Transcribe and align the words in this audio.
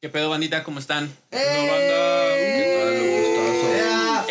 ¿Qué 0.00 0.08
pedo, 0.08 0.30
bandita? 0.30 0.64
¿Cómo 0.64 0.78
están? 0.78 1.12
¡Eh! 1.30 1.36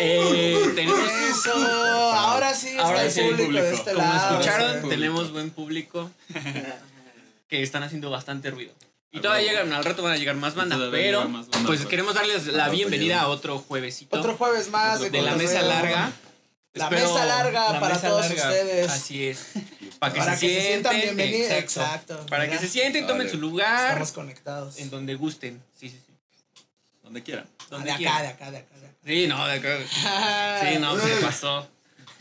Eh, 0.02 0.72
tenemos. 0.74 0.98
Eso, 1.30 1.52
ahora 2.12 2.54
sí 2.54 2.68
está 2.70 2.82
Ahora 2.82 3.04
el 3.04 3.10
sí, 3.10 3.20
público, 3.20 3.44
público. 3.44 3.64
de 3.64 3.74
este 3.74 3.92
Como 3.92 4.06
lado. 4.06 4.40
escucharon, 4.40 4.82
Sí. 4.82 4.88
tenemos 4.88 5.30
buen 5.32 5.50
público 5.50 6.10
que 7.48 7.62
están 7.62 7.82
haciendo 7.82 8.10
bastante 8.10 8.50
ruido. 8.50 8.72
Y 9.12 9.20
todavía 9.20 9.50
llegan, 9.50 9.72
al 9.72 9.84
rato 9.84 10.02
van 10.02 10.12
a 10.12 10.16
llegar 10.16 10.36
más 10.36 10.54
bandas, 10.54 10.78
pero 10.90 11.28
más 11.28 11.46
pues 11.66 11.80
güey. 11.80 11.88
queremos 11.88 12.14
darles 12.14 12.46
la 12.46 12.68
bienvenida 12.68 13.20
a 13.22 13.28
otro 13.28 13.58
juevesito 13.58 14.16
Otro 14.16 14.36
jueves 14.36 14.70
más 14.70 15.00
de 15.00 15.22
la 15.22 15.34
mesa 15.34 15.62
larga. 15.62 16.12
La 16.72 16.84
Espero- 16.84 17.12
mesa 17.12 17.24
larga 17.26 17.72
la 17.72 17.80
para 17.80 17.94
mesa 17.96 18.08
todos 18.08 18.26
larga. 18.28 18.48
ustedes. 18.48 18.90
Así 18.90 19.26
es. 19.28 19.46
Para 19.98 20.12
que, 20.14 20.18
Para 20.20 20.36
se, 20.36 20.46
que 20.46 20.54
se 20.54 20.66
sientan 20.68 20.96
bienvenidos. 21.00 21.50
Exacto. 21.50 22.12
Exacto. 22.14 22.26
Para 22.30 22.48
que 22.48 22.58
se 22.58 22.68
sienten, 22.68 23.02
tomen 23.06 23.18
Vale. 23.26 23.30
su 23.30 23.36
lugar 23.38 23.88
Estamos 23.88 24.12
conectados. 24.12 24.78
en 24.78 24.88
donde 24.88 25.14
gusten. 25.16 25.62
Sí, 25.78 25.90
sí, 25.90 26.00
sí. 26.06 26.12
Donde 27.02 27.22
quieran. 27.22 27.46
Ah, 27.58 27.64
Donde 27.70 27.86
de 27.86 27.90
acá, 27.92 27.98
quieran. 27.98 28.22
de 28.22 28.28
acá, 28.28 28.50
de 28.50 28.58
acá, 28.58 28.74
de 28.78 28.86
acá. 28.86 28.96
Sí, 29.04 29.26
no, 29.26 29.46
de 29.46 29.52
acá. 29.54 29.78
Sí, 30.72 30.78
no, 30.78 30.98
se 30.98 31.16
pasó. 31.16 31.68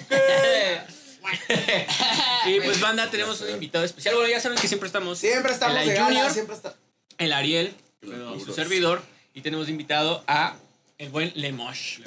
y 2.48 2.60
pues 2.62 2.80
banda, 2.82 3.10
tenemos 3.10 3.40
un 3.42 3.50
invitado 3.52 3.86
especial. 3.86 4.16
Bueno, 4.16 4.30
ya 4.30 4.40
saben 4.42 4.58
que 4.58 4.68
siempre 4.68 4.88
estamos 4.88 5.20
Siempre 5.20 5.52
estamos 5.54 5.78
el 5.80 5.88
de 5.88 5.94
gala, 5.94 6.06
Junior, 6.08 6.32
siempre 6.32 6.56
está. 6.56 6.74
el 7.18 7.32
Ariel 7.34 7.76
y 8.02 8.40
su 8.44 8.54
servidor. 8.54 9.02
Y 9.34 9.42
tenemos 9.42 9.70
invitado 9.70 10.24
a 10.28 10.56
el 10.98 11.10
buen 11.10 11.32
Lemosh. 11.36 12.00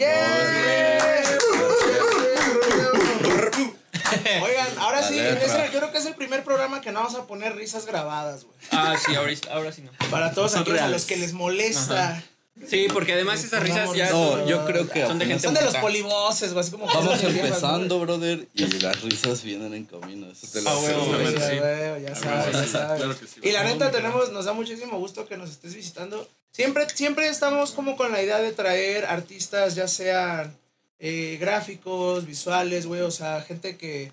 Oigan, 4.41 4.79
ahora 4.79 5.01
La 5.01 5.09
sí, 5.09 5.15
letra. 5.15 5.45
es 5.45 5.53
el- 5.53 5.73
yo 5.73 5.79
creo 5.81 5.93
que 5.93 5.99
es 5.99 6.07
el 6.07 6.15
primer 6.15 6.45
programa 6.45 6.81
que 6.81 6.93
no 6.93 7.01
vamos 7.01 7.15
a 7.17 7.27
poner 7.27 7.55
risas 7.57 7.87
grabadas, 7.87 8.45
güey. 8.45 8.57
Ah, 8.71 8.97
sí, 9.05 9.15
ahora, 9.15 9.33
ahora 9.53 9.73
sí 9.73 9.83
no. 9.83 9.91
Para 10.11 10.33
todos 10.33 10.55
aquellos 10.57 10.81
a 10.81 10.89
los 10.89 11.05
que 11.05 11.17
les 11.17 11.33
molesta. 11.33 12.23
Sí, 12.69 12.87
porque 12.93 13.15
además 13.15 13.43
esas 13.43 13.63
risas 13.63 13.93
ya 13.95 14.11
No, 14.11 14.33
son, 14.33 14.47
yo 14.47 14.67
creo 14.67 14.87
que 14.87 15.07
son 15.07 15.19
de 15.19 15.25
gente 15.25 15.43
Son 15.43 15.55
de 15.55 15.63
los 15.63 15.75
polivoces, 15.79 16.53
güey, 16.53 16.71
como 16.71 16.87
Vamos 16.87 17.23
empezando, 17.25 17.99
brother, 17.99 18.47
y 18.55 18.67
las 18.81 19.01
risas 19.01 19.43
vienen 19.43 19.73
en 19.73 19.87
camino. 19.87 20.31
Eso 20.31 20.47
te 20.53 20.61
lo 20.61 20.69
Ah, 20.69 20.75
aseguro. 20.75 21.19
güey. 21.19 21.27
sí. 21.29 21.35
Ya, 21.41 21.91
güey, 21.91 22.03
ya 22.03 22.15
sabes, 22.15 22.53
ya 22.53 22.63
sí, 22.65 22.69
sabes. 22.69 23.01
claro 23.03 23.19
que 23.19 23.27
sí, 23.27 23.41
Y 23.43 23.53
la 23.53 23.65
neta 23.65 23.91
tenemos, 23.91 24.31
nos 24.33 24.45
da 24.45 24.53
muchísimo 24.53 24.99
gusto 24.99 25.27
que 25.27 25.39
nos 25.39 25.49
estés 25.51 25.75
visitando. 25.75 26.29
Siempre, 26.53 26.87
siempre 26.95 27.27
estamos 27.29 27.71
como 27.71 27.97
con 27.97 28.13
la 28.13 28.23
idea 28.23 28.39
de 28.39 28.53
traer 28.53 29.07
artistas, 29.07 29.75
ya 29.75 29.89
sean 29.89 30.55
eh, 30.99 31.39
gráficos, 31.41 32.27
visuales, 32.27 32.85
güey, 32.87 33.01
o 33.01 33.11
sea, 33.11 33.41
gente 33.41 33.79
que, 33.79 34.13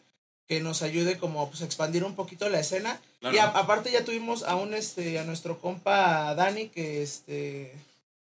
que 0.49 0.59
nos 0.61 0.81
ayude 0.81 1.17
como 1.19 1.47
pues, 1.49 1.61
a 1.61 1.65
expandir 1.65 2.03
un 2.03 2.15
poquito 2.15 2.49
la 2.49 2.59
escena. 2.59 2.99
Claro. 3.19 3.35
Y 3.35 3.39
a- 3.39 3.45
aparte 3.45 3.91
ya 3.91 4.03
tuvimos 4.03 4.41
a 4.43 4.55
un 4.55 4.73
este 4.73 5.19
a 5.19 5.23
nuestro 5.23 5.59
compa 5.61 6.33
Dani 6.33 6.69
que 6.69 7.03
este 7.03 7.71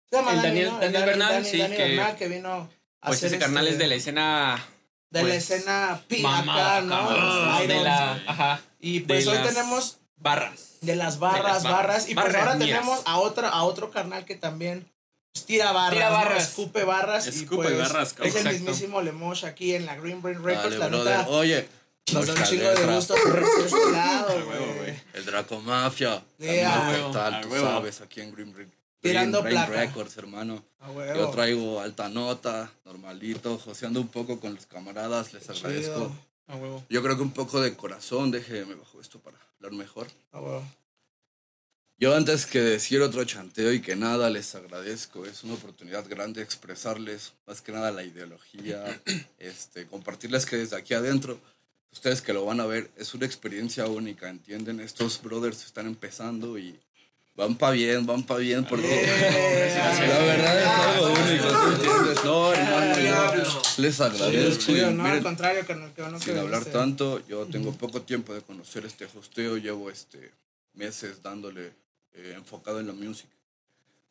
se 0.08 0.16
llama 0.16 0.30
El 0.30 0.36
Dani, 0.36 0.48
Daniel- 0.48 0.68
¿no? 0.70 0.78
Daniel 0.78 0.92
Dani- 1.02 1.06
Bernal, 1.06 1.32
Dani- 1.34 1.50
sí, 1.50 1.58
Dani 1.58 1.76
que- 1.76 1.82
Bernal, 1.82 2.16
que 2.16 2.28
vino 2.28 2.52
a 3.00 3.06
Pues 3.08 3.18
hacer 3.18 3.26
ese 3.30 3.38
carnal 3.40 3.64
este, 3.64 3.72
es 3.74 3.78
de 3.80 3.86
la 3.88 3.94
escena. 3.96 4.66
de 5.10 5.22
la 5.22 5.28
pues, 5.28 5.50
escena 5.50 6.00
pi 6.08 6.22
mamada, 6.22 6.76
acá, 6.78 6.80
¿no? 6.82 7.66
de 7.66 7.82
la. 7.82 8.12
Ajá. 8.28 8.60
Y 8.80 9.00
pues 9.00 9.24
de 9.24 9.30
hoy 9.32 9.38
las 9.38 9.48
tenemos 9.48 9.98
Barras. 10.16 10.60
de 10.82 10.94
las 10.96 11.14
De 11.14 11.20
barras, 11.20 11.44
las 11.54 11.62
barras, 11.64 11.72
barras. 11.78 12.08
y 12.08 12.14
pues 12.14 12.26
Barras 12.26 12.42
ahora 12.42 12.54
mías. 12.54 12.78
tenemos 12.78 13.00
a 13.06 13.18
otra 13.18 13.48
a 13.48 13.64
otro 13.64 13.90
carnal 13.90 14.24
que 14.24 14.36
también 14.36 14.86
pues, 15.32 15.46
tira 15.46 15.72
barras, 15.72 15.94
Tira 15.94 16.10
¿no? 16.10 16.14
barras. 16.16 16.48
escupe 16.48 16.84
barras 16.84 17.26
y 17.26 17.30
Escupe 17.30 17.56
pues 17.64 17.76
barras, 17.78 18.12
cabrón. 18.12 18.28
es 18.28 18.36
el 18.44 18.52
mismísimo 18.52 19.02
Lemosh 19.02 19.44
aquí 19.46 19.74
en 19.74 19.84
la 19.86 19.96
Green 19.96 20.22
Brain 20.22 20.42
Records, 20.44 20.64
Dale, 20.64 20.78
la 20.78 20.86
brother. 20.86 21.18
neta 21.18 21.28
Oye, 21.30 21.68
nos 22.12 22.26
da 22.26 22.32
un 22.32 22.38
mucha 22.38 22.50
chingo 22.50 22.68
de 22.70 22.94
gusto 22.94 23.14
por 23.14 23.44
este 23.64 23.92
lado, 23.92 24.44
güey. 24.76 24.94
El 25.14 25.24
Draco 25.24 25.60
Mafia. 25.60 26.22
Yeah. 26.38 27.00
Portal, 27.02 27.40
tú 27.42 27.50
sabes, 27.56 28.00
aquí 28.00 28.20
en 28.20 28.32
Green, 28.32 28.52
Green, 28.52 28.72
Tirando 29.00 29.42
Green 29.42 29.54
placa. 29.56 29.72
Records, 29.72 30.16
hermano. 30.18 30.64
Yo 31.16 31.30
traigo 31.30 31.80
alta 31.80 32.08
nota, 32.08 32.70
normalito, 32.84 33.58
joseando 33.58 34.00
un 34.00 34.08
poco 34.08 34.38
con 34.38 34.54
los 34.54 34.66
camaradas, 34.66 35.32
les 35.32 35.42
Chido. 35.44 35.54
agradezco. 35.56 36.16
A 36.46 36.56
huevo. 36.56 36.84
Yo 36.90 37.02
creo 37.02 37.16
que 37.16 37.22
un 37.22 37.32
poco 37.32 37.60
de 37.62 37.74
corazón, 37.74 38.30
déjeme 38.30 38.74
bajo 38.74 39.00
esto 39.00 39.18
para 39.18 39.38
hablar 39.56 39.72
mejor. 39.72 40.06
A 40.32 40.40
huevo. 40.40 40.64
Yo 41.96 42.14
antes 42.14 42.44
que 42.44 42.60
decir 42.60 43.00
otro 43.00 43.24
chanteo 43.24 43.72
y 43.72 43.80
que 43.80 43.96
nada, 43.96 44.28
les 44.28 44.54
agradezco. 44.54 45.24
Es 45.24 45.42
una 45.44 45.54
oportunidad 45.54 46.06
grande 46.06 46.42
expresarles 46.42 47.32
más 47.46 47.62
que 47.62 47.72
nada 47.72 47.92
la 47.92 48.02
ideología, 48.02 49.00
este, 49.38 49.86
compartirles 49.86 50.44
que 50.44 50.56
desde 50.56 50.76
aquí 50.76 50.92
adentro, 50.92 51.38
ustedes 51.94 52.20
que 52.20 52.32
lo 52.32 52.44
van 52.44 52.60
a 52.60 52.66
ver, 52.66 52.90
es 52.98 53.14
una 53.14 53.24
experiencia 53.24 53.86
única, 53.86 54.28
¿entienden? 54.28 54.80
Estos 54.80 55.22
brothers 55.22 55.64
están 55.64 55.86
empezando 55.86 56.58
y 56.58 56.78
van 57.36 57.54
pa' 57.56 57.70
bien, 57.70 58.04
van 58.04 58.22
pa' 58.24 58.36
bien 58.36 58.64
porque 58.64 58.86
Yeah. 58.86 60.06
la 60.08 60.18
verdad 60.18 60.60
es 60.60 60.66
algo 60.66 61.06
único, 61.06 61.48
¿tú 61.48 61.72
entiendes? 61.74 62.24
No, 62.24 62.52
hermano, 62.52 63.00
yo 63.00 63.62
les 63.78 64.00
agradezco. 64.00 64.72
no, 64.92 65.04
al 65.04 65.22
contrario, 65.22 65.66
que 65.66 65.74
no, 65.74 65.94
que 65.94 66.02
no 66.02 66.20
sin 66.20 66.36
hablar 66.38 66.64
tanto, 66.66 67.26
yo 67.26 67.46
tengo 67.46 67.72
poco 67.72 68.02
tiempo 68.02 68.34
de 68.34 68.42
conocer 68.42 68.84
este 68.84 69.06
hosteo, 69.06 69.56
llevo 69.56 69.90
este 69.90 70.30
meses 70.74 71.22
dándole 71.22 71.72
eh, 72.12 72.34
enfocado 72.36 72.80
en 72.80 72.86
la 72.88 72.92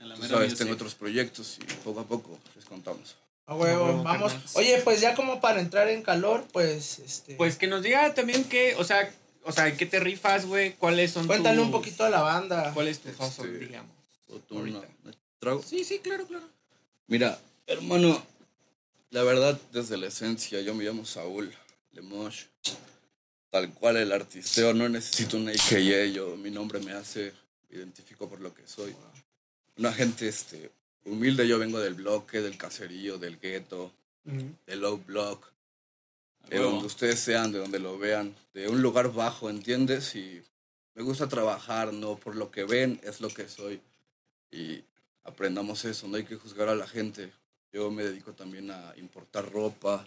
la 0.10 0.16
Tú 0.16 0.24
sabes, 0.24 0.50
music. 0.50 0.58
tengo 0.58 0.74
otros 0.74 0.96
proyectos 0.96 1.58
y 1.60 1.74
poco 1.84 2.00
a 2.02 2.06
poco 2.06 2.40
les 2.56 2.66
contamos. 2.66 3.16
A 3.46 3.56
huevo, 3.56 4.04
vamos. 4.04 4.32
carnal. 4.34 4.50
Oye, 4.56 4.82
pues 4.84 5.02
ya 5.02 5.16
como 5.16 5.42
para 5.42 5.60
entrar 5.60 5.90
en 5.90 6.02
calor, 6.02 6.46
pues 6.54 7.00
este 7.00 7.36
Pues 7.36 7.58
que 7.58 7.68
nos 7.68 7.84
diga 7.84 8.14
también 8.14 8.44
que, 8.46 8.76
o 8.76 8.84
sea, 8.84 9.12
o 9.44 9.52
sea, 9.52 9.76
¿qué 9.76 9.86
te 9.86 10.00
rifas, 10.00 10.46
güey? 10.46 10.74
¿Cuáles 10.76 11.12
son 11.12 11.28
cuéntale 11.28 11.58
tus- 11.58 11.66
un 11.66 11.72
poquito 11.72 12.06
a 12.06 12.10
la 12.10 12.22
banda. 12.22 12.72
¿Cuál 12.74 12.88
es 12.88 13.00
tu 13.00 13.10
Este, 13.10 13.22
hustle, 13.24 13.58
digamos? 13.60 13.92
¿Otro 14.30 14.58
una- 14.58 14.78
Ahorita. 14.78 14.94
una 15.04 15.14
trago? 15.40 15.62
Sí, 15.62 15.84
sí, 15.84 16.00
claro, 16.00 16.26
claro. 16.26 16.48
Mira, 17.08 17.38
hermano, 17.68 18.26
la 19.10 19.24
verdad, 19.24 19.60
desde 19.74 19.98
la 19.98 20.08
esencia, 20.08 20.62
yo 20.62 20.74
me 20.74 20.86
llamo 20.86 21.06
Saúl 21.06 21.54
Lemosh. 21.92 22.46
Tal 23.50 23.72
cual 23.74 23.98
el 23.98 24.12
artisteo, 24.12 24.74
no 24.74 24.88
necesito 24.90 25.38
un 25.38 25.50
AKA, 25.50 26.06
yo, 26.12 26.36
mi 26.38 26.50
nombre 26.50 26.80
me 26.80 26.94
hace, 26.94 27.34
me 27.70 27.78
identifico 27.78 28.28
por 28.28 28.40
lo 28.42 28.54
que 28.54 28.66
soy. 28.66 28.96
Una 29.78 29.92
gente 29.94 30.28
este, 30.28 30.72
humilde, 31.06 31.48
yo 31.48 31.60
vengo 31.60 31.80
del 31.80 31.94
bloque, 31.96 32.42
del 32.42 32.58
caserío, 32.58 33.18
del 33.18 33.40
gueto, 33.40 33.92
del 34.24 34.80
low 34.80 34.98
block, 34.98 35.52
de 36.50 36.60
donde 36.60 36.86
ustedes 36.86 37.20
sean, 37.20 37.52
de 37.52 37.60
donde 37.60 37.80
lo 37.80 37.98
vean, 37.98 38.36
de 38.54 38.68
un 38.68 38.82
lugar 38.82 39.12
bajo, 39.12 39.50
¿entiendes? 39.50 40.16
Y 40.16 40.42
me 40.96 41.04
gusta 41.04 41.28
trabajar, 41.28 41.94
no 41.94 42.16
por 42.16 42.36
lo 42.36 42.52
que 42.52 42.64
ven, 42.64 43.00
es 43.04 43.22
lo 43.22 43.30
que 43.30 43.50
soy. 43.50 43.82
Y 44.52 44.84
aprendamos 45.24 45.86
eso, 45.86 46.08
no 46.08 46.18
hay 46.18 46.24
que 46.24 46.36
juzgar 46.36 46.70
a 46.70 46.76
la 46.76 46.88
gente. 46.88 47.32
Yo 47.72 47.90
me 47.90 48.04
dedico 48.04 48.34
también 48.34 48.70
a 48.72 48.94
importar 48.98 49.52
ropa, 49.52 50.06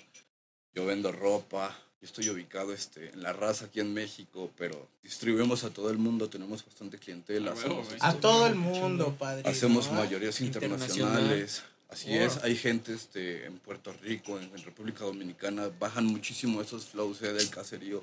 yo 0.72 0.86
vendo 0.86 1.10
ropa, 1.10 1.76
yo 2.00 2.06
estoy 2.06 2.28
ubicado 2.28 2.72
este, 2.72 3.10
en 3.10 3.22
la 3.22 3.32
raza 3.32 3.66
aquí 3.66 3.80
en 3.80 3.92
México, 3.94 4.50
pero 4.56 4.88
distribuimos 5.02 5.64
a 5.64 5.70
todo 5.70 5.90
el 5.90 5.98
mundo, 5.98 6.28
tenemos 6.28 6.64
bastante 6.64 6.98
clientela. 6.98 7.52
A 7.52 7.54
huevo, 7.54 7.64
hacemos, 7.80 7.86
güey. 7.88 7.98
A 8.02 8.08
este, 8.10 8.20
todo 8.20 8.46
el 8.46 8.54
mundo, 8.54 9.16
padre. 9.18 9.48
Hacemos 9.48 9.90
mayorías 9.90 10.40
Internacional. 10.40 10.88
internacionales. 11.22 11.62
Así 11.88 12.08
Wow. 12.08 12.16
es, 12.18 12.36
hay 12.42 12.56
gente 12.56 12.92
este, 12.92 13.46
en 13.46 13.58
Puerto 13.60 13.92
Rico, 14.02 14.38
en, 14.38 14.44
en 14.54 14.62
República 14.64 15.04
Dominicana, 15.04 15.70
bajan 15.78 16.04
muchísimo 16.04 16.60
esos 16.60 16.84
flows 16.86 17.22
eh, 17.22 17.32
del 17.32 17.48
caserío. 17.48 18.02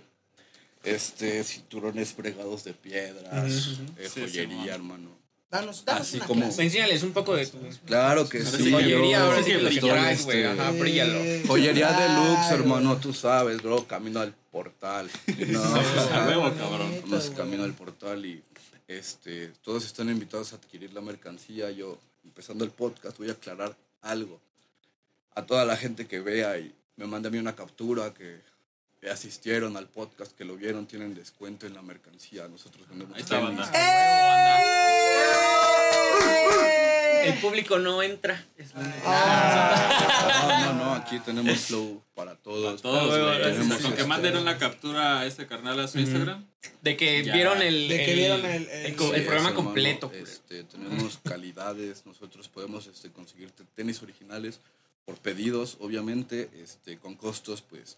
Este, 0.83 1.43
cinturones 1.45 2.11
pregados 2.13 2.63
de 2.65 2.73
piedras, 2.73 3.79
eh, 3.97 4.09
Sí, 4.13 4.21
joyería, 4.21 4.75
hermano. 4.75 5.09
Danos, 5.53 5.85
danos 5.85 6.01
Así 6.01 6.17
una 6.17 6.25
como- 6.25 6.41
clase. 6.45 6.63
Enséñales 6.63 7.03
un 7.03 7.13
poco 7.13 7.35
de 7.35 7.45
tu 7.45 7.59
Claro 7.85 8.27
que 8.27 8.39
Ahora 8.39 8.49
sí. 8.57 8.71
joyería, 8.71 9.21
ahora 9.23 9.43
sí 9.43 9.51
que 9.51 9.57
lo 9.59 9.69
traes, 9.87 10.25
güey. 10.25 10.41
este, 10.43 10.61
Ajá, 10.61 10.71
bríllalo. 10.71 11.19
Eh, 11.19 11.43
Joyería 11.47 11.89
claro. 11.89 12.23
deluxe, 12.23 12.51
hermano, 12.51 12.97
tú 12.97 13.13
sabes, 13.13 13.61
bro, 13.61 13.85
camino 13.85 14.19
al 14.19 14.33
portal. 14.51 15.11
No, 15.47 15.61
A 15.63 16.27
huevo, 16.27 16.51
cabrón. 16.57 17.01
Vamos 17.05 17.29
camino 17.37 17.63
al 17.63 17.73
portal 17.73 18.25
y 18.25 18.43
este, 18.87 19.49
todos 19.61 19.85
están 19.85 20.09
invitados 20.09 20.53
a 20.53 20.55
adquirir 20.55 20.91
la 20.91 21.01
mercancía. 21.01 21.69
Yo, 21.69 21.99
empezando 22.23 22.65
el 22.65 22.71
podcast, 22.71 23.19
voy 23.19 23.29
a 23.29 23.33
aclarar 23.33 23.75
algo. 24.01 24.39
A 25.35 25.45
toda 25.45 25.65
la 25.65 25.77
gente 25.77 26.07
que 26.07 26.19
vea 26.19 26.57
y 26.57 26.73
me 26.95 27.05
manda 27.05 27.29
a 27.29 27.31
mí 27.31 27.37
una 27.37 27.55
captura 27.55 28.11
que, 28.11 28.39
asistieron 29.11 29.75
al 29.75 29.87
podcast, 29.89 30.31
que 30.31 30.45
lo 30.45 30.55
vieron, 30.55 30.87
tienen 30.87 31.13
descuento 31.13 31.67
en 31.67 31.73
la 31.73 31.81
mercancía. 31.81 32.47
Nosotros 32.47 32.87
vendemos 32.87 33.13
Ahí 33.17 33.21
está, 33.21 33.39
banda. 33.39 33.69
El 37.25 37.33
público 37.39 37.79
no 37.79 38.03
entra. 38.03 38.45
Es. 38.57 38.71
Ah. 38.75 40.65
No, 40.65 40.73
no, 40.73 40.85
no, 40.85 40.93
aquí 40.93 41.19
tenemos 41.19 41.57
flow 41.61 42.03
para 42.15 42.35
todos. 42.35 42.81
Todos, 42.81 43.09
huevo, 43.11 43.27
güey. 43.27 43.41
tenemos 43.41 43.77
Con 43.77 43.91
que 43.93 43.97
este- 44.01 44.07
manden 44.07 44.37
una 44.37 44.57
captura 44.57 45.19
a 45.19 45.25
este 45.25 45.47
carnal 45.47 45.79
a 45.79 45.87
su 45.87 45.99
Instagram. 45.99 46.45
De 46.81 46.97
que 46.97 47.23
Ya. 47.23 47.33
vieron 47.33 47.61
el, 47.61 47.87
De 47.87 47.97
que 47.97 48.11
el- 48.11 48.17
vieron 48.17 48.45
el- 48.45 48.67
el- 48.69 48.95
co- 48.95 49.13
el 49.13 49.21
Sí, 49.21 49.25
programa 49.27 49.49
hermano. 49.49 49.55
completo. 49.55 50.11
Este, 50.13 50.63
tenemos 50.65 51.19
calidades, 51.23 52.05
nosotros 52.05 52.49
podemos 52.49 52.87
este, 52.87 53.09
conseguirte 53.11 53.63
tenis 53.75 54.01
originales 54.03 54.59
por 55.05 55.15
pedidos, 55.17 55.77
obviamente, 55.79 56.49
este, 56.61 56.97
con 56.97 57.15
costos 57.15 57.61
pues 57.61 57.97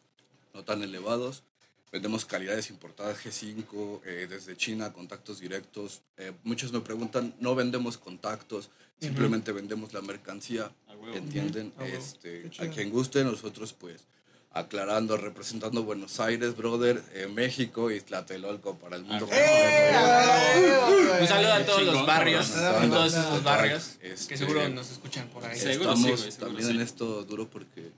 no 0.53 0.63
tan 0.63 0.83
elevados. 0.83 1.43
Vendemos 1.91 2.25
calidades 2.25 2.69
importadas 2.69 3.23
G5, 3.23 4.01
eh, 4.05 4.27
desde 4.29 4.57
China, 4.57 4.91
contactos 4.91 5.39
directos. 5.39 6.01
Eh, 6.17 6.33
muchos 6.43 6.73
me 6.73 6.81
preguntan, 6.81 7.35
no 7.39 7.55
vendemos 7.55 7.97
contactos, 7.97 8.69
simplemente 8.99 9.51
vendemos 9.51 9.93
la 9.93 10.01
mercancía. 10.01 10.71
¿entienden? 11.13 11.73
Este, 11.79 12.49
a 12.59 12.67
quien 12.67 12.89
guste, 12.89 13.23
nosotros 13.23 13.73
pues 13.73 14.07
aclarando, 14.51 15.17
representando 15.17 15.83
Buenos 15.83 16.19
Aires, 16.21 16.55
brother, 16.55 17.03
eh, 17.13 17.27
México 17.27 17.91
y 17.91 17.99
Tlatelolco 17.99 18.77
para 18.77 18.95
el 18.95 19.03
mundo. 19.03 19.27
Ah, 19.29 19.35
¡Eh! 19.35 19.91
completo. 19.93 20.85
¡A 20.85 20.89
huevo, 20.89 21.21
Un 21.21 21.27
saludo 21.27 21.53
a 21.53 21.65
todos 21.65 21.83
los 21.83 22.05
barrios, 22.05 22.53
todos 22.89 23.13
esos 23.13 23.43
barrios, 23.43 23.97
este, 24.01 24.27
que 24.29 24.37
seguro 24.37 24.69
nos 24.69 24.91
escuchan 24.91 25.27
por 25.27 25.45
ahí. 25.45 25.59
Sí. 25.59 25.73
Seguro 25.73 25.95
sí, 25.95 26.03
Estamos 26.03 26.19
güey, 26.21 26.31
seguro 26.31 26.47
también 26.47 26.69
sí. 26.69 26.75
en 26.75 26.81
esto 26.81 27.23
duro 27.25 27.49
porque 27.49 27.91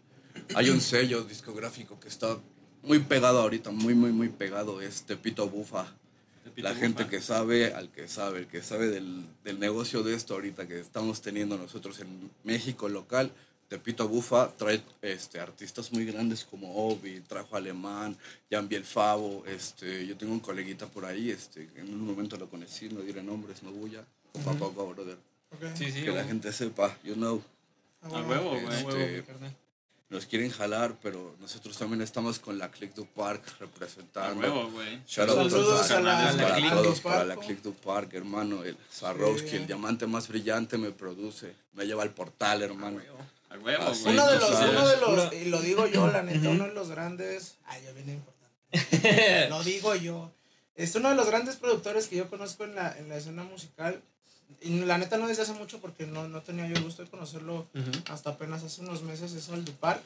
hay 0.56 0.70
un 0.72 0.82
sello 0.82 1.24
discográfico 1.24 2.00
que 2.00 2.08
está 2.08 2.40
muy 2.84 3.00
pegado 3.00 3.42
ahorita, 3.42 3.72
muy, 3.72 3.94
muy, 3.94 4.12
muy 4.12 4.30
pegado, 4.30 4.82
es 4.82 5.04
Tepito 5.04 5.50
Bufa. 5.50 5.88
Tepito 6.44 6.68
La 6.68 6.76
gente 6.76 7.08
que 7.08 7.22
sabe, 7.22 7.74
al 7.74 7.90
que 7.90 8.08
sabe, 8.08 8.40
el 8.40 8.48
que 8.48 8.62
sabe 8.62 8.88
del, 8.88 9.24
del 9.44 9.60
negocio 9.60 10.04
de 10.04 10.14
esto 10.16 10.34
ahorita 10.36 10.68
que 10.68 10.80
estamos 10.80 11.22
teniendo 11.22 11.58
nosotros 11.58 12.00
en 12.00 12.32
México 12.44 12.88
local, 12.90 13.32
Tepito 13.68 14.08
Bufa 14.08 14.50
trae 14.56 14.82
este, 15.02 15.42
artistas 15.42 15.92
muy 15.92 16.06
grandes 16.06 16.46
como 16.46 16.88
Obi, 16.88 17.20
trajo 17.20 17.58
Alemán, 17.58 18.16
Jan 18.50 18.70
Bielfavo, 18.70 19.44
este, 19.46 20.08
yo 20.08 20.16
tengo 20.16 20.32
un 20.32 20.40
coleguita 20.40 20.88
por 20.88 21.04
ahí, 21.04 21.32
este, 21.32 21.68
en 21.76 21.94
un 21.94 22.06
momento 22.08 22.38
lo 22.38 22.50
conocí, 22.50 22.88
no 22.88 23.02
diré 23.02 23.22
nombres, 23.22 23.64
no 23.64 23.72
bulla, 23.72 24.06
papá, 24.32 24.58
papá, 24.58 24.84
brother, 24.84 25.18
Ok. 25.50 25.64
Sí, 25.76 25.92
sí, 25.92 26.02
que 26.02 26.08
la 26.08 26.14
güey. 26.14 26.28
gente 26.28 26.52
sepa, 26.54 26.98
you 27.04 27.14
know, 27.16 27.42
A 28.02 28.08
A 28.08 28.22
huevo, 28.24 28.52
güey. 28.52 28.66
A 28.66 28.70
huevo, 28.70 28.90
este, 28.92 29.18
mi 29.18 29.24
carnal. 29.24 29.56
Nos 30.10 30.26
quieren 30.26 30.50
jalar, 30.52 30.96
pero 31.02 31.36
nosotros 31.40 31.78
también 31.78 32.02
estamos 32.02 32.40
con 32.40 32.58
la 32.58 32.72
Click 32.72 32.94
du 32.94 33.06
Park 33.08 33.44
A 33.46 33.58
representando. 33.60 34.40
huevo, 34.42 34.70
güey. 34.72 35.02
Shout 35.06 35.30
out 35.30 35.50
Saludos 35.52 35.92
a 35.92 36.00
la, 36.02 36.30
a 36.30 36.34
la 36.34 36.44
para 36.44 36.56
Click 36.56 36.70
todos, 36.72 36.96
du 36.98 37.02
para 37.04 37.24
la 37.26 37.36
Park. 37.36 37.46
Click 37.48 37.62
du 37.62 37.74
Park, 37.74 38.14
hermano. 38.14 38.64
El 38.64 38.78
Swarovski, 38.90 39.50
Sí. 39.50 39.56
el 39.58 39.68
diamante 39.68 40.08
más 40.08 40.28
brillante 40.30 40.78
me 40.78 40.92
produce. 40.92 41.54
Me 41.74 41.86
lleva 41.86 42.04
al 42.04 42.12
portal, 42.14 42.62
hermano. 42.62 43.02
A 43.50 43.58
huevo, 43.58 43.84
Así 43.84 44.04
güey. 44.04 44.14
Uno 44.16 44.28
de 44.32 44.40
los, 44.40 44.50
uno 44.50 44.88
de 44.88 44.98
los, 44.98 45.34
y 45.34 45.46
lo 45.46 45.62
digo 45.62 45.88
yo, 45.88 46.08
la 46.08 46.22
neta, 46.24 46.50
uno 46.50 46.66
de 46.66 46.74
los 46.74 46.90
grandes. 46.90 47.58
Ay, 47.66 47.84
ya 47.84 47.92
viene 47.92 48.14
importante. 48.72 49.50
Lo 49.50 49.64
digo 49.64 49.96
yo. 49.96 50.32
Es 50.76 50.94
uno 50.96 51.10
de 51.10 51.16
los 51.16 51.26
grandes 51.28 51.56
productores 51.56 52.08
que 52.08 52.18
yo 52.18 52.30
conozco 52.30 52.64
en 52.64 52.76
la, 52.76 52.96
en 52.98 53.10
la 53.10 53.18
escena 53.18 53.44
musical. 53.44 54.02
Y 54.62 54.80
la 54.82 54.98
neta 54.98 55.18
no 55.18 55.28
desde 55.28 55.44
hace 55.44 55.54
mucho 55.54 55.80
porque 55.80 56.06
no, 56.08 56.28
no 56.28 56.42
tenía 56.42 56.68
yo 56.68 56.76
el 56.76 56.84
gusto 56.84 57.04
de 57.04 57.10
conocerlo 57.10 57.68
hasta 58.10 58.32
apenas 58.32 58.64
hace 58.64 58.82
unos 58.82 59.04
meses, 59.04 59.34
es 59.34 59.50
al 59.50 59.64
Dupark. 59.66 60.02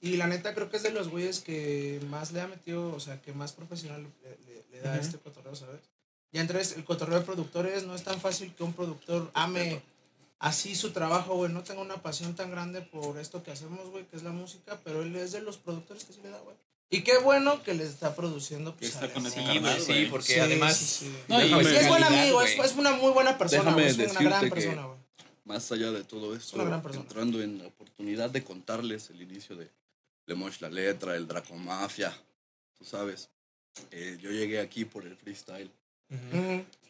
Y 0.00 0.16
la 0.16 0.26
neta 0.26 0.54
creo 0.54 0.70
que 0.70 0.78
es 0.78 0.82
de 0.82 0.92
los 0.92 1.08
güeyes 1.08 1.40
que 1.40 2.00
más 2.08 2.32
le 2.32 2.40
ha 2.40 2.46
metido, 2.48 2.94
o 2.94 3.00
sea, 3.00 3.20
que 3.20 3.32
más 3.34 3.52
profesional 3.52 4.02
le, 4.22 4.30
le- 4.46 4.64
le 4.70 4.80
da 4.80 4.94
a 4.94 4.96
este 4.98 5.18
cotorreo, 5.18 5.54
¿sabes? 5.54 5.80
Y 6.32 6.38
entonces 6.38 6.76
el 6.76 6.84
cotorreo 6.84 7.18
de 7.18 7.24
productores 7.26 7.84
no 7.84 7.94
es 7.94 8.02
tan 8.04 8.18
fácil 8.20 8.54
que 8.54 8.62
un 8.62 8.72
productor 8.72 9.30
ame 9.34 9.82
así 10.38 10.74
su 10.74 10.92
trabajo, 10.92 11.34
güey. 11.34 11.52
No 11.52 11.62
tengo 11.62 11.82
una 11.82 11.96
pasión 12.00 12.34
tan 12.34 12.50
grande 12.50 12.80
por 12.80 13.18
esto 13.18 13.42
que 13.42 13.50
hacemos, 13.50 13.90
güey, 13.90 14.06
que 14.06 14.16
es 14.16 14.22
la 14.22 14.30
música, 14.30 14.80
pero 14.84 15.02
él 15.02 15.14
es 15.16 15.32
de 15.32 15.42
los 15.42 15.58
productores 15.58 16.04
que 16.04 16.14
sí 16.14 16.20
le 16.22 16.30
da, 16.30 16.38
güey. 16.38 16.56
Y 16.92 17.02
qué 17.02 17.18
bueno 17.18 17.62
que 17.62 17.72
les 17.74 17.88
está 17.88 18.14
produciendo. 18.16 18.74
Pues, 18.76 18.90
Que 18.90 18.94
está 18.94 19.06
a 19.06 19.12
con 19.14 19.24
ese 19.26 19.38
Sí, 19.40 19.46
carnal, 19.46 19.60
güey, 19.62 19.80
sí, 19.80 19.92
güey. 19.92 20.10
porque 20.10 20.34
Sí, 20.34 20.40
además... 20.40 20.76
sí, 20.76 20.84
sí. 21.06 21.16
No, 21.28 21.40
y- 21.40 21.46
Y 21.46 21.76
es 21.76 21.88
buen 21.88 22.02
amigo, 22.02 22.42
es, 22.42 22.74
una 22.76 22.92
muy 22.92 23.12
buena 23.12 23.38
persona, 23.38 23.74
Déjame. 23.74 23.86
Es 23.86 24.10
una 24.12 24.20
gran 24.22 24.40
que- 24.44 24.50
persona, 24.50 24.86
güey. 24.86 24.98
Más 25.44 25.70
allá 25.72 25.90
de 25.92 26.04
todo 26.04 26.34
esto, 26.36 26.56
una 26.56 26.64
gran 26.64 26.82
persona. 26.82 27.02
entrando 27.04 27.42
en 27.42 27.58
la 27.58 27.66
oportunidad 27.66 28.30
de 28.30 28.44
contarles 28.44 29.10
el 29.10 29.22
inicio 29.22 29.56
de 29.56 29.68
Lemosh 30.26 30.60
la 30.60 30.68
letra, 30.68 31.16
el 31.16 31.26
Dracomafia, 31.26 32.12
tú 32.78 32.84
sabes. 32.84 33.28
eh, 33.92 34.18
yo 34.20 34.30
llegué 34.30 34.60
aquí 34.60 34.84
por 34.84 35.06
el 35.06 35.16
freestyle. 35.16 35.70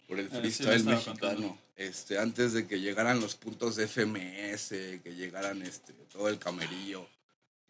Por 0.09 0.19
el 0.19 0.29
Ah, 0.33 0.39
freestyle 0.41 0.85
mexicano. 0.85 1.57
Este, 1.77 2.19
antes 2.19 2.53
de 2.53 2.67
que 2.67 2.81
llegaran 2.81 3.21
los 3.21 3.37
puntos 3.37 3.77
de 3.77 3.85
FMS, 3.87 5.01
que 5.03 5.15
llegaran 5.15 5.63
este, 5.63 5.93
todo 6.13 6.29
el 6.29 6.39
camerillo, 6.39 7.07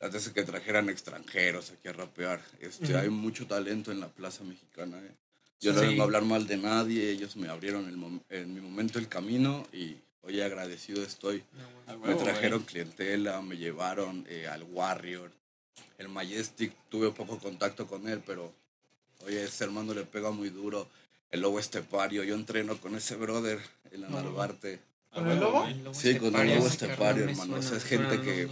antes 0.00 0.24
de 0.26 0.32
que 0.32 0.42
trajeran 0.44 0.88
extranjeros 0.88 1.70
aquí 1.70 1.88
a 1.88 1.92
rapear. 1.92 2.40
Este, 2.60 2.84
Ujú. 2.92 2.96
Hay 2.98 3.08
mucho 3.10 3.46
talento 3.46 3.92
en 3.92 4.00
la 4.00 4.08
plaza 4.08 4.44
mexicana. 4.44 4.98
eh. 4.98 5.10
Yo 5.60 5.72
no 5.74 5.80
Sí. 5.80 5.86
vengo 5.88 6.02
a 6.02 6.04
hablar 6.06 6.22
mal 6.22 6.46
de 6.46 6.56
nadie, 6.56 7.10
ellos 7.10 7.36
me 7.36 7.48
abrieron 7.48 7.86
el 7.86 8.20
en 8.30 8.54
mi 8.54 8.60
momento 8.60 8.98
el 8.98 9.08
camino 9.08 9.66
y 9.72 9.96
hoy 10.22 10.40
agradecido 10.40 11.02
estoy. 11.04 11.44
A 11.86 11.92
Me 11.92 11.98
huevo, 12.08 12.22
trajeron 12.22 12.60
güey. 12.60 12.66
clientela, 12.66 13.42
me 13.42 13.58
llevaron 13.58 14.24
eh, 14.28 14.46
al 14.48 14.62
Warrior, 14.62 15.30
el 15.98 16.08
Majestic, 16.08 16.72
tuve 16.88 17.10
poco 17.10 17.38
contacto 17.38 17.86
con 17.86 18.08
él, 18.08 18.22
pero 18.26 18.54
oye, 19.26 19.44
ese 19.44 19.64
hermano 19.64 19.92
le 19.92 20.04
pega 20.04 20.30
muy 20.30 20.48
duro. 20.48 20.88
El 21.30 21.42
lobo 21.42 21.60
estepario, 21.60 22.24
yo 22.24 22.34
entreno 22.34 22.78
con 22.80 22.96
ese 22.96 23.16
brother 23.16 23.60
en 23.92 24.00
la 24.00 24.08
No, 24.08 24.16
no. 24.22 24.30
Narvarte. 24.30 24.80
A 25.12 25.16
¿Con 25.16 25.28
el 25.28 25.40
lobo? 25.40 25.66
Sí, 25.92 26.16
con 26.16 26.34
el 26.36 26.54
lobo 26.56 26.66
estepario, 26.68 27.26
me 27.26 27.32
hermano. 27.32 27.60
suena, 27.60 27.66
O 27.66 27.68
sea, 27.68 27.76
es 27.78 27.84
me 27.84 27.90
gente 27.90 28.22
que- 28.22 28.48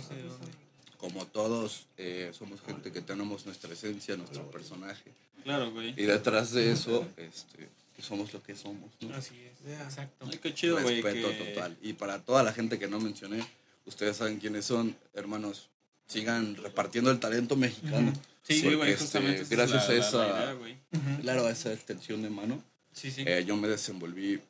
Como 0.99 1.27
todos, 1.27 1.87
eh, 1.97 2.33
somos 2.37 2.61
gente 2.61 2.91
que 2.93 3.01
tenemos 3.01 3.47
nuestra 3.47 3.73
esencia, 3.73 4.17
nuestro 4.17 4.51
personaje. 4.51 5.13
Claro, 5.45 5.71
güey. 5.71 5.91
Y 5.97 6.05
detrás 6.05 6.51
de 6.53 6.73
eso, 6.73 7.07
este, 7.17 7.69
que 7.97 8.03
somos 8.03 8.33
lo 8.33 8.43
que 8.43 8.57
somos. 8.57 8.91
¿no? 9.01 9.15
Así 9.15 9.35
es, 9.41 9.49
Yeah. 9.67 9.85
exacto. 9.85 10.27
Ay, 10.31 10.39
qué 10.39 10.53
chido, 10.55 10.81
güey. 10.81 11.01
Respeto 11.01 11.29
que- 11.31 11.45
total. 11.53 11.77
Y 11.83 11.93
para 11.95 12.21
toda 12.21 12.43
la 12.43 12.53
gente 12.53 12.79
que 12.79 12.89
no 12.89 12.99
mencioné, 13.01 13.45
ustedes 13.87 14.17
saben 14.17 14.39
quiénes 14.39 14.65
son, 14.65 14.97
hermanos. 15.15 15.69
Sigan 16.09 16.57
repartiendo 16.57 17.11
el 17.11 17.21
talento 17.21 17.55
mexicano. 17.55 18.13
Sí, 18.43 18.55
Sí, 18.55 18.63
porque, 18.63 18.77
güey, 18.77 18.91
este, 18.93 19.03
justamente. 19.05 19.35
esa 19.37 19.43
es 19.45 19.51
gracias 19.51 19.89
la- 19.89 19.95
a 19.95 19.97
esa- 19.99 20.27
la. 20.27 21.19
Claro, 21.21 21.47
a 21.47 21.51
esa 21.51 21.73
extensión 21.73 22.23
de 22.23 22.31
mano, 22.31 22.63
Sí, 22.93 23.11
sí. 23.11 23.23
eh, 23.27 23.45
yo 23.47 23.57
me 23.57 23.69
desenvolví, 23.69 24.41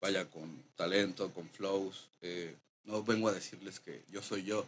vaya, 0.00 0.24
con 0.26 0.62
talento, 0.76 1.30
con 1.32 1.48
flows. 1.50 2.08
eh, 2.22 2.54
no 2.84 3.02
vengo 3.02 3.28
a 3.28 3.32
decirles 3.32 3.80
que 3.80 4.02
yo 4.12 4.22
soy 4.22 4.44
yo. 4.44 4.66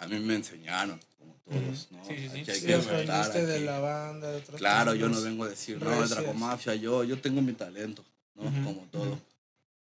A 0.00 0.06
mí 0.06 0.18
me 0.18 0.34
enseñaron, 0.34 0.98
como 1.18 1.34
todos, 1.44 1.88
¿no? 1.92 2.04
Sí, 2.04 2.16
sí, 2.16 2.28
sí. 2.44 2.50
Hay 2.50 2.60
Sí, 2.60 2.66
que 2.66 2.74
aceptar, 2.74 3.32
de 3.46 3.60
la 3.60 3.78
banda, 3.80 4.30
de 4.30 4.38
otras 4.38 4.58
Claro, 4.58 4.94
yo 4.94 5.08
no 5.08 5.20
vengo 5.22 5.44
a 5.44 5.48
decir, 5.48 5.80
no. 5.80 6.08
Dragomafia, 6.08 6.74
yo, 6.74 7.04
yo 7.04 7.20
tengo 7.20 7.40
mi 7.42 7.52
talento, 7.52 8.04
¿no? 8.34 8.44
Como 8.44 8.86
todo. 8.90 9.20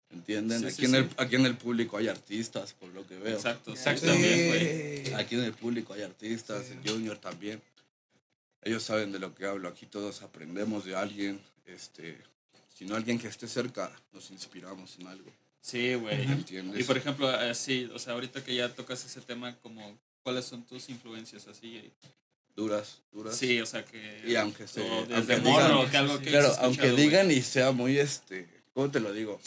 ¿Entienden? 0.09 0.59
Sí, 0.61 0.65
aquí, 0.67 0.75
sí, 0.75 0.85
en 0.85 0.91
sí. 0.91 0.97
El, 0.97 1.09
aquí 1.17 1.35
en 1.35 1.45
el 1.45 1.57
público 1.57 1.97
hay 1.97 2.07
artistas, 2.07 2.73
por 2.73 2.89
lo 2.89 3.05
que 3.07 3.17
veo. 3.17 3.35
Exacto, 3.35 3.71
sí, 3.73 3.77
Exacto. 3.77 4.07
también, 4.07 4.47
güey. 4.47 5.05
Sí. 5.05 5.13
Aquí 5.13 5.35
en 5.35 5.43
el 5.43 5.53
público 5.53 5.93
hay 5.93 6.01
artistas, 6.03 6.65
Sí. 6.65 6.73
el 6.83 6.89
Junior 6.91 7.17
también. 7.17 7.61
Ellos 8.63 8.83
saben 8.83 9.11
de 9.11 9.19
lo 9.19 9.35
que 9.35 9.45
hablo. 9.45 9.67
Aquí 9.69 9.85
todos 9.85 10.21
aprendemos 10.23 10.83
de 10.85 10.95
alguien. 10.95 11.39
Este, 11.65 12.17
si 12.73 12.85
no 12.85 12.95
alguien 12.95 13.19
que 13.19 13.27
esté 13.27 13.47
cerca, 13.47 13.91
nos 14.13 14.31
inspiramos 14.31 14.97
en 14.99 15.07
algo. 15.07 15.29
Sí, 15.61 15.93
güey. 15.95 16.21
¿Entiendes? 16.23 16.79
Y 16.79 16.83
por 16.85 16.97
ejemplo, 16.97 17.27
así, 17.29 17.89
o 17.93 17.99
sea, 17.99 18.13
ahorita 18.13 18.43
que 18.43 18.55
ya 18.55 18.73
tocas 18.73 19.03
ese 19.05 19.19
tema, 19.21 19.55
como, 19.57 19.97
¿cuáles 20.27 20.43
son 20.43 20.61
tus 20.65 20.89
influencias 20.89 21.47
así? 21.47 21.89
duras, 22.53 23.01
duras. 23.13 23.33
Sí, 23.37 23.61
o 23.61 23.65
sea, 23.65 23.85
que... 23.85 24.23
Y 24.27 24.35
aunque 24.35 24.67
se- 24.67 24.81
o 24.81 24.93
aunque 24.93 25.13
desde 25.13 25.37
digan- 25.41 25.43
morro, 25.71 25.89
que 25.89 25.95
algo 25.97 26.19
que 26.19 26.29
Claro, 26.31 26.53
aunque 26.59 26.91
digan 26.91 27.31
y 27.31 27.41
sea 27.41 27.71
muy 27.71 27.97
este, 27.97 28.45
¿cómo 28.73 28.91
te 28.91 28.99
lo 28.99 29.13
digo? 29.13 29.39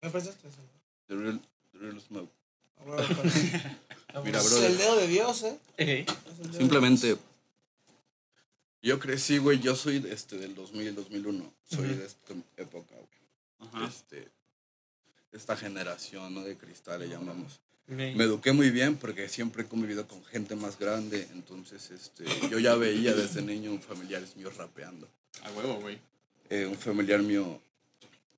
¿Me 0.00 0.10
prestaste 0.10 0.46
eso? 0.46 0.58
The 1.08 1.14
real, 1.16 1.40
the 1.72 1.78
real 1.78 2.00
smoke. 2.00 2.30
A 2.78 2.84
huevo, 2.84 3.02
con- 3.16 4.24
Mira, 4.24 4.38
Es 4.40 4.52
el 4.52 4.78
dedo 4.78 4.96
de 4.96 5.08
Dios, 5.08 5.42
¿eh? 5.42 5.58
De 5.76 6.06
Simplemente, 6.56 7.16
yo 8.80 9.00
crecí, 9.00 9.38
güey, 9.38 9.58
yo 9.58 9.74
soy 9.74 9.98
de 9.98 10.12
este, 10.12 10.36
del 10.36 10.54
2000, 10.54 10.94
2001. 10.94 11.52
Soy 11.68 11.86
Ujú. 11.86 11.96
de 11.96 12.06
esta 12.06 12.34
época, 12.58 12.94
güey. 12.94 13.68
Ajá. 13.72 13.88
Este, 13.88 14.28
esta 15.32 15.56
generación, 15.56 16.32
¿no? 16.32 16.42
De 16.42 16.56
cristal 16.56 17.00
le 17.00 17.08
llamamos. 17.08 17.60
Me 17.96 18.24
eduqué 18.24 18.52
muy 18.52 18.70
bien 18.70 18.96
porque 18.96 19.28
siempre 19.28 19.62
he 19.62 19.66
convivido 19.66 20.06
con 20.06 20.24
gente 20.24 20.54
más 20.56 20.78
grande, 20.78 21.28
entonces 21.32 21.90
este, 21.90 22.24
yo 22.50 22.58
ya 22.58 22.74
veía 22.74 23.14
desde 23.14 23.42
niño 23.42 23.70
un 23.72 23.80
familiares 23.82 24.36
míos 24.36 24.56
rapeando. 24.56 25.08
A 25.42 25.50
huevo, 25.52 25.80
güey. 25.80 25.98
Eh, 26.50 26.66
un 26.66 26.76
familiar 26.76 27.22
mío, 27.22 27.60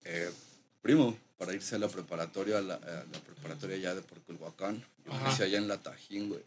eh, 0.04 0.30
primo, 0.82 1.16
para 1.38 1.52
irse 1.52 1.74
a 1.74 1.78
la 1.78 1.88
preparatoria, 1.88 2.58
a 2.58 2.62
la, 2.62 2.74
a 2.74 3.04
la 3.12 3.20
preparatoria 3.26 3.76
ya 3.76 3.94
de 3.94 4.02
por 4.02 4.20
Culhuacán. 4.22 4.84
Yo 5.04 5.12
Ajá. 5.12 5.24
crecí 5.26 5.42
allá 5.42 5.58
en 5.58 5.68
La 5.68 5.78
Tajín, 5.78 6.28
güey. 6.28 6.42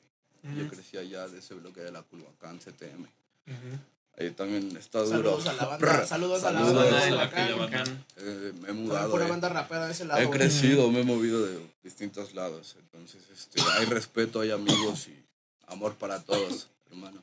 Yo 0.55 0.69
crecí 0.69 0.97
allá 0.97 1.27
de 1.27 1.39
ese 1.39 1.55
bloque 1.55 1.81
de 1.81 1.91
la 1.91 2.03
Culhuacán, 2.03 2.59
CTM. 2.59 3.01
Ujú. 3.03 3.79
Ahí 4.19 4.31
también 4.31 4.75
está 4.77 4.99
duro. 5.03 5.39
Saludos 5.39 5.47
a 5.47 5.53
la 5.53 5.65
banda. 5.65 6.05
Saludos 6.07 6.43
a 6.43 6.51
la 6.51 6.59
Saludos. 6.59 6.75
banda 6.75 6.91
Banda 6.91 7.05
de 7.05 7.11
de 7.11 7.17
la 7.17 7.29
Culhuacán. 7.29 7.51
Culhuacán. 7.53 8.05
Eh, 8.17 8.53
me 8.61 8.69
he 8.69 8.73
mudado. 8.73 9.11
pura 9.11 9.27
eh. 9.27 9.29
banda 9.29 9.49
rapera 9.49 9.85
de 9.85 9.91
ese 9.91 10.05
lado. 10.05 10.21
He 10.21 10.29
crecido, 10.29 10.89
me 10.89 11.01
he 11.01 11.03
movido 11.03 11.45
de 11.45 11.59
distintos 11.83 12.33
lados. 12.33 12.75
Entonces, 12.79 13.21
este, 13.31 13.61
hay 13.77 13.85
respeto, 13.85 14.39
hay 14.41 14.49
amigos 14.51 15.07
y 15.07 15.15
amor 15.67 15.93
para 15.95 16.23
todos, 16.23 16.67
hermano. 16.89 17.21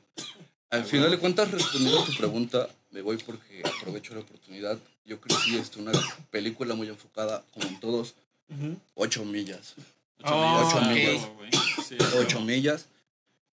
Al 0.69 0.85
final 0.85 1.11
de 1.11 1.17
cuentas, 1.19 1.51
respondiendo 1.51 1.99
a 2.01 2.05
tu 2.05 2.15
pregunta, 2.15 2.69
me 2.91 3.01
voy 3.01 3.17
porque 3.17 3.61
aprovecho 3.65 4.13
la 4.13 4.21
oportunidad. 4.21 4.77
Yo 5.05 5.19
crecí 5.19 5.57
este, 5.57 5.79
una 5.79 5.91
película 6.31 6.75
muy 6.75 6.87
enfocada, 6.87 7.43
como 7.53 7.67
en 7.67 7.79
todos, 7.79 8.15
Ujú. 8.49 8.77
ocho 8.95 9.25
millas. 9.25 9.75
Ocho 10.23 10.33
Oh, 10.33 10.39
millas. 10.39 10.73
Ocho 10.73 10.77
a 10.77 10.87
millas. 10.89 12.35
a 12.35 12.39
millas. 12.39 12.85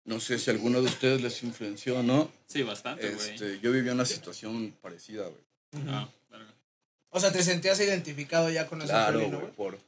No 0.04 0.18
sé 0.18 0.38
si 0.38 0.50
alguno 0.50 0.80
de 0.80 0.86
ustedes 0.86 1.22
les 1.22 1.42
influenció 1.42 1.98
o 1.98 2.02
no. 2.02 2.30
Sí, 2.46 2.62
bastante, 2.62 3.08
güey. 3.10 3.30
Este, 3.30 3.60
yo 3.60 3.70
viví 3.70 3.88
una 3.88 4.04
situación 4.04 4.74
parecida, 4.80 5.24
güey. 5.24 5.86
Ah, 5.88 6.08
verga. 6.30 6.52
O 7.10 7.20
sea, 7.20 7.30
te 7.30 7.42
sentías 7.42 7.78
identificado 7.80 8.50
ya 8.50 8.66
con 8.66 8.80
ese 8.82 8.90
Claro, 8.90 9.20
güey, 9.20 9.52
por 9.52 9.78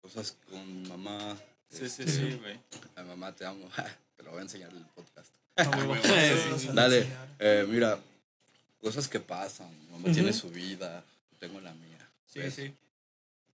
cosas 0.00 0.36
con 0.48 0.88
mamá. 0.88 1.36
Sí, 1.68 1.88
sí, 1.88 2.02
este, 2.02 2.08
sí, 2.08 2.38
güey. 2.40 2.58
Ay, 2.94 3.04
mamá, 3.04 3.34
te 3.34 3.44
amo. 3.44 3.68
te 4.16 4.22
lo 4.22 4.30
voy 4.30 4.40
a 4.40 4.42
enseñar 4.42 4.70
en 4.70 4.78
el 4.78 4.86
podcast. 4.86 5.34
Ah, 5.56 5.68
huevo. 5.76 5.92
huevo. 6.02 6.58
Sí, 6.58 6.66
sí. 6.66 6.68
Dale, 6.72 7.06
eh, 7.38 7.66
mira, 7.68 7.98
cosas 8.80 9.08
que 9.08 9.18
pasan. 9.18 9.68
Mi 9.80 9.92
mamá 9.92 10.12
tiene 10.12 10.32
su 10.32 10.48
vida, 10.50 11.04
yo 11.32 11.38
tengo 11.38 11.60
la 11.60 11.72
mía. 11.74 12.08
Sí, 12.26 12.38
¿ves? 12.38 12.54
sí. 12.54 12.74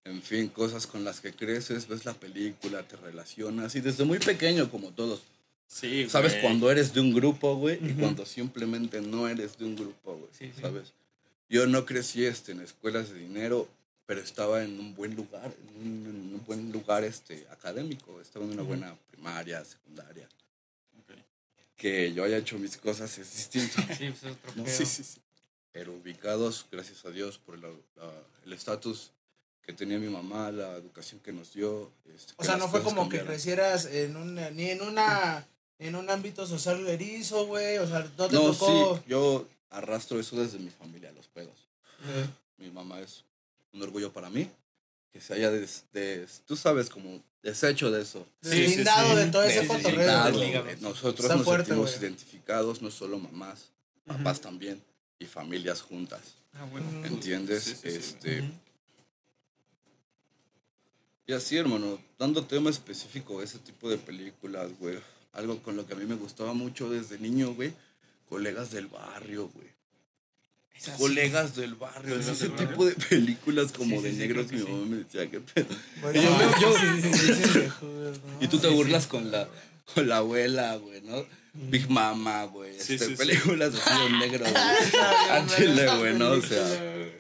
En 0.07 0.23
fin, 0.23 0.49
cosas 0.49 0.87
con 0.87 1.03
las 1.05 1.21
que 1.21 1.33
creces, 1.33 1.89
ves 1.89 2.05
la 2.05 2.15
película, 2.15 2.87
te 2.87 2.97
relacionas 2.97 3.75
y 3.75 3.81
desde 3.81 4.05
muy 4.05 4.19
pequeño, 4.19 4.71
como 4.71 4.91
todos. 4.93 5.23
Sí, 5.67 6.09
Sabes 6.09 6.33
güey. 6.33 6.43
cuando 6.43 6.71
eres 6.71 6.95
de 6.95 7.01
un 7.01 7.13
grupo, 7.13 7.57
güey, 7.57 7.79
y 7.85 7.93
cuando 7.95 8.25
simplemente 8.25 9.01
no 9.01 9.27
eres 9.29 9.59
de 9.59 9.65
un 9.65 9.75
grupo, 9.75 10.15
güey. 10.17 10.29
Sí, 10.33 10.53
sí. 10.55 10.61
¿Sabes? 10.63 10.93
Yo 11.49 11.67
no 11.67 11.85
crecí 11.85 12.25
este, 12.25 12.53
en 12.53 12.61
escuelas 12.61 13.11
de 13.11 13.19
dinero, 13.19 13.69
pero 14.07 14.21
estaba 14.21 14.63
en 14.63 14.79
un 14.79 14.95
buen 14.95 15.17
lugar, 15.17 15.53
en 15.71 15.81
un, 15.81 16.07
en 16.07 16.35
un 16.35 16.43
buen 16.47 16.71
lugar 16.71 17.03
este, 17.03 17.45
académico. 17.51 18.21
Estaba 18.21 18.45
en 18.45 18.53
una 18.53 18.63
buena 18.63 18.97
primaria, 19.11 19.65
secundaria. 19.65 20.29
Ok. 21.01 21.17
Que 21.77 22.13
yo 22.13 22.23
haya 22.23 22.37
hecho 22.39 22.59
mis 22.61 22.77
cosas 22.77 23.19
es 23.19 23.33
distinto. 23.35 23.83
Sí, 23.97 24.11
pues 24.11 24.23
es 24.23 24.25
otro 24.25 24.53
No, 24.57 24.65
pedo. 24.65 24.77
Sí, 24.77 24.87
sí, 24.87 25.03
sí. 25.03 25.21
pero 25.73 25.93
ubicados, 25.95 26.67
gracias 26.71 27.05
a 27.05 27.11
Dios, 27.11 27.39
por 27.39 27.59
la- 27.59 27.69
la- 27.97 28.23
el 28.45 28.53
estatus 28.53 29.11
que 29.67 29.73
tenía 29.73 29.99
mi 29.99 30.09
mamá, 30.09 30.51
la 30.53 30.77
educación 30.77 31.21
que 31.21 31.33
nos 31.33 31.53
dio. 31.53 31.91
este, 32.15 32.33
O 32.37 32.45
sea, 32.45 32.57
no 32.57 32.69
fue 32.69 32.83
como 32.83 33.03
que 33.09 33.19
cambiaron. 33.19 33.27
crecieras 33.27 33.87
en 33.87 34.17
una, 34.17 34.51
ni 34.51 34.71
en 34.71 34.81
una 34.83 35.47
en 35.79 35.95
un 35.95 36.09
ámbito 36.09 36.47
social 36.47 36.87
erizo, 36.87 37.47
güey. 37.47 37.77
O 37.79 37.87
sea, 37.87 38.01
no 38.17 38.29
te 38.29 38.35
No, 38.35 38.53
tocó. 38.53 38.97
sí, 38.97 39.03
yo 39.09 39.47
arrastro 39.71 40.19
eso 40.21 40.37
desde 40.37 40.59
mi 40.59 40.71
familia, 40.71 41.13
los 41.13 41.27
pedos. 41.29 41.69
Eh, 42.07 42.27
Mi 42.59 42.71
mamá 42.71 43.01
es 43.01 43.25
un 43.75 43.83
orgullo 43.83 44.11
para 44.13 44.31
mí, 44.31 44.49
que 45.13 45.21
se 45.21 45.35
haya, 45.35 45.51
des- 45.51 45.85
des- 45.93 46.41
tú 46.47 46.57
sabes, 46.57 46.89
como 46.89 47.23
deshecho 47.43 47.91
de 47.91 48.01
eso. 48.01 48.27
Sí, 48.43 48.51
sí, 48.53 48.61
Deslindado 48.63 49.11
sí. 49.11 49.17
de 49.17 49.27
todo 49.27 49.43
ese 49.43 49.67
cotorreo. 49.67 50.77
Nosotros 50.81 51.21
Está 51.27 51.37
nos 51.37 51.45
fuerte, 51.45 51.67
sentimos 51.67 51.91
güey. 51.91 52.03
identificados, 52.03 52.81
no 52.81 52.91
solo 52.91 53.19
mamás, 53.19 53.69
papás 54.07 54.41
también, 54.41 54.83
y 55.19 55.27
familias 55.27 55.83
juntas. 55.83 56.21
Ah, 56.55 56.65
bueno. 56.71 56.87
¿Entiendes? 57.07 57.65
Sí, 57.65 57.75
sí, 57.75 57.91
sí, 57.91 57.97
este, 57.99 58.41
Ujú. 58.41 58.51
Y 61.27 61.33
así, 61.33 61.57
hermano, 61.57 61.99
dando 62.19 62.45
tema 62.45 62.71
específico 62.71 63.41
a 63.41 63.45
ese 63.45 63.59
tipo 63.59 63.91
de 63.91 63.99
películas, 63.99 64.71
güey. 64.79 64.99
Algo 65.33 65.61
con 65.63 65.77
lo 65.77 65.87
que 65.87 65.95
a 65.95 65.97
mí 65.97 66.07
me 66.07 66.15
gustaba 66.15 66.55
mucho 66.55 66.89
desde 66.89 67.19
niño, 67.19 67.55
güey. 67.55 67.73
Colegas 68.29 68.71
del 68.71 68.87
barrio, 68.87 69.49
güey. 69.49 69.67
Colegas 70.99 71.57
del 71.57 71.75
barrio. 71.75 72.17
Ese 72.19 72.49
barrio. 72.49 72.69
tipo 72.69 72.85
de 72.87 72.95
películas 72.95 73.73
como 73.73 73.97
Sí, 73.97 74.03
de 74.03 74.11
sí, 74.13 74.17
negros. 74.19 74.53
mi 74.53 74.63
mamá 74.63 74.85
me 74.87 74.97
decía, 74.99 75.31
¿qué 75.31 75.41
pedo? 75.41 75.67
Bueno, 76.01 76.21
Yo-. 76.61 76.75
Y 78.41 78.49
tú 78.49 78.59
te 78.59 78.69
sí, 78.69 78.75
burlas 78.75 79.05
sí. 79.05 79.09
con 79.09 79.31
la 79.31 79.49
con 79.95 80.09
la 80.09 80.19
abuela, 80.19 80.77
güey, 80.77 81.01
¿no? 81.03 81.25
Big 81.55 81.89
Mama, 81.89 82.45
güey. 82.45 82.79
Sí, 82.79 82.95
este, 82.95 83.17
películas 83.17 83.75
así 83.75 84.03
de 84.03 84.19
negro, 84.19 84.45
güey. 84.51 84.55
Ah, 84.57 85.97
güey, 85.99 86.15
¿no? 86.15 86.31
O 86.33 86.43
sea, 86.43 87.15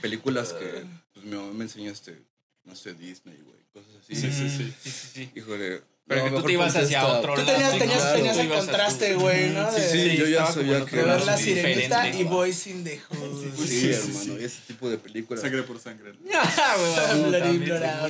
películas 0.00 0.52
que 0.52 0.84
pues, 1.14 1.24
mi 1.24 1.36
mamá 1.36 1.52
me 1.52 1.64
enseñó, 1.64 1.90
este, 1.90 2.20
no 2.68 2.74
sé, 2.76 2.94
Disney, 2.94 3.36
güey, 3.44 3.58
cosas 3.72 3.90
así. 4.02 4.14
Sí, 4.14 4.30
sí, 4.30 4.48
sí. 4.50 4.74
Sí, 4.82 4.90
sí, 4.90 5.08
sí. 5.14 5.30
Híjole. 5.34 5.82
Pero 6.06 6.22
no, 6.24 6.30
que 6.30 6.36
tú 6.40 6.46
te 6.46 6.52
ibas 6.54 6.74
hacia 6.74 7.06
otro 7.06 7.34
Tú 7.34 7.40
lado. 7.42 7.52
tenías, 7.52 7.72
Sí, 7.74 7.78
tenías, 7.80 7.98
claro. 8.00 8.16
tenías 8.16 8.34
Tú 8.36 8.40
el 8.42 8.48
contraste, 8.48 9.14
güey, 9.16 9.50
¿no? 9.50 9.70
Sí, 9.70 9.80
De- 9.80 9.90
sí, 10.10 10.16
yo 10.16 10.26
ya 10.26 10.46
sabía 10.46 10.86
que 10.86 11.00
era 11.00 11.18
la 11.22 11.36
sirenita 11.36 12.02
diferente. 12.04 12.18
y 12.18 12.24
Boys 12.24 12.66
in 12.66 12.82
the 12.84 12.98
Hood. 12.98 13.44
Sí, 13.56 13.66
Sí, 13.66 13.80
sí, 13.80 13.90
hermano, 13.92 14.20
sí. 14.24 14.36
y 14.40 14.44
ese 14.44 14.60
tipo 14.68 14.88
de 14.88 14.96
películas. 14.96 15.42
Sangre 15.42 15.62
por 15.64 15.78
sangre. 15.78 16.14
Ah. 16.32 18.08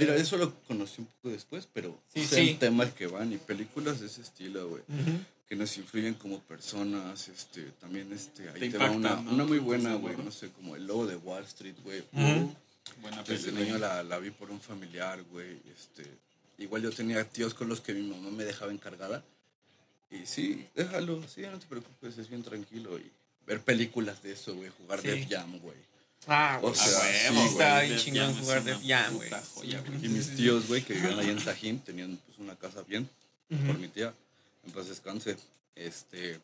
Mira, 0.00 0.14
eso 0.16 0.36
lo 0.36 0.54
conocí 0.66 1.00
un 1.02 1.06
poco 1.06 1.28
después, 1.30 1.68
pero 1.72 2.00
Sí, 2.14 2.24
sí. 2.26 2.50
el 2.50 2.58
temas 2.58 2.90
que 2.92 3.06
van 3.06 3.32
y 3.32 3.36
películas 3.36 4.00
de 4.00 4.06
ese 4.06 4.22
estilo, 4.22 4.68
güey. 4.68 4.82
Ujú. 4.88 5.18
que 5.48 5.56
nos 5.56 5.74
influyen 5.78 6.12
como 6.12 6.40
personas, 6.40 7.26
este, 7.28 7.62
también 7.80 8.12
este, 8.12 8.50
ahí 8.50 8.60
Te 8.60 8.68
te, 8.68 8.76
va 8.76 8.90
una, 8.90 9.16
¿no? 9.16 9.30
una 9.32 9.44
muy 9.44 9.58
buena, 9.58 9.92
Sí, 9.94 9.98
güey, 10.02 10.14
¿no? 10.18 10.30
sé, 10.30 10.50
como 10.50 10.76
el 10.76 10.86
lobo 10.86 11.06
de 11.06 11.16
Wall 11.16 11.42
Street, 11.44 11.74
güey. 11.82 12.00
Ujú. 12.12 12.54
Buena 13.00 13.22
Desde 13.22 13.52
película. 13.52 13.64
niño 13.64 13.78
la, 13.78 14.02
la 14.02 14.18
vi 14.18 14.30
por 14.30 14.50
un 14.50 14.60
familiar, 14.60 15.22
güey, 15.24 15.58
este, 15.76 16.04
igual 16.58 16.82
yo 16.82 16.90
tenía 16.90 17.24
tíos 17.28 17.54
con 17.54 17.68
los 17.68 17.80
que 17.80 17.92
mi 17.94 18.02
mamá 18.08 18.30
me 18.30 18.44
dejaba 18.44 18.72
encargada, 18.72 19.24
y 20.10 20.26
sí, 20.26 20.66
déjalo, 20.74 21.22
sí, 21.28 21.42
no 21.42 21.58
te 21.58 21.66
preocupes, 21.66 22.16
es 22.18 22.28
bien 22.28 22.42
tranquilo, 22.42 22.98
y 22.98 23.10
ver 23.46 23.60
películas 23.62 24.22
de 24.22 24.32
eso, 24.32 24.54
güey, 24.54 24.70
jugar 24.70 25.00
Sí. 25.00 25.08
Def 25.08 25.28
Jam, 25.28 25.58
güey. 25.60 25.76
Ah, 26.26 26.58
O 26.62 26.68
güey. 26.70 26.74
sea, 26.74 26.98
Ah, 26.98 27.30
sí. 27.32 27.38
Estaba 27.46 27.80
bien 27.82 27.98
chingón 27.98 28.34
jugar 28.40 28.64
Def 28.64 28.80
Jam, 28.86 29.14
güey. 29.14 29.30
Y 30.02 30.08
mis 30.08 30.34
tíos, 30.34 30.66
güey, 30.66 30.82
que 30.82 30.94
vivían 30.94 31.18
ahí 31.18 31.30
en 31.30 31.42
Tajín, 31.42 31.78
tenían 31.80 32.18
pues 32.26 32.38
una 32.38 32.56
casa 32.56 32.82
bien, 32.82 33.08
por 33.48 33.78
mi 33.78 33.88
tía, 33.88 34.12
en 34.66 34.72
paz 34.72 34.88
descanse, 34.88 35.36
este, 35.76 36.40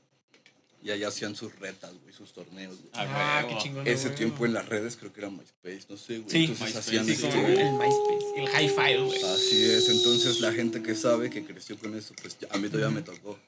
y 0.84 0.90
allá 0.90 1.08
hacían 1.08 1.34
sus 1.34 1.58
retas, 1.58 1.92
güey, 2.02 2.12
sus 2.14 2.32
torneos, 2.34 2.76
güey. 2.78 2.90
Ah, 2.92 3.42
huevo. 3.42 3.56
qué 3.56 3.62
chingón. 3.64 3.86
Ese 3.88 4.08
güey. 4.08 4.16
tiempo 4.18 4.44
en 4.44 4.52
las 4.52 4.68
redes 4.68 4.96
creo 4.98 5.12
que 5.14 5.20
era 5.20 5.30
MySpace, 5.30 5.86
no 5.88 5.96
sé, 5.96 6.18
güey. 6.18 6.30
Sí, 6.30 6.40
entonces 6.44 6.60
MySpace, 6.66 6.78
hacían 6.78 7.06
sí, 7.06 7.12
este- 7.12 7.28
como 7.30 7.46
el 7.48 7.72
MySpace, 7.72 8.26
el 8.36 8.48
Hi-Fi, 8.48 9.04
güey. 9.06 9.22
Así 9.24 9.64
es, 9.64 9.88
entonces 9.88 10.40
la 10.40 10.52
gente 10.52 10.82
que 10.82 10.94
sabe, 10.94 11.30
que 11.30 11.42
creció 11.44 11.78
con 11.78 11.96
eso, 11.96 12.14
pues 12.20 12.36
a 12.50 12.58
mí 12.58 12.68
todavía 12.68 12.94
me 12.94 13.00
tocó. 13.02 13.38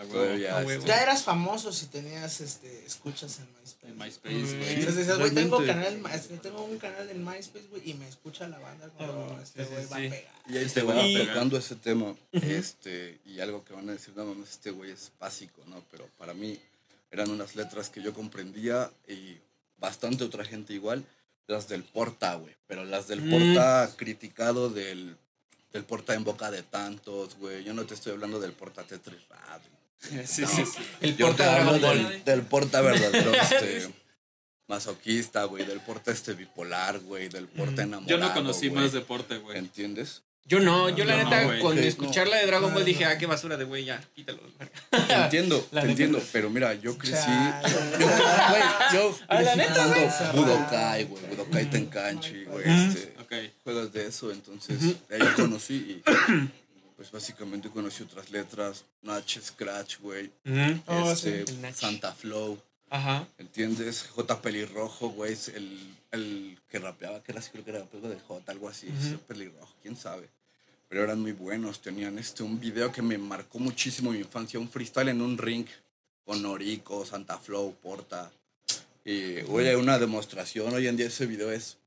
A 0.00 0.04
huevo. 0.04 0.14
Todavía, 0.14 0.52
A 0.58 0.64
huevo. 0.64 0.70
este, 0.70 0.86
Ya 0.88 1.02
eras 1.02 1.22
famoso 1.22 1.72
si 1.72 1.86
tenías 1.86 2.40
este, 2.40 2.84
escuchas 2.86 3.38
en 3.40 3.46
MySpace. 3.60 3.88
En 3.92 3.98
MySpace, 3.98 4.34
Mm. 4.34 4.58
güey. 4.58 4.70
Entonces 4.74 4.96
decías, 4.96 5.18
güey, 5.18 5.30
tengo, 5.34 5.60
realmente. 5.60 6.02
canal, 6.10 6.40
tengo 6.40 6.64
un 6.64 6.78
canal 6.78 7.10
en 7.10 7.24
MySpace, 7.24 7.66
güey, 7.70 7.90
y 7.90 7.94
me 7.94 8.08
escucha 8.08 8.48
la 8.48 8.58
banda 8.58 8.88
como 8.90 9.36
Ah, 9.38 9.40
este 9.42 9.64
güey 9.64 9.84
sí, 9.84 9.88
va 9.92 9.96
sí. 9.98 10.06
a 10.06 10.10
pegar. 10.10 10.34
Y 10.48 10.56
ahí 10.56 10.64
Este 10.64 10.80
te 10.80 10.86
güey 10.86 11.14
va 11.18 11.26
tocando 11.26 11.58
ese 11.58 11.76
tema, 11.76 12.14
este, 12.32 13.20
y 13.26 13.40
algo 13.40 13.64
que 13.64 13.72
van 13.74 13.88
a 13.88 13.92
decir, 13.92 14.14
no 14.16 14.24
mames, 14.24 14.50
este 14.50 14.70
güey 14.70 14.90
es 14.90 15.12
básico, 15.20 15.62
¿no? 15.66 15.82
Pero 15.90 16.08
para 16.18 16.34
mí 16.34 16.58
eran 17.10 17.30
unas 17.30 17.54
letras 17.56 17.90
que 17.90 18.02
yo 18.02 18.14
comprendía 18.14 18.90
y 19.08 19.36
bastante 19.78 20.24
otra 20.24 20.44
gente 20.44 20.72
igual, 20.72 21.04
las 21.46 21.68
del 21.68 21.82
Porta, 21.84 22.34
güey. 22.36 22.54
Pero 22.66 22.84
las 22.84 23.08
del 23.08 23.22
Mm. 23.22 23.30
Porta 23.30 23.90
criticado 23.96 24.70
del, 24.70 25.16
del 25.72 25.84
Porta 25.84 26.14
en 26.14 26.22
boca 26.24 26.50
de 26.50 26.62
tantos, 26.62 27.36
güey. 27.36 27.64
Yo 27.64 27.74
no 27.74 27.84
te 27.84 27.94
estoy 27.94 28.12
hablando 28.12 28.38
del 28.40 28.52
Porta 28.52 28.84
Tetris 28.84 29.28
Rap. 29.28 29.60
Sí, 30.26 30.44
sí, 30.46 30.64
sí. 30.64 30.78
El 31.00 31.16
Yo 31.16 31.26
te 31.34 31.44
porta 31.44 31.56
hablo 31.56 31.78
Dragon 31.78 31.96
del, 31.98 32.04
Ball. 32.06 32.24
del 32.24 32.42
Porta 32.42 32.80
verdadero, 32.80 33.32
este, 33.42 33.88
masoquista, 34.68 35.44
güey. 35.44 35.64
Del 35.66 35.80
Porta 35.80 36.10
este 36.12 36.32
bipolar, 36.34 37.00
güey. 37.00 37.28
Del 37.28 37.46
Porta 37.48 37.82
Mm. 37.82 37.88
enamorado, 37.88 38.08
Yo 38.08 38.18
no 38.18 38.32
conocí 38.34 38.68
güey. 38.68 38.82
más 38.82 38.92
deporte, 38.92 39.36
güey. 39.38 39.58
¿Entiendes? 39.58 40.22
Yo 40.46 40.58
no, 40.58 40.88
yo 40.88 41.04
la 41.04 41.16
no, 41.18 41.24
neta, 41.24 41.44
güey. 41.44 41.60
cuando 41.60 41.82
escuchar 41.82 42.24
no. 42.24 42.30
la 42.32 42.38
de 42.38 42.46
Dragon 42.46 42.70
Ball 42.72 42.80
No, 42.80 42.86
dije, 42.86 43.04
no. 43.04 43.10
ah, 43.10 43.18
qué 43.18 43.26
basura 43.26 43.56
de 43.56 43.64
güey, 43.64 43.84
ya, 43.84 44.02
quítalo. 44.16 44.40
Te 44.90 45.14
entiendo, 45.24 45.56
La 45.70 45.82
te 45.82 45.86
neta. 45.88 45.90
entiendo, 45.90 46.22
pero 46.32 46.50
mira, 46.50 46.74
yo 46.74 46.96
crecí. 46.98 47.14
Yo, 47.68 48.06
güey, 48.48 48.62
yo 48.94 49.18
Ah, 49.28 49.42
la 49.42 49.52
crecí 49.52 49.58
neta, 49.58 49.84
jugando 49.84 49.94
güey. 49.94 50.32
Budokai, 50.44 51.04
güey. 51.04 51.22
Budokai 51.26 51.70
Tenkanchi, 51.70 52.44
güey. 52.44 52.64
Este, 52.68 53.14
juegos 53.62 53.92
de 53.92 54.06
eso, 54.08 54.32
entonces 54.32 54.78
ahí 55.10 55.20
conocí 55.36 55.74
y. 55.74 56.02
Pues 57.00 57.12
básicamente 57.12 57.70
conocí 57.70 58.02
otras 58.02 58.30
letras, 58.30 58.84
Natch 59.00 59.38
Scratch, 59.38 60.00
güey. 60.00 60.30
Oh, 60.86 61.10
este, 61.10 61.46
sí. 61.46 61.58
Santa 61.72 62.12
Flow, 62.12 62.60
Ajá. 62.90 63.26
¿entiendes? 63.38 64.02
J 64.14 64.42
Pelirrojo, 64.42 65.08
güey, 65.08 65.34
el, 65.54 65.96
el 66.10 66.58
que 66.68 66.78
rapeaba, 66.78 67.22
que 67.22 67.32
era 67.32 67.40
así, 67.40 67.52
creo 67.52 67.64
que 67.64 67.70
era 67.70 67.88
algo 67.90 68.06
de 68.06 68.20
J, 68.20 68.52
algo 68.52 68.68
así, 68.68 68.88
Pelirrojo, 69.26 69.72
quién 69.80 69.96
sabe. 69.96 70.28
Pero 70.90 71.02
eran 71.02 71.22
muy 71.22 71.32
buenos, 71.32 71.80
tenían 71.80 72.18
este, 72.18 72.42
un 72.42 72.60
video 72.60 72.92
que 72.92 73.00
me 73.00 73.16
marcó 73.16 73.58
muchísimo 73.58 74.10
mi 74.10 74.18
infancia, 74.18 74.60
un 74.60 74.68
freestyle 74.68 75.08
en 75.08 75.22
un 75.22 75.38
ring 75.38 75.64
con 76.26 76.42
Norico, 76.42 77.06
Santa 77.06 77.38
Flow, 77.38 77.74
Porta. 77.82 78.30
Y, 79.06 79.40
oye, 79.48 79.74
una 79.74 79.98
demostración, 79.98 80.74
hoy 80.74 80.86
en 80.86 80.98
día 80.98 81.06
ese 81.06 81.24
video 81.24 81.50
es 81.50 81.78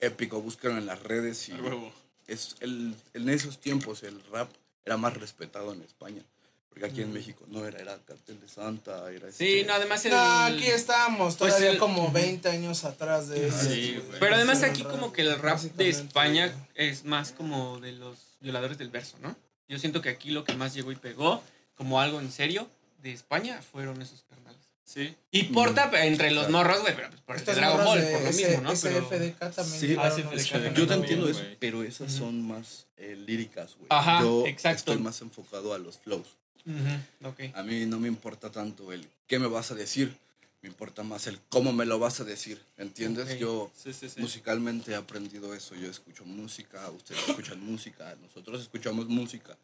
épico, 0.00 0.42
búscalo 0.42 0.76
en 0.76 0.86
las 0.86 1.00
redes 1.04 1.50
y 1.50 1.52
huevo. 1.52 1.92
Es 2.26 2.56
el, 2.60 2.94
en 3.14 3.28
esos 3.28 3.58
tiempos 3.60 4.02
el 4.02 4.22
rap 4.30 4.50
era 4.84 4.96
más 4.96 5.14
respetado 5.16 5.72
en 5.72 5.82
España. 5.82 6.22
Porque 6.68 6.90
aquí 6.90 7.00
en 7.00 7.10
México 7.10 7.42
no 7.48 7.64
era, 7.66 7.78
era 7.78 7.96
Cartel 8.04 8.38
de 8.38 8.48
Santa, 8.48 9.10
era 9.10 9.32
Sí, 9.32 9.60
este- 9.60 9.64
no, 9.66 9.72
además 9.72 10.04
el... 10.04 10.10
No, 10.12 10.18
aquí 10.42 10.66
estábamos 10.66 11.36
Pues 11.36 11.50
todavía 11.54 11.70
el- 11.70 11.78
como 11.78 12.12
20 12.12 12.50
años 12.50 12.84
atrás 12.84 13.28
de 13.28 13.48
eso. 13.48 13.64
Sí, 13.64 13.98
güey. 14.06 14.20
Pero 14.20 14.34
además 14.34 14.62
aquí 14.62 14.82
como 14.84 15.10
que 15.10 15.22
el 15.22 15.38
rap 15.38 15.58
de 15.58 15.88
España 15.88 16.52
es 16.74 17.04
más 17.04 17.32
como 17.32 17.80
de 17.80 17.92
los 17.92 18.18
violadores 18.40 18.76
del 18.76 18.90
verso, 18.90 19.16
¿no? 19.22 19.34
Yo 19.68 19.78
siento 19.78 20.02
que 20.02 20.10
aquí 20.10 20.30
lo 20.30 20.44
que 20.44 20.52
más 20.54 20.74
llegó 20.74 20.92
y 20.92 20.96
pegó 20.96 21.42
como 21.76 21.98
algo 21.98 22.20
en 22.20 22.30
serio 22.30 22.68
de 23.02 23.12
España 23.12 23.62
fueron 23.72 24.02
esos 24.02 24.22
carnales. 24.28 24.45
Sí. 24.86 25.14
Y 25.32 25.42
porta 25.44 25.90
entre 26.06 26.30
los 26.30 26.48
morros, 26.48 26.80
güey, 26.82 26.94
pero 26.94 27.08
pues 27.10 27.20
por 27.22 27.36
Estos 27.36 27.56
Dragon 27.56 27.84
Ball, 27.84 28.00
por 28.02 28.20
lo 28.22 28.32
mismo, 28.32 28.60
¿no? 28.62 28.72
Pero- 28.80 29.08
SFDK 29.08 29.38
también. 29.52 29.80
Sí, 29.80 29.96
ah. 29.98 30.72
Yo 30.74 30.86
te 30.86 30.94
entiendo 30.94 31.28
eso, 31.28 31.42
pero 31.58 31.82
esas 31.82 32.12
son 32.12 32.40
más 32.46 32.86
eh, 32.96 33.16
líricas, 33.16 33.74
güey. 33.74 33.88
Ajá, 33.90 34.20
Yo 34.22 34.46
exacto. 34.46 34.92
estoy 34.92 34.98
más 35.02 35.20
enfocado 35.22 35.74
a 35.74 35.78
los 35.78 35.98
flows. 35.98 36.28
A 37.54 37.62
mí 37.64 37.84
no 37.86 37.98
me 37.98 38.08
importa 38.08 38.50
tanto 38.50 38.92
el 38.92 39.06
qué 39.26 39.38
me 39.40 39.48
vas 39.48 39.72
a 39.72 39.74
decir, 39.74 40.16
me 40.62 40.68
importa 40.68 41.02
más 41.02 41.26
el 41.26 41.40
cómo 41.48 41.72
me 41.72 41.84
lo 41.84 41.98
vas 41.98 42.20
a 42.20 42.24
decir, 42.24 42.60
¿entiendes? 42.76 43.38
Yo 43.40 43.70
Sí, 43.76 43.92
sí, 43.92 44.08
sí. 44.08 44.20
musicalmente 44.20 44.92
he 44.92 44.94
aprendido 44.94 45.52
eso, 45.54 45.74
yo 45.74 45.90
escucho 45.90 46.24
música, 46.24 46.88
ustedes 46.90 47.28
escuchan 47.28 47.60
música, 47.60 48.16
nosotros 48.22 48.60
escuchamos 48.62 49.08
música. 49.08 49.56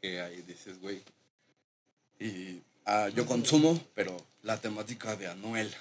Que 0.00 0.20
ahí 0.20 0.42
dices, 0.42 0.80
güey. 0.80 1.02
Y 2.20 2.62
ah, 2.86 3.08
yo 3.14 3.26
consumo, 3.26 3.80
pero 3.94 4.16
la 4.42 4.60
temática 4.60 5.16
de 5.16 5.26
Anuel, 5.28 5.72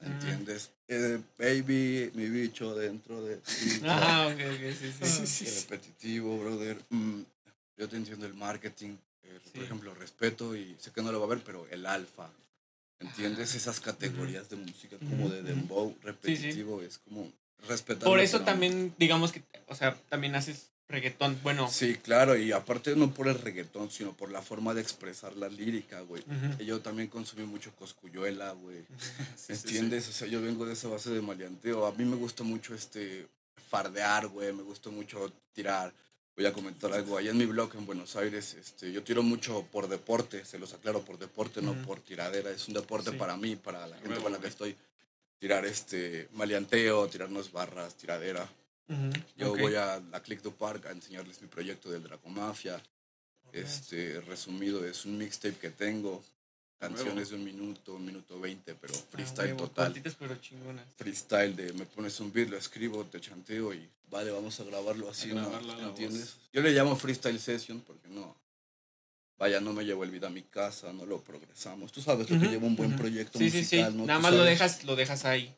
¿entiendes? 0.00 0.70
Eh, 0.88 1.20
baby, 1.38 2.10
mi 2.14 2.28
bicho 2.28 2.74
dentro 2.74 3.22
de. 3.22 3.40
Ajá, 3.88 4.26
ok, 4.28 4.34
ok, 4.34 4.76
sí, 4.78 4.92
sí. 4.92 5.26
Sí, 5.26 5.44
Qué 5.44 5.50
repetitivo, 5.60 6.38
brother. 6.38 6.78
Mm, 6.90 7.22
yo 7.76 7.88
te 7.88 7.96
entiendo 7.96 8.26
el 8.26 8.34
marketing, 8.34 8.96
eh, 9.22 9.38
Sí. 9.44 9.50
por 9.54 9.64
ejemplo, 9.64 9.94
respeto 9.94 10.54
y 10.56 10.76
sé 10.78 10.90
que 10.90 11.02
no 11.02 11.12
lo 11.12 11.20
va 11.20 11.26
a 11.26 11.28
ver, 11.30 11.42
pero 11.44 11.66
el 11.70 11.86
alfa. 11.86 12.30
¿Entiendes? 13.00 13.54
Esas 13.56 13.80
categorías 13.80 14.48
de 14.48 14.54
música 14.56 14.96
como 14.98 15.28
de 15.28 15.42
dembow 15.42 15.96
repetitivo 16.02 16.82
es 16.82 16.98
como 16.98 17.32
respetar. 17.66 18.04
Por 18.04 18.20
eso 18.20 18.42
también, 18.42 18.94
digamos 18.96 19.32
que, 19.32 19.42
o 19.66 19.74
sea, 19.74 19.96
también 20.08 20.36
haces 20.36 20.70
reggaetón. 20.92 21.38
Bueno, 21.42 21.68
Sí, 21.68 21.96
claro, 21.96 22.36
y 22.36 22.52
aparte 22.52 22.94
no 22.94 23.12
por 23.12 23.28
el 23.28 23.38
reggaetón, 23.38 23.90
sino 23.90 24.12
por 24.12 24.30
la 24.30 24.42
forma 24.42 24.74
de 24.74 24.80
expresar 24.82 25.36
la 25.36 25.48
lírica, 25.48 26.00
güey. 26.00 26.22
Yo 26.64 26.80
también 26.80 27.08
consumí 27.08 27.44
mucho 27.44 27.74
coscuyuela, 27.74 28.52
güey. 28.52 28.78
Sí, 28.78 29.06
sí, 29.34 29.34
sí. 29.36 29.52
¿Entiendes? 29.52 30.08
O 30.08 30.12
sea, 30.12 30.28
yo 30.28 30.40
vengo 30.40 30.64
de 30.66 30.74
esa 30.74 30.88
base 30.88 31.10
de 31.10 31.20
maleanteo. 31.20 31.86
A 31.86 31.92
mí 31.92 32.04
me 32.04 32.16
gusta 32.16 32.44
mucho 32.44 32.74
este 32.74 33.26
fardear, 33.70 34.28
güey. 34.28 34.52
Me 34.52 34.62
gusta 34.62 34.90
mucho 34.90 35.32
tirar. 35.52 35.92
Voy 36.36 36.46
a 36.46 36.52
comentar 36.52 36.92
algo. 36.92 37.18
Allá 37.18 37.30
en 37.30 37.36
mi 37.38 37.46
blog 37.46 37.74
en 37.76 37.84
Buenos 37.84 38.16
Aires, 38.16 38.54
este, 38.54 38.90
yo 38.90 39.02
tiro 39.02 39.22
mucho 39.22 39.66
por 39.70 39.88
deporte. 39.88 40.44
Se 40.44 40.58
los 40.58 40.72
aclaro, 40.72 41.02
por 41.02 41.18
deporte, 41.18 41.60
no 41.60 41.74
por 41.82 42.00
tiradera. 42.00 42.50
Es 42.50 42.68
un 42.68 42.74
deporte 42.74 43.12
para 43.12 43.36
mí, 43.36 43.56
para 43.56 43.86
la 43.86 43.96
gente 43.98 44.20
con 44.20 44.32
la 44.32 44.38
que 44.38 44.48
estoy. 44.48 44.76
Tirar 45.38 45.66
este 45.66 46.28
maleanteo, 46.34 47.08
tirarnos 47.08 47.50
barras, 47.52 47.96
tiradera. 47.96 48.48
Yo 49.36 49.56
voy 49.56 49.74
a 49.74 50.00
la 50.10 50.22
Click 50.22 50.42
to 50.42 50.52
Park 50.52 50.86
a 50.86 50.90
enseñarles 50.90 51.40
mi 51.40 51.48
proyecto 51.48 51.90
del 51.90 52.02
Dracomafia. 52.02 52.82
Este, 53.52 54.20
resumido, 54.22 54.84
es 54.84 55.04
un 55.04 55.18
mixtape 55.18 55.56
que 55.56 55.70
tengo. 55.70 56.22
Canciones 56.78 57.28
de 57.30 57.36
un 57.36 57.44
minuto, 57.44 57.94
un 57.94 58.04
minuto 58.04 58.40
veinte, 58.40 58.74
pero 58.74 58.92
Ah, 58.94 59.06
freestyle 59.10 59.52
huevo, 59.52 59.68
total. 59.68 60.02
pero 60.18 60.34
chingonas. 60.40 60.84
Freestyle 60.96 61.54
de 61.54 61.72
me 61.74 61.86
pones 61.86 62.18
un 62.18 62.32
beat, 62.32 62.48
lo 62.48 62.56
escribo, 62.56 63.04
te 63.04 63.20
chanteo 63.20 63.72
y 63.72 63.88
vale, 64.10 64.32
vamos 64.32 64.58
a 64.58 64.64
grabarlo 64.64 65.08
así, 65.08 65.30
A 65.30 65.34
¿no? 65.34 65.48
grabarlo 65.48 65.88
¿Entiendes? 65.90 66.34
Yo 66.52 66.60
le 66.60 66.72
llamo 66.72 66.96
freestyle 66.96 67.38
session 67.38 67.80
porque 67.82 68.08
no. 68.08 68.34
Vaya, 69.38 69.60
no 69.60 69.72
me 69.72 69.84
llevo 69.84 70.02
el 70.02 70.10
beat 70.10 70.24
a 70.24 70.30
mi 70.30 70.42
casa, 70.42 70.92
no 70.92 71.06
lo 71.06 71.20
progresamos. 71.20 71.92
Tú 71.92 72.00
sabes 72.02 72.28
lo 72.28 72.36
que 72.36 72.46
Ujú, 72.46 72.52
lleva 72.52 72.66
un 72.66 72.74
buen 72.76 72.90
ujú. 72.90 72.98
proyecto 72.98 73.38
Sí, 73.38 73.48
sí, 73.50 73.58
musical, 73.58 73.92
sí. 73.92 73.98
¿no? 73.98 74.06
Nada 74.06 74.18
más 74.18 74.34
lo 74.34 74.42
dejas, 74.42 74.82
lo 74.82 74.96
dejas 74.96 75.24
ahí. 75.24 75.54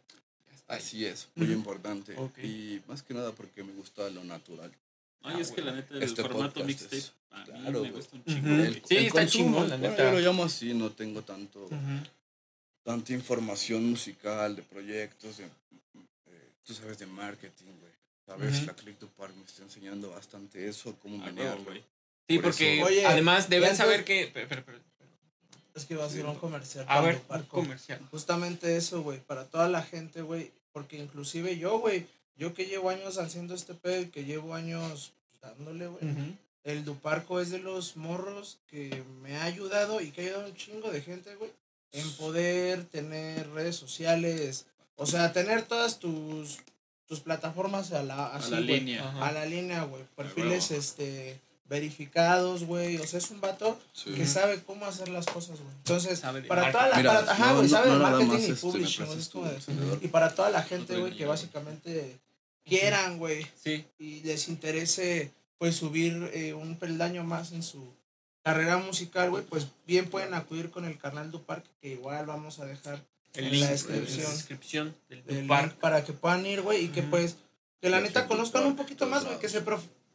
Así 0.67 1.05
es, 1.05 1.29
muy 1.35 1.53
importante. 1.53 2.17
Y 2.43 2.81
más 2.89 3.03
que 3.03 3.13
nada 3.15 3.33
porque 3.33 3.63
me 3.63 3.73
gusta 3.73 4.09
lo 4.11 4.25
natural. 4.25 4.73
Ay, 5.23 5.41
es 5.41 5.51
que 5.53 5.63
la 5.63 5.73
neta, 5.73 5.95
el 5.95 6.03
Este 6.03 6.23
formato 6.23 6.63
mixtape 6.65 6.97
es- 6.99 7.13
a 7.31 7.39
mí 7.39 7.45
claro, 7.45 7.83
me 7.83 7.91
gusta 7.93 8.17
un 8.17 8.25
chingo. 8.25 8.79
Sí, 8.87 8.97
está 8.97 9.27
chingón, 9.27 9.69
la 9.71 9.79
neta. 9.79 10.05
yo 10.05 10.13
lo 10.13 10.21
llamo 10.21 10.45
así, 10.45 10.75
no 10.75 10.91
tengo 10.91 11.23
tanto, 11.23 11.69
tanta 12.83 13.13
información 13.13 13.89
musical 13.91 14.57
de 14.57 14.63
proyectos, 14.63 15.39
de, 15.39 15.45
eh, 15.45 16.51
tú 16.63 16.75
sabes, 16.75 16.99
de 16.99 17.07
marketing, 17.07 17.73
güey. 17.81 17.93
Sabes, 18.27 18.57
Ujú. 18.59 18.67
la 18.67 18.75
Click 18.75 18.99
to 18.99 19.09
Park 19.09 19.35
me 19.37 19.45
está 19.45 19.63
enseñando 19.63 20.11
bastante 20.11 20.67
eso, 20.69 20.95
cómo 21.01 21.19
güey. 21.65 21.83
Sí, 22.29 22.37
Por 22.37 22.45
porque 22.45 22.77
eso- 22.79 22.87
Oye, 22.87 23.07
además 23.07 23.49
deben 23.51 23.77
saber 23.77 24.05
que. 24.05 24.31
pero- 24.33 24.49
pero- 24.49 24.65
pero- 24.65 24.79
Es 25.75 25.87
que 25.87 25.97
va 25.97 26.05
a 26.05 26.11
ser 26.11 26.25
un 26.27 26.37
comercial. 26.37 26.85
a 26.89 27.01
ver, 27.01 27.21
para 27.23 27.43
un 27.43 27.49
comercial. 27.49 28.01
Justamente 28.11 28.77
eso, 28.77 29.03
güey, 29.03 29.19
para 29.19 29.45
toda 29.47 29.69
la 29.69 29.83
gente, 29.83 30.23
güey, 30.23 30.53
porque 30.73 30.99
inclusive 30.99 31.59
yo, 31.59 31.79
güey, 31.79 32.07
yo 32.37 32.55
que 32.55 32.67
llevo 32.67 32.91
años 32.91 33.19
haciendo 33.19 33.55
este 33.55 33.75
pedo 33.75 34.03
y 34.03 34.07
que 34.07 34.25
llevo 34.25 34.55
años 34.55 35.13
dándole, 35.41 35.89
güey, 35.89 36.37
el 36.65 36.85
Duparco 36.85 37.41
es 37.41 37.51
de 37.51 37.59
los 37.59 37.97
morros 37.97 38.59
que 38.69 39.05
me 39.23 39.37
ha 39.37 39.45
ayudado 39.45 40.01
y 40.01 40.11
que 40.11 40.23
ha 40.23 40.25
ayudado 40.25 40.45
a 40.45 40.49
un 40.49 40.57
chingo 40.57 40.91
de 40.91 41.03
gente, 41.03 41.35
güey, 41.37 41.51
en 41.93 42.11
poder 42.13 42.85
tener 42.85 43.51
redes 43.51 43.77
sociales, 43.77 44.67
o 44.97 45.07
sea, 45.07 45.33
tener 45.33 45.63
todas 45.63 45.99
tus, 45.99 46.59
tus 47.07 47.21
plataformas 47.21 47.93
a 47.93 48.03
la, 48.03 48.27
A 48.27 48.49
la 48.49 48.61
línea. 48.61 49.09
Ajá. 49.09 49.29
a 49.29 49.33
la 49.33 49.47
línea, 49.47 49.85
güey, 49.85 50.05
perfiles, 50.17 50.71
este, 50.71 51.41
verificados, 51.67 52.65
güey, 52.65 52.97
o 52.99 53.07
sea, 53.07 53.19
es 53.19 53.31
un 53.31 53.41
vato 53.41 53.79
Sí. 53.93 54.13
que 54.13 54.27
sabe 54.27 54.63
cómo 54.63 54.85
hacer 54.87 55.09
las 55.09 55.27
cosas, 55.27 55.61
güey. 55.61 55.73
Entonces, 55.79 56.19
Sabe 56.19 56.43
para 56.43 56.71
toda 56.71 56.89
la, 56.89 56.97
Mira, 56.97 57.13
para- 57.21 57.33
ajá, 57.33 57.53
no- 57.55 57.69
sabe 57.69 57.91
no 57.91 57.99
marketing 57.99 58.33
y 58.33 58.37
este, 58.37 58.55
publishing, 58.55 59.07
es 59.19 59.29
como 59.29 59.47
de- 59.47 59.99
y 60.03 60.09
para 60.09 60.35
toda 60.35 60.51
la 60.51 60.63
gente, 60.63 60.97
güey, 60.99 61.17
que 61.17 61.27
básicamente 61.27 62.19
quieran, 62.65 63.19
güey, 63.19 63.47
Sí. 63.63 63.85
y 63.99 64.21
les 64.21 64.49
interese, 64.49 65.33
pues, 65.59 65.77
subir 65.77 66.31
eh, 66.35 66.55
un 66.55 66.77
peldaño 66.77 67.25
más 67.25 67.53
en 67.53 67.63
su 67.63 67.93
carrera 68.43 68.77
musical, 68.79 69.31
güey, 69.31 69.43
pues, 69.45 69.69
bien 69.87 70.09
pueden 70.11 70.35
acudir 70.35 70.71
con 70.71 70.85
el 70.85 70.99
canal 70.99 71.31
du 71.31 71.43
Parque, 71.43 71.71
que 71.81 71.89
igual 71.93 72.27
vamos 72.27 72.59
a 72.59 72.67
dejar 72.67 73.03
El 73.35 73.47
En 73.47 73.51
link 73.53 73.63
la 73.65 73.71
descripción. 73.71 74.23
la 74.25 74.31
descripción 74.31 74.97
del, 75.09 75.19
el 75.19 75.25
del 75.25 75.47
link 75.49 75.73
para 75.81 76.05
que 76.05 76.13
puedan 76.13 76.47
ir, 76.47 76.61
güey, 76.63 76.85
y 76.85 76.89
que, 76.89 77.03
pues, 77.03 77.37
que 77.81 77.91
la 77.91 78.01
neta 78.01 78.29
conozcan 78.29 78.65
un 78.65 78.77
poquito 78.77 79.07
más, 79.09 79.25
güey, 79.25 79.39
que 79.41 79.49
se 79.49 79.61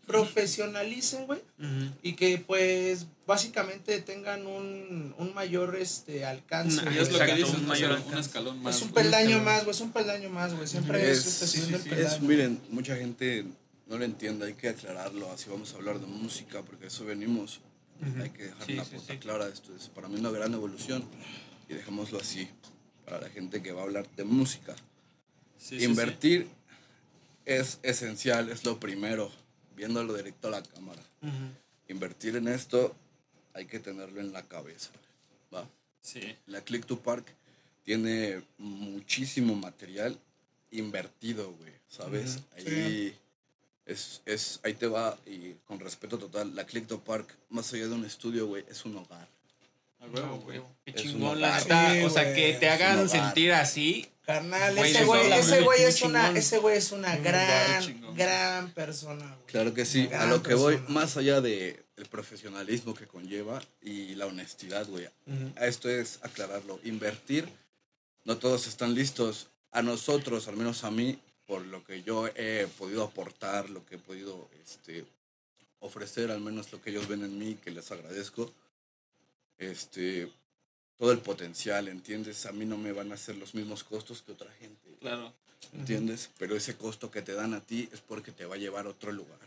profesionalicen, 0.09 1.25
güey, 1.27 1.39
Ujú. 1.59 1.91
y 2.01 2.13
que, 2.13 2.37
pues, 2.45 3.05
básicamente 3.27 4.01
tengan 4.01 4.45
un, 4.47 5.13
un 5.17 5.33
mayor, 5.33 5.75
este, 5.75 6.25
alcance, 6.25 6.81
Y 6.93 6.97
es 6.97 7.11
lo 7.11 7.19
que 7.19 7.35
dices, 7.35 7.53
un 7.55 7.67
mayor 7.67 8.01
un 8.05 8.17
escalón 8.17 8.61
más. 8.61 8.77
Es 8.77 8.81
un 8.81 8.91
peldaño 8.91 9.27
escalón. 9.37 9.45
más, 9.45 9.63
güey, 9.65 9.75
es 9.75 9.81
un 9.81 9.91
peldaño 9.91 10.29
más, 10.29 10.53
güey. 10.55 10.67
Siempre 10.67 11.11
es, 11.11 11.19
Es- 11.19 11.27
este, 11.27 11.47
sí, 11.47 11.57
subiendo 11.61 11.77
sí, 11.79 11.89
el 11.89 11.95
sí. 11.95 12.01
Es, 12.01 12.07
peldaño. 12.13 12.27
miren, 12.27 12.61
mucha 12.69 12.95
gente 12.95 13.45
no 13.87 13.97
lo 13.97 14.05
entiende, 14.05 14.45
hay 14.47 14.53
que 14.53 14.69
aclararlo, 14.69 15.31
así 15.31 15.49
vamos 15.49 15.73
a 15.73 15.77
hablar 15.77 15.99
de 15.99 16.07
música, 16.07 16.61
porque 16.63 16.87
eso 16.87 17.05
venimos. 17.05 17.59
Ujú. 18.01 18.23
Hay 18.23 18.29
que 18.29 18.43
dejar 18.43 18.65
Sí, 18.65 18.73
la 18.73 18.85
sí, 18.85 18.95
puta 18.95 19.13
sí. 19.13 19.19
clara, 19.19 19.47
esto 19.47 19.75
es 19.75 19.89
para 19.89 20.07
mí 20.07 20.19
una 20.19 20.31
gran 20.31 20.53
evolución 20.53 21.03
y 21.67 21.73
dejémoslo 21.73 22.19
así, 22.19 22.47
para 23.05 23.19
la 23.21 23.29
gente 23.29 23.61
que 23.61 23.71
va 23.73 23.81
a 23.81 23.83
hablar 23.83 24.07
de 24.15 24.23
música. 24.23 24.75
Sí, 25.57 25.75
sí, 25.75 25.79
sí. 25.79 25.85
Invertir 25.85 26.47
es 27.45 27.79
esencial, 27.83 28.49
es 28.49 28.63
lo 28.63 28.79
primero, 28.79 29.31
viéndolo 29.79 30.13
directo 30.13 30.49
a 30.49 30.51
la 30.51 30.61
cámara. 30.61 31.01
Invertir 31.87 32.35
en 32.35 32.49
esto 32.49 32.93
hay 33.53 33.65
que 33.65 33.79
tenerlo 33.79 34.19
en 34.19 34.33
la 34.33 34.43
cabeza. 34.43 34.91
¿va? 35.53 35.67
Sí. 36.01 36.35
La 36.47 36.61
Click 36.61 36.85
to 36.85 36.99
Park 36.99 37.25
tiene 37.85 38.43
muchísimo 38.57 39.55
material 39.55 40.19
invertido, 40.71 41.53
güey, 41.53 41.71
¿sabes? 41.87 42.39
Ahí, 42.57 43.17
es, 43.85 44.21
es, 44.25 44.59
ahí 44.63 44.73
te 44.73 44.87
va, 44.87 45.17
y 45.25 45.53
con 45.65 45.79
respeto 45.79 46.19
total, 46.19 46.53
la 46.55 46.65
Click 46.65 46.85
to 46.85 46.99
Park, 46.99 47.33
más 47.49 47.73
allá 47.73 47.87
de 47.87 47.95
un 47.95 48.05
estudio, 48.05 48.47
güey, 48.47 48.65
es 48.69 48.83
un 48.83 48.97
hogar. 48.97 49.29
A 49.99 50.05
huevo, 50.05 50.37
güey. 50.39 50.61
Qué 50.85 50.93
chingón, 50.93 51.39
la 51.41 51.57
neta. 51.59 51.93
Sí, 51.93 52.01
o 52.01 52.09
sea, 52.09 52.33
que 52.33 52.53
te 52.53 52.69
hagan 52.69 53.09
sentir 53.09 53.51
así. 53.53 54.09
Carnal, 54.25 54.75
Güey, 54.75 54.91
ese 54.91 55.05
güey, 55.05 55.31
ese 55.31 55.61
güey 55.61 55.81
es 55.83 56.01
una, 56.03 56.21
chingón. 56.25 56.37
ese 56.37 56.57
güey 56.59 56.77
es 56.77 56.91
una 56.91 57.15
Un 57.15 57.23
gran, 57.23 57.81
chingón. 57.83 58.15
gran 58.15 58.71
persona, 58.73 59.25
güey. 59.25 59.45
Claro 59.47 59.73
que 59.73 59.85
sí, 59.85 60.07
a 60.13 60.27
lo 60.27 60.43
que 60.43 60.53
voy, 60.53 60.79
más 60.87 61.17
allá 61.17 61.41
de 61.41 61.83
el 61.97 62.05
profesionalismo 62.05 62.93
que 62.93 63.07
conlleva 63.07 63.59
y 63.81 64.13
la 64.15 64.27
honestidad, 64.27 64.85
güey. 64.87 65.07
A 65.57 65.65
Esto 65.65 65.89
es 65.89 66.19
aclararlo, 66.21 66.79
invertir, 66.83 67.49
no 68.23 68.37
todos 68.37 68.67
están 68.67 68.93
listos. 68.93 69.47
A 69.71 69.81
nosotros, 69.81 70.47
al 70.47 70.57
menos 70.57 70.83
a 70.83 70.91
mí, 70.91 71.19
por 71.47 71.65
lo 71.65 71.83
que 71.83 72.03
yo 72.03 72.27
he 72.27 72.67
podido 72.77 73.03
aportar, 73.03 73.69
lo 73.71 73.83
que 73.85 73.95
he 73.95 73.99
podido 73.99 74.47
este, 74.63 75.05
ofrecer, 75.79 76.29
al 76.29 76.39
menos 76.39 76.71
lo 76.71 76.79
que 76.81 76.91
ellos 76.91 77.07
ven 77.07 77.23
en 77.23 77.37
mí, 77.39 77.55
que 77.63 77.71
les 77.71 77.91
agradezco, 77.91 78.53
este, 79.59 80.31
todo 80.97 81.11
el 81.11 81.19
potencial, 81.19 81.87
¿entiendes? 81.87 82.45
A 82.47 82.51
mí 82.51 82.65
no 82.65 82.77
me 82.77 82.91
van 82.91 83.11
a 83.11 83.15
hacer 83.15 83.35
los 83.37 83.53
mismos 83.53 83.83
costos 83.83 84.21
que 84.23 84.31
otra 84.31 84.51
gente, 84.59 84.89
Claro. 84.99 85.33
¿entiendes? 85.73 86.29
Pero 86.39 86.55
ese 86.55 86.75
costo 86.75 87.11
que 87.11 87.21
te 87.21 87.33
dan 87.33 87.53
a 87.53 87.61
ti 87.61 87.87
es 87.93 88.01
porque 88.01 88.31
te 88.31 88.45
va 88.45 88.55
a 88.55 88.57
llevar 88.57 88.85
a 88.87 88.89
otro 88.89 89.11
lugar. 89.11 89.37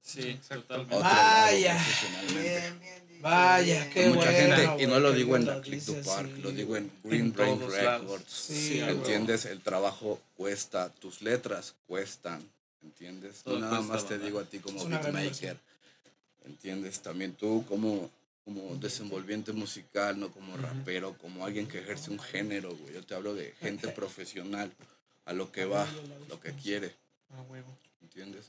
Sí, 0.00 0.40
totalmente. 0.48 0.94
Otro 0.94 1.08
Vaya. 1.08 1.74
lado 1.74 1.84
profesionalmente. 1.84 3.02
Vaya, 3.20 3.90
qué 3.90 4.06
Mucha 4.10 4.30
bueno, 4.30 4.56
gente, 4.56 4.82
y 4.84 4.86
no 4.86 5.00
lo 5.00 5.12
digo 5.12 5.34
en 5.36 5.42
bien 5.44 5.56
la 5.56 5.60
Click 5.60 5.84
to 5.84 5.94
Park, 6.02 6.30
sí, 6.36 6.40
lo 6.40 6.52
digo 6.52 6.76
en 6.76 6.84
En 6.84 7.10
Green 7.10 7.32
Brain. 7.32 7.60
Records. 7.68 8.30
Sí. 8.32 8.78
¿Entiendes? 8.78 9.44
El 9.44 9.60
trabajo 9.60 10.20
cuesta, 10.36 10.88
tus 10.88 11.20
letras 11.20 11.74
cuestan, 11.88 12.48
¿entiendes? 12.82 13.42
Todo 13.42 13.58
no 13.58 13.62
nada 13.66 13.78
cuesta, 13.78 13.92
más 13.92 14.04
te 14.06 14.14
¿verdad? 14.14 14.26
digo 14.26 14.38
a 14.38 14.44
ti 14.44 14.58
como 14.60 14.84
beatmaker, 14.86 15.58
¿entiendes? 16.46 17.00
También 17.00 17.32
tú 17.34 17.64
como 17.68 18.08
como 18.48 18.76
desenvolviente 18.76 19.52
musical, 19.52 20.18
no 20.18 20.30
como 20.32 20.56
rapero, 20.56 21.14
como 21.18 21.44
alguien 21.44 21.66
que 21.68 21.80
ejerce 21.80 22.10
un 22.10 22.18
género, 22.18 22.74
güey. 22.74 22.94
Yo 22.94 23.04
te 23.04 23.14
hablo 23.14 23.34
de 23.34 23.52
gente 23.60 23.88
profesional, 23.88 24.72
a 25.26 25.34
lo 25.34 25.52
que 25.52 25.66
va, 25.66 25.86
lo 26.30 26.40
que 26.40 26.52
quiere, 26.54 26.94
Ah, 27.30 27.42
huevo. 27.50 27.68
¿entiendes? 28.00 28.46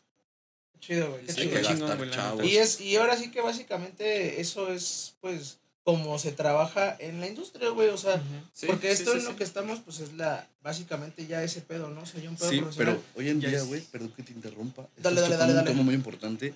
Chido, 0.80 1.12
güey. 1.12 1.28
Sí, 1.28 1.42
Hay 1.42 1.48
chido. 1.50 1.62
chingón, 1.90 2.12
chavos. 2.12 2.46
Y 2.46 2.56
es 2.56 2.80
y 2.80 2.96
ahora 2.96 3.18
sí 3.18 3.30
que 3.30 3.42
básicamente 3.42 4.40
eso 4.40 4.72
es 4.72 5.16
pues 5.20 5.58
como 5.84 6.18
se 6.18 6.32
trabaja 6.32 6.96
en 7.00 7.20
la 7.20 7.28
industria, 7.28 7.68
güey, 7.72 7.90
o 7.90 7.98
sea. 7.98 8.22
Sí, 8.54 8.68
porque 8.68 8.92
esto 8.92 9.12
sí, 9.12 9.18
en 9.20 9.26
lo 9.26 9.36
que 9.36 9.44
estamos 9.44 9.80
pues 9.82 10.00
es 10.00 10.14
la 10.14 10.48
básicamente 10.62 11.28
ya 11.28 11.44
ese 11.44 11.60
pedo, 11.60 11.90
¿no? 11.90 12.04
O 12.04 12.06
sea, 12.06 12.22
ya 12.22 12.30
un 12.30 12.38
pedo 12.38 12.50
Sí, 12.52 12.60
profesional. 12.62 13.02
pero 13.02 13.20
hoy 13.22 13.30
en 13.30 13.42
Ya 13.42 13.50
día, 13.50 13.58
es- 13.58 13.66
güey, 13.68 13.82
perdón 13.82 14.14
que 14.16 14.24
te 14.24 14.32
interrumpa. 14.32 14.88
Dale, 14.96 15.20
dale, 15.20 15.34
tocando 15.34 15.38
dale, 15.40 15.52
un 15.52 15.56
dale. 15.58 15.70
tema 15.72 15.84
muy 15.84 15.94
importante. 15.96 16.54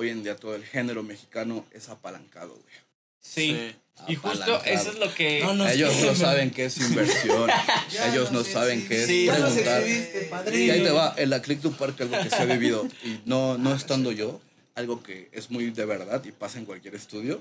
Hoy 0.00 0.08
en 0.08 0.22
día 0.22 0.34
todo 0.34 0.54
el 0.54 0.64
género 0.64 1.02
mexicano 1.02 1.66
es 1.72 1.90
apalancado, 1.90 2.54
güey. 2.54 2.74
Sí. 3.20 3.74
Y 4.08 4.14
justo 4.14 4.64
eso 4.64 4.92
es 4.92 4.98
lo 4.98 5.14
que. 5.14 5.40
No, 5.40 5.52
no, 5.52 5.68
Ellos 5.68 5.92
no 6.00 6.14
saben 6.14 6.50
qué 6.50 6.64
es 6.64 6.80
inversión. 6.80 7.50
Ellos 8.10 8.32
no 8.32 8.42
sé, 8.42 8.52
saben 8.52 8.80
sí, 8.80 8.88
qué 8.88 9.02
es 9.02 9.06
sí, 9.06 9.28
preguntar. 9.30 10.54
Y 10.54 10.70
ahí 10.70 10.82
te 10.82 10.90
va, 10.90 11.14
en 11.18 11.28
la 11.28 11.42
Click 11.42 11.60
to 11.60 11.72
Park, 11.72 12.00
algo 12.00 12.16
que 12.18 12.30
se 12.30 12.36
ha 12.36 12.46
vivido, 12.46 12.88
y 13.04 13.20
no, 13.26 13.58
no 13.58 13.74
estando 13.74 14.10
yo, 14.10 14.40
algo 14.74 15.02
que 15.02 15.28
es 15.32 15.50
muy 15.50 15.70
de 15.70 15.84
verdad 15.84 16.24
y 16.24 16.32
pasa 16.32 16.58
en 16.58 16.64
cualquier 16.64 16.94
estudio. 16.94 17.38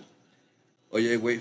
Oye, 0.89 1.15
güey, 1.15 1.39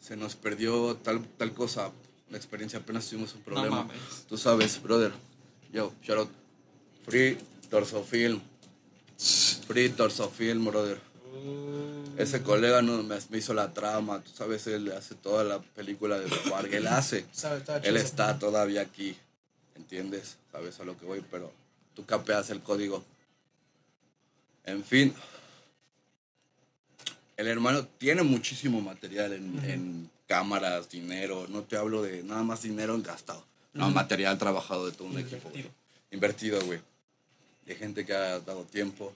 se 0.00 0.18
nos 0.18 0.36
perdió 0.36 0.96
tal, 0.96 1.26
tal 1.38 1.54
cosa, 1.54 1.92
la 2.28 2.36
experiencia, 2.36 2.78
apenas 2.80 3.08
tuvimos 3.08 3.32
un 3.32 3.38
No 3.38 3.44
problema. 3.46 3.76
mames. 3.84 3.96
Tú 4.28 4.36
sabes, 4.36 4.82
brother. 4.82 5.12
Yo, 5.72 5.94
shout 6.02 6.18
out. 6.18 6.30
Free 7.06 7.38
Torso 7.70 8.04
Film. 8.04 8.42
Free 9.66 9.88
Torso 9.90 10.30
Film, 10.30 10.64
brother. 10.66 10.98
Ese 12.16 12.42
colega 12.42 12.80
no, 12.80 13.02
me, 13.02 13.16
me 13.30 13.38
hizo 13.38 13.54
la 13.54 13.72
trama, 13.72 14.22
tú 14.22 14.30
sabes, 14.32 14.66
él 14.68 14.92
hace 14.92 15.14
toda 15.16 15.42
la 15.42 15.60
película 15.60 16.18
de 16.18 16.28
Park, 16.48 16.68
él 16.72 16.86
hace. 16.86 17.26
Sabe, 17.32 17.58
está 17.58 17.78
Él 17.78 17.96
está 17.96 18.38
todavía 18.38 18.82
aquí, 18.82 19.16
¿entiendes? 19.74 20.36
Sabes 20.52 20.78
a 20.78 20.84
lo 20.84 20.96
que 20.96 21.06
voy, 21.06 21.24
pero 21.28 21.52
tú 21.94 22.04
capeas 22.04 22.50
el 22.50 22.60
código. 22.60 23.04
En 24.64 24.84
fin, 24.84 25.12
el 27.36 27.48
hermano 27.48 27.84
tiene 27.98 28.22
muchísimo 28.22 28.80
material 28.80 29.32
en, 29.32 29.64
en 29.64 30.10
cámaras, 30.28 30.88
dinero. 30.88 31.46
No 31.48 31.62
te 31.62 31.76
hablo 31.76 32.02
de 32.02 32.22
nada 32.22 32.42
más 32.44 32.62
dinero 32.62 32.96
gastado. 33.02 33.44
No, 33.72 33.90
material 33.90 34.38
trabajado 34.38 34.86
de 34.86 34.92
todo 34.92 35.08
un 35.08 35.18
equipo. 35.18 35.50
güey. 35.50 35.68
Invertido, 36.12 36.64
güey. 36.64 36.80
De 37.66 37.74
gente 37.74 38.06
que 38.06 38.14
ha 38.14 38.38
dado 38.38 38.62
tiempo, 38.64 39.12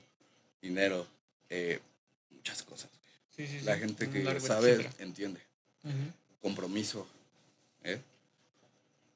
dinero, 0.60 1.06
eh, 1.50 1.80
muchas 2.30 2.62
cosas. 2.62 2.90
Sí, 3.36 3.46
sí, 3.46 3.58
sí. 3.60 3.64
La 3.64 3.76
gente 3.76 4.08
que 4.10 4.22
largo 4.24 4.46
sabe, 4.46 4.72
etcétera. 4.72 4.94
entiende. 5.04 5.40
Ujú. 5.84 5.94
Compromiso. 6.42 7.06
¿eh? 7.84 8.00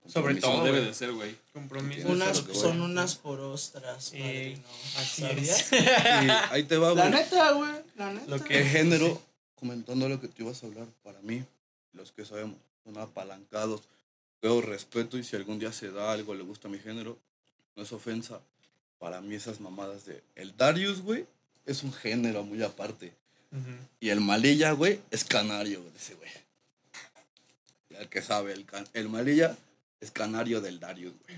Sobre 0.06 0.34
todo, 0.36 0.64
debe 0.64 0.80
de 0.80 0.94
ser, 0.94 1.12
güey. 1.12 1.36
Compromiso. 1.52 2.08
Unas- 2.08 2.38
son 2.54 2.80
unas 2.80 3.14
por 3.16 3.38
ostras, 3.40 4.10
Eh, 4.14 4.58
padrino. 4.58 4.98
así 4.98 5.22
¿Sabías? 5.22 5.72
es. 5.72 5.82
Y 6.24 6.28
ahí 6.54 6.64
te 6.64 6.76
va, 6.76 6.92
La 6.94 7.08
güey. 7.08 7.22
neta, 7.22 7.52
güey, 7.52 7.72
la 7.96 8.12
neta. 8.12 8.26
Lo 8.26 8.42
que- 8.42 8.58
El 8.60 8.66
género, 8.68 9.22
comentando 9.54 10.08
lo 10.08 10.20
que 10.20 10.26
tú 10.28 10.42
ibas 10.42 10.62
a 10.62 10.66
hablar, 10.66 10.88
para 11.04 11.20
mí, 11.20 11.44
los 11.92 12.10
que 12.10 12.24
sabemos, 12.24 12.56
son 12.84 12.98
apalancados. 12.98 13.82
Veo 14.40 14.60
respeto 14.60 15.16
y 15.18 15.22
si 15.24 15.36
algún 15.36 15.60
día 15.60 15.72
se 15.72 15.92
da 15.92 16.10
algo, 16.12 16.34
le 16.34 16.42
gusta 16.42 16.68
mi 16.68 16.78
género, 16.80 17.16
no 17.76 17.84
es 17.84 17.92
ofensa. 17.92 18.40
Para 19.02 19.20
mí 19.20 19.34
esas 19.34 19.58
mamadas 19.60 20.04
de... 20.06 20.22
El 20.36 20.56
Darius, 20.56 21.00
güey, 21.00 21.26
es 21.66 21.82
un 21.82 21.92
género 21.92 22.44
muy 22.44 22.62
aparte. 22.62 23.12
Y 23.98 24.10
el 24.10 24.20
Malilla, 24.20 24.70
güey, 24.70 25.00
es 25.10 25.24
canario 25.24 25.82
de 25.82 25.98
ese 25.98 26.14
güey. 26.14 26.30
Ya 27.90 27.98
El 27.98 28.08
que 28.08 28.22
sabe, 28.22 28.52
el, 28.52 28.64
can- 28.64 28.86
el 28.92 29.08
Malilla 29.08 29.58
es 30.00 30.12
canario 30.12 30.60
del 30.60 30.78
Darius, 30.78 31.14
güey. 31.26 31.36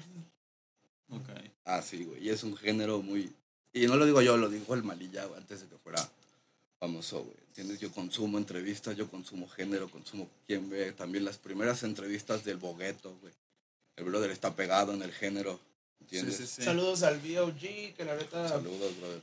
Ok. 1.23 1.29
Ah, 1.65 1.81
sí, 1.81 2.05
güey. 2.05 2.23
Y 2.23 2.29
es 2.29 2.43
un 2.45 2.55
género 2.55 3.01
muy. 3.01 3.33
Y 3.73 3.87
no 3.87 3.97
lo 3.97 4.05
digo 4.05 4.21
yo, 4.21 4.37
lo 4.37 4.51
dijo 4.51 4.75
el 4.75 4.83
Malilla, 4.83 5.25
güey, 5.25 5.41
antes 5.41 5.63
de 5.63 5.67
que 5.67 5.79
fuera 5.79 6.07
famoso, 6.79 7.25
güey. 7.25 7.37
¿Entiendes? 7.49 7.81
Yo 7.81 7.91
consumo 7.93 8.37
entrevistas, 8.37 8.95
yo 8.95 9.09
consumo 9.09 9.49
género, 9.49 9.89
consumo 9.89 10.29
quien 10.47 10.69
ve 10.69 10.93
también 10.93 11.25
las 11.25 11.39
primeras 11.39 11.83
entrevistas 11.83 12.45
del 12.45 12.59
Bogueto, 12.59 13.17
güey. 13.23 13.33
El 13.97 14.05
brother 14.05 14.31
está 14.31 14.55
pegado 14.55 14.93
en 14.93 15.01
el 15.03 15.13
género, 15.13 15.59
¿entiendes? 16.05 16.37
sí, 16.37 16.47
sí. 16.47 16.63
Saludos 16.63 17.03
al 17.03 17.19
BOG, 17.19 17.59
que 17.97 18.05
la 18.05 18.17
neta. 18.17 18.49
Saludos, 18.49 18.93
brother. 19.01 19.23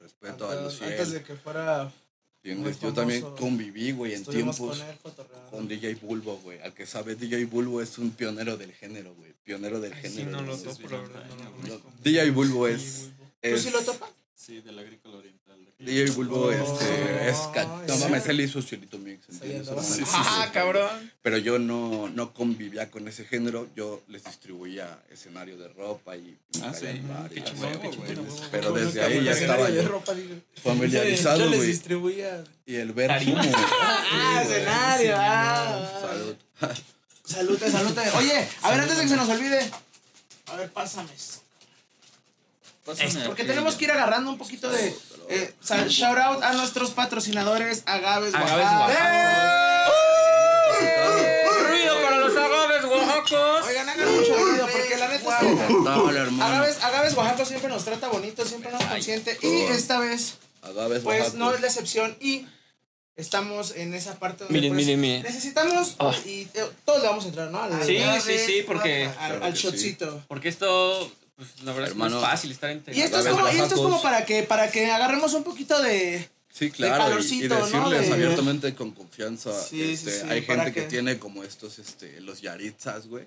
Respeto 0.00 0.48
a 0.48 0.52
antes, 0.52 0.64
Luciel, 0.64 0.90
antes 0.92 1.10
de 1.12 1.22
que 1.22 1.34
fuera. 1.34 1.92
¿entiendes? 2.42 2.80
Yo 2.80 2.92
también 2.94 3.22
conviví, 3.36 3.92
güey, 3.92 4.14
en 4.14 4.24
tiempos 4.24 4.58
con 4.58 4.80
él 4.80 4.96
con 5.50 5.66
DJ 5.68 5.94
Bulbo, 5.96 6.36
güey. 6.38 6.60
Al 6.60 6.72
que 6.72 6.86
sabe, 6.86 7.14
DJ 7.16 7.44
Bulbo 7.46 7.82
es 7.82 7.98
un 7.98 8.10
pionero 8.12 8.56
del 8.56 8.72
género, 8.72 9.14
güey. 9.14 9.32
Pionero 9.42 9.80
del 9.80 9.92
Ay, 9.92 10.02
sí, 10.08 10.18
género. 10.18 10.42
no 10.42 10.42
lo 10.42 10.56
güey. 10.56 10.58
sí, 10.58 10.64
topo, 10.64 10.76
sí, 10.76 10.82
la 10.82 10.88
sí, 10.88 11.12
verdad. 11.12 11.24
sí, 11.28 11.36
No 11.36 11.44
lo 11.44 11.50
sí, 11.76 11.82
conozco. 11.82 11.92
DJ 12.04 12.30
Bulbo 12.30 12.68
es. 12.68 13.10
¿Tú 13.42 13.58
sí 13.58 13.70
lo 13.70 13.82
topas? 13.82 14.10
Sí, 14.34 14.60
del 14.60 14.78
agrícola 14.78 15.16
oriental. 15.18 15.47
DJ 15.80 16.10
Bulbo 16.10 16.46
Oh, 16.46 16.50
este, 16.50 17.28
es 17.30 17.38
no 17.86 17.96
mames, 17.98 18.26
él 18.26 18.40
hizo 18.40 18.60
Cielito 18.60 18.98
Mix, 18.98 19.26
Sí, 19.26 19.38
¿entiendes? 19.42 19.68
Sí, 19.86 20.04
sí, 20.04 20.10
¡Ah, 20.12 20.50
cabrón! 20.52 21.12
Pero 21.22 21.38
yo 21.38 21.58
no, 21.60 22.08
no 22.08 22.34
convivía 22.34 22.90
con 22.90 23.06
ese 23.06 23.24
género, 23.24 23.68
yo 23.76 24.02
les 24.08 24.24
distribuía 24.24 24.98
escenario 25.10 25.56
de 25.56 25.68
ropa 25.68 26.16
y 26.16 26.36
Ah, 26.62 26.72
sí. 26.74 26.86
Qué 27.32 27.42
huevo. 27.60 28.26
Pero 28.50 28.72
desde 28.72 29.02
ahí 29.04 29.22
ya 29.24 29.30
estaba 29.32 29.54
escenario 29.68 29.76
de 29.76 29.82
yo 29.84 29.88
ropa, 29.88 30.14
digo. 30.14 30.34
familiarizado, 30.62 31.38
Yo 31.38 31.46
les 31.46 31.58
güey. 31.58 31.68
distribuía. 31.70 32.44
Y 32.66 32.74
el 32.74 32.92
ver 32.92 33.10
cómo... 33.24 33.40
Ah, 33.40 34.42
escenario. 34.42 35.14
ah. 35.16 35.98
Salud. 36.00 36.36
Salute, 37.24 37.70
salute. 37.70 38.00
Oye, 38.16 38.48
a 38.62 38.70
ver, 38.70 38.80
antes 38.80 38.96
de 38.96 39.02
que 39.04 39.08
se 39.10 39.16
nos 39.16 39.28
olvide. 39.28 39.70
A 40.46 40.56
ver, 40.56 40.70
pásame. 40.70 41.12
eso. 41.14 41.40
Pásame 42.84 43.26
Porque 43.26 43.44
tenemos 43.44 43.74
que 43.76 43.84
ir 43.84 43.92
agarrando 43.92 44.30
un 44.30 44.38
poquito 44.38 44.68
de. 44.70 44.94
Eh, 45.30 45.52
shout 45.88 46.16
out 46.18 46.42
a 46.42 46.52
nuestros 46.54 46.90
patrocinadores, 46.92 47.82
Agaves 47.86 48.34
Agaves 48.34 48.64
Oaxaca. 48.64 49.88
¡Ruido 51.68 51.94
para 52.02 52.16
los 52.18 52.36
agaves 52.36 52.84
oaxacos! 52.84 53.66
Oigan, 53.66 53.88
hagan 53.88 54.14
mucho 54.16 54.34
ruido, 54.36 54.66
porque 54.70 54.96
la 54.96 55.08
neta 55.08 55.40
es. 55.40 56.40
Agaves, 56.40 56.82
Agaves 56.84 57.14
Oaxaca 57.16 57.44
siempre 57.44 57.68
nos 57.68 57.84
trata 57.84 58.08
bonito, 58.08 58.44
siempre 58.44 58.70
nos 58.72 58.82
consiente. 58.84 59.38
Y 59.42 59.62
esta 59.72 59.98
vez, 59.98 60.34
Agaves 60.62 61.02
pues 61.02 61.20
Oaxaca. 61.20 61.38
no 61.38 61.52
es 61.54 61.60
la 61.60 61.66
excepción. 61.66 62.16
Y 62.20 62.46
estamos 63.16 63.72
en 63.76 63.94
esa 63.94 64.18
parte 64.18 64.44
donde 64.44 64.54
Miren, 64.58 64.72
pues, 64.74 64.86
miren, 64.86 65.00
miren. 65.00 65.22
necesitamos. 65.22 65.96
Ah. 65.98 66.14
Y 66.24 66.48
eh, 66.54 66.64
todos 66.84 67.02
le 67.02 67.08
vamos 67.08 67.24
a 67.24 67.28
entrar, 67.28 67.50
¿no? 67.50 67.60
Al 67.62 67.82
Sí, 67.84 67.98
agave, 67.98 68.20
sí, 68.20 68.38
sí, 68.38 68.62
porque- 68.66 69.10
Al, 69.18 69.42
al 69.42 69.56
sí. 69.56 69.64
shotcito. 69.64 70.22
Porque 70.28 70.48
esto, 70.48 71.10
pues 71.38 71.62
la 71.62 71.72
verdad 71.72 71.86
es 71.88 71.92
que 71.94 71.98
no 71.98 72.04
Hermano. 72.04 72.22
es 72.22 72.30
fácil 72.30 72.50
estar 72.50 72.70
entre. 72.70 72.94
Y 72.94 73.00
esto, 73.00 73.18
es 73.20 73.26
como, 73.28 73.46
y 73.46 73.50
esto 73.52 73.54
es 73.54 73.60
Oaxacos. 73.70 73.84
como 73.84 74.02
para 74.02 74.26
que, 74.26 74.42
para 74.42 74.70
que 74.70 74.90
agarremos 74.90 75.32
un 75.32 75.44
poquito 75.44 75.80
de. 75.82 76.28
Sí, 76.50 76.70
claro, 76.70 76.94
y- 76.94 76.98
y, 76.98 77.08
calorcito, 77.08 77.58
¿no? 77.58 77.64
decirles 77.66 78.08
De- 78.08 78.12
abiertamente 78.14 78.74
con 78.74 78.90
confianza. 78.90 79.52
Sí, 79.62 79.92
este, 79.92 80.10
sí, 80.22 80.26
hay 80.28 80.42
gente 80.42 80.72
que... 80.72 80.82
que- 80.82 80.88
tiene 80.88 81.18
como 81.18 81.44
estos, 81.44 81.78
este, 81.78 82.20
los 82.20 82.40
yaritzas, 82.42 83.06
güey. 83.06 83.26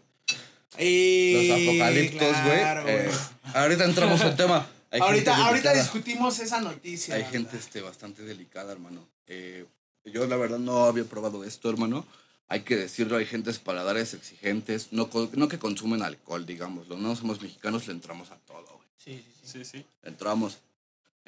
Y, 0.77 1.47
Los 1.49 1.59
apocaliptos, 1.61 2.43
güey. 2.43 2.59
claro, 2.59 2.83
Eh, 2.87 3.09
ahorita 3.53 3.85
entramos 3.85 4.21
al 4.21 4.35
tema. 4.35 4.67
Hay 4.89 4.99
ahorita, 4.99 5.33
gente 5.35 5.47
ahorita 5.47 5.73
discutimos 5.73 6.39
esa 6.39 6.59
noticia. 6.61 7.15
Hay 7.15 7.23
gente 7.25 7.57
este, 7.57 7.81
bastante 7.81 8.23
delicada, 8.23 8.71
hermano. 8.73 9.07
Eh, 9.27 9.65
yo 10.05 10.25
la 10.27 10.35
verdad 10.35 10.59
no 10.59 10.85
había 10.85 11.05
probado 11.05 11.43
esto, 11.45 11.69
hermano. 11.69 12.05
Hay 12.51 12.61
que 12.61 12.75
decirlo, 12.75 13.17
hay 13.17 13.25
gentes 13.25 13.59
paladares 13.59 14.13
exigentes, 14.13 14.89
no, 14.91 15.09
co- 15.09 15.29
no 15.33 15.47
que 15.47 15.57
consumen 15.57 16.03
alcohol, 16.03 16.45
digámoslo. 16.45 16.97
No 16.97 17.15
somos 17.15 17.41
mexicanos, 17.41 17.87
le 17.87 17.93
entramos 17.93 18.29
a 18.31 18.35
todo, 18.45 18.65
güey. 18.75 18.87
Sí, 18.97 19.23
sí, 19.43 19.47
sí. 19.51 19.59
Sí, 19.63 19.65
sí. 19.79 19.85
Le 20.03 20.09
entramos. 20.09 20.57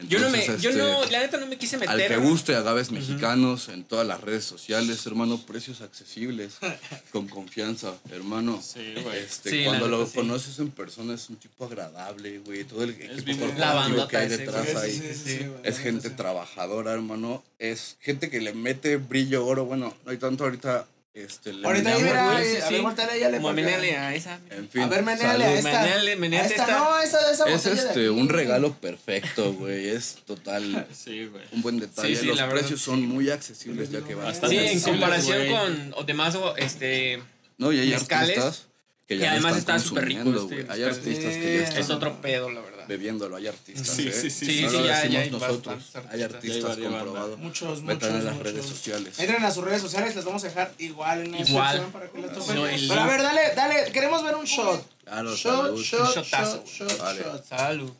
Yo 0.09 0.17
no 0.19 0.29
me, 0.31 0.43
yo 0.43 0.53
este, 0.71 0.73
no, 0.75 1.05
la 1.11 1.19
neta 1.19 1.37
no 1.37 1.45
me 1.45 1.55
quise 1.57 1.75
Al 1.75 1.81
meter. 1.97 2.07
que 2.09 2.17
guste 2.17 2.55
agaves 2.55 2.89
mexicanos 2.89 3.69
en 3.69 3.83
todas 3.83 4.07
las 4.07 4.19
redes 4.21 4.43
sociales, 4.43 5.05
hermano, 5.05 5.37
precios 5.45 5.81
accesibles, 5.81 6.55
con 7.11 7.27
confianza, 7.27 7.93
hermano. 8.09 8.59
Sí, 8.59 8.95
güey. 9.03 9.19
Este, 9.19 9.51
Sí, 9.51 9.63
cuando 9.63 9.87
lo 9.87 9.99
neta, 9.99 10.09
sí. 10.09 10.17
conoces 10.17 10.57
en 10.57 10.71
persona 10.71 11.13
es 11.13 11.29
un 11.29 11.35
tipo 11.35 11.65
agradable, 11.65 12.39
güey. 12.39 12.63
Todo 12.63 12.83
el 12.83 12.89
equipo 12.89 13.39
corporativo 13.39 14.07
que 14.07 14.17
hay 14.17 14.27
ese, 14.27 14.37
detrás 14.39 14.73
güey. 14.73 14.83
ahí. 14.83 14.91
Sí, 14.91 15.13
sí, 15.13 15.37
sí, 15.37 15.45
güey, 15.45 15.61
Es 15.63 15.77
gente 15.77 16.09
trabajadora, 16.09 16.91
hermano. 16.91 17.43
Es 17.59 17.95
gente 18.01 18.31
que 18.31 18.41
le 18.41 18.53
mete 18.53 18.97
brillo, 18.97 19.45
oro. 19.45 19.65
Bueno, 19.65 19.95
no 20.05 20.11
hay 20.11 20.17
tanto 20.17 20.43
ahorita. 20.45 20.87
Este, 21.15 21.53
le 21.53 21.67
Ahorita 21.67 21.89
ahí 21.89 22.01
güey. 22.01 22.11
sí, 22.11 22.55
eh, 22.57 22.63
a 22.63 22.69
ver, 22.71 22.81
volteale 22.81 23.11
ahí, 23.11 23.23
ale, 23.23 23.37
Como 23.37 23.49
porque- 23.49 23.61
meneale 23.61 23.97
a 23.97 24.15
esa. 24.15 24.39
En 24.49 24.67
fin. 24.67 24.81
A 24.81 24.87
ver, 24.87 25.03
meneale 25.03 25.43
a 25.45 25.53
esta. 25.53 25.81
Meneale, 25.81 26.15
meneale 26.15 26.47
a 26.47 26.49
esta. 26.49 26.63
esta. 26.63 26.77
No, 26.79 26.99
esa, 27.01 27.31
esa 27.31 27.49
Es 27.49 27.65
este, 27.67 28.09
un 28.09 28.29
regalo 28.29 28.73
perfecto, 28.73 29.53
güey. 29.53 29.89
Es 29.89 30.17
total. 30.25 30.87
Sí, 30.93 31.25
güey. 31.25 31.43
Un 31.51 31.61
buen 31.61 31.79
detalle. 31.79 32.15
Sí, 32.15 32.21
sí, 32.21 32.25
Los 32.25 32.37
la 32.37 32.45
verdad, 32.47 32.61
precios 32.61 32.81
son 32.81 33.07
muy 33.07 33.29
accesibles 33.29 33.91
ya 33.91 34.01
que 34.01 34.15
van. 34.15 34.33
Sí, 34.33 34.57
en 34.57 34.81
comparación 34.81 35.37
güey. 35.37 35.51
con 35.51 35.93
o 35.97 36.03
demás, 36.03 36.33
o, 36.33 36.57
este, 36.57 37.21
No, 37.59 37.71
y 37.71 37.79
hay 37.79 37.89
mezcales, 37.91 38.37
artistas 38.39 38.65
que 39.07 39.17
ya 39.19 39.25
no 39.27 39.31
además 39.33 39.57
están 39.57 39.75
está 39.75 39.87
súper 39.89 40.05
rico 40.05 40.23
consumiendo, 40.23 40.49
este 40.55 40.63
güey. 40.63 40.75
Hay 40.79 40.83
artistas 40.83 41.33
que 41.33 41.43
ya 41.43 41.61
es 41.61 41.67
están. 41.69 41.81
es 41.81 41.89
otro 41.91 42.21
pedo, 42.23 42.49
la 42.49 42.61
verdad. 42.61 42.72
Bebiéndolo. 42.87 43.35
Hay 43.35 43.47
artistas, 43.47 43.87
Sí, 43.95 44.07
¿eh? 44.07 44.11
sí, 44.11 44.29
sí, 44.29 44.45
sí, 44.45 44.61
No 44.63 44.69
sí, 44.69 44.77
lo 44.77 44.85
ya- 44.85 45.05
ya 45.07 45.19
hay 45.21 45.29
nosotros. 45.31 45.65
bastantes 45.65 46.13
Hay 46.13 46.21
artistas. 46.23 46.33
artistas 46.33 46.77
Ya 46.77 46.83
hay 46.83 46.89
comprobados. 46.93 47.39
Muchos, 47.39 47.81
Metan 47.81 47.95
muchos, 47.95 48.09
en 48.19 48.25
las 48.25 48.35
muchos. 48.35 48.51
redes 48.53 48.65
sociales. 48.65 49.19
Entren 49.19 49.43
a 49.45 49.51
sus 49.51 49.63
redes 49.63 49.81
sociales, 49.81 50.15
las 50.15 50.25
vamos 50.25 50.43
a 50.43 50.47
dejar 50.47 50.73
igual 50.77 51.21
en 51.25 51.31
la 51.31 51.39
Igual. 51.41 51.77
descripción 51.77 51.91
para 51.91 52.09
que 52.11 52.17
las 52.19 52.33
topen. 52.33 52.55
No, 52.55 52.67
el 52.67 52.87
Pero 52.87 53.01
a 53.01 53.07
ver, 53.07 53.21
dale, 53.23 53.41
dale, 53.55 53.91
queremos 53.91 54.23
ver 54.23 54.35
un 54.35 54.45
shot. 54.45 54.85
Claro, 55.03 55.35
Shot, 55.35 55.55
salud. 55.65 55.81
shot, 55.83 55.99
Un 55.99 56.05
shot, 56.07 56.25
shotazo. 56.25 56.63
shot, 56.65 56.97
Vale. 56.99 57.21
shot. 57.21 57.45
Salud. 57.45 57.91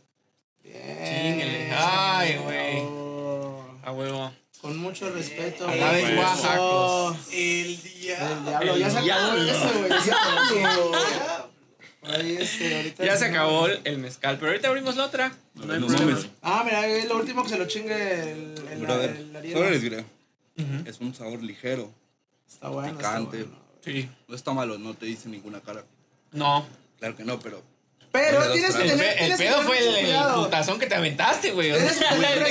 Bien. 0.63 1.72
Ay, 1.76 2.38
güey. 2.38 2.80
A 3.84 3.91
huevo. 3.91 4.32
Con 4.62 4.78
mucho 4.78 5.10
respeto. 5.10 5.67
A 5.67 5.76
la 5.76 5.91
vez. 5.91 6.06
El 6.06 7.84
diablo. 7.84 8.50
El 8.52 8.54
diablo. 8.54 8.78
Ya 8.78 8.89
se 8.89 8.98
acabó 9.00 9.34
ese, 9.36 9.78
güey. 9.80 9.91
Ahí 12.06 12.38
este, 12.39 12.76
ahorita 12.76 13.06
Ya 13.06 13.18
se 13.18 13.26
acabó 13.26 13.68
el- 13.68 13.80
el 13.84 13.98
mezcal, 13.98 14.38
pero 14.38 14.52
ahorita 14.52 14.68
abrimos 14.68 14.96
la 14.96 15.06
otra. 15.06 15.32
No 15.56 15.74
hay 15.74 15.80
No 15.80 15.88
problema. 15.88 16.12
mames. 16.12 16.30
Ah, 16.42 16.62
mira, 16.66 16.86
es 16.88 17.06
lo 17.08 17.18
último 17.18 17.44
que 17.44 17.50
se 17.50 17.58
lo 17.58 17.66
chingue 17.66 18.32
el, 18.32 18.56
el, 18.72 18.80
Brother, 18.80 19.10
el 19.12 19.72
les 19.72 19.82
diré. 19.82 20.00
Ujú. 20.58 20.84
Es 20.89 21.00
un 21.00 21.13
sabor 21.16 21.42
ligero. 21.42 21.92
Está 22.48 22.70
bueno. 22.70 22.98
picante. 22.98 23.39
Está 23.42 23.50
bueno. 23.50 23.63
Sí. 23.84 24.10
No 24.28 24.36
está 24.36 24.54
malo, 24.54 24.78
no 24.78 24.94
te 24.94 25.06
dice 25.06 25.30
ninguna 25.30 25.60
cara. 25.62 25.84
No. 26.32 26.66
Claro 27.00 27.16
que 27.16 27.24
no, 27.24 27.39
pero 27.39 27.62
Pero 28.12 28.39
Tiene 28.52 28.54
tienes 28.54 28.76
que 28.76 28.84
El, 28.84 28.89
tener. 28.92 29.08
el 29.12 29.18
tienes 29.18 29.38
que 29.39 29.44
pedo 29.46 29.56
tener 29.58 29.68
fue 29.68 29.78
el, 29.80 30.06
el 30.06 30.34
putazón 30.36 30.80
que 30.80 30.86
te 30.86 30.96
aventaste, 30.96 31.52
güey. 31.52 31.72
O 31.72 31.76
sea, 31.76 31.88
Tienes 31.88 32.48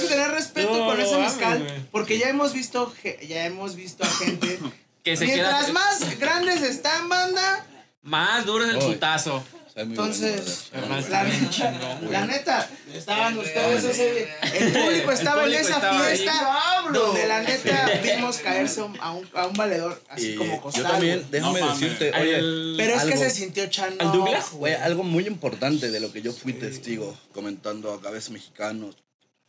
que, 0.00 0.08
tener, 0.08 0.30
respeto 0.30 0.74
No, 0.76 0.86
con 0.86 1.00
ese 1.00 1.18
mezcal, 1.18 1.86
porque 1.92 2.18
ya 2.18 2.28
hemos 2.30 2.52
visto 2.54 2.92
ya 3.28 3.44
hemos 3.44 3.76
visto 3.76 4.04
a 4.04 4.08
gente 4.08 4.58
Que 5.04 5.16
se 5.16 5.26
mientras 5.26 5.66
queda 5.66 5.72
más 5.74 6.18
grandes 6.18 6.62
están 6.62 7.08
banda, 7.08 7.64
más 8.06 8.46
duro 8.46 8.64
es 8.64 8.70
el 8.70 8.76
Oy. 8.76 8.94
putazo. 8.94 9.44
entonces 9.74 10.70
la, 11.10 11.24
bien 11.24 11.50
chingón, 11.50 11.98
güey. 12.00 12.10
la 12.12 12.24
neta 12.26 12.66
estaban 12.94 13.36
ustedes 13.36 13.84
ese 13.84 14.22
el 14.54 14.72
público 14.72 15.12
estaba 15.12 15.42
público 15.42 15.60
en 15.60 15.66
esa 15.66 15.74
estaba 15.76 16.06
ahí. 16.06 16.16
fiesta 16.16 16.46
donde 16.94 17.26
la 17.28 17.42
neta 17.42 17.90
vimos 18.02 18.38
caerse 18.38 18.80
a 18.80 19.10
un, 19.12 19.28
a 19.34 19.46
un 19.46 19.52
valedor 19.54 20.02
así 20.08 20.30
Y 20.32 20.36
como 20.36 20.54
yo 20.56 20.62
costal. 20.62 20.82
también, 20.92 21.26
déjame 21.30 21.60
No 21.60 21.68
decirte, 21.74 22.10
oye, 22.18 22.36
El- 22.38 22.74
Pero 22.78 22.94
es 22.94 23.04
que 23.04 23.16
se 23.18 23.28
sintió 23.30 23.66
chano. 23.66 23.96
¿Al 23.98 24.12
Douglas? 24.12 24.50
Güey, 24.52 24.72
algo 24.74 25.02
muy 25.02 25.26
importante 25.26 25.90
de 25.90 26.00
lo 26.00 26.10
que 26.10 26.22
yo 26.22 26.32
fui 26.32 26.54
testigo, 26.54 27.14
comentando 27.34 27.92
agaves 27.92 28.30
mexicanos, 28.30 28.96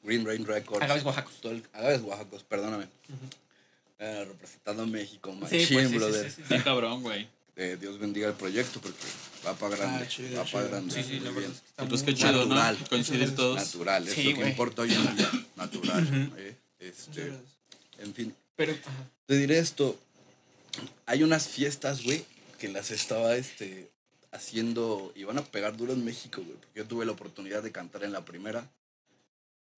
Green 0.04 0.26
Rain 0.26 0.46
Records. 0.46 0.84
Agaves 0.84 1.06
oaxacos. 1.06 1.36
el- 1.44 1.64
agaves 1.74 2.02
oaxacos, 2.02 2.44
perdóname. 2.44 2.88
Eh, 4.00 4.26
representando 4.28 4.84
a 4.84 4.86
México, 4.86 5.32
Sí, 5.32 5.38
machín, 5.40 5.58
pues, 5.74 5.86
sí, 5.88 5.90
sí, 5.90 5.98
brother. 5.98 6.26
sí, 6.26 6.30
sí, 6.36 6.44
sí. 6.48 6.54
Está 6.54 6.64
cabrón, 6.66 7.02
güey. 7.02 7.28
Eh, 7.60 7.76
Dios 7.80 7.98
bendiga 7.98 8.28
el 8.28 8.36
proyecto 8.36 8.80
porque 8.80 9.00
va 9.46 9.54
para 9.56 9.76
grande, 9.76 10.04
Ah, 10.06 10.08
chido, 10.08 10.38
va 10.38 10.46
chido. 10.46 10.58
para 10.60 10.68
grande. 10.70 10.94
Sí, 10.94 11.04
sí, 11.04 11.10
muy 11.16 11.20
la 11.22 11.32
bien. 11.32 11.36
verdad 11.36 11.52
es 11.52 11.60
que 11.62 11.68
está 11.70 11.84
muy 11.86 11.98
qué 12.06 12.14
chido, 12.14 12.32
Natural. 12.46 12.78
¿no? 12.80 12.88
Coincidir 12.88 13.36
todos. 13.36 13.56
Natural, 13.56 14.08
es 14.08 14.14
Sí, 14.14 14.24
lo 14.34 14.38
que 14.40 14.48
importa 14.50 14.82
hoy 14.84 14.94
en 14.94 15.16
día, 15.18 15.32
natural. 15.56 16.34
eh, 16.38 16.56
este, 16.80 17.34
en 18.00 18.14
fin, 18.14 18.36
Pero, 18.56 18.74
ajá. 18.74 19.10
te 19.26 19.38
diré 19.38 19.58
esto, 19.58 20.00
hay 21.08 21.24
unas 21.24 21.48
fiestas, 21.48 22.04
güey, 22.04 22.24
que 22.60 22.68
las 22.68 22.92
estaba 22.92 23.36
este, 23.36 23.90
haciendo 24.32 25.12
y 25.16 25.24
van 25.24 25.40
a 25.40 25.44
pegar 25.44 25.76
duro 25.76 25.94
en 25.94 26.06
México, 26.06 26.42
güey, 26.44 26.58
porque 26.58 26.80
yo 26.80 26.86
tuve 26.86 27.06
la 27.08 27.14
oportunidad 27.14 27.64
de 27.64 27.72
cantar 27.72 28.04
en 28.04 28.12
la 28.12 28.24
primera, 28.24 28.70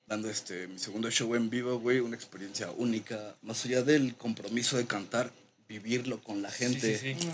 dando 0.05 0.29
este, 0.29 0.67
mi 0.67 0.79
segundo 0.79 1.09
show 1.11 1.33
en 1.35 1.49
vivo, 1.49 1.79
güey, 1.79 1.99
una 1.99 2.15
experiencia 2.17 2.71
única, 2.71 3.35
más 3.41 3.63
allá 3.65 3.83
del 3.83 4.15
compromiso 4.15 4.75
de 4.75 4.85
cantar, 4.85 5.31
vivirlo 5.69 6.21
con 6.21 6.41
la 6.41 6.51
gente 6.51 6.97
Sí, 6.97 7.13
sí, 7.15 7.21
sí. 7.21 7.27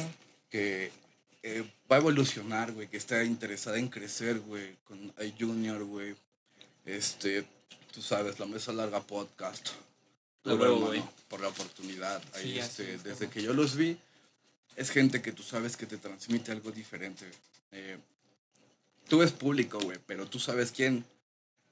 Que 0.56 0.90
eh, 1.44 1.70
va 1.92 1.98
a 1.98 2.00
evolucionar, 2.00 2.72
güey, 2.72 2.88
que 2.88 2.96
está 2.96 3.26
interesada 3.26 3.78
en 3.78 3.90
crecer, 3.90 4.40
güey, 4.40 4.78
con 4.86 5.14
iJunior, 5.22 5.84
güey, 5.84 6.16
este, 6.86 7.44
tú 7.92 8.02
sabes, 8.02 8.40
la 8.40 8.46
mesa 8.46 8.72
larga 8.72 9.02
podcast. 9.02 9.72
Hermano, 10.46 10.78
güey. 10.78 11.04
por 11.28 11.42
la 11.42 11.50
oportunidad. 11.50 12.24
Ahí, 12.36 12.54
Sí, 12.54 12.60
este, 12.60 12.94
es, 12.96 13.04
desde 13.04 13.28
que 13.28 13.44
yo 13.44 13.54
los 13.54 13.76
vi, 13.76 13.98
es 14.78 14.92
gente 14.92 15.22
que 15.22 15.34
tú 15.34 15.44
sabes 15.44 15.76
que 15.76 15.86
te 15.86 15.98
transmite 15.98 16.54
algo 16.54 16.72
diferente. 16.72 17.26
Eh, 17.74 17.98
tú 19.10 19.18
ves 19.18 19.34
público, 19.34 19.78
güey, 19.80 20.00
pero 20.08 20.26
tú 20.26 20.40
sabes 20.40 20.72
quién 20.72 21.04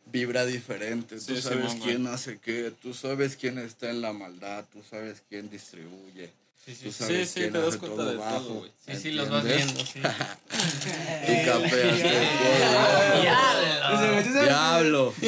vibra 0.08 0.46
diferente, 0.46 1.15
tú 1.15 1.36
Sí, 1.38 1.41
sabes 1.41 1.72
Simón, 1.72 1.88
quién 1.88 2.08
hace 2.08 2.38
qué, 2.38 2.74
tú 2.82 2.93
sabes 2.93 3.38
quién 3.38 3.60
está 3.60 3.89
en 3.89 4.02
la 4.02 4.12
maldad, 4.12 4.65
tú 4.74 4.84
sabes 4.84 5.24
quién 5.30 5.50
distribuye. 5.50 6.34
Sí, 6.65 6.73
sí, 6.76 6.86
Tú 6.86 6.91
sí. 6.93 7.04
sabes 7.04 7.30
sí, 7.30 7.39
quién 7.41 7.52
te 7.54 7.60
das 7.60 7.76
cuenta 7.78 7.97
todo 7.97 8.06
de 8.12 8.15
todo, 8.17 8.26
bajo. 8.26 8.49
güey. 8.54 8.71
Sí, 8.86 8.95
sí, 9.02 9.12
los 9.12 9.30
vas 9.30 9.43
viendo, 9.43 9.86
sí. 9.86 9.99
Y 11.28 11.45
capeaste 11.45 11.82
el 11.91 13.23
Ya, 13.23 14.43
Diablo. 14.43 15.13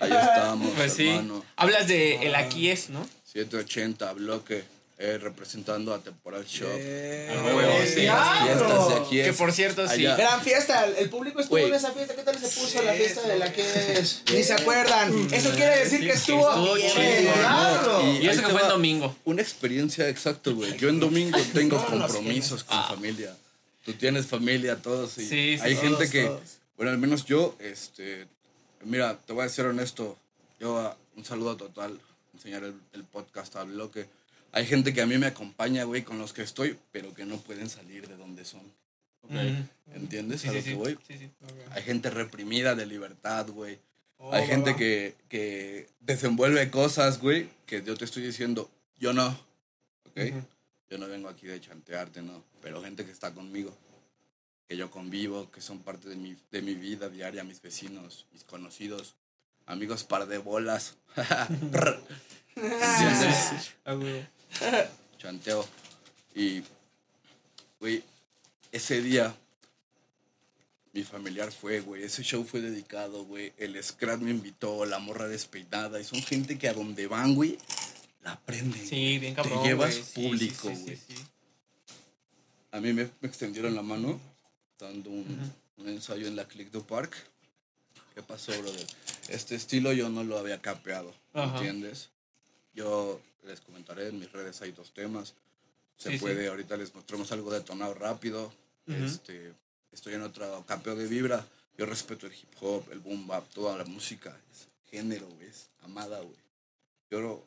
Ahí 0.00 0.12
estamos, 0.12 0.72
Pues 0.76 0.92
sí. 0.94 1.08
hermano. 1.08 1.44
Hablas 1.56 1.86
de 1.88 2.26
el 2.26 2.34
aquí 2.34 2.68
es, 2.70 2.90
¿no? 2.90 3.06
780 3.24 4.12
bloque 4.14 4.64
eh, 5.02 5.16
representando 5.16 5.94
a 5.94 6.02
Temporal 6.02 6.44
Shop. 6.44 6.68
Eh, 6.72 7.34
A 7.34 7.42
huevo, 7.42 7.72
sí. 7.86 8.00
Fiestas 8.02 8.88
de 8.88 8.94
aquí 8.96 9.16
Que 9.16 9.28
es. 9.30 9.36
por 9.36 9.50
cierto, 9.50 9.88
sí. 9.88 9.94
allá. 10.06 10.16
Gran 10.16 10.40
fiesta, 10.42 10.84
el 10.86 11.08
público 11.08 11.40
estuvo 11.40 11.56
Güey. 11.56 11.68
en 11.68 11.74
esa 11.74 11.90
fiesta. 11.92 12.14
¿Qué 12.14 12.22
tal 12.22 12.38
se 12.38 12.60
puso 12.60 12.82
la 12.82 12.92
fiesta 12.92 13.26
de 13.26 13.38
la 13.38 13.50
que 13.50 13.62
es? 13.98 14.22
Ni 14.30 14.42
se 14.42 14.52
acuerdan. 14.52 15.10
Eso 15.32 15.50
quiere 15.52 15.78
decir 15.78 16.00
que 16.00 16.12
estuvo. 16.12 16.46
estuvo 16.46 16.76
chido. 16.76 18.12
Y 18.20 18.28
eso 18.28 18.42
que 18.42 18.48
fue 18.52 18.62
va 18.62 18.68
domingo. 18.68 19.16
Una 19.24 19.40
experiencia 19.40 20.06
exacto, 20.08 20.54
güey. 20.54 20.76
Yo 20.76 20.88
en 20.90 21.00
domingo 21.00 21.38
tengo 21.54 21.78
No, 21.78 21.86
compromisos 21.86 22.62
con 22.64 22.76
Ah. 22.78 22.86
familia. 22.88 23.34
Tú 23.84 23.94
tienes 23.94 24.26
familia, 24.26 24.76
todos. 24.76 25.16
Y 25.16 25.22
Sí, 25.22 25.28
sí, 25.28 25.58
hay 25.62 25.74
todos, 25.74 25.88
gente 25.88 26.10
que, 26.10 26.24
todos. 26.26 26.40
bueno, 26.76 26.92
al 26.92 26.98
menos 26.98 27.24
yo, 27.24 27.56
este, 27.58 28.26
mira, 28.84 29.18
te 29.26 29.32
voy 29.32 29.46
a 29.46 29.48
ser 29.48 29.64
honesto. 29.64 30.18
Yo, 30.60 30.76
ah, 30.78 30.94
un 31.16 31.24
saludo 31.24 31.56
total, 31.56 31.98
enseñar 32.34 32.64
el, 32.64 32.74
el 32.92 33.04
podcast 33.04 33.56
a 33.56 33.64
bloque. 33.64 34.06
Hay 34.52 34.66
gente 34.66 34.92
que 34.92 35.00
a 35.02 35.06
mí 35.06 35.16
me 35.18 35.26
acompaña, 35.26 35.84
güey, 35.84 36.02
con 36.02 36.18
los 36.18 36.32
que 36.32 36.42
estoy, 36.42 36.78
pero 36.92 37.14
que 37.14 37.24
no 37.24 37.36
pueden 37.38 37.68
salir 37.68 38.08
de 38.08 38.16
donde 38.16 38.44
son. 38.44 38.62
Ujú. 39.22 39.38
¿Entiendes 39.94 40.40
Sí, 40.40 40.48
a 40.48 40.52
sí, 40.52 40.58
lo 40.58 40.64
que 40.64 40.74
voy? 40.74 40.98
Sí, 41.06 41.18
sí. 41.18 41.30
Hay 41.70 41.82
gente 41.82 42.10
reprimida 42.10 42.74
de 42.74 42.86
libertad, 42.86 43.48
güey. 43.48 43.78
Oh, 44.18 44.32
Hay 44.32 44.46
gente 44.46 44.72
va, 44.72 44.76
que, 44.76 45.14
que 45.28 45.88
desenvuelve 46.00 46.70
cosas, 46.70 47.20
güey, 47.20 47.48
que 47.66 47.82
yo 47.82 47.96
te 47.96 48.04
estoy 48.04 48.22
diciendo, 48.22 48.70
yo 48.98 49.12
no. 49.12 49.28
¿Ok? 50.08 50.20
Yo 50.90 50.98
no 50.98 51.06
vengo 51.06 51.28
aquí 51.28 51.46
de 51.46 51.60
chantearte, 51.60 52.20
no. 52.20 52.44
Pero 52.60 52.82
gente 52.82 53.04
que 53.06 53.12
está 53.12 53.32
conmigo, 53.32 53.74
que 54.68 54.76
yo 54.76 54.90
convivo, 54.90 55.50
que 55.50 55.60
son 55.60 55.78
parte 55.80 56.08
de 56.08 56.16
mi, 56.16 56.36
de 56.50 56.62
mi 56.62 56.74
vida 56.74 57.08
diaria, 57.08 57.44
mis 57.44 57.62
vecinos, 57.62 58.26
mis 58.32 58.44
conocidos, 58.44 59.14
amigos 59.66 60.04
par 60.04 60.26
de 60.26 60.38
bolas. 60.38 60.96
¿Entiendes? 62.56 63.74
Güey. 64.60 64.84
Chanteo. 65.18 65.66
Y, 66.34 66.62
güey, 67.78 68.02
ese 68.72 69.02
día 69.02 69.34
mi 70.92 71.04
familiar 71.04 71.52
fue, 71.52 71.80
güey. 71.80 72.02
Ese 72.02 72.22
show 72.22 72.44
fue 72.44 72.60
dedicado, 72.60 73.24
güey. 73.24 73.52
El 73.58 73.82
Scrat 73.82 74.20
me 74.20 74.30
invitó, 74.30 74.84
la 74.84 74.98
morra 74.98 75.28
despeinada. 75.28 76.00
Y 76.00 76.04
son 76.04 76.22
gente 76.22 76.58
que 76.58 76.68
a 76.68 76.74
donde 76.74 77.06
van, 77.06 77.34
güey, 77.34 77.58
la 78.22 78.38
prenden. 78.40 78.86
Sí, 78.86 79.18
bien 79.18 79.34
Te 79.34 79.42
cabrón. 79.42 79.62
llevas 79.64 79.90
güey. 79.94 80.04
Sí, 80.04 80.12
público, 80.28 80.68
sí, 80.68 80.76
sí, 80.76 80.82
güey. 80.82 80.96
sí, 80.96 81.02
sí. 81.16 81.22
A 82.72 82.80
mí 82.80 82.92
me, 82.92 83.10
me 83.20 83.28
extendieron 83.28 83.74
la 83.74 83.82
mano 83.82 84.20
dando 84.78 85.10
un, 85.10 85.52
un 85.76 85.88
ensayo 85.88 86.26
en 86.26 86.36
la 86.36 86.46
Click 86.46 86.70
do 86.70 86.84
Park. 86.86 87.14
¿Qué 88.14 88.22
pasó, 88.22 88.52
brother? 88.60 88.86
Este 89.28 89.54
estilo 89.54 89.92
yo 89.92 90.08
no 90.08 90.24
lo 90.24 90.38
había 90.38 90.60
capeado. 90.60 91.14
¿entiendes? 91.34 92.10
Yo 92.74 93.20
les 93.46 93.60
comentaré 93.60 94.08
en 94.08 94.18
mis 94.18 94.30
redes 94.32 94.60
hay 94.62 94.72
dos 94.72 94.92
temas. 94.92 95.34
Se 95.96 96.10
Sí, 96.10 96.14
sí. 96.18 96.20
puede, 96.20 96.48
ahorita 96.48 96.76
les 96.76 96.94
mostramos 96.94 97.30
algo 97.32 97.50
detonado 97.52 97.94
rápido. 97.94 98.52
Ujú. 98.86 99.04
este, 99.04 99.52
estoy 99.92 100.14
en 100.14 100.22
otro 100.22 100.64
capeo 100.66 100.96
de 100.96 101.06
vibra. 101.06 101.46
Yo 101.78 101.86
respeto 101.86 102.26
el 102.26 102.32
hip 102.32 102.48
hop, 102.60 102.84
el 102.90 102.98
boom 102.98 103.26
bap, 103.26 103.48
toda 103.50 103.76
la 103.76 103.84
música. 103.84 104.36
Es 104.52 104.66
género, 104.90 105.26
es 105.48 105.68
amada, 105.82 106.20
güey. 106.20 106.36
Yo 107.10 107.44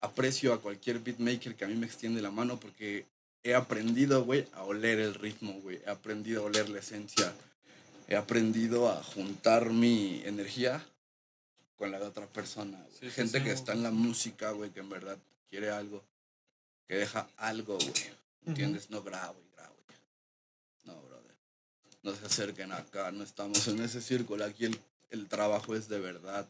aprecio 0.00 0.52
a 0.52 0.60
cualquier 0.60 0.98
beatmaker 0.98 1.54
que 1.54 1.64
a 1.64 1.68
mí 1.68 1.74
me 1.74 1.86
extiende 1.86 2.20
la 2.22 2.30
mano 2.30 2.58
porque 2.58 3.06
he 3.44 3.54
aprendido, 3.54 4.24
güey, 4.24 4.46
a 4.52 4.62
oler 4.64 4.98
el 5.00 5.14
ritmo, 5.14 5.52
güey. 5.62 5.80
He 5.86 5.90
aprendido 5.90 6.42
a 6.42 6.46
oler 6.46 6.68
la 6.68 6.78
esencia. 6.80 7.32
He 8.08 8.16
aprendido 8.16 8.88
a 8.90 9.02
juntar 9.02 9.70
mi 9.70 10.22
energía 10.24 10.84
con 11.82 11.90
la 11.90 11.98
de 11.98 12.06
otra 12.06 12.28
persona. 12.28 12.78
güey. 12.78 12.92
Sí, 12.92 13.06
sí, 13.06 13.10
Gente 13.10 13.38
sí. 13.38 13.44
que 13.44 13.50
está 13.50 13.72
en 13.72 13.82
la 13.82 13.90
música, 13.90 14.52
güey, 14.52 14.70
que 14.70 14.78
en 14.78 14.88
verdad 14.88 15.18
quiere 15.50 15.68
algo. 15.70 16.00
Que 16.86 16.94
deja 16.94 17.28
algo, 17.36 17.76
güey. 17.76 17.92
¿Entiendes? 18.46 18.88
No 18.88 19.02
grabo 19.02 19.36
y 19.44 19.56
grabo. 19.56 19.74
No, 20.84 21.02
brother. 21.02 21.34
No 22.04 22.14
se 22.14 22.24
acerquen 22.24 22.70
acá. 22.70 23.10
No 23.10 23.24
estamos 23.24 23.66
en 23.66 23.80
ese 23.80 24.00
círculo. 24.00 24.44
Aquí 24.44 24.66
el, 24.66 24.78
el 25.10 25.26
trabajo 25.26 25.74
es 25.74 25.88
de 25.88 25.98
verdad. 25.98 26.46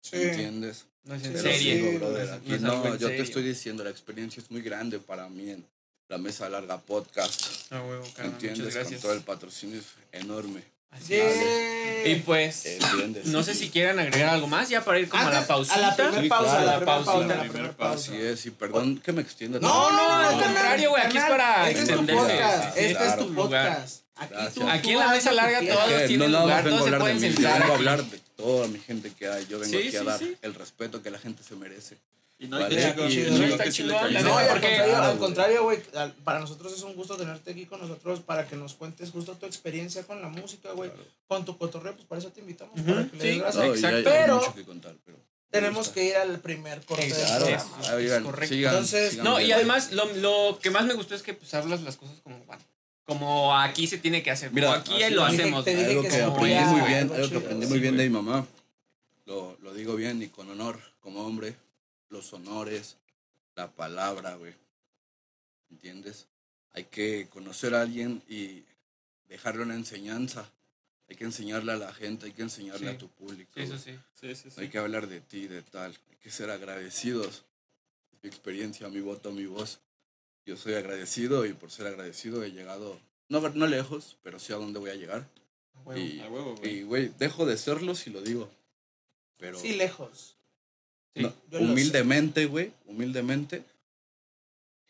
Sí. 0.00 0.16
¿Entiendes? 0.16 0.86
No 1.04 1.14
es 1.14 1.24
en 1.24 1.34
digo, 1.34 1.50
sí, 1.90 1.96
brother. 1.98 2.30
Aquí 2.32 2.50
no 2.60 2.82
yo 2.86 2.92
te 2.94 2.98
serio. 3.00 3.22
estoy 3.22 3.42
diciendo, 3.42 3.84
la 3.84 3.90
experiencia 3.90 4.42
es 4.42 4.50
muy 4.50 4.62
grande 4.62 4.98
para 4.98 5.28
mí 5.28 5.50
en 5.50 5.66
la 6.08 6.16
mesa 6.16 6.48
larga 6.48 6.80
podcast. 6.80 7.70
Ah, 7.70 7.82
huevo, 7.82 8.06
carnal. 8.14 8.32
¿Entiendes? 8.32 8.64
Muchas 8.74 8.88
Con 8.88 9.00
todo 9.00 9.12
el 9.12 9.20
patrocinio 9.24 9.78
es 9.78 9.88
enorme. 10.12 10.64
Así 10.90 11.14
es. 11.14 11.34
Yeah. 11.34 11.80
Y 12.12 12.14
pues, 12.20 12.66
Entiendes. 12.66 13.26
no 13.26 13.42
sé 13.42 13.54
si 13.54 13.70
quieran 13.70 13.98
agregar 13.98 14.30
algo 14.30 14.46
más 14.46 14.68
ya 14.68 14.84
para 14.84 14.98
ir 14.98 15.08
como 15.08 15.22
a 15.22 15.30
la 15.30 15.46
pausita. 15.46 15.76
A 15.76 15.80
la 15.80 15.96
primera 15.96 16.28
pausa, 16.28 16.60
a 16.60 16.64
la 16.64 16.84
pausa. 16.84 17.18
la 17.18 17.42
primera 17.44 17.72
pausa. 17.72 18.10
Así 18.12 18.20
es, 18.20 18.46
y 18.46 18.50
perdón 18.50 18.98
que 18.98 19.12
me 19.12 19.22
extienda. 19.22 19.58
No, 19.60 19.90
no, 19.90 19.96
No, 19.96 20.28
al 20.28 20.42
contrario, 20.42 20.90
güey, 20.90 21.02
aquí 21.02 21.18
es 21.18 21.24
para 21.24 21.70
Este. 21.70 21.86
Sí, 21.86 21.92
Este 22.76 23.06
es 23.06 23.16
tu 23.18 23.34
podcast. 23.34 24.02
Aquí, 24.16 24.34
tú, 24.54 24.68
Aquí 24.68 24.90
en 24.90 24.98
la 24.98 25.08
mesa 25.08 25.32
larga 25.32 25.60
todos 25.60 26.06
tienen 26.06 26.30
no 26.30 26.40
lugar, 26.40 26.56
más 26.56 26.64
vengo 26.64 26.76
a 26.76 26.80
todos 26.80 26.88
se 26.90 26.94
hablar 26.94 26.98
de 26.98 27.00
pueden 27.00 27.20
sentar 27.20 27.60
vengo 27.60 27.72
a 27.72 27.76
hablar 27.76 28.04
de 28.04 28.18
toda 28.36 28.68
mi 28.68 28.78
gente 28.78 29.12
que 29.18 29.28
hay. 29.28 29.46
Yo 29.46 29.58
vengo 29.58 29.78
aquí 29.78 29.96
a 29.96 30.02
dar 30.02 30.20
el 30.42 30.54
respeto 30.54 31.02
que 31.02 31.10
la 31.10 31.18
gente 31.18 31.42
se 31.42 31.54
merece. 31.54 31.96
Y 32.42 32.48
no 32.48 32.56
hay 32.56 32.62
Vale, 32.62 32.74
que 32.74 32.80
está 32.80 32.96
le 32.96 33.86
la 33.86 34.00
No, 34.02 34.08
neta, 34.08 34.44
y 34.44 34.46
al 34.46 34.48
porque- 34.48 34.66
contrario, 34.68 34.84
Claro, 34.86 35.04
al 35.04 35.08
güey. 35.10 35.18
contrario, 35.18 35.62
güey, 35.64 35.78
al- 35.94 36.12
para 36.24 36.40
nosotros 36.40 36.72
es 36.72 36.82
un 36.82 36.94
gusto 36.94 37.16
tenerte 37.18 37.50
aquí 37.50 37.66
con 37.66 37.80
nosotros 37.80 38.20
para 38.20 38.48
que 38.48 38.56
nos 38.56 38.72
cuentes 38.74 39.10
justo 39.10 39.34
tu 39.34 39.44
experiencia 39.44 40.04
con 40.04 40.22
la 40.22 40.28
música, 40.28 40.72
güey. 40.72 40.90
Con 41.28 41.44
tu 41.44 41.58
cotorreo, 41.58 41.94
pues 41.94 42.06
para 42.06 42.18
eso 42.18 42.30
te 42.30 42.40
invitamos, 42.40 42.80
para 42.80 43.06
que 43.06 43.16
le 43.18 43.22
sí, 43.22 43.28
des 43.28 43.38
gracias. 43.40 43.56
No, 43.56 43.64
y 43.66 43.78
hay- 43.84 43.84
hay 43.94 44.00
Exacto. 44.00 44.34
mucho 44.36 44.54
que 44.54 44.64
contar, 44.64 44.94
pero 45.04 45.18
Tenemos 45.50 45.88
que 45.88 46.04
ir 46.04 46.14
al 46.16 46.38
primer 46.38 46.80
corte 46.86 47.08
Claro, 47.08 47.46
oigan, 47.96 48.22
correcto. 48.24 48.54
sigan, 48.54 48.72
Entonces, 48.72 49.10
sigan 49.10 49.24
No, 49.24 49.40
y 49.40 49.50
además 49.50 49.90
lo, 49.92 50.04
lo 50.14 50.58
que 50.62 50.70
más 50.70 50.84
me 50.86 50.94
gustó 50.94 51.16
es 51.16 51.22
que 51.24 51.34
pues 51.34 51.52
hablas 51.54 51.82
las 51.82 51.96
cosas 51.96 52.20
como 52.22 52.42
van. 52.46 52.60
Como 53.04 53.58
aquí 53.58 53.88
se 53.88 53.98
tiene 53.98 54.22
que 54.22 54.30
hacer. 54.30 54.50
Como 54.50 54.54
Mira, 54.60 54.74
aquí 54.74 55.02
así 55.02 55.12
lo 55.12 55.24
hacemos. 55.24 55.64
Te 55.64 55.74
dije 55.74 55.86
algo 55.90 56.02
que 56.02 56.22
aprendí 56.22 56.64
muy 56.66 56.80
bien, 56.88 57.00
algo 57.02 57.16
que 57.16 57.22
chido. 57.28 57.38
aprendí 57.40 57.66
Sí, 57.66 57.70
muy 57.70 57.80
bien 57.80 57.96
de 57.96 58.04
mi 58.04 58.10
mamá. 58.10 58.46
Lo, 59.26 59.56
lo 59.60 59.74
digo 59.74 59.96
bien 59.96 60.22
y 60.22 60.28
con 60.28 60.48
honor, 60.50 60.78
como 61.00 61.26
hombre, 61.26 61.56
los 62.10 62.32
honores, 62.32 62.96
la 63.56 63.70
palabra, 63.72 64.34
güey. 64.36 64.54
¿Entiendes? 65.70 66.26
Hay 66.72 66.84
que 66.84 67.28
conocer 67.30 67.74
a 67.74 67.82
alguien 67.82 68.22
y 68.28 68.64
dejarle 69.28 69.62
una 69.62 69.74
enseñanza. 69.74 70.50
Hay 71.08 71.16
que 71.16 71.24
enseñarle 71.24 71.72
a 71.72 71.76
la 71.76 71.92
gente, 71.92 72.26
hay 72.26 72.32
que 72.32 72.42
enseñarle 72.42 72.88
Sí. 72.90 72.94
a 72.94 72.98
tu 72.98 73.08
público. 73.08 73.50
Sí, 73.54 73.60
eso 73.62 73.78
sí. 73.78 73.98
Sí, 74.14 74.34
sí, 74.34 74.50
sí. 74.50 74.60
Hay 74.60 74.68
que 74.68 74.78
hablar 74.78 75.08
de 75.08 75.20
ti, 75.20 75.48
de 75.48 75.62
tal. 75.62 75.96
Hay 76.10 76.16
que 76.16 76.30
ser 76.30 76.50
agradecidos. 76.50 77.44
Mi 78.22 78.28
experiencia, 78.28 78.88
mi 78.88 79.00
voto, 79.00 79.32
mi 79.32 79.46
voz. 79.46 79.80
Yo 80.46 80.56
soy 80.56 80.74
agradecido 80.74 81.46
y 81.46 81.52
por 81.52 81.70
ser 81.70 81.86
agradecido 81.86 82.42
he 82.44 82.50
llegado, 82.52 83.00
no, 83.28 83.40
no 83.40 83.66
lejos, 83.66 84.18
pero 84.22 84.38
sí 84.38 84.52
a 84.52 84.56
donde 84.56 84.78
voy 84.78 84.90
a 84.90 84.94
llegar. 84.94 85.26
Huevo, 85.84 86.56
güey. 86.56 86.78
y, 86.78 86.82
güey, 86.82 87.08
dejo 87.18 87.46
de 87.46 87.56
serlo 87.56 87.94
si 87.94 88.10
lo 88.10 88.20
digo. 88.20 88.50
Pero 89.38 89.58
Sí, 89.58 89.74
lejos. 89.74 90.36
Sí, 91.14 91.22
no, 91.22 91.32
humildemente, 91.58 92.46
güey, 92.46 92.72
humildemente, 92.86 93.64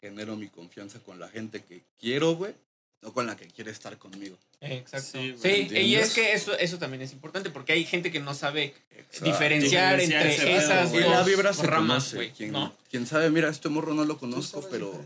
genero 0.01 0.37
mi 0.37 0.49
confianza 0.49 0.99
con 1.01 1.19
la 1.19 1.29
gente 1.29 1.63
que 1.63 1.83
quiero, 1.99 2.35
güey, 2.35 2.55
no 3.03 3.13
con 3.13 3.27
la 3.27 3.37
que 3.37 3.47
quiere 3.47 3.71
estar 3.71 3.97
conmigo. 3.99 4.37
Exacto. 4.61 5.19
Sí, 5.19 5.35
Sí, 5.41 5.67
güey, 5.69 5.87
y 5.87 5.95
es 5.97 6.13
que 6.13 6.35
eso, 6.35 6.57
eso 6.59 6.79
también 6.79 7.03
es 7.03 7.13
importante 7.13 7.49
porque 7.49 7.73
hay 7.73 7.85
gente 7.85 8.13
que 8.13 8.21
no 8.21 8.35
sabe 8.35 8.75
Exacto. 8.91 9.25
diferenciar 9.25 10.01
entre 10.01 10.57
esas 10.57 10.91
güey. 10.91 11.09
La 11.09 11.19
dos 11.19 11.27
vibra 11.27 11.55
se 11.55 11.67
ramas, 11.67 12.13
güey. 12.15 12.33
Quien 12.33 13.07
sabe, 13.07 13.31
mira, 13.31 13.49
este 13.49 13.71
morro 13.71 13.95
no 13.95 14.05
lo 14.05 14.19
conozco, 14.19 14.67
pero 14.71 15.03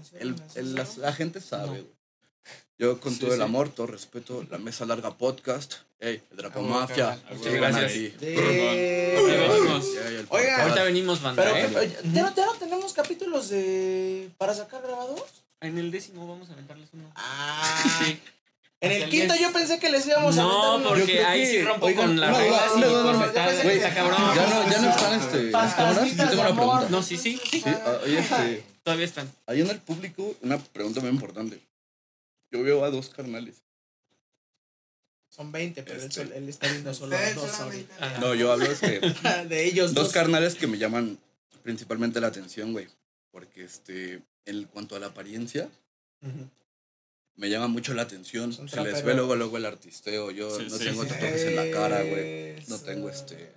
la, 0.55 0.87
la 0.99 1.13
gente 1.13 1.41
sabe, 1.41 1.79
No. 1.83 1.94
Yo 2.79 2.99
con 3.01 3.13
Sí, 3.13 3.21
todo 3.21 3.31
el 3.33 3.37
sí. 3.39 3.43
amor, 3.43 3.69
todo 3.69 3.87
respeto, 3.87 4.45
la 4.51 4.59
Mesa 4.59 4.85
Larga 4.85 5.17
Podcast, 5.17 5.75
hey, 6.01 6.21
el 6.33 6.37
Draco 6.37 6.59
Ah, 6.59 6.63
Mafia. 6.63 7.19
Muchas 7.33 7.53
gracias. 7.55 7.93
el 7.93 8.11
podcast. 10.29 10.59
Ahorita 10.61 10.83
venimos, 10.83 11.23
banda. 11.23 11.43
Pero, 11.45 11.57
¿eh? 11.81 11.97
¿ya, 12.13 12.23
no, 12.23 12.35
ya 12.35 12.47
no 12.47 12.55
tenemos 12.55 12.93
capítulos 12.93 13.49
de 13.51 14.29
para 14.39 14.55
sacar 14.55 14.83
grabados? 14.83 15.23
En 15.61 15.79
el 15.79 15.93
décimo 15.93 16.27
vamos 16.27 16.51
a 16.51 16.55
aventarles 16.55 16.89
uno. 16.93 17.11
Ah. 17.15 17.85
Sí. 18.05 18.19
En 18.81 18.91
el 18.93 19.03
el 19.05 19.09
quinto 19.09 19.33
diez. 19.35 19.47
yo 19.47 19.53
pensé 19.53 19.79
que 19.79 19.89
les 19.89 20.05
íbamos 20.07 20.37
a 20.37 20.43
No, 20.43 20.73
aventar 20.73 20.93
unos- 20.93 20.99
porque 21.01 21.25
ahí 21.25 21.47
sí 21.47 21.63
rompo 21.63 21.87
oigan, 21.87 22.07
con 22.09 22.21
las 22.21 22.37
reglas 22.37 22.75
duda, 22.75 23.03
pues 23.03 23.17
una 23.17 23.27
está, 23.73 23.95
cabrón. 23.95 24.19
Ya 24.35 24.47
no, 24.47 24.71
ya 24.71 24.81
no 24.83 24.91
están 24.91 25.21
este. 25.21 25.51
Yo 25.53 26.27
tengo 26.29 26.43
una 26.43 26.55
pregunta. 26.55 26.87
No, 26.91 27.03
sí, 27.03 27.17
sí, 27.17 27.41
sí. 27.51 27.63
Ah, 27.65 27.99
oye, 28.05 28.19
este, 28.19 28.63
Todavía 28.83 29.07
están. 29.07 29.31
ahí 29.47 29.63
en 29.63 29.71
el 29.71 29.79
público, 29.79 30.35
una 30.43 30.59
pregunta 30.59 31.01
muy 31.01 31.09
importante. 31.11 31.61
Yo 32.55 32.63
veo 32.63 32.85
a 32.85 32.91
dos 32.91 33.09
carnales. 33.09 33.57
Son 35.29 35.51
20, 35.51 35.83
pero 35.83 35.97
él, 35.99 36.05
Este. 36.05 36.15
sol- 36.23 36.33
él 36.33 36.49
está 36.49 36.71
viendo 36.71 36.95
solo 36.95 37.17
dos 37.35 37.59
ahorita. 37.59 38.19
No, 38.21 38.37
yo 38.37 38.53
hablo 38.53 38.67
es 38.67 38.79
que 38.79 39.01
De 39.49 39.65
ellos 39.67 39.93
dos 39.93 40.05
dos. 40.05 40.13
carnales 40.13 40.55
que 40.55 40.69
me 40.69 40.79
llaman 40.79 41.19
principalmente 41.65 42.21
la 42.21 42.29
atención, 42.29 42.71
güey. 42.73 42.87
Porque 43.33 43.65
este, 43.65 44.23
en 44.47 44.65
cuanto 44.67 44.95
a 44.95 45.01
la 45.01 45.07
apariencia, 45.09 45.69
me 47.35 47.51
llama 47.51 47.67
mucho 47.67 47.93
la 47.93 48.03
atención. 48.03 48.53
Son 48.53 48.69
Se 48.69 48.81
les 48.83 49.03
ve 49.05 49.15
luego, 49.15 49.35
luego 49.35 49.57
el 49.57 49.67
artisteo. 49.67 50.31
Yo 50.31 50.57
Sí, 50.57 50.67
no 50.71 50.79
sí, 50.79 50.85
tengo 50.85 51.03
sí. 51.03 51.09
tatuajes 51.09 51.43
en 51.43 51.57
la 51.57 51.71
cara, 51.73 52.03
güey. 52.05 52.55
No 52.69 52.79
tengo 52.79 53.11
este. 53.11 53.51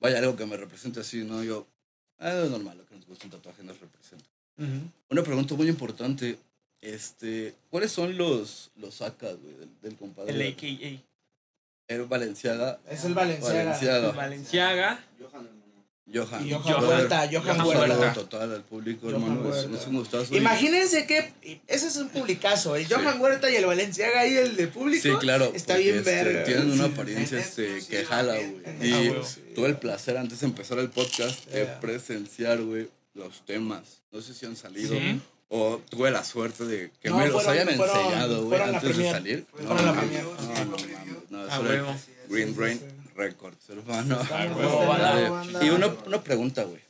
Vaya, 0.00 0.18
algo 0.18 0.34
que 0.34 0.44
me 0.46 0.56
represente 0.56 0.98
así, 0.98 1.22
¿no? 1.22 1.44
Yo. 1.44 1.68
Ah, 2.18 2.32
es 2.44 2.50
normal, 2.50 2.78
lo 2.78 2.86
que 2.86 2.96
nos 2.96 3.06
gusta 3.06 3.26
un 3.26 3.30
tatuaje 3.30 3.62
nos 3.62 3.78
representa. 3.78 4.24
Una 5.08 5.22
pregunta 5.22 5.54
muy 5.54 5.68
importante. 5.68 6.36
Este, 6.84 7.54
¿cuáles 7.70 7.90
son 7.92 8.16
los, 8.18 8.70
los 8.76 8.94
sacas, 8.96 9.36
güey, 9.40 9.54
del, 9.56 9.70
del 9.80 9.96
compadre? 9.96 10.32
El 10.32 10.52
AKA. 10.52 11.02
El 11.88 12.02
Valenciaga. 12.04 12.78
Es 12.88 13.04
el 13.04 13.14
Valenciaga. 13.14 13.64
Valenciaga. 13.64 14.12
Valenciaga. 14.12 15.04
Johan. 16.12 16.46
Y 16.46 16.52
Johan 16.52 16.62
Johan. 16.62 16.84
Huerta, 16.84 17.28
Johan 17.32 17.60
Huerta. 17.66 18.12
total 18.12 18.52
al 18.52 18.62
público, 18.62 19.06
Johan 19.08 19.22
hermano. 19.22 19.48
Es, 19.48 19.64
Huerta. 19.64 19.78
es 19.80 19.86
un 19.86 19.96
gustazo. 19.96 20.34
y- 20.34 20.36
Imagínense 20.36 21.06
que 21.06 21.32
ese 21.66 21.86
es 21.86 21.96
un 21.96 22.10
publicazo. 22.10 22.76
El 22.76 22.86
Sí. 22.86 22.92
Johan 22.92 23.18
Huerta 23.20 23.50
y 23.50 23.56
el 23.56 23.64
Valenciaga 23.64 24.20
ahí, 24.20 24.34
el 24.36 24.54
de 24.54 24.66
público. 24.68 25.02
Sí, 25.02 25.10
claro. 25.18 25.50
Está 25.54 25.76
bien 25.78 25.96
este, 25.96 26.10
verga. 26.22 26.44
Tienen 26.44 26.70
una 26.72 26.86
Sí. 26.88 26.92
apariencia 26.92 27.38
este, 27.40 27.80
que 27.88 28.04
jala, 28.04 28.34
güey. 28.34 28.90
Y 28.90 29.12
tuve 29.54 29.68
el 29.68 29.78
placer 29.78 30.18
antes 30.18 30.40
de 30.40 30.46
empezar 30.46 30.78
el 30.78 30.90
podcast 30.90 31.46
de 31.46 31.64
Yeah. 31.64 31.80
presenciar, 31.80 32.60
güey, 32.60 32.90
los 33.14 33.42
temas. 33.46 34.02
No 34.12 34.20
sé 34.20 34.34
si 34.34 34.44
han 34.44 34.56
salido. 34.56 34.94
O 35.56 35.78
tuve 35.88 36.10
la 36.10 36.24
suerte 36.24 36.64
de 36.64 36.90
que 37.00 37.10
No, 37.10 37.18
me 37.18 37.28
los 37.28 37.44
fueron- 37.44 37.68
hayan 37.68 37.76
fueron- 37.76 37.96
enseñado, 37.96 38.44
güey, 38.46 38.60
antes 38.60 38.96
de 38.96 39.10
salir. 39.10 39.46
No, 39.62 39.74
la 39.74 39.82
no, 39.82 39.94
premier. 39.94 40.24
no, 40.24 40.32
no, 40.34 40.48
mames, 40.76 41.30
no, 41.30 41.38
A 41.38 41.46
eso 41.46 41.60
era 41.72 41.84
huevo. 41.84 41.96
Green 42.28 42.56
Brain 42.56 42.78
sí. 42.80 42.86
Records, 43.14 43.68
hermano. 43.70 44.18
Banda. 44.18 45.64
Y 45.64 45.70
una, 45.70 45.86
una 45.86 46.20
pregunta, 46.24 46.64
güey. 46.64 46.80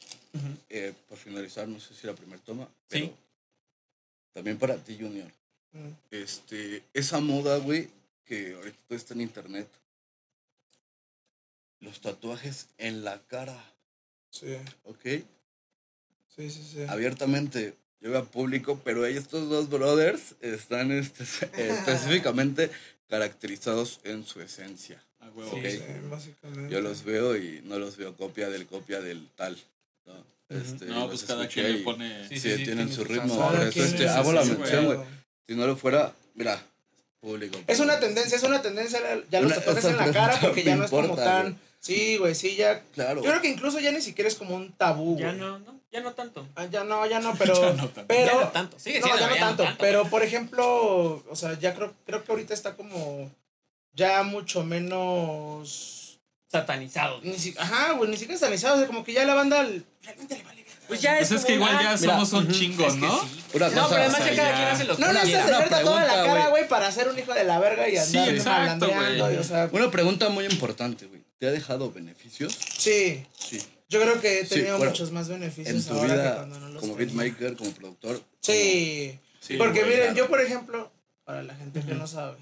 Eh, 0.71 0.95
para 1.09 1.21
finalizar, 1.21 1.69
no 1.69 1.79
sé 1.79 1.95
si 1.95 2.07
la 2.07 2.15
primera 2.15 2.41
toma, 2.43 2.67
pero 2.89 3.05
Sí. 3.07 3.13
también 4.33 4.57
para 4.59 4.77
ti, 4.77 4.97
Junior. 4.99 5.31
Mm. 5.73 5.89
Este, 6.11 6.83
esa 6.95 7.21
moda, 7.21 7.59
güey, 7.59 7.91
que 8.25 8.55
ahorita 8.55 8.79
todo 8.89 8.97
está 8.97 9.13
en 9.13 9.21
internet. 9.21 9.69
Los 11.81 12.01
tatuajes 12.01 12.69
en 12.79 13.05
la 13.05 13.21
cara, 13.29 13.63
Sí, 14.31 14.57
¿ok? 14.85 15.03
sí, 16.35 16.51
sí. 16.51 16.63
sí. 16.73 16.83
Abiertamente, 16.89 17.75
yo 18.05 18.11
veo 18.11 18.21
a 18.21 18.25
público, 18.27 18.79
pero 18.85 19.07
estos 19.07 19.49
dos 19.49 19.71
brothers 19.71 20.35
están 20.43 20.93
este, 20.93 21.25
específicamente 21.57 22.71
caracterizados 23.09 24.01
en 24.05 24.27
su 24.27 24.43
esencia. 24.43 25.03
A 25.21 25.31
huevo. 25.31 25.51
Sí, 25.53 25.57
Ok. 25.59 25.67
Sí, 25.71 25.81
básicamente. 26.11 26.75
Yo 26.75 26.83
los 26.83 27.03
veo 27.03 27.35
y 27.35 27.63
no 27.65 27.79
los 27.79 27.97
veo 27.97 28.15
copia 28.15 28.51
del 28.51 28.67
copia 28.67 29.01
del 29.01 29.27
tal. 29.37 29.57
¿no? 30.05 30.23
Este, 30.51 30.85
No, 30.85 31.09
pues 31.09 31.23
cada 31.23 31.49
quien 31.49 31.73
le 31.73 31.79
pone. 31.79 32.29
Sí, 32.29 32.39
Sí, 32.39 32.51
sí, 32.51 32.65
tienen 32.65 32.89
tiene 32.89 32.93
su 32.93 33.05
ritmo. 33.05 33.51
eso 33.55 33.83
este, 33.83 34.07
hago 34.07 34.35
la 34.35 34.45
mención, 34.45 34.85
güey. 34.85 34.99
Si 35.49 35.55
no 35.55 35.67
lo 35.67 35.75
fuera, 35.75 36.15
mira, 36.35 36.63
público. 37.21 37.59
Es 37.67 37.81
una 37.81 37.99
tendencia, 37.99 38.37
es 38.37 38.43
una 38.43 38.61
tendencia 38.61 39.01
ya 39.31 39.41
los 39.41 39.55
tatuajes 39.55 39.85
en 39.87 39.97
la 39.97 40.13
cara 40.13 40.39
porque 40.41 40.63
ya 40.63 40.77
no 40.77 40.85
es 40.85 40.91
como 40.91 41.05
importa, 41.05 41.25
tan. 41.25 41.59
Sí, 41.85 42.17
güey, 42.17 42.35
sí, 42.35 42.57
ya. 42.57 42.81
Claro. 42.95 43.23
Yo 43.23 43.29
creo 43.29 43.43
que 43.43 43.49
incluso 43.49 43.79
ya 43.79 43.93
ni 43.93 44.01
siquiera 44.01 44.27
es 44.29 44.37
como 44.37 44.55
un 44.57 44.73
tabú, 44.73 45.19
Ya 45.19 45.27
güey. 45.29 45.39
no, 45.41 45.59
no, 45.59 45.81
ya 45.93 46.01
no 46.01 46.13
tanto. 46.15 46.47
Ah, 46.57 46.65
ya 46.65 46.83
no, 46.83 47.05
ya 47.07 47.21
no, 47.21 47.35
pero. 47.39 47.55
Ya 47.55 47.73
no 47.75 47.89
tanto. 47.89 48.05
pero 48.09 48.27
ya 48.27 48.41
no 48.41 48.49
tanto. 48.49 48.79
Sigue 48.79 49.01
no, 49.01 49.07
siendo, 49.07 49.23
ya 49.35 49.51
no 49.51 49.57
tanto. 49.57 49.77
Pero 49.79 50.09
por 50.09 50.23
ejemplo, 50.23 51.23
o 51.29 51.37
sea, 51.37 51.59
ya 51.59 51.75
creo, 51.75 51.93
creo 52.07 52.25
que 52.25 52.33
ahorita 52.33 52.55
está 52.55 52.75
como. 52.75 53.31
Ya 53.93 54.23
mucho 54.23 54.65
menos. 54.65 56.19
Satanizado. 56.51 57.21
Ni 57.23 57.37
si, 57.37 57.53
ajá, 57.59 57.93
güey, 57.93 58.09
ni 58.11 58.17
siquiera 58.17 58.39
sanizado. 58.39 58.77
O 58.77 58.79
sea, 58.79 58.87
como 58.87 59.03
que 59.05 59.13
ya 59.13 59.25
la 59.25 59.35
banda 59.35 59.61
l- 59.63 59.83
realmente 60.05 60.37
le 60.37 60.43
vale 60.45 60.63
verga. 60.63 60.79
Pues 60.87 61.01
ya 61.01 61.17
Pues 61.19 61.33
es, 61.33 61.41
es 61.41 61.45
que 61.45 61.55
como, 61.59 61.67
igual 61.69 61.83
ya 61.85 61.97
mira, 61.97 62.13
somos 62.13 62.33
un 62.33 62.49
chingo, 62.53 62.87
es 62.87 62.95
que 62.95 63.01
¿no? 63.01 63.21
sí. 63.23 63.41
Una 63.55 63.69
No, 63.71 63.75
cosa, 63.83 63.89
pero 63.89 64.03
además 64.03 64.21
o 64.21 64.25
ya 64.27 64.37
cada 64.37 64.49
ya- 64.51 64.55
quien 64.57 64.69
hace 64.69 64.85
lo 64.85 64.95
que 64.97 65.03
No 65.03 65.11
Una- 65.11 65.19
necesitas 65.21 65.43
quiera. 65.47 65.59
una 65.59 65.67
tenerte 65.69 65.85
toda 65.85 66.01
la 66.01 66.07
pregunta, 66.07 66.27
cara, 66.29 66.41
güey. 66.49 66.51
güey, 66.51 66.69
para 66.69 66.93
ser 66.93 67.09
un 67.09 67.19
hijo 67.19 67.35
de 67.35 67.45
la 67.45 67.59
verga 67.59 67.89
y 67.89 67.97
Sí, 67.97 68.17
andar 68.19 68.35
exacto, 68.35 68.87
malandreando. 68.87 69.25
güey. 69.25 69.35
y, 69.37 69.39
o 69.39 69.45
sea, 69.45 69.69
Una 69.73 69.91
pregunta 69.91 70.29
muy 70.29 70.45
importante, 70.45 71.07
güey. 71.07 71.24
¿Te 71.39 71.47
ha 71.49 71.51
dejado 71.53 71.91
beneficios? 71.93 72.57
sí. 72.79 73.25
Sí. 73.39 73.63
Yo 73.89 74.01
creo 74.01 74.21
que 74.21 74.41
he 74.41 74.45
Sí, 74.47 74.55
tenido 74.57 74.79
bueno, 74.79 74.91
muchos 74.93 75.13
más 75.13 75.29
beneficios 75.29 75.77
En 75.77 75.85
tu 75.85 75.93
ahora 75.95 76.15
que 76.15 76.21
vida, 76.21 76.35
cuando 76.37 76.59
no 76.59 76.69
los 76.71 76.81
como 76.81 76.97
tenía. 76.97 77.15
beatmaker, 77.23 77.57
como 77.57 77.71
productor. 77.73 78.23
Sí. 78.41 79.19
Sí, 79.41 79.57
Porque 79.59 79.85
miren, 79.85 80.15
yo 80.15 80.27
por 80.27 80.41
ejemplo, 80.41 80.91
para 81.25 81.43
la 81.43 81.55
gente 81.55 81.81
que 81.83 81.95
no 81.95 82.07
sabe, 82.07 82.39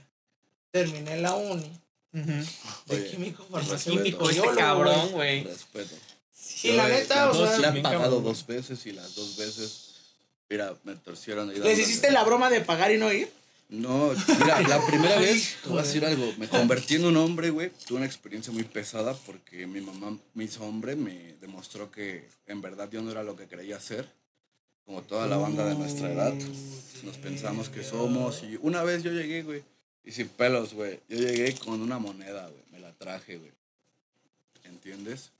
terminé 0.70 1.16
la 1.18 1.34
uni 1.34 1.70
de 2.12 2.46
Oye, 2.88 3.10
químico 3.10 3.44
farmacéutico. 3.50 4.02
químico 4.02 4.30
este 4.30 4.40
biólogo, 4.40 4.56
cabrón, 4.58 5.10
güey. 5.12 5.46
Y 6.62 6.72
la 6.72 6.88
Yo, 6.88 6.94
eh, 6.94 6.98
neta, 7.00 7.30
o 7.30 7.34
sea, 7.46 7.58
le 7.58 7.66
han 7.66 7.82
pagado 7.82 8.02
cabrón. 8.02 8.24
dos 8.24 8.46
veces 8.46 8.86
y 8.86 8.92
las 8.92 9.14
dos 9.16 9.36
veces, 9.36 9.94
mira, 10.48 10.74
me 10.84 10.94
torcieron 10.94 11.50
ahí. 11.50 11.58
¿Les 11.58 11.78
hiciste 11.78 12.10
la 12.12 12.22
broma 12.22 12.50
de 12.50 12.60
pagar 12.60 12.92
y 12.92 12.98
no 12.98 13.12
ir? 13.12 13.30
No, 13.72 14.12
mira, 14.38 14.60
la 14.60 14.86
primera 14.86 15.18
vez, 15.18 15.56
te 15.62 15.70
voy 15.70 15.78
a 15.78 15.82
decir 15.82 16.04
algo, 16.04 16.30
me 16.36 16.46
convertí 16.46 16.96
en 16.96 17.06
un 17.06 17.16
hombre, 17.16 17.48
güey. 17.48 17.70
Tuve 17.86 17.96
una 17.96 18.06
experiencia 18.06 18.52
muy 18.52 18.64
pesada 18.64 19.14
porque 19.14 19.66
mi 19.66 19.80
mamá 19.80 20.18
me 20.34 20.44
hizo 20.44 20.62
hombre, 20.62 20.94
me 20.94 21.36
demostró 21.40 21.90
que 21.90 22.28
en 22.46 22.60
verdad 22.60 22.90
yo 22.90 23.00
no 23.00 23.10
era 23.10 23.22
lo 23.22 23.34
que 23.34 23.48
creía 23.48 23.80
ser. 23.80 24.06
Como 24.84 25.00
toda 25.00 25.26
la 25.26 25.38
banda 25.38 25.64
de 25.64 25.74
nuestra 25.74 26.12
edad, 26.12 26.34
nos 27.02 27.16
pensamos 27.16 27.70
que 27.70 27.82
somos. 27.82 28.42
Y 28.42 28.58
una 28.60 28.82
vez 28.82 29.02
yo 29.02 29.10
llegué, 29.10 29.42
güey, 29.42 29.62
y 30.04 30.10
sin 30.12 30.28
pelos, 30.28 30.74
güey. 30.74 31.00
Yo 31.08 31.16
llegué 31.16 31.54
con 31.54 31.80
una 31.80 31.98
moneda, 31.98 32.46
güey, 32.48 32.62
me 32.72 32.78
la 32.78 32.92
traje, 32.92 33.38
güey. 33.38 33.52
¿Entiendes? 34.64 35.30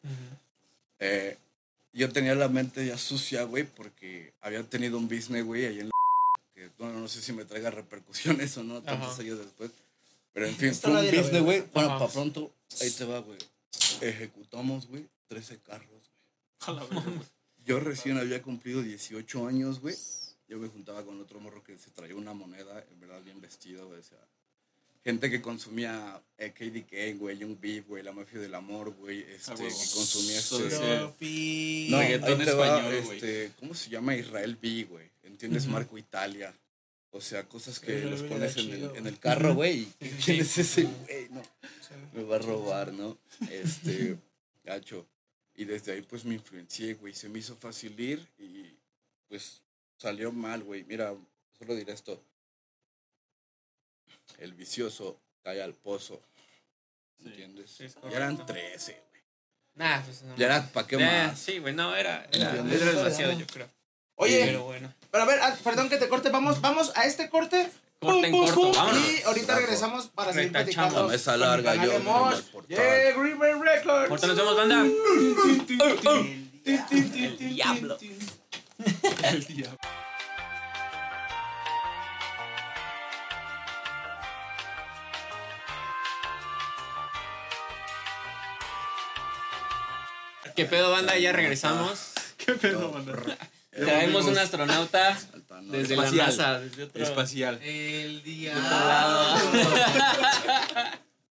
Eh, 1.00 1.36
yo 1.92 2.10
tenía 2.10 2.34
la 2.34 2.48
mente 2.48 2.86
ya 2.86 2.96
sucia, 2.96 3.42
güey, 3.42 3.64
porque 3.64 4.32
había 4.40 4.62
tenido 4.62 4.96
un 4.96 5.06
business, 5.06 5.44
güey, 5.44 5.66
ahí 5.66 5.80
en 5.80 5.88
la... 5.88 5.92
Que, 6.62 6.70
bueno, 6.78 7.00
no 7.00 7.08
sé 7.08 7.20
si 7.20 7.32
me 7.32 7.44
traiga 7.44 7.70
repercusiones 7.70 8.56
o 8.58 8.62
no, 8.64 8.82
tantos 8.82 9.12
Ajá. 9.14 9.22
años 9.22 9.38
después. 9.38 9.70
Pero 10.32 10.46
en 10.46 10.56
fin, 10.56 10.74
fue 10.74 10.90
un 10.90 11.06
business, 11.06 11.42
güey. 11.42 11.64
Bueno, 11.74 11.98
para 11.98 12.08
pronto, 12.10 12.54
ahí 12.80 12.90
te 12.90 13.04
va, 13.04 13.18
güey. 13.20 13.38
Ejecutamos, 14.00 14.86
güey, 14.86 15.06
13 15.28 15.58
carros, 15.58 16.10
güey. 16.66 17.02
Yo 17.64 17.80
recién 17.80 18.18
había 18.18 18.42
cumplido 18.42 18.82
18 18.82 19.46
años, 19.46 19.80
güey. 19.80 19.94
Yo 20.48 20.58
me 20.58 20.68
juntaba 20.68 21.04
con 21.04 21.20
otro 21.20 21.38
morro 21.40 21.62
que 21.62 21.76
se 21.78 21.90
traía 21.90 22.14
una 22.14 22.32
moneda, 22.34 22.84
en 22.90 23.00
verdad 23.00 23.20
bien 23.22 23.40
vestido, 23.40 23.86
güey. 23.88 24.00
O 24.00 24.02
sea, 24.02 24.18
gente 25.04 25.30
que 25.30 25.40
consumía 25.42 26.20
eh, 26.38 26.52
KDK, 26.52 27.18
güey, 27.18 27.38
Young 27.38 27.58
Beef, 27.60 27.86
güey, 27.88 28.02
La 28.02 28.12
Mafia 28.12 28.40
del 28.40 28.54
Amor, 28.54 28.90
güey. 28.94 29.20
Este, 29.20 29.52
Ah, 29.52 29.54
que 29.56 29.64
consumía 29.64 30.38
este... 30.38 30.58
No, 31.90 31.98
Reggaetón 31.98 32.40
ahí 32.40 32.46
te 32.46 32.52
va, 32.54 32.66
español, 32.78 33.02
güey. 33.04 33.16
este, 33.18 33.52
¿Cómo 33.60 33.74
se 33.74 33.90
llama? 33.90 34.16
Israel 34.16 34.56
B, 34.60 34.84
güey. 34.84 35.11
¿Entiendes? 35.22 35.66
Marco 35.66 35.96
Italia. 35.98 36.54
O 37.10 37.20
sea, 37.20 37.46
cosas 37.46 37.78
que 37.78 38.00
los 38.00 38.22
pones 38.22 38.56
en 38.56 38.70
el, 38.72 38.96
en 38.96 39.06
el 39.06 39.18
carro, 39.18 39.54
güey. 39.54 39.86
¿Quién 40.24 40.40
es 40.40 40.56
ese 40.58 40.84
güey? 40.84 41.28
No, 41.30 41.42
me 42.14 42.22
va 42.24 42.36
a 42.36 42.38
robar, 42.38 42.92
¿no? 42.92 43.18
Este, 43.50 44.16
gacho. 44.64 45.06
Y 45.54 45.66
desde 45.66 45.92
ahí, 45.92 46.02
pues, 46.02 46.24
me 46.24 46.34
influencié, 46.34 46.94
güey. 46.94 47.12
Se 47.14 47.28
me 47.28 47.38
hizo 47.38 47.54
fácil 47.56 47.98
ir 48.00 48.26
y, 48.38 48.74
pues, 49.28 49.60
salió 49.98 50.32
mal, 50.32 50.62
güey. 50.62 50.84
Mira, 50.84 51.14
solo 51.58 51.74
diré 51.74 51.92
esto. 51.92 52.24
El 54.38 54.54
vicioso 54.54 55.20
cae 55.42 55.62
al 55.62 55.74
pozo. 55.74 56.22
¿Entiendes? 57.22 57.70
Sí, 57.70 57.86
ya 58.10 58.16
eran 58.16 58.36
correcto. 58.36 58.54
13, 58.54 58.92
güey. 59.10 59.22
Nah, 59.74 60.02
pues 60.02 60.22
no. 60.22 60.36
Ya 60.36 60.46
era, 60.46 60.66
¿para 60.72 60.86
qué 60.86 60.96
Eh, 60.96 60.98
más? 60.98 61.38
Sí, 61.38 61.58
güey, 61.58 61.74
no, 61.74 61.94
era, 61.94 62.24
era 62.32 62.54
demasiado, 62.62 63.38
yo 63.38 63.46
creo. 63.46 63.68
Oye, 64.22 64.44
Pero 64.46 64.64
bueno. 64.64 64.92
pero 65.10 65.24
a 65.24 65.26
ver, 65.26 65.40
ah, 65.42 65.56
perdón 65.64 65.88
que 65.88 65.96
te 65.96 66.08
corte. 66.08 66.28
Vamos, 66.30 66.60
vamos 66.60 66.92
a 66.94 67.04
este 67.06 67.28
corte. 67.28 67.68
Corte 67.98 68.26
en 68.28 68.32
corto, 68.32 68.72
vámonos. 68.72 68.98
Y 69.10 69.22
ahorita 69.22 69.56
regresamos 69.56 70.08
para 70.08 70.32
seguir 70.32 70.52
platicando. 70.52 71.02
La 71.02 71.08
mesa 71.08 71.36
larga, 71.36 71.74
yo. 71.74 71.92
Yeah, 72.68 73.12
Green 73.16 73.38
Bay 73.38 73.52
Records. 73.52 74.10
Ahorita 74.10 74.26
nos 74.28 74.36
vemos, 74.36 74.56
banda. 74.56 74.86
El 76.64 77.38
diablo. 77.38 77.98
El 79.22 79.44
diablo. 79.44 79.78
¿Qué 90.54 90.64
pedo, 90.66 90.90
banda? 90.90 91.16
Ya 91.18 91.32
regresamos. 91.32 92.12
¿Qué 92.36 92.52
pedo, 92.54 92.90
banda? 92.90 93.14
Traemos 93.72 94.26
un 94.26 94.38
astronauta 94.38 95.18
desde 95.70 95.96
la. 95.96 96.10
NASA, 96.10 96.60
desde 96.60 96.84
otro 96.84 97.02
Espacial. 97.02 97.58
El 97.62 98.22
lado. 98.46 99.36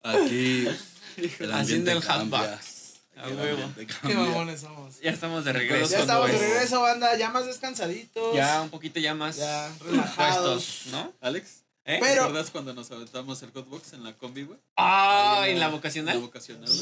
Aquí 0.04 0.68
el 1.40 1.52
Haciendo 1.52 1.92
el 1.92 2.02
hotbox. 2.02 2.80
A 3.18 3.28
huevo. 3.28 3.70
Qué 3.76 4.14
mamones 4.14 4.62
somos. 4.62 5.02
Ya 5.02 5.12
estamos 5.12 5.44
de 5.44 5.52
regreso. 5.52 5.92
Ya 5.92 6.00
estamos 6.00 6.32
de 6.32 6.38
pues. 6.38 6.50
regreso, 6.50 6.82
banda. 6.82 7.18
Ya 7.18 7.30
más 7.30 7.46
descansaditos. 7.46 8.34
Ya 8.34 8.62
un 8.62 8.70
poquito 8.70 9.02
ya 9.02 9.14
más 9.14 9.36
Ya 9.36 9.70
relajados. 9.84 10.64
puestos, 10.64 10.94
¿no? 10.94 11.12
Alex, 11.20 11.64
¿Eh? 11.92 11.98
Pero- 12.00 12.14
¿te 12.14 12.20
acuerdas 12.20 12.52
cuando 12.52 12.74
nos 12.76 12.92
aventamos 12.92 13.42
el 13.42 13.52
Hotbox 13.52 13.94
en 13.94 14.04
la 14.04 14.16
combi, 14.16 14.44
güey? 14.44 14.60
Ah, 14.78 15.42
Ahí 15.42 15.54
en 15.54 15.60
la 15.60 15.68
La 15.68 15.74
vocacional. 15.74 16.20
vocacional, 16.20 16.70
güey. 16.70 16.82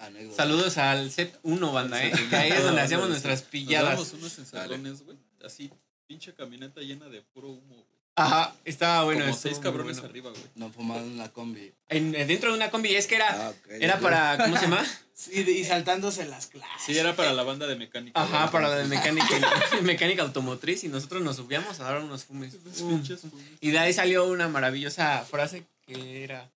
Anécdota. 0.00 0.36
Saludos 0.36 0.76
al 0.78 1.10
set 1.10 1.38
1, 1.42 1.72
banda, 1.72 2.04
¿eh? 2.04 2.12
Que 2.28 2.36
ahí 2.36 2.50
es 2.52 2.62
donde 2.62 2.82
hacíamos 2.82 3.08
nuestras 3.08 3.40
Nos 3.40 3.48
pilladas. 3.48 3.90
dábamos 3.92 4.12
unos 4.12 4.38
encerrones, 4.38 5.04
güey. 5.04 5.16
Así, 5.42 5.70
pinche 6.06 6.34
camioneta 6.34 6.82
llena 6.82 7.08
de 7.08 7.22
puro 7.22 7.48
humo, 7.48 7.76
güey. 7.76 7.91
Ajá, 8.14 8.54
estaba 8.64 9.04
bueno. 9.04 9.24
Como 9.24 9.36
seis 9.36 9.58
cabrones 9.58 9.96
bueno. 9.96 10.10
arriba, 10.10 10.30
güey. 10.30 10.42
No 10.54 10.70
fumaban 10.70 11.04
en 11.04 11.18
la 11.18 11.30
combi. 11.30 11.72
En, 11.88 12.12
dentro 12.12 12.50
de 12.50 12.56
una 12.56 12.70
combi, 12.70 12.94
es 12.94 13.06
que 13.06 13.16
era, 13.16 13.48
Ah, 13.48 13.52
era 13.80 13.98
para, 14.00 14.36
¿cómo 14.38 14.56
se 14.56 14.62
llama? 14.62 14.84
Y, 15.30 15.42
y 15.48 15.64
saltándose 15.64 16.24
las 16.24 16.48
clases. 16.48 16.82
Sí, 16.84 16.98
era 16.98 17.14
para 17.14 17.32
la 17.32 17.44
banda 17.44 17.68
de 17.68 17.76
mecánica. 17.76 18.20
Ajá, 18.20 18.50
para 18.50 18.68
la 18.68 18.76
de 18.76 18.86
mecánica, 18.86 19.28
mecánica 19.82 20.22
automotriz 20.22 20.82
y 20.82 20.88
nosotros 20.88 21.22
nos 21.22 21.36
subíamos 21.36 21.78
a 21.78 21.84
dar 21.84 22.02
unos 22.02 22.26
Um, 22.28 22.40
fumes. 22.40 23.20
Y 23.60 23.70
de 23.70 23.78
ahí 23.78 23.92
salió 23.92 24.24
una 24.24 24.48
maravillosa 24.48 25.24
frase 25.24 25.64
que 25.86 26.24
era... 26.24 26.50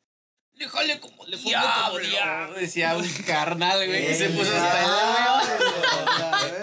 Le 0.56 0.68
jale 0.68 1.00
como 1.00 1.26
le 1.26 1.36
diablo. 1.36 2.54
Decía 2.54 2.96
un 2.96 3.06
carnal, 3.26 3.86
güey, 3.86 4.06
que 4.06 4.14
se 4.14 4.30
puso 4.30 4.50
hasta 4.56 5.56
el... 5.56 5.56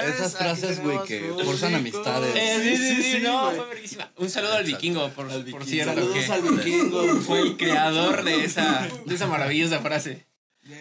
Esas 0.14 0.36
frases, 0.36 0.82
güey, 0.82 1.02
que 1.04 1.22
forzan 1.46 1.76
amistades. 1.76 2.36
Eh, 2.36 2.60
sí, 2.62 2.78
sí, 2.78 2.96
sí, 3.04 3.12
sí, 3.14 3.20
no, 3.22 3.46
güey. 3.46 3.56
fue 3.56 3.66
verguísima. 3.68 4.12
Un 4.18 4.30
saludo 4.30 4.54
al 4.54 4.64
vikingo, 4.66 5.10
por, 5.10 5.30
Al 5.32 5.46
por 5.46 5.64
cierto, 5.66 5.94
Saludos 5.94 6.26
que 6.26 6.32
al 6.32 6.42
vikingo. 6.42 7.22
fue 7.22 7.42
el 7.42 7.58
creador 7.58 8.24
de 8.24 8.44
esa, 8.44 8.88
de 9.06 9.16
esa 9.16 9.28
maravillosa 9.28 9.80
frase. 9.80 10.26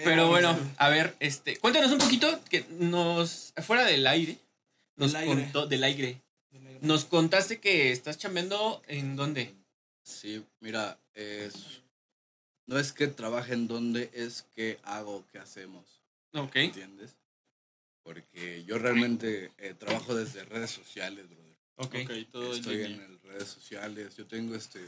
Pero 0.04 0.28
bueno, 0.28 0.56
a 0.78 0.88
ver, 0.88 1.16
este, 1.20 1.56
cuéntanos 1.58 1.90
un 1.92 1.98
poquito 1.98 2.40
que 2.48 2.64
nos, 2.70 3.52
fuera 3.66 3.84
del 3.84 4.06
aire, 4.06 4.38
nos 4.96 5.12
Del 5.12 5.22
aire. 5.22 5.42
contó, 5.42 5.66
del 5.66 5.84
aire, 5.84 6.20
nos 6.80 7.04
contaste 7.04 7.60
que 7.60 7.90
estás 7.92 8.16
chambeando 8.16 8.80
en 8.86 9.16
dónde. 9.16 9.54
Sí, 10.04 10.44
mira, 10.60 10.98
es... 11.14 11.81
No 12.72 12.78
es 12.78 12.94
que 12.94 13.06
trabaje 13.06 13.52
en 13.52 13.68
donde, 13.68 14.10
es 14.14 14.46
que 14.56 14.78
hago, 14.84 15.26
que 15.30 15.38
hacemos. 15.38 15.84
Ok. 16.32 16.56
¿Entiendes? 16.56 17.14
Porque 18.02 18.64
yo 18.64 18.78
realmente 18.78 19.52
eh, 19.58 19.74
trabajo 19.78 20.14
desde 20.14 20.42
redes 20.46 20.70
sociales, 20.70 21.26
brother. 21.28 21.56
Ok. 21.76 21.94
Ok, 22.02 22.30
todo 22.32 22.54
Estoy 22.54 22.82
en 22.84 23.20
redes 23.24 23.48
sociales. 23.48 24.16
Yo 24.16 24.24
tengo 24.26 24.54
este 24.54 24.80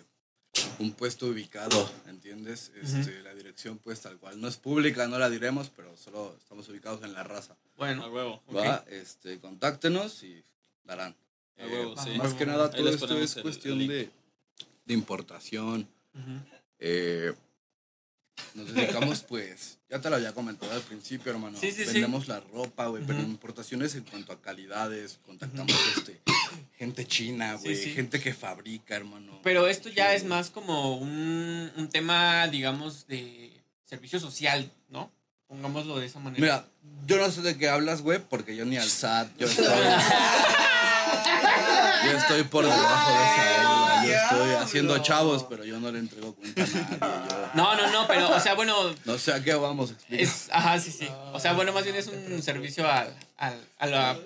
un 0.79 0.93
puesto 0.93 1.27
ubicado, 1.27 1.91
¿entiendes? 2.07 2.73
Este, 2.83 3.21
La 3.21 3.35
dirección 3.35 3.77
pues 3.77 4.01
tal 4.01 4.17
cual. 4.17 4.41
No 4.41 4.49
es 4.49 4.57
pública, 4.57 5.07
no 5.07 5.19
la 5.19 5.29
diremos, 5.29 5.69
pero 5.69 5.95
solo 5.99 6.35
estamos 6.39 6.67
ubicados 6.71 7.03
en 7.05 7.13
la 7.13 7.23
raza. 7.23 7.53
A 7.53 7.57
Bueno, 7.77 8.09
huevo. 8.09 8.43
Ok. 8.47 8.57
Va, 8.57 8.83
este, 8.89 9.39
contáctenos 9.41 10.23
y 10.23 10.43
darán. 10.85 11.15
A 11.59 11.67
huevo, 11.67 11.97
sí. 12.03 12.11
Más 12.17 12.33
que 12.33 12.47
nada 12.47 12.71
todo 12.71 12.89
esto 12.89 13.19
es 13.19 13.35
cuestión 13.35 13.79
de, 13.87 14.09
de 14.87 14.95
importación. 14.95 15.87
ujú, 16.15 16.41
Eh, 16.79 17.35
nos 18.55 18.73
dedicamos, 18.75 19.23
pues, 19.23 19.79
ya 19.91 20.01
te 20.01 20.11
lo 20.11 20.17
había 20.17 20.33
comentado 20.33 20.73
al 20.73 20.81
principio, 20.83 21.33
hermano. 21.33 21.59
Sí, 21.61 21.71
sí, 21.73 21.85
sí. 21.85 21.93
Vendemos 21.93 22.27
la 22.29 22.41
ropa, 22.41 22.87
güey, 22.87 23.03
pero 23.07 23.19
Ujú. 23.21 23.29
importaciones 23.29 23.95
en 23.95 24.05
cuanto 24.05 24.33
a 24.33 24.41
calidades. 24.41 25.19
Contactamos 25.25 25.75
este, 25.97 26.21
gente 26.77 27.07
china, 27.07 27.55
güey, 27.55 27.77
gente 27.95 28.21
que 28.21 28.35
fabrica, 28.35 28.97
hermano. 28.97 29.41
pero 29.43 29.67
esto 29.69 29.89
ya 29.89 30.15
es 30.15 30.25
más 30.25 30.51
como 30.51 30.97
un, 30.99 31.71
un 31.77 31.89
tema, 31.89 32.47
digamos, 32.49 33.07
de 33.07 33.53
servicio 33.85 34.19
social, 34.21 34.71
¿no? 34.89 35.11
Pongámoslo 35.47 35.99
de 35.99 36.07
esa 36.07 36.19
manera. 36.19 36.41
Mira, 36.41 36.67
yo 37.07 37.17
no 37.19 37.31
sé 37.31 37.43
de 37.43 37.57
qué 37.57 37.69
hablas, 37.69 38.03
güey, 38.03 38.19
porque 38.19 38.57
yo 38.57 38.65
ni 38.65 38.77
al 38.77 38.89
SAT, 38.89 39.29
yo 39.39 39.47
estoy, 39.47 39.67
yo 42.05 42.11
estoy 42.19 42.43
por 42.45 42.65
debajo 42.65 43.13
de 43.13 43.25
esa 43.25 43.84
estoy 44.11 44.51
haciendo 44.55 44.99
chavos, 44.99 45.45
pero 45.45 45.65
yo 45.65 45.79
no 45.81 45.91
le 45.91 45.99
entrego 45.99 46.35
cuenta 46.35 46.63
a 46.63 46.67
nadie. 46.67 47.29
yo- 47.31 47.51
No, 47.55 47.75
no, 47.77 47.91
no, 47.93 48.07
pero, 48.07 48.31
o 48.35 48.41
sea, 48.41 48.55
bueno, 48.55 48.75
no 49.05 49.19
sé 49.19 49.33
a 49.33 49.43
qué 49.43 49.55
vamos, 49.55 49.91
explica. 49.93 50.23
Es, 50.23 50.49
ajá, 50.53 50.79
sí, 50.81 50.91
sí. 50.93 51.09
O 51.33 51.41
sea, 51.41 51.53
bueno, 51.55 51.73
más 51.73 51.85
bien 51.85 51.97
es 51.97 52.07
un 52.09 52.43
servicio 52.43 52.89
al, 52.91 53.15
al- 53.37 53.61
a, 53.79 53.87
la, 53.87 54.19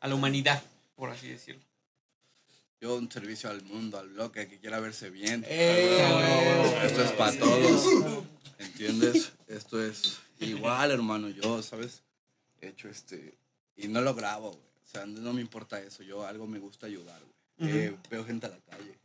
a 0.00 0.08
la 0.08 0.14
humanidad, 0.14 0.62
por 0.96 1.10
así 1.10 1.28
decirlo. 1.28 1.62
Yo 2.80 2.96
un 2.96 3.10
servicio 3.10 3.48
al 3.48 3.62
mundo, 3.62 3.98
al 3.98 4.08
bloque, 4.08 4.48
que 4.48 4.58
quiera 4.58 4.80
verse 4.80 5.08
bien. 5.10 5.44
Eh, 5.46 6.82
Esto 6.84 7.02
es 7.04 7.12
para 7.12 7.32
todos. 7.38 7.84
¿Entiendes? 8.58 9.32
Esto 9.46 9.80
es 9.84 10.18
igual, 10.40 10.90
hermano. 10.90 11.28
Yo, 11.28 11.62
¿sabes? 11.62 12.02
He 12.60 12.68
hecho 12.68 12.88
este. 12.88 13.38
Y 13.76 13.86
no 13.88 14.00
lo 14.00 14.14
grabo, 14.14 14.50
güey. 14.50 14.62
O 14.84 14.90
sea, 14.92 15.06
no 15.06 15.32
me 15.32 15.40
importa 15.40 15.80
eso. 15.80 16.02
Yo 16.02 16.26
algo 16.26 16.46
me 16.48 16.58
gusta 16.58 16.86
ayudar, 16.86 17.20
güey. 17.20 17.70
Eh, 17.70 17.96
veo 18.10 18.24
gente 18.24 18.46
a 18.46 18.48
la 18.50 18.58
calle. 18.68 18.98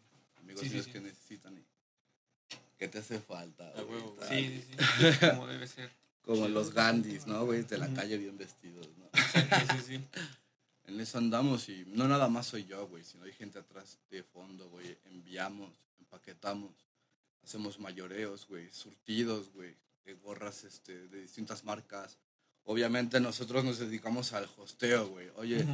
Amigos 0.60 0.78
Sí, 0.78 0.84
sí, 0.84 0.84
sí. 0.86 0.92
que 0.92 1.00
necesitan. 1.02 1.58
Y, 1.58 1.66
¿Qué 2.78 2.88
te 2.88 3.00
hace 3.00 3.20
falta? 3.20 3.68
A 3.70 3.82
güey? 3.82 4.02
Sí, 4.30 4.64
sí, 4.70 4.78
sí. 5.12 5.26
Como 5.30 5.48
debe 5.48 5.68
ser. 5.68 5.92
Como 6.24 6.48
los 6.48 6.74
Gandhis, 6.74 7.26
¿no, 7.26 7.46
güey? 7.46 7.64
De 7.64 7.78
la 7.78 7.92
calle 7.94 8.18
bien 8.18 8.38
vestidos, 8.38 8.88
¿no? 8.98 9.06
Exacto, 9.14 9.76
sí, 9.78 9.84
sí. 9.88 10.04
En 10.86 11.00
eso 11.00 11.18
andamos 11.18 11.68
y 11.70 11.86
no 11.88 12.08
nada 12.08 12.28
más 12.28 12.48
soy 12.48 12.66
yo, 12.66 12.88
güey, 12.88 13.04
sino 13.04 13.26
hay 13.26 13.34
gente 13.34 13.60
atrás 13.60 13.98
de 14.10 14.24
fondo, 14.24 14.70
güey. 14.70 14.98
Enviamos, 15.06 15.74
empaquetamos, 16.00 16.72
hacemos 17.44 17.80
mayoreos, 17.80 18.48
güey, 18.48 18.70
surtidos, 18.72 19.52
güey, 19.54 19.76
de 20.06 20.14
gorras 20.16 20.64
este, 20.64 21.08
de 21.08 21.22
distintas 21.22 21.64
marcas. 21.64 22.18
Obviamente 22.64 23.20
nosotros 23.20 23.64
nos 23.64 23.80
dedicamos 23.80 24.34
al 24.34 24.50
hosteo, 24.58 25.08
güey. 25.08 25.30
Oye, 25.36 25.66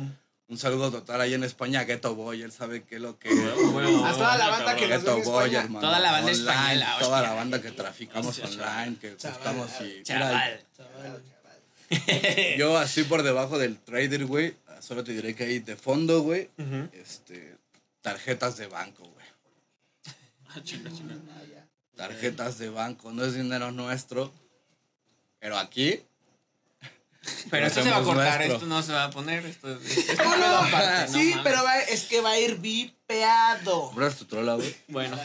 un 0.48 0.58
saludo 0.58 0.91
total 0.91 1.22
ahí 1.22 1.34
en 1.34 1.44
España 1.44 1.82
a 1.82 1.84
Ghetto 1.86 2.16
Boy, 2.16 2.41
él 2.41 2.52
sabe 2.52 2.84
qué 2.84 2.96
es 2.96 3.02
lo 3.02 3.18
que 3.18 3.30
A 3.30 4.14
toda 4.14 4.38
la 4.38 4.50
banda 4.50 4.76
que 4.76 4.88
nos 4.88 4.98
Ghetto 5.04 5.18
en 5.18 5.24
Boy, 5.24 5.56
hermano. 5.56 5.80
Toda 5.80 6.00
la 6.00 6.12
banda 6.12 6.32
online, 6.32 6.41
española, 6.52 6.96
Toda 7.00 7.18
hostia. 7.18 7.30
la 7.30 7.36
banda 7.36 7.62
que 7.62 7.72
traficamos 7.72 8.39
online, 8.39 8.98
que 9.00 9.18
Chaval, 9.18 9.38
estamos 9.38 9.72
y... 9.82 9.84
mira, 9.84 10.04
Chaval. 10.04 10.66
Chaval. 10.78 12.58
yo 12.58 12.78
así 12.78 13.04
por 13.04 13.24
debajo 13.24 13.58
del 13.58 13.80
trader, 13.80 14.26
güey, 14.26 14.56
solo 14.80 15.04
te 15.04 15.14
diré 15.14 15.36
que 15.36 15.46
hay 15.46 15.60
de 15.60 15.76
fondo, 15.76 16.22
güey, 16.22 16.50
este, 16.94 17.58
tarjetas 18.02 18.58
de 18.58 18.68
banco, 18.68 19.04
güey. 19.04 19.26
Ah, 20.50 20.62
chinga. 20.64 20.91
Tarjetas 21.96 22.58
de 22.58 22.70
banco, 22.70 23.12
no 23.12 23.24
es 23.24 23.34
dinero 23.34 23.72
nuestro, 23.72 24.34
pero 25.39 25.58
aquí... 25.58 26.02
Pero 27.49 27.67
esto 27.67 27.84
se 27.84 27.89
va 27.89 27.97
a 27.97 28.03
cortar, 28.03 28.36
nuestro. 28.38 28.53
esto 28.55 28.65
no 28.67 28.84
se 28.84 28.91
va 28.93 29.05
a 29.05 29.09
poner, 29.09 29.45
esto 29.45 29.71
es... 29.80 30.17
¿Cómo 30.17 30.36
no? 30.38 30.45
aparte, 30.57 31.11
no 31.11 31.19
sí, 31.19 31.30
mames. 31.30 31.39
pero 31.43 31.63
va- 31.63 31.80
es 31.80 32.01
que 32.03 32.21
va 32.21 32.32
a 32.32 32.39
ir 32.39 32.57
vipeado. 32.57 33.88
¿Compras 33.88 34.15
tu 34.17 34.26
trola, 34.26 34.55
güey? 34.55 34.76
Bueno, 34.88 35.17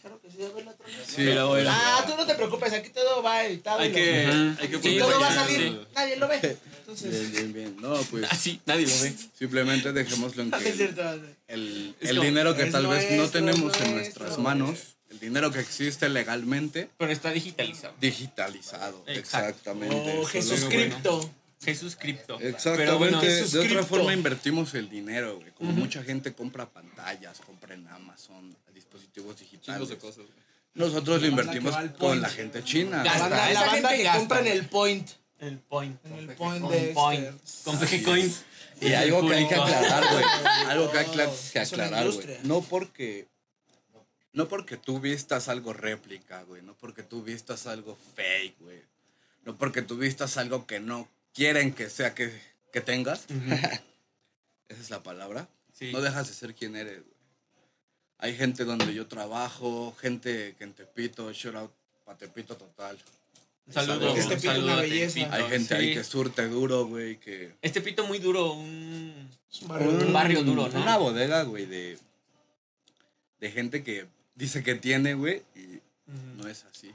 Claro 0.00 0.20
que 0.20 0.30
sí, 0.30 0.36
a 0.44 0.48
ver 0.54 0.64
la 0.64 0.70
otra 0.72 0.86
vez. 0.86 0.96
Sí, 1.06 1.14
Pero 1.16 1.48
bueno. 1.48 1.70
Ah, 1.72 2.04
tú 2.06 2.16
no 2.16 2.26
te 2.26 2.34
preocupes, 2.34 2.72
aquí 2.72 2.90
todo 2.90 3.22
va 3.22 3.44
editado. 3.44 3.78
Hay 3.80 3.92
que, 3.92 4.26
Ujú. 4.28 4.62
hay 4.62 4.68
que 4.68 4.82
Sí, 4.82 4.98
todo 4.98 5.20
va 5.20 5.28
a 5.28 5.34
salir, 5.34 5.58
sí. 5.58 5.80
nadie 5.94 6.16
lo 6.16 6.28
ve. 6.28 6.56
Entonces, 6.80 7.10
Bien, 7.10 7.32
bien, 7.32 7.52
bien. 7.52 7.76
No, 7.80 7.94
pues 8.10 8.24
así, 8.30 8.60
nadie 8.66 8.86
lo 8.86 9.00
ve. 9.02 9.14
simplemente 9.38 9.92
dejémoslo 9.92 10.42
en 10.42 10.50
no 10.50 10.58
que 10.58 10.72
cierto. 10.72 11.02
el, 11.48 11.94
el 12.00 12.08
como- 12.16 12.22
dinero 12.22 12.56
que 12.56 12.66
tal 12.66 12.86
vez 12.86 13.10
no 13.12 13.28
tenemos 13.28 13.78
en 13.80 13.94
nuestras 13.94 14.38
manos, 14.38 14.96
el 15.10 15.18
dinero 15.20 15.50
que 15.50 15.60
existe 15.60 16.08
legalmente, 16.08 16.90
Pero 16.98 17.10
está 17.12 17.30
digitalizado. 17.30 17.94
digitalizado. 18.00 19.02
Exacto. 19.06 19.48
Exactamente. 19.48 19.94
Oh, 20.18 20.22
Eso 20.22 20.28
Jesús. 20.28 20.64
Cripto. 20.68 21.30
Jesús 21.60 21.96
Cripto. 21.96 22.34
Exactamente. 22.40 22.84
Pero 22.84 22.98
bueno, 22.98 23.20
Jesús 23.20 23.52
de 23.52 23.60
otra 23.60 23.82
forma 23.82 24.12
invertimos 24.12 24.74
el 24.74 24.88
dinero, 24.88 25.36
güey. 25.38 25.50
Como 25.52 25.72
mucha 25.72 26.02
gente 26.04 26.32
compra 26.32 26.68
pantallas, 26.70 27.40
compra 27.44 27.74
en 27.74 27.88
Amazon, 27.88 28.56
dispositivos 28.72 29.38
digitales. 29.40 29.88
De 29.88 29.98
cosas. 29.98 30.24
Nosotros 30.74 31.20
lo 31.20 31.28
La 31.28 31.36
banda 31.36 31.52
invertimos 31.56 31.74
con 31.76 31.92
point. 31.98 32.22
la 32.22 32.28
gente 32.28 32.62
china. 32.62 32.98
La 32.98 33.04
Gasta. 33.04 33.20
banda, 33.28 33.50
esa 33.50 33.60
la 33.60 33.66
banda 33.66 33.72
gente 33.88 33.96
que 33.96 34.02
gasta, 34.04 34.18
compra 34.20 34.40
en 34.40 34.46
el 34.46 34.66
point. 34.66 35.08
El 35.40 35.58
point. 35.58 36.06
En 36.06 36.12
el 36.14 36.26
point 36.36 36.60
Con 36.62 36.70
de 36.72 36.78
point. 36.94 37.26
este. 37.44 37.64
Con 37.64 37.78
PG 37.80 38.02
Coins. 38.04 38.42
Y 38.80 38.92
algo 38.92 39.26
que 39.28 39.34
hay 39.34 39.48
que 39.48 39.54
aclarar, 39.56 40.04
güey. 40.12 40.24
Algo 40.68 40.92
que 40.92 40.98
hay 40.98 41.06
que 41.52 41.58
aclarar, 41.58 42.08
güey. 42.08 42.38
No 42.44 42.60
porque. 42.60 43.26
No 44.38 44.46
porque 44.46 44.76
tú 44.76 45.00
vistas 45.00 45.48
algo 45.48 45.72
réplica, 45.72 46.44
güey. 46.44 46.62
No 46.62 46.72
porque 46.74 47.02
tú 47.02 47.24
vistas 47.24 47.66
algo 47.66 47.98
fake, 48.14 48.54
güey. 48.60 48.82
No 49.44 49.58
porque 49.58 49.82
tú 49.82 49.96
vistas 49.96 50.36
algo 50.36 50.64
que 50.64 50.78
no 50.78 51.08
quieren 51.34 51.74
que 51.74 51.90
sea 51.90 52.14
que, 52.14 52.40
que 52.72 52.80
tengas. 52.80 53.26
Esa 54.68 54.80
es 54.80 54.90
la 54.90 55.02
palabra. 55.02 55.48
Sí. 55.72 55.90
No 55.90 56.00
dejas 56.00 56.28
de 56.28 56.34
ser 56.34 56.54
quien 56.54 56.76
eres, 56.76 57.02
güey. 57.02 57.16
Hay 58.18 58.36
gente 58.36 58.64
donde 58.64 58.94
yo 58.94 59.08
trabajo, 59.08 59.96
gente 60.00 60.54
que 60.56 60.62
en 60.62 60.72
Tepito, 60.72 61.32
shout 61.32 61.56
out 61.56 61.72
pa' 62.04 62.16
Tepito 62.16 62.56
total. 62.56 62.96
Un 63.66 63.72
saludo. 63.72 64.14
Que 64.14 64.20
este 64.20 64.36
pito 64.36 64.52
saludo 64.52 64.66
una 64.66 64.82
belleza. 64.82 65.14
Tepito, 65.14 65.34
Hay 65.34 65.50
gente 65.50 65.66
sí. 65.66 65.74
ahí 65.74 65.94
que 65.94 66.04
surte 66.04 66.46
duro, 66.46 66.86
güey, 66.86 67.18
que... 67.18 67.56
Este 67.60 67.80
pito 67.80 68.06
muy 68.06 68.20
duro, 68.20 68.52
un... 68.52 69.30
Barrio 69.62 69.88
Un 69.90 69.98
duro. 69.98 70.12
barrio 70.12 70.44
duro, 70.44 70.68
¿no? 70.68 70.80
Una 70.80 70.96
bodega, 70.96 71.42
güey, 71.42 71.66
de, 71.66 71.98
de 73.40 73.50
gente 73.50 73.82
que 73.82 74.06
dice 74.38 74.62
que 74.62 74.74
tiene, 74.76 75.14
güey, 75.14 75.42
y 75.54 75.80
no 76.36 76.48
es 76.48 76.64
así. 76.64 76.92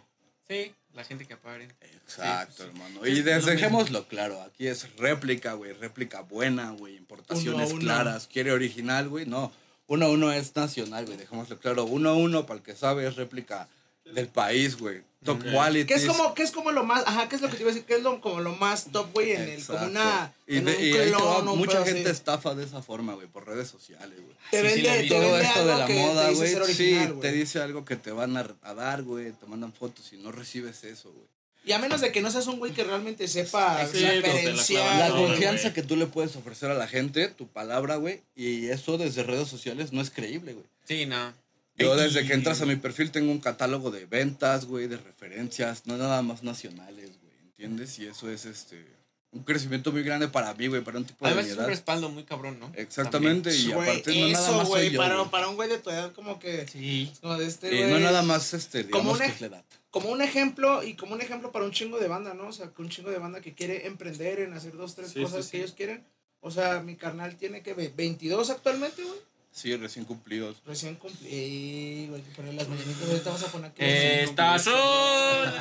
Sí, 0.47 0.73
la 0.93 1.03
gente 1.03 1.25
que 1.25 1.33
aparenta. 1.35 1.75
Exacto, 1.81 2.63
Sí, 2.63 2.69
hermano. 2.69 3.01
Sí, 3.03 3.09
Y 3.11 3.23
mismo. 3.23 3.45
dejémoslo 3.51 4.07
claro, 4.07 4.41
aquí 4.41 4.67
es 4.67 4.95
réplica, 4.97 5.53
güey, 5.53 5.73
réplica 5.73 6.21
buena, 6.21 6.71
güey, 6.71 6.95
importaciones 6.97 7.53
Uno 7.53 7.63
a 7.63 7.67
uno. 7.67 7.79
claras. 7.79 8.27
¿Quiere 8.27 8.51
original, 8.51 9.07
güey? 9.09 9.25
No. 9.25 9.51
Uno 9.87 10.05
a 10.05 10.09
uno 10.09 10.31
es 10.31 10.55
nacional, 10.55 11.05
güey, 11.05 11.17
dejémoslo 11.17 11.59
claro. 11.59 11.85
Uno 11.85 12.09
a 12.09 12.15
uno, 12.15 12.45
para 12.45 12.57
el 12.59 12.63
que 12.63 12.75
sabe, 12.75 13.07
es 13.07 13.15
réplica 13.15 13.67
del 14.05 14.27
país, 14.27 14.77
güey. 14.77 15.01
Top 15.23 15.41
quality. 15.41 15.85
¿Qué 15.85 15.93
es 15.93 16.05
como, 16.05 16.33
qué 16.33 16.43
es 16.43 16.51
como 16.51 16.71
lo 16.73 16.83
más, 16.83 17.03
ajá, 17.07 17.29
qué 17.29 17.37
es 17.37 17.41
lo 17.41 17.47
que 17.49 17.55
te 17.55 17.61
iba 17.61 17.71
a 17.71 17.73
decir? 17.73 17.87
¿Qué 17.87 17.95
es 17.95 18.03
lo, 18.03 18.19
como 18.19 18.41
lo 18.41 18.53
más 18.57 18.91
top, 18.91 19.13
güey, 19.13 19.31
en 19.31 19.41
el, 19.43 19.65
como 19.65 19.85
una, 19.85 20.33
Y, 20.45 20.57
en 20.57 20.65
de- 20.65 20.75
un 20.75 20.83
y 20.83 20.91
va, 20.91 21.03
clon, 21.17 21.47
un 21.47 21.57
mucha 21.59 21.85
gente 21.85 22.01
así? 22.01 22.11
estafa 22.11 22.53
de 22.55 22.65
esa 22.65 22.81
forma, 22.81 23.13
güey, 23.13 23.27
por 23.27 23.47
redes 23.47 23.69
sociales, 23.69 24.19
güey. 24.19 24.35
Te 24.51 24.57
Sí, 24.57 24.81
vende, 24.81 25.03
te 25.03 25.07
todo 25.07 25.19
vende 25.21 25.41
esto 25.43 25.65
de 25.65 25.75
la 25.77 25.85
que 25.85 25.93
moda, 25.95 26.29
güey. 26.31 26.55
Sí, 26.73 26.97
te 27.21 27.31
dice 27.31 27.61
algo 27.61 27.85
que 27.85 27.95
te 27.95 28.11
van 28.11 28.35
a, 28.35 28.53
a 28.63 28.73
dar, 28.73 29.03
güey. 29.03 29.31
Te 29.31 29.45
mandan 29.45 29.71
fotos 29.71 30.11
y 30.11 30.17
no 30.17 30.33
recibes 30.33 30.83
eso, 30.83 31.09
güey. 31.13 31.25
Y 31.65 31.71
a 31.71 31.79
menos 31.79 32.01
de 32.01 32.11
que 32.11 32.19
no 32.21 32.29
seas 32.29 32.47
un 32.47 32.59
güey 32.59 32.73
que 32.73 32.83
realmente 32.83 33.25
sepa 33.29 33.87
Sí, 33.87 33.99
te 33.99 34.51
la 34.51 35.07
La 35.07 35.09
confianza 35.15 35.61
güey. 35.69 35.73
que 35.73 35.83
tú 35.83 35.95
le 35.95 36.07
puedes 36.07 36.35
ofrecer 36.35 36.69
a 36.69 36.73
la 36.73 36.89
gente, 36.89 37.29
tu 37.29 37.47
palabra, 37.47 37.95
güey. 37.95 38.21
Y 38.35 38.67
eso 38.67 38.97
desde 38.97 39.23
redes 39.23 39.47
sociales 39.47 39.93
no 39.93 40.01
es 40.01 40.09
creíble, 40.09 40.51
güey. 40.51 40.65
Sí, 40.85 41.05
no. 41.05 41.33
Yo 41.77 41.95
Y- 41.95 41.99
desde 42.01 42.25
que 42.25 42.33
entras 42.33 42.61
a 42.61 42.65
mi 42.65 42.75
perfil 42.75 43.11
tengo 43.11 43.31
un 43.31 43.39
catálogo 43.39 43.89
de 43.91 44.05
ventas, 44.05 44.65
güey, 44.65 44.87
de 44.87 44.97
referencias, 44.97 45.85
no 45.87 45.97
nada 45.97 46.21
más 46.21 46.43
nacionales, 46.43 47.09
güey. 47.21 47.33
¿Entiendes? 47.47 47.97
Y 47.99 48.05
eso 48.07 48.29
es 48.29 48.45
este 48.45 48.85
un 49.31 49.43
crecimiento 49.43 49.91
muy 49.91 50.03
grande 50.03 50.27
para 50.27 50.53
mí, 50.53 50.67
güey, 50.67 50.83
para 50.83 50.99
un 50.99 51.05
tipo 51.05 51.25
de 51.25 51.31
Además 51.31 51.45
mi 51.45 51.51
es 51.51 51.57
un 51.57 51.61
edad. 51.63 51.69
respaldo 51.69 52.09
muy 52.09 52.23
cabrón, 52.23 52.59
¿no? 52.59 52.71
Exactamente, 52.75 53.51
y 53.55 53.71
Güey, 53.71 53.89
aparte 53.89 54.13
no 54.19 54.27
nada 54.27 54.43
eso, 54.45 54.57
más 54.57 54.67
soy 54.67 54.79
güey, 54.81 54.89
yo, 54.91 54.99
para, 54.99 55.15
güey. 55.17 55.29
para 55.31 55.47
un 55.49 55.55
güey 55.55 55.69
de 55.69 55.77
tu 55.79 55.89
edad, 55.89 56.11
como 56.13 56.37
que, 56.37 56.57
También. 56.65 57.07
Sí. 57.07 57.13
como 57.19 57.37
de 57.39 57.47
este, 57.47 57.73
Y 57.73 57.79
güey, 57.79 57.89
no 57.93 57.99
nada 57.99 58.21
más, 58.21 58.53
este, 58.53 58.87
Como 58.89 59.13
digamos 59.15 59.19
un 59.19 59.25
que 59.25 59.31
es 59.33 59.41
la 59.41 59.47
edad. 59.47 59.65
como 59.89 60.09
un 60.11 60.21
ejemplo 60.21 60.83
y 60.83 60.93
como 60.93 61.15
un 61.15 61.21
ejemplo 61.21 61.51
para 61.51 61.65
un 61.65 61.71
chingo 61.71 61.97
de 61.99 62.07
banda, 62.07 62.35
¿no? 62.35 62.49
O 62.49 62.53
sea, 62.53 62.67
que 62.67 62.79
un 62.83 62.89
chingo 62.89 63.09
de 63.09 63.17
banda 63.17 63.41
que 63.41 63.55
quiere 63.55 63.87
emprender 63.87 64.39
en 64.39 64.53
hacer 64.53 64.73
dos, 64.77 64.93
tres 64.93 65.09
Sí, 65.13 65.23
cosas 65.23 65.45
sí, 65.45 65.51
que 65.53 65.57
sí. 65.57 65.63
ellos 65.63 65.73
quieren. 65.75 66.03
O 66.39 66.51
sea, 66.51 66.81
mi 66.81 66.95
carnal 66.95 67.35
tiene 67.35 67.63
que 67.63 67.73
ve- 67.73 67.91
22 67.95 68.51
actualmente, 68.51 69.01
güey. 69.01 69.17
Sí, 69.53 69.75
recién 69.77 70.05
cumplidos. 70.05 70.57
Recién 70.65 70.97
güey, 70.99 71.13
hay 72.15 72.21
que 72.21 72.31
poner 72.35 72.55
las 72.55 72.67
mañanitas. 72.67 73.07
Ahorita 73.07 73.29
vamos 73.29 73.43
a 73.43 73.47
poner 73.51 73.69
aquí. 73.71 73.83
Estas 73.83 74.63
son... 74.63 75.53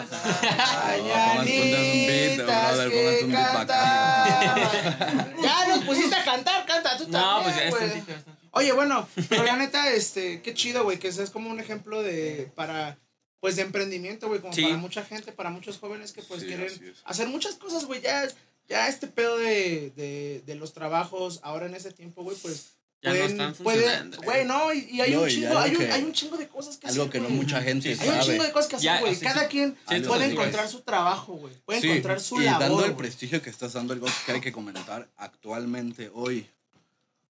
Mañanitas 1.43 2.79
que 2.91 3.25
beat 3.27 3.31
cantan. 3.31 5.35
Ya 5.43 5.67
nos 5.69 5.85
pusiste 5.85 6.15
a 6.17 6.25
cantar, 6.25 6.65
canta 6.65 6.97
tú 6.97 7.05
No, 7.09 7.43
también, 7.43 7.43
pues 7.43 7.55
ya 7.57 7.65
es 7.65 7.71
tantito. 8.05 8.31
Oye, 8.53 8.73
bueno, 8.73 9.09
pero 9.29 9.45
la 9.45 9.57
neta, 9.57 9.91
este, 9.93 10.43
qué 10.43 10.55
chido, 10.55 10.85
güey, 10.85 10.99
que 10.99 11.09
es 11.09 11.31
como 11.31 11.51
un 11.51 11.61
ejemplo 11.61 12.03
de, 12.03 12.51
para, 12.55 12.99
pues, 13.41 13.57
de 13.57 13.63
emprendimiento, 13.63 14.29
güey, 14.29 14.41
como 14.41 14.53
Sí. 14.53 14.63
para 14.63 14.77
mucha 14.77 15.05
gente, 15.05 15.33
para 15.33 15.51
muchos 15.51 15.79
jóvenes 15.79 16.13
que, 16.13 16.23
pues, 16.23 16.41
Sí, 16.41 16.47
quieren 16.47 16.69
hacer 17.05 17.29
muchas 17.29 17.55
cosas, 17.55 17.87
güey, 17.87 18.03
ya, 18.03 18.29
ya 18.69 18.89
este 18.89 19.07
pedo 19.07 19.39
de, 19.39 19.91
de, 19.97 20.43
de 20.45 20.55
los 20.55 20.75
trabajos 20.75 21.41
ahora 21.43 21.67
en 21.67 21.75
ese 21.75 21.93
tiempo, 21.93 22.23
güey, 22.25 22.37
pues, 22.43 22.75
Ya 23.03 23.11
no 23.11 23.17
pueden, 23.19 23.31
están 23.33 23.55
pueden, 23.65 23.81
funcionando. 23.83 24.17
güey, 24.23 24.45
no, 24.45 24.73
y, 24.73 24.79
y 24.93 25.01
hay 25.01 25.11
No, 25.13 25.23
un 25.23 25.29
y 25.29 25.33
chingo, 25.33 25.47
algo 25.49 25.59
hay 25.61 25.71
un, 25.73 25.77
que- 25.79 25.93
hay 25.93 26.03
un 26.05 26.13
chingo 26.13 26.37
de 26.37 26.49
cosas 26.49 26.77
que 26.79 26.87
Algo 26.87 27.03
hacer, 27.03 27.13
que 27.13 27.21
no 27.21 27.29
mucha 27.31 27.61
gente 27.61 27.97
Sí, 27.97 28.01
Hay 28.01 28.09
un 28.09 28.15
sabe. 28.15 28.27
chingo 28.27 28.45
de 28.45 28.53
cosas 28.53 28.69
que 28.69 28.77
hacer, 28.77 29.01
güey. 29.01 29.19
Cada 29.19 29.41
sí. 29.43 29.47
quien 29.49 29.77
Sí, 29.89 30.01
puede 30.07 30.25
encontrar 30.27 30.67
sí. 30.67 30.73
su 30.73 30.81
trabajo, 30.83 31.33
güey. 31.35 31.53
Puede 31.65 31.81
Sí, 31.81 31.89
encontrar 31.91 32.21
su 32.21 32.41
y 32.41 32.45
labor. 32.45 32.61
dando 32.61 32.85
el 32.85 32.95
prestigio 32.95 33.43
que 33.43 33.51
estás 33.51 33.73
dando, 33.73 33.93
algo 33.93 34.07
que 34.25 34.33
hay 34.33 34.41
que 34.41 34.53
comentar 34.53 35.09
actualmente, 35.17 36.11
hoy, 36.15 36.47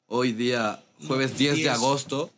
hoy 0.08 0.32
día, 0.32 0.82
jueves 1.06 1.38
10 1.38 1.52
de 1.54 1.60
10. 1.62 1.72
agosto, 1.72 2.30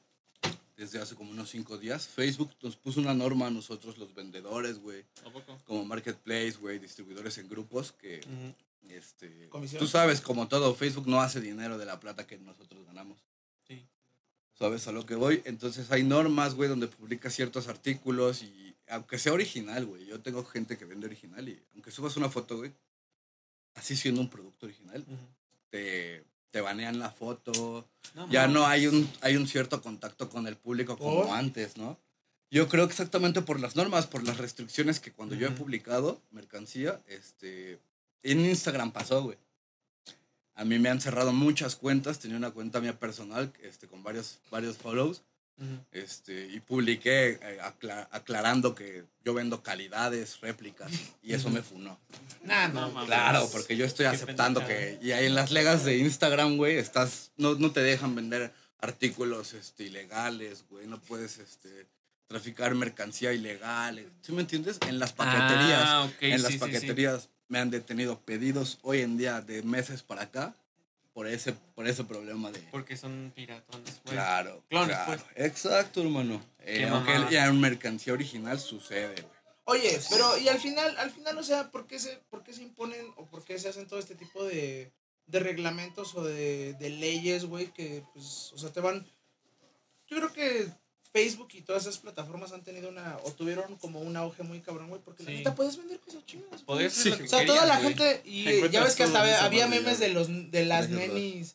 desde 0.76 1.01
hace 1.01 1.16
como 1.16 1.32
unos 1.32 1.51
5 1.51 1.76
días, 1.78 2.07
Facebook 2.07 2.51
nos 2.62 2.76
puso 2.76 3.01
una 3.01 3.14
norma 3.14 3.49
a 3.49 3.51
nosotros, 3.51 3.99
los 3.99 4.14
vendedores, 4.14 4.78
güey, 4.78 5.05
¿A 5.26 5.30
poco? 5.30 5.59
como 5.66 5.85
marketplace, 5.85 6.53
güey, 6.61 6.78
distribuidores 6.78 7.37
en 7.39 7.49
grupos, 7.49 7.91
que. 7.93 8.20
Este, 8.91 9.49
Comisión. 9.49 9.80
tú 9.80 9.87
sabes, 9.87 10.20
como 10.20 10.49
todo, 10.49 10.74
Facebook 10.74 11.07
no 11.07 11.20
hace 11.20 11.41
dinero 11.41 11.78
de 11.78 11.87
la 11.87 12.01
plata 12.01 12.26
que 12.26 12.39
nosotros 12.39 12.85
ganamos. 12.87 13.18
Sí. 13.66 13.87
¿Sabes 14.59 14.87
a 14.89 14.93
lo 14.93 15.07
que 15.07 15.14
voy? 15.14 15.43
Entonces 15.45 15.91
hay 15.91 16.03
normas, 16.03 16.55
güey, 16.55 16.68
donde 16.68 16.89
publicas 16.89 17.35
ciertos 17.35 17.68
artículos 17.68 18.43
y 18.43 18.74
aunque 18.89 19.18
sea 19.18 19.32
original, 19.32 19.87
güey, 19.87 20.07
yo 20.07 20.20
tengo 20.20 20.45
gente 20.45 20.76
que 20.76 20.85
vende 20.85 21.07
original 21.07 21.49
y 21.49 21.61
aunque 21.72 21.91
subas 21.91 22.16
una 22.16 22.28
foto, 22.28 22.59
güey, 22.59 22.72
así 23.74 23.97
siendo 23.97 24.20
un 24.20 24.30
producto 24.30 24.66
original, 24.66 25.05
te, 25.70 26.24
te 26.51 26.61
banean 26.61 26.99
la 26.99 27.11
foto, 27.11 27.89
No, 28.14 28.30
ya 28.30 28.47
no 28.47 28.66
hay 28.66 28.87
un, 28.87 29.11
hay 29.22 29.37
un 29.37 29.47
cierto 29.47 29.82
contacto 29.82 30.28
con 30.28 30.47
el 30.47 30.57
público 30.57 30.97
como 30.97 31.35
antes, 31.35 31.76
¿no? 31.76 31.99
Yo 32.51 32.68
creo 32.68 32.87
que 32.87 32.93
exactamente 32.93 33.43
por 33.43 33.59
las 33.59 33.74
normas, 33.74 34.07
por 34.07 34.22
las 34.22 34.39
restricciones 34.39 35.01
que 35.01 35.11
cuando 35.11 35.35
yo 35.35 35.49
he 35.49 35.51
publicado 35.51 36.22
mercancía, 36.30 37.03
este, 37.09 37.80
en 38.24 38.44
Instagram 38.44 38.90
pasó, 38.92 39.22
güey. 39.22 39.38
A 40.56 40.64
mí 40.64 40.78
me 40.78 40.88
han 40.88 41.00
cerrado 41.00 41.32
muchas 41.32 41.74
cuentas, 41.76 42.18
tenía 42.20 42.36
una 42.36 42.50
cuenta 42.52 42.80
mía 42.80 42.98
personal, 42.98 43.52
este, 43.62 43.88
con 43.88 44.02
varios, 44.04 44.38
varios 44.50 44.76
follows, 44.76 45.22
Ujú. 45.56 45.78
este, 45.90 46.46
y 46.46 46.60
publiqué 46.60 47.38
eh, 47.42 47.58
acla- 47.60 48.08
aclarando 48.12 48.74
que 48.76 49.04
yo 49.24 49.34
vendo 49.34 49.62
calidades, 49.64 50.40
réplicas, 50.40 50.92
y 51.22 51.32
eso 51.34 51.50
me 51.50 51.62
funó. 51.62 51.98
Nah, 52.44 52.68
No 52.68 52.82
no, 52.82 52.90
mames. 52.92 53.06
Claro, 53.08 53.48
porque 53.50 53.76
yo 53.76 53.84
estoy 53.84 54.04
Qué 54.06 54.14
aceptando 54.14 54.60
pendejada. 54.60 54.98
que. 55.00 55.04
Y 55.06 55.10
ahí 55.12 55.26
en 55.26 55.34
las 55.34 55.50
legas 55.50 55.84
de 55.84 55.96
Instagram, 55.98 56.56
güey, 56.56 56.76
estás. 56.76 57.32
No, 57.36 57.54
no 57.56 57.72
te 57.72 57.80
dejan 57.82 58.14
vender 58.14 58.52
artículos 58.78 59.54
este, 59.54 59.84
ilegales, 59.84 60.64
güey. 60.70 60.86
No 60.86 61.00
puedes 61.00 61.38
este, 61.38 61.86
traficar 62.28 62.74
mercancía 62.76 63.32
ilegal. 63.32 64.04
¿Sí 64.22 64.30
me 64.32 64.42
entiendes? 64.42 64.78
En 64.86 64.98
las 65.00 65.12
paqueterías. 65.12 65.82
Ah, 65.84 66.04
ok, 66.04 66.22
en 66.22 66.36
sí, 66.38 66.42
las 66.42 66.52
sí, 66.52 66.58
sí. 66.58 66.60
Me 67.49 67.59
han 67.59 67.70
detenido 67.70 68.18
pedidos 68.20 68.78
hoy 68.82 69.01
en 69.01 69.16
día 69.16 69.40
de 69.40 69.62
meses 69.62 70.03
para 70.03 70.22
acá 70.22 70.55
por 71.12 71.28
ese, 71.28 71.53
por 71.74 71.86
ese 71.86 72.05
problema 72.05 72.51
de... 72.51 72.59
Porque 72.70 72.97
son 72.97 73.32
piratones, 73.34 74.01
güey. 74.05 74.16
Claro, 74.16 74.62
Clones, 74.68 74.97
claro. 74.97 75.22
pues. 75.22 75.47
Exacto, 75.47 76.03
hermano. 76.03 76.42
Eh, 76.61 76.88
aunque 76.90 77.12
ya 77.30 77.47
en 77.47 77.61
mercancía 77.61 78.12
original 78.12 78.59
sucede, 78.59 79.22
güey. 79.22 79.34
Oye, 79.66 79.99
pero 80.11 80.36
y 80.36 80.49
al 80.49 80.59
final, 80.59 80.95
al 80.99 81.11
final, 81.11 81.38
o 81.38 81.42
sea, 81.42 81.70
¿por 81.70 81.86
qué 81.86 81.99
se, 81.99 82.18
por 82.28 82.42
qué 82.42 82.53
se 82.53 82.62
imponen 82.62 83.07
o 83.16 83.26
por 83.26 83.45
qué 83.45 83.59
se 83.59 83.68
hacen 83.68 83.86
todo 83.86 83.99
este 83.99 84.14
tipo 84.14 84.45
de, 84.45 84.92
de 85.26 85.38
reglamentos 85.38 86.14
o 86.16 86.24
de, 86.24 86.74
de 86.74 86.90
leyes, 86.90 87.47
güey, 87.47 87.72
que, 87.72 88.05
pues, 88.12 88.53
o 88.53 88.59
sea, 88.59 88.72
te 88.72 88.80
van... 88.80 89.07
Yo 90.07 90.18
creo 90.18 90.32
que 90.34 90.68
Facebook 91.14 91.48
y 91.52 91.62
todas 91.62 91.82
esas 91.84 91.98
plataformas 91.98 92.50
han 92.52 92.64
tenido 92.64 92.88
una, 92.88 93.18
o 93.22 93.30
tuvieron 93.30 93.76
como 93.76 94.00
un 94.00 94.16
auge 94.16 94.42
muy 94.42 94.60
cabrón, 94.60 94.88
güey, 94.88 95.00
porque 95.00 95.22
la 95.22 95.30
Sí. 95.30 95.36
neta 95.36 95.54
puedes 95.54 95.76
vender 95.76 96.00
cosas 96.00 96.26
chidas. 96.26 96.48
güey. 96.50 96.64
Poder 96.64 96.90
Sí. 96.90 97.10
O 97.12 97.28
sea, 97.28 97.46
toda 97.46 97.64
la 97.66 97.76
gente, 97.76 98.20
y 98.24 98.68
ya 98.68 98.82
ves 98.82 98.96
que 98.96 99.04
hasta 99.04 99.20
había 99.20 99.36
modalidad. 99.38 99.68
memes 99.68 100.00
de 100.00 100.08
los 100.08 100.26
de 100.50 100.64
las 100.64 100.90
nenis 100.90 101.54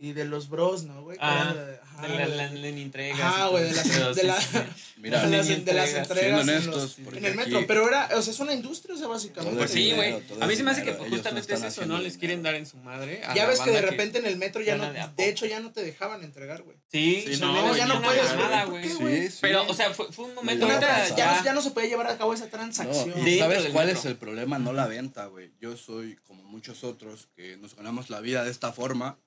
y 0.00 0.12
de 0.12 0.24
los 0.24 0.48
bros, 0.48 0.84
¿no, 0.84 1.02
güey? 1.02 1.18
Ah, 1.20 1.52
de- 1.54 1.78
ajá, 1.82 2.02
De 2.02 2.08
la, 2.08 2.24
güey. 2.26 2.36
la, 2.36 2.50
la 2.52 2.68
entregas. 2.68 3.34
Y 3.46 3.50
güey, 3.50 3.64
de 3.64 3.72
las, 3.74 4.16
de 4.16 4.22
la-. 4.22 4.38
Mira, 4.98 5.24
de 5.26 5.36
las, 5.36 5.46
Siendo 5.46 5.64
de 5.64 5.72
las 5.76 5.92
entregas. 5.92 6.48
en, 6.48 6.66
los- 6.70 6.98
el 6.98 7.34
metro. 7.34 7.58
aquí- 7.58 7.64
Pero 7.66 7.88
era, 7.88 8.08
o 8.16 8.22
sea, 8.22 8.32
es 8.32 8.38
una 8.40 8.52
industria, 8.54 8.94
o 8.94 8.98
sea, 8.98 9.08
básicamente. 9.08 9.56
Pues 9.58 9.70
es 9.70 9.74
sí, 9.76 9.92
güey. 9.92 10.14
A 10.40 10.46
mí 10.46 10.54
se 10.56 10.62
me 10.62 10.70
hace 10.70 10.84
que 10.84 10.92
justamente 10.92 11.52
es 11.54 11.62
eso, 11.62 11.84
¿no? 11.86 11.98
Les 11.98 12.16
quieren 12.16 12.42
dar 12.44 12.54
en 12.54 12.66
su 12.66 12.76
madre. 12.78 13.22
a 13.24 13.34
Ya 13.34 13.42
la 13.44 13.48
ves 13.50 13.60
que 13.60 13.70
de 13.72 13.80
repente 13.82 14.18
en 14.18 14.26
el 14.26 14.36
metro 14.36 14.62
ya 14.62 14.76
no, 14.76 14.92
de 14.92 15.28
hecho 15.28 15.46
ya 15.46 15.58
no 15.60 15.72
te 15.72 15.82
dejaban 15.82 16.22
entregar, 16.22 16.62
güey. 16.62 16.76
Sí, 16.92 17.22
Sí, 17.26 17.34
sí, 17.34 17.40
no, 17.40 17.52
no, 17.52 17.62
güey, 17.66 17.76
ya 17.78 17.86
no 17.86 17.94
no 17.96 18.02
puedes 18.02 18.34
nada, 18.36 18.64
¿por 18.64 18.70
güey. 18.70 18.88
Sí, 18.88 19.30
sí. 19.30 19.38
Pero, 19.40 19.66
o 19.68 19.74
sea, 19.74 19.92
fue, 19.92 20.10
fue 20.12 20.26
un 20.26 20.34
momento. 20.34 20.66
Ya, 20.68 21.42
ya, 21.44 21.52
no 21.52 21.60
se 21.60 21.72
puede 21.72 21.88
llevar 21.88 22.06
a 22.06 22.16
cabo 22.16 22.32
esa 22.34 22.48
transacción. 22.48 23.12
¿sabes 23.38 23.66
cuál 23.72 23.88
es 23.88 24.04
el 24.04 24.16
problema? 24.16 24.58
No 24.60 24.72
la 24.72 24.86
venta, 24.86 25.26
güey. 25.26 25.50
Yo 25.60 25.76
soy 25.76 26.16
como 26.26 26.44
muchos 26.44 26.84
otros 26.84 27.28
que 27.34 27.56
nos 27.56 27.74
ganamos 27.74 28.10
la 28.10 28.20
vida 28.20 28.44
de 28.44 28.50
esta 28.50 28.72
forma, 28.72 29.18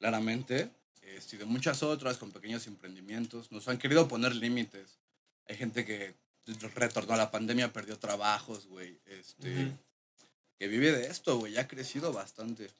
claramente, 0.00 0.70
este, 1.02 1.36
y 1.36 1.38
de 1.38 1.44
muchas 1.44 1.82
otras 1.82 2.16
con 2.16 2.32
pequeños 2.32 2.66
emprendimientos. 2.66 3.52
Nos 3.52 3.68
han 3.68 3.78
querido 3.78 4.08
poner 4.08 4.34
límites. 4.34 4.98
Hay 5.46 5.56
gente 5.56 5.84
que 5.84 6.14
retornó 6.74 7.14
a 7.14 7.18
la 7.18 7.30
pandemia, 7.30 7.72
perdió 7.72 7.98
trabajos, 7.98 8.66
güey. 8.66 8.98
Este. 9.06 9.72
Que 10.58 10.68
vive 10.68 10.92
de 10.92 11.06
esto, 11.06 11.38
güey. 11.38 11.58
Ha 11.58 11.68
crecido 11.68 12.12
bastante. 12.12 12.70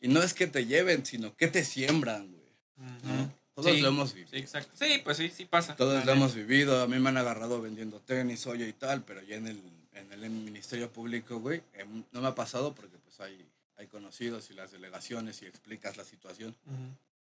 Y 0.00 0.08
no 0.08 0.22
es 0.22 0.34
que 0.34 0.46
te 0.46 0.66
lleven, 0.66 1.04
sino 1.04 1.36
que 1.36 1.48
te 1.48 1.64
siembran, 1.64 2.32
güey. 2.32 3.32
Todos 3.54 3.72
Sí, 3.72 3.80
lo 3.80 3.88
hemos 3.88 4.14
vivido. 4.14 4.30
Sí, 4.30 4.36
exacto. 4.38 4.70
Sí, 4.74 5.00
pues 5.02 5.16
sí, 5.16 5.30
sí 5.34 5.44
pasa. 5.44 5.76
Todos 5.76 6.04
lo 6.04 6.12
hemos 6.12 6.34
vivido. 6.34 6.80
A 6.80 6.86
mí 6.86 6.98
me 6.98 7.08
han 7.08 7.16
agarrado 7.16 7.60
vendiendo 7.60 8.00
tenis, 8.00 8.46
olla 8.46 8.66
y 8.66 8.72
tal, 8.72 9.02
pero 9.02 9.22
ya 9.22 9.36
en 9.36 9.48
el, 9.48 9.60
en 9.94 10.12
el 10.12 10.30
Ministerio 10.30 10.90
Público, 10.90 11.40
güey, 11.40 11.62
em, 11.74 12.04
no 12.12 12.20
me 12.20 12.28
ha 12.28 12.34
pasado 12.34 12.74
porque 12.74 12.96
pues 12.98 13.18
hay, 13.20 13.44
hay 13.78 13.86
conocidos 13.86 14.50
y 14.50 14.54
las 14.54 14.70
delegaciones 14.72 15.40
y 15.42 15.46
explicas 15.46 15.96
la 15.96 16.04
situación 16.04 16.54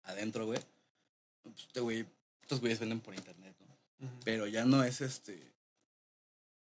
adentro, 0.05 0.47
güey. 0.47 0.59
Pues, 1.43 1.55
este 1.67 1.81
güey, 1.81 2.07
estos 2.43 2.61
güeyes 2.61 2.81
venden 2.81 3.01
por 3.01 3.15
internet, 3.15 3.55
¿no? 3.61 4.11
Pero 4.25 4.47
ya 4.47 4.65
no 4.65 4.83
es 4.83 5.01
este, 5.01 5.53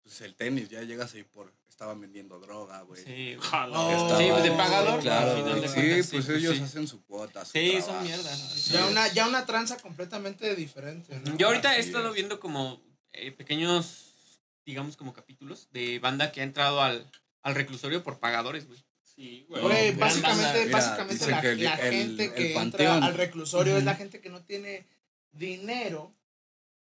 pues 0.02 0.20
el 0.22 0.34
tenis, 0.34 0.68
ya 0.68 0.82
llegas 0.82 1.14
ahí 1.14 1.22
por, 1.22 1.52
estaban 1.68 2.00
vendiendo 2.00 2.38
droga, 2.40 2.80
güey. 2.82 3.02
Sí. 3.04 3.36
Oh, 3.36 3.42
Estaba- 3.42 4.18
Sí, 4.18 4.26
pues, 4.30 4.42
de 4.42 4.50
pagador, 4.52 5.00
Claro, 5.00 5.30
al 5.32 5.36
final 5.38 5.60
de 5.60 5.68
sí, 5.68 5.74
cuentas, 5.74 6.10
pues 6.10 6.26
pues, 6.26 6.38
ellos 6.38 6.56
sí. 6.56 6.62
hacen 6.62 6.88
su 6.88 7.04
cuota. 7.04 7.44
su 7.44 7.52
Sí, 7.52 7.72
son 7.74 7.82
trabajo. 7.84 8.04
mierdas. 8.04 8.38
sí, 8.52 8.60
sí. 8.60 8.72
Ya 8.72 8.86
una, 8.86 9.08
ya 9.12 9.28
una 9.28 9.46
tranza 9.46 9.76
completamente 9.78 10.54
diferente, 10.56 11.18
¿no? 11.20 11.36
Yo 11.36 11.46
ahorita 11.48 11.76
he 11.76 11.80
estado 11.80 12.08
es. 12.08 12.14
viendo 12.14 12.40
como 12.40 12.80
eh, 13.12 13.30
pequeños, 13.32 14.38
digamos, 14.64 14.96
como 14.96 15.12
capítulos 15.12 15.68
de 15.72 15.98
banda 16.00 16.32
que 16.32 16.40
ha 16.40 16.44
entrado 16.44 16.82
al, 16.82 17.08
al 17.42 17.54
reclusorio 17.54 18.02
por 18.02 18.18
pagadores, 18.18 18.66
güey. 18.66 18.82
Sí, 19.16 19.46
güey. 19.48 19.92
Básicamente, 19.96 20.66
Mira, 20.66 20.78
básicamente 20.78 21.30
la, 21.30 21.40
que 21.40 21.50
el- 21.52 21.64
la 21.64 21.74
el- 21.74 21.92
gente 21.92 22.24
el 22.26 22.34
que 22.34 22.54
panteón. 22.54 22.94
entra 22.96 23.06
al 23.08 23.14
reclusorio 23.14 23.76
es 23.78 23.84
la 23.84 23.94
gente 23.94 24.20
que 24.20 24.28
no 24.28 24.42
tiene 24.44 24.86
dinero 25.32 26.14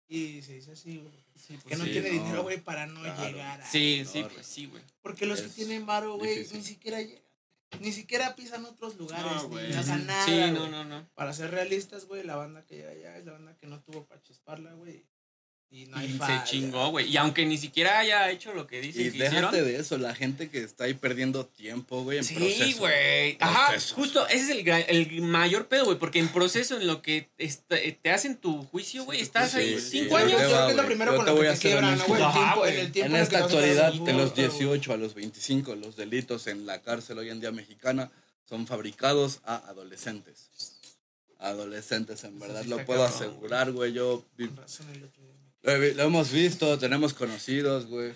y 0.09 0.43
se 0.43 0.55
dice 0.55 0.72
así, 0.72 0.99
güey. 0.99 1.12
Sí, 1.37 1.55
Que 1.55 1.61
pues 1.68 1.79
no 1.79 1.85
sí. 1.85 1.93
tiene 1.93 2.12
no. 2.12 2.22
dinero, 2.24 2.43
güey, 2.43 2.59
para 2.61 2.87
no 2.87 3.01
Claro. 3.01 3.22
llegar 3.24 3.61
a... 3.62 3.66
Sí, 3.70 4.05
sí, 4.11 4.22
No, 4.22 4.29
pues 4.29 4.47
sí, 4.47 4.66
güey. 4.66 4.83
Porque 5.03 5.24
los 5.26 5.41
que 5.41 5.49
tienen 5.49 5.87
varo, 5.87 6.16
güey, 6.18 6.31
difícil. 6.39 6.59
ni 6.59 6.64
siquiera 6.64 7.01
llegan. 7.01 7.22
Ni 7.81 7.93
siquiera 7.93 8.35
pisan 8.35 8.64
otros 8.64 8.97
lugares, 8.97 9.24
No, 9.45 9.49
ni 9.49 9.72
hacen 9.74 10.07
nada. 10.07 10.24
Sí, 10.24 10.33
güey. 10.33 10.51
no, 10.53 10.68
no, 10.68 10.85
no. 10.85 11.07
Para 11.14 11.33
ser 11.35 11.51
realistas, 11.51 12.07
güey, 12.07 12.24
la 12.24 12.37
banda 12.37 12.64
que 12.64 12.76
llega 12.76 12.91
allá 12.91 13.16
es 13.18 13.24
la 13.26 13.33
banda 13.33 13.57
que 13.57 13.66
no 13.66 13.81
tuvo 13.81 14.05
para 14.07 14.22
chisparla, 14.22 14.72
güey. 14.72 15.05
Y 15.71 15.85
no 15.85 15.99
hay 15.99 16.07
Y 16.07 16.12
se 16.19 16.45
chingó, 16.45 16.89
güey. 16.91 17.11
Y 17.11 17.19
aunque 17.19 17.45
ni 17.45 17.59
siquiera 17.59 17.99
haya 17.99 18.31
hecho 18.31 18.55
lo 18.55 18.66
que 18.66 18.79
Y 18.79 18.87
dicen 18.87 19.03
que 19.03 19.09
hicieron. 19.19 19.51
déjate 19.53 19.62
de 19.62 19.79
eso, 19.79 19.99
la 19.99 20.14
gente 20.14 20.49
que 20.49 20.62
está 20.62 20.85
ahí 20.85 20.95
perdiendo 20.95 21.45
tiempo, 21.45 22.03
güey, 22.05 22.19
en 22.19 22.25
Sí, 22.25 22.75
güey. 22.79 23.37
Ajá, 23.39 23.73
Proceso. 23.73 23.95
justo, 23.95 24.27
ese 24.29 24.45
es 24.45 24.66
el, 24.66 24.66
el 24.66 25.21
mayor 25.23 25.69
pedo, 25.69 25.85
güey, 25.85 25.99
porque 25.99 26.21
en 26.21 26.29
proceso 26.29 26.79
en 26.81 26.87
lo 26.87 27.03
que 27.03 27.29
est- 27.37 27.71
te 28.03 28.11
hacen 28.11 28.39
tu 28.39 28.62
juicio, 28.64 29.05
güey, 29.05 29.21
estás 29.21 29.51
Sí, 29.51 29.59
ahí 29.59 29.79
sí, 29.79 29.91
cinco 30.01 30.16
años. 30.16 30.33
yo 30.33 30.39
creo 30.39 30.64
que 30.64 30.71
es 30.71 30.77
lo 30.79 30.87
primero 30.87 31.14
con 31.16 31.27
te 31.27 31.31
lo 31.33 31.37
voy 31.37 31.47
que 31.47 31.51
a 31.51 31.55
te 31.55 31.61
quiebran, 31.61 31.99
¿no, 31.99 32.05
honesto. 32.05 32.09
güey? 32.14 32.21
El 32.23 32.27
Ajá, 32.27 32.39
tiempo, 32.55 32.66
en 32.66 32.79
el 32.79 32.93
tiempo 32.93 33.16
En 33.16 33.23
esta 33.23 33.39
actualidad, 33.39 33.93
de 33.93 33.99
los 34.14 34.31
gusto, 34.31 34.35
güey. 34.43 34.49
18 34.49 34.93
a 34.95 34.97
los 34.97 35.14
25, 35.14 35.75
los 35.77 35.97
delitos 35.97 36.47
en 36.47 36.64
la 36.64 36.81
cárcel 36.81 37.19
hoy 37.19 37.29
en 37.29 37.41
día 37.41 37.53
mexicana 37.53 38.11
son 38.49 38.66
fabricados 38.66 39.41
a 39.45 39.57
adolescentes. 39.69 40.49
Adolescentes, 41.41 42.25
en 42.25 42.39
verdad, 42.41 42.64
lo 42.64 42.85
puedo 42.85 43.05
asegurar, 43.05 43.71
güey. 43.71 43.93
Yo 43.93 44.25
vi- 44.37 44.51
Lo, 45.63 45.77
lo 45.77 46.03
hemos 46.05 46.31
visto, 46.31 46.79
tenemos 46.79 47.15
conocidos, 47.15 47.87
güey. 47.87 48.13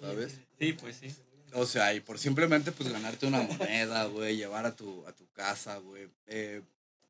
¿Sabes? 0.00 0.38
Sí, 0.58 0.72
pues 0.72 0.96
sí. 0.96 1.14
O 1.52 1.64
sea, 1.64 1.94
y 1.94 2.00
por 2.00 2.18
simplemente 2.18 2.72
pues 2.72 2.90
ganarte 2.90 3.26
una 3.26 3.40
moneda, 3.42 4.04
güey, 4.06 4.36
llevar 4.36 4.66
a 4.66 4.74
tu, 4.76 5.06
a 5.06 5.12
tu 5.12 5.26
casa, 5.32 5.76
güey. 5.78 6.08
Eh, 6.26 6.60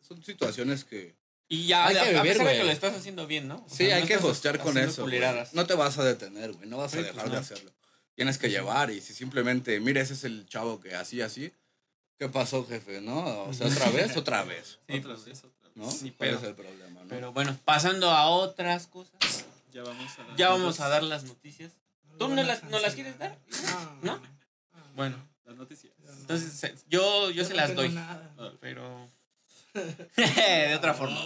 son 0.07 0.23
situaciones 0.23 0.85
que... 0.85 1.15
Y 1.49 1.67
ya, 1.67 1.87
Hay 1.87 1.97
a, 1.97 2.03
que 2.03 2.09
a 2.17 2.23
vivir, 2.23 2.33
pesar 2.33 2.39
de 2.39 2.45
güey. 2.45 2.59
que 2.59 2.65
lo 2.65 2.71
estás 2.73 2.95
haciendo 2.97 3.27
bien, 3.27 3.49
¿no? 3.49 3.65
O 3.67 3.69
Sí, 3.69 3.87
sea, 3.87 3.97
hay 3.97 4.03
no 4.03 4.09
que 4.09 4.17
hostear 4.17 4.59
con 4.59 4.77
eso. 4.79 5.07
No 5.53 5.67
te 5.67 5.75
vas 5.75 5.97
a 5.99 6.05
detener, 6.05 6.53
güey. 6.53 6.69
No 6.69 6.77
vas 6.77 6.93
a 6.93 6.97
Sí, 6.99 7.03
dejar 7.03 7.23
pues, 7.23 7.33
de 7.33 7.39
hacerlo. 7.39 7.73
Tienes 8.15 8.39
que 8.39 8.51
llevar 8.51 8.91
y 8.91 9.01
si 9.01 9.15
simplemente, 9.15 9.79
mira, 9.81 10.01
ese 10.01 10.15
es 10.15 10.25
el 10.25 10.47
chavo 10.49 10.81
que 10.81 10.95
así, 10.95 11.21
así. 11.23 11.53
¿Qué 12.19 12.29
pasó, 12.29 12.67
jefe? 12.67 13.01
¿No? 13.01 13.45
O 13.45 13.53
sea, 13.53 13.67
otra 13.69 13.91
vez, 13.91 14.17
otra 14.17 14.43
vez. 14.45 14.79
Sí, 14.89 14.99
otra 14.99 15.15
pues, 15.15 15.25
vez, 15.27 15.39
otra 15.45 15.69
vez. 15.69 15.77
¿No? 15.77 15.91
Sí, 15.91 16.11
¿Cuál 16.17 16.31
pero- 16.31 16.39
es 16.39 16.45
el 16.45 16.55
problema, 16.55 17.01
no? 17.03 17.09
Pero 17.09 17.33
bueno, 17.33 17.57
pasando 17.65 18.11
a 18.11 18.29
otras 18.29 18.87
cosas. 18.87 19.36
Ya 19.77 19.83
vamos 19.83 20.19
a 20.19 20.23
las 20.25 20.37
Ya 20.39 20.49
vamos 20.49 20.81
a 20.81 20.89
dar 20.89 21.03
las 21.03 21.25
noticias. 21.25 21.73
¿Tú 22.19 22.29
no 22.29 22.43
las, 22.43 22.65
no 22.65 22.79
las 22.81 22.95
quieres 22.95 23.19
dar? 23.19 23.39
No. 24.03 24.15
¿No? 24.17 24.23
Bueno, 24.95 25.17
Las 25.45 25.55
noticias. 25.57 25.93
entonces 26.21 26.85
yo, 26.89 27.31
yo 27.31 27.45
se 27.45 27.51
no 27.51 27.57
las 27.57 27.75
doy. 27.75 27.91
nada. 27.91 28.33
Pero. 28.61 29.11
de 30.17 30.75
otra 30.75 30.95
forma. 30.95 31.19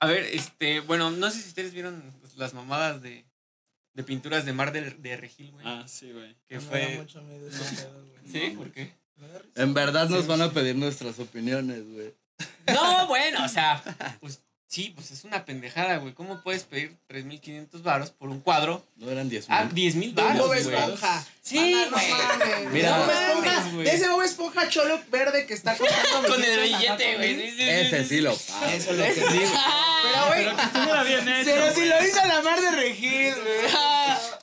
A 0.00 0.06
ver, 0.06 0.22
este, 0.32 0.80
bueno, 0.80 1.10
no 1.10 1.30
sé 1.30 1.42
si 1.42 1.48
ustedes 1.48 1.74
vieron 1.74 2.02
las 2.36 2.54
mamadas 2.54 3.02
de, 3.02 3.26
de 3.92 4.02
pinturas 4.04 4.46
de 4.46 4.54
Mar 4.54 4.72
de, 4.72 4.92
de 4.92 5.16
Regil, 5.18 5.50
güey. 5.52 5.66
Ah, 5.66 5.84
sí, 5.86 6.12
güey. 6.12 6.34
que 6.46 6.54
No 6.54 6.60
fue. 6.62 6.96
mucho 6.96 7.20
miedo. 7.22 7.50
¿Sí? 8.30 8.54
¿Por 8.56 8.72
qué? 8.72 8.94
En 9.54 9.74
verdad 9.74 10.08
nos 10.08 10.26
van 10.26 10.40
a 10.40 10.50
pedir 10.50 10.76
nuestras 10.76 11.18
opiniones, 11.18 11.84
güey. 11.92 12.14
No, 12.72 13.06
bueno, 13.08 13.44
o 13.44 13.48
sea, 13.48 13.82
pues 14.20 14.40
sí, 14.68 14.92
pues 14.94 15.10
es 15.10 15.24
una 15.24 15.44
pendejada, 15.44 15.96
güey. 15.96 16.12
¿Cómo 16.14 16.42
puedes 16.42 16.62
pedir 16.64 16.94
3.500 17.08 17.82
varos 17.82 18.10
por 18.10 18.28
un 18.28 18.40
cuadro? 18.40 18.84
No 18.96 19.10
eran 19.10 19.28
10 19.28 19.46
Ah, 19.48 19.64
mil. 19.72 19.92
10.000 19.94 20.14
De 20.14 20.22
un 20.22 20.28
varos, 20.28 20.38
Bob 20.38 20.48
güey. 20.48 20.60
Esponja. 20.76 21.26
Sí, 21.42 21.58
Ana, 21.74 21.84
no 21.86 21.90
güey. 21.96 22.10
mames. 22.10 22.72
Mira. 22.72 22.98
Bob 22.98 23.06
No 23.06 23.12
Esponja, 23.12 23.70
güey. 23.72 23.84
de 23.84 23.94
ese 23.94 24.08
Bob 24.10 24.22
Esponja 24.22 24.68
cholo 24.68 25.00
verde 25.10 25.46
que 25.46 25.54
está 25.54 25.76
contando 25.76 26.28
Con 26.34 26.44
el 26.44 26.60
billete, 26.60 27.16
güey. 27.16 27.34
Sí, 27.34 27.50
sí, 27.50 27.56
sí, 27.56 27.62
Ese 27.68 28.02
sí, 28.04 28.08
sí 28.16 28.20
lo. 28.20 28.32
Eso 28.32 28.50
es 28.66 28.86
lo 28.90 29.04
que 29.04 29.14
sí. 29.14 29.20
digo. 29.38 29.50
Pero, 30.02 30.26
güey, 30.26 30.44
Pero 30.44 30.56
que 30.56 30.62
estuviera 30.62 31.02
bien 31.02 31.28
hecho. 31.28 31.50
pero 31.50 31.68
si 31.70 31.74
güey. 31.76 31.88
lo 31.88 32.06
hizo 32.06 32.24
la 32.26 32.42
mar 32.42 32.60
de 32.60 32.70
Regil, 32.70 33.34
güey. 33.34 33.72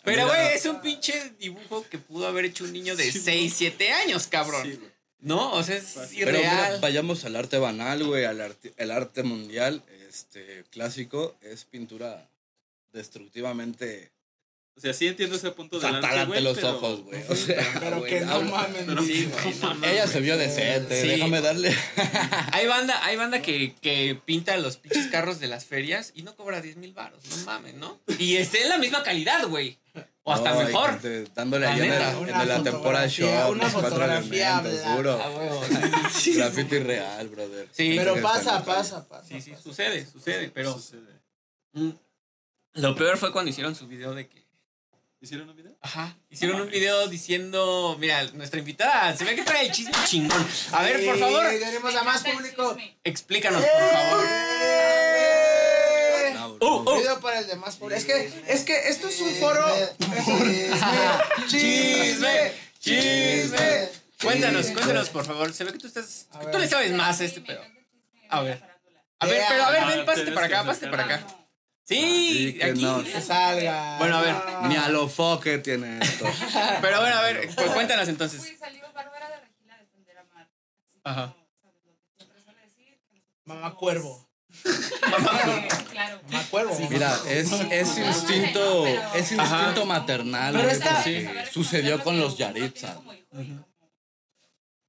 Pero, 0.03 0.27
güey, 0.27 0.53
es 0.53 0.65
un 0.65 0.81
pinche 0.81 1.31
dibujo 1.39 1.85
que 1.89 1.97
pudo 1.97 2.27
haber 2.27 2.45
hecho 2.45 2.63
un 2.63 2.73
niño 2.73 2.95
de 2.95 3.11
6, 3.11 3.53
7 3.55 3.91
años, 3.93 4.27
cabrón. 4.27 4.79
No, 5.25 5.51
o 5.53 5.63
sea, 5.63 5.75
es. 5.77 5.93
Pero 5.95 6.37
mira, 6.37 6.39
irreal. 6.39 6.79
vayamos 6.81 7.25
al 7.25 7.35
arte 7.35 7.57
banal, 7.57 8.03
güey, 8.03 8.25
al 8.25 8.39
arte, 8.41 8.73
el 8.77 8.91
arte 8.91 9.23
mundial, 9.23 9.83
este, 10.07 10.63
clásico, 10.69 11.35
es 11.41 11.65
pintura 11.65 12.29
destructivamente 12.93 14.11
O 14.77 14.81
sea, 14.81 14.93
sí 14.93 15.07
entiendo 15.07 15.35
ese 15.37 15.51
punto 15.51 15.79
fatal 15.79 16.03
arte, 16.03 16.07
ante 16.19 16.25
güey, 16.27 16.43
los 16.43 16.55
pero- 16.57 16.75
ojos, 16.77 17.03
güey. 17.03 17.21
O 17.29 17.35
sea, 17.35 17.77
Pero 17.79 17.99
güey, 17.99 18.09
que 18.11 18.21
no 18.21 18.31
habla- 18.33 18.51
mames. 18.51 18.83
pero- 18.85 19.01
Sí, 19.03 19.29
güey, 19.31 19.55
no 19.55 19.67
mames. 19.69 19.89
Ella 19.91 20.07
se 20.07 20.19
vio 20.19 20.37
decente, 20.37 21.01
Sí. 21.01 21.07
déjame 21.07 21.39
darle. 21.41 21.73
Hay 22.51 22.67
banda, 22.67 23.05
hay 23.05 23.15
banda 23.15 23.41
que, 23.41 23.73
que 23.81 24.19
pinta 24.25 24.55
los 24.57 24.75
pinches 24.77 25.07
carros 25.07 25.39
de 25.39 25.47
las 25.47 25.63
ferias 25.65 26.11
y 26.13 26.23
no 26.23 26.35
cobra 26.35 26.61
10 26.61 26.75
mil 26.77 26.93
baros. 26.93 27.23
No 27.25 27.37
mames, 27.45 27.75
¿no? 27.75 27.99
Y 28.19 28.35
esté 28.35 28.63
en 28.63 28.69
la 28.69 28.77
misma 28.77 29.01
calidad, 29.03 29.47
güey. 29.47 29.79
O 30.27 30.33
hasta 30.33 30.53
No, 30.55 30.59
mejor. 30.61 30.89
gente 30.99 31.25
dándole 31.35 31.67
ahí 31.67 31.81
en, 31.81 31.91
el- 31.93 32.01
en 32.01 32.15
Una 32.17 32.45
la 32.45 32.63
temporada 32.63 33.05
shop, 33.07 33.51
una 33.51 33.69
fotografía 33.69 34.63
juro. 34.95 35.21
Ah, 35.23 35.29
huevo. 35.29 35.61
Graffiti 36.35 36.79
real, 36.79 37.27
brother. 37.29 37.69
Sí. 37.71 37.93
Pero 37.95 38.19
pasa, 38.23 38.65
pasa, 38.65 39.07
pasa. 39.07 39.27
Sí, 39.27 39.39
sí, 39.39 39.51
pasa. 39.51 39.61
sucede, 39.63 40.05
sucede, 40.07 40.49
pero. 40.51 40.73
Sucede. 40.73 41.21
mm, 41.73 41.89
Lo 42.73 42.95
peor 42.95 43.17
fue 43.17 43.31
cuando 43.31 43.51
hicieron 43.51 43.75
su 43.75 43.85
video 43.87 44.15
de 44.15 44.27
que. 44.27 44.43
¿Hicieron 45.21 45.47
un 45.49 45.55
video? 45.55 45.75
Ajá. 45.81 46.17
Hicieron 46.31 46.59
un 46.59 46.69
video 46.71 47.07
diciendo. 47.07 47.95
Mira, 47.99 48.23
nuestra 48.33 48.57
invitada 48.59 49.15
se 49.15 49.25
ve 49.25 49.35
que 49.35 49.43
trae 49.43 49.67
el 49.67 49.71
chisme 49.71 49.93
chingón. 50.05 50.43
A 50.71 50.81
ver, 50.83 51.05
por 51.05 51.19
favor, 51.19 51.45
Sí, 51.51 51.59
tenemos 51.59 51.95
a 51.95 52.03
más 52.03 52.23
público. 52.23 52.75
explícanos, 53.03 53.61
por 53.63 53.89
favor. 53.91 54.25
Uh. 56.59 56.97
Pido 56.99 57.19
para 57.19 57.39
el 57.39 57.47
de 57.47 57.55
más 57.55 57.75
público. 57.77 57.97
Es 57.99 58.05
que, 58.05 58.31
es 58.47 58.63
que 58.63 58.87
esto 58.89 59.07
es 59.07 59.19
un 59.21 59.29
foro. 59.35 59.65
Chisme, 61.47 62.51
chisme. 62.79 63.89
Cuéntanos, 64.21 64.61
Chisme. 64.61 64.73
cuéntanos, 64.75 65.09
por 65.09 65.25
favor. 65.25 65.53
Se 65.53 65.63
ve 65.63 65.71
que 65.73 65.79
tú 65.79 65.87
estás. 65.87 66.27
Tú 66.51 66.57
le 66.57 66.67
sabes 66.67 66.91
más 66.93 67.19
a 67.21 67.25
este 67.25 67.41
pedo. 67.41 67.61
A 68.29 68.41
ver. 68.41 68.61
A 69.19 69.25
ver, 69.27 69.43
pero 69.49 69.63
a 69.63 69.71
ver, 69.71 69.85
ven, 69.87 70.05
pásate 70.05 70.31
para 70.31 70.45
acá, 70.47 70.63
pásate 70.65 70.87
para 70.87 71.05
acá. 71.05 71.25
Sí, 71.83 71.95
Sí, 72.51 72.53
que 72.57 72.63
aquí. 72.65 72.81
no. 72.83 73.03
Que 73.03 73.21
salga. 73.21 73.97
Bueno, 73.99 74.17
a 74.17 74.21
ver, 74.21 74.33
No. 74.33 74.67
Ni 74.67 74.75
a 74.75 74.89
lo 74.89 75.07
foque 75.07 75.59
tiene 75.59 75.99
esto. 75.99 76.25
Pero 76.81 76.99
bueno, 76.99 77.15
a 77.15 77.21
ver, 77.21 77.47
pues 77.53 77.69
cuéntanos 77.71 78.07
entonces. 78.07 78.41
Uy, 78.41 78.57
salió 78.57 78.81
Bárbara 78.91 79.29
de 79.29 79.35
Regil 79.41 79.69
a 79.69 79.77
defender 79.77 80.17
a 80.17 80.23
Mar. 80.33 80.49
Ajá. 81.03 81.35
Mamá 83.45 83.75
cuervo. 83.75 84.24
Mamá 85.11 86.43
cuervo. 86.49 86.77
Mira, 86.89 87.17
es, 87.27 87.51
es 87.51 87.97
instinto, 87.97 88.87
es 88.87 89.31
instinto 89.31 89.85
maternal. 89.85 90.53
Pero 90.55 90.69
esta- 90.69 91.03
sí, 91.03 91.27
sucedió 91.51 92.03
con 92.03 92.19
los 92.19 92.37
Yaritza. 92.37 92.99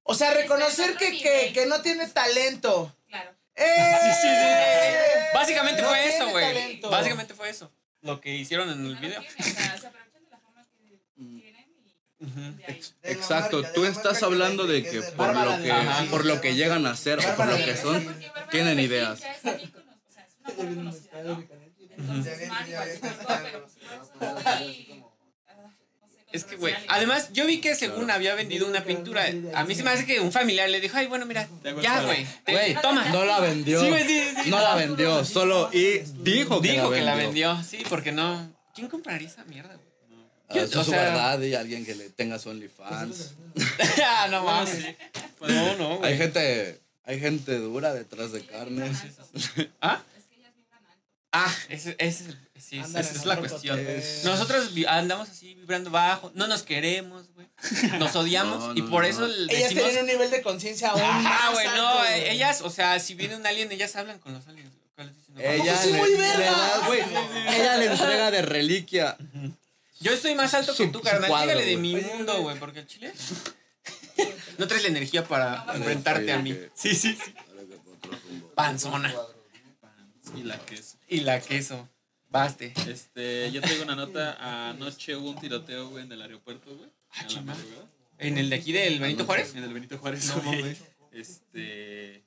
O 0.03 0.15
sea, 0.15 0.33
reconocer 0.33 0.95
que, 0.97 1.19
que, 1.21 1.51
que 1.53 1.65
no 1.65 1.81
tiene 1.81 2.07
talento. 2.07 2.95
Claro. 3.09 3.31
¡Eh! 3.55 3.97
Sí, 4.01 4.07
sí, 4.07 4.27
sí, 4.27 4.27
sí. 4.27 5.21
Básicamente 5.33 5.81
No 5.81 5.89
fue 5.89 6.07
eso, 6.15 6.29
güey. 6.29 6.79
Básicamente 6.81 7.33
fue 7.33 7.49
eso. 7.49 7.71
Lo 8.01 8.21
que 8.21 8.33
hicieron 8.35 8.69
en 8.69 8.85
el 8.85 8.93
No 8.95 8.99
video. 9.01 9.21
lo 9.21 9.27
tiene, 9.27 9.51
o 9.51 9.53
sea, 9.55 9.77
se 9.77 9.87
aprovechan 9.87 10.23
de 10.23 10.29
la 10.29 10.37
fama 10.39 10.63
que 10.75 10.99
Exacto, 13.03 13.63
tú 13.75 13.85
estás 13.85 14.23
hablando 14.23 14.65
de 14.65 14.83
que 14.83 15.01
por 15.01 15.35
lo 15.35 15.61
que, 15.61 15.71
Ajá. 15.71 16.05
por 16.09 16.25
lo 16.25 16.41
que 16.41 16.55
llegan 16.55 16.85
a 16.85 16.95
ser 16.95 17.19
o 17.19 17.35
por 17.35 17.47
lo 17.47 17.57
que 17.57 17.75
son, 17.77 18.05
tienen 18.49 18.77
de 18.77 18.83
ideas. 18.83 19.21
Es 26.31 26.43
que, 26.43 26.55
güey, 26.57 26.73
además 26.89 27.29
yo 27.33 27.45
vi 27.45 27.59
que 27.59 27.75
según 27.75 28.11
había 28.11 28.35
vendido 28.35 28.67
una 28.67 28.83
pintura, 28.83 29.25
a 29.53 29.63
mí 29.63 29.75
se 29.75 29.83
me 29.83 29.91
hace 29.91 30.05
que 30.05 30.19
un 30.19 30.31
familiar 30.31 30.69
le 30.69 30.81
dijo, 30.81 30.97
ay, 30.97 31.07
bueno, 31.07 31.25
mira, 31.25 31.47
ya, 31.81 31.95
paro". 31.95 32.07
güey, 32.47 32.75
toma. 32.81 33.05
no 33.09 33.25
la 33.25 33.39
vendió. 33.39 33.79
Sí, 33.81 33.89
güey, 33.89 34.05
sí, 34.07 34.23
sí. 34.43 34.49
No 34.49 34.59
la 34.59 34.75
vendió, 34.75 35.23
solo 35.23 35.69
y 35.71 35.99
dijo 36.21 36.61
que, 36.61 36.71
Dijo 36.71 36.91
la, 36.91 36.97
que 36.97 37.03
la 37.03 37.15
vendió. 37.15 37.53
vendió, 37.55 37.63
sí, 37.63 37.83
porque 37.89 38.11
no. 38.11 38.53
¿Quién 38.75 38.87
compraría 38.87 39.27
esa 39.27 39.43
mierda, 39.45 39.75
güey? 39.75 39.86
Ah, 40.49 40.53
O 40.53 40.57
es 40.59 40.69
su 40.71 40.83
sea- 40.83 41.01
verdad 41.03 41.41
y 41.41 41.53
alguien 41.55 41.85
que 41.85 41.93
le 41.95 42.09
tenga 42.09 42.39
su 42.39 42.49
OnlyFans. 42.49 43.33
ah, 44.05 44.27
no 44.31 44.43
mames. 44.43 44.95
Puede 45.37 45.53
No, 45.53 45.75
no, 45.75 45.97
güey. 45.97 46.11
Hay 46.13 46.17
gente, 46.17 46.79
hay 47.03 47.19
gente 47.19 47.55
dura 47.57 47.93
detrás 47.93 48.31
de 48.31 48.41
carne. 48.45 48.91
¿Ah? 49.81 50.01
Es 50.17 50.23
que 50.25 50.35
ellas 50.37 50.53
vibran 50.55 50.85
alto. 50.85 51.03
Ah, 51.33 51.53
ese, 51.69 51.95
ese, 51.99 52.33
sí, 52.57 52.79
Andan 52.79 53.01
esa 53.03 53.11
es 53.13 53.25
la 53.25 53.37
cuestión. 53.37 53.79
Nosotros 54.23 54.69
andamos 54.87 55.29
así 55.29 55.53
vibrando 55.55 55.89
bajo, 55.91 56.31
no 56.33 56.47
nos 56.47 56.63
queremos, 56.63 57.25
güey. 57.35 57.47
Nos 57.99 58.15
odiamos 58.15 58.69
No, 58.69 58.75
y 58.75 58.81
por 58.83 59.03
no. 59.03 59.09
eso 59.09 59.25
Ellas 59.49 59.69
tienen 59.69 59.97
un 59.99 60.05
nivel 60.05 60.31
de 60.31 60.41
conciencia 60.41 60.91
aún 60.91 61.01
Ajá, 61.01 61.21
más 61.21 61.53
güey, 61.53 61.67
no, 61.75 62.05
eh, 62.05 62.31
ellas, 62.31 62.61
o 62.61 62.69
sea, 62.69 62.99
si 62.99 63.15
viene 63.15 63.35
un 63.35 63.45
alien, 63.45 63.71
ellas 63.71 63.95
hablan 63.97 64.19
con 64.19 64.33
los 64.33 64.47
aliens. 64.47 64.71
Ella 65.37 65.85
le, 65.85 65.93
muy 65.93 66.09
le 66.11 66.17
verga? 66.17 66.51
da, 66.51 66.87
güey, 66.87 67.01
ella 67.49 67.77
le 67.77 67.85
entrega 67.85 68.31
de 68.31 68.41
reliquia. 68.41 69.15
Yo 69.99 70.11
estoy 70.11 70.35
más 70.35 70.53
alto 70.53 70.75
que 70.75 70.87
tú, 70.87 71.01
carnal. 71.01 71.29
cuadro, 71.29 71.51
Dígale 71.51 71.65
de 71.65 71.77
mi 71.77 71.95
mundo, 71.95 72.41
güey, 72.41 72.57
porque 72.59 72.79
el 72.79 72.87
chile. 72.87 73.13
No 74.57 74.67
traes 74.67 74.81
la 74.81 74.89
energía 74.89 75.23
para 75.23 75.65
enfrentarte 75.75 76.31
a 76.31 76.39
mí. 76.39 76.57
Sí, 76.73 76.95
sí, 76.95 77.15
sí. 77.15 77.31
Panzona. 78.55 79.13
Y 80.35 80.41
la 80.43 80.57
queso. 80.65 80.97
Y 81.07 81.19
la 81.19 81.39
queso. 81.39 81.87
Baste. 82.29 82.73
Este, 82.89 83.51
yo 83.51 83.61
traigo 83.61 83.83
una 83.83 83.95
nota. 83.95 84.69
Anoche 84.69 85.15
hubo 85.15 85.29
un 85.29 85.39
tiroteo, 85.39 85.89
güey, 85.89 86.05
en 86.05 86.11
el 86.11 86.23
aeropuerto, 86.23 86.75
güey. 86.75 86.89
Ah, 87.11 87.27
A. 87.49 87.55
¿En 88.17 88.39
el 88.39 88.49
de 88.49 88.55
aquí 88.55 88.71
del 88.71 88.99
Benito 88.99 89.25
Juárez? 89.25 89.53
En 89.53 89.63
el 89.63 89.71
Benito 89.73 89.99
Juárez, 89.99 90.33
No. 90.35 90.51
Este. 91.11 92.25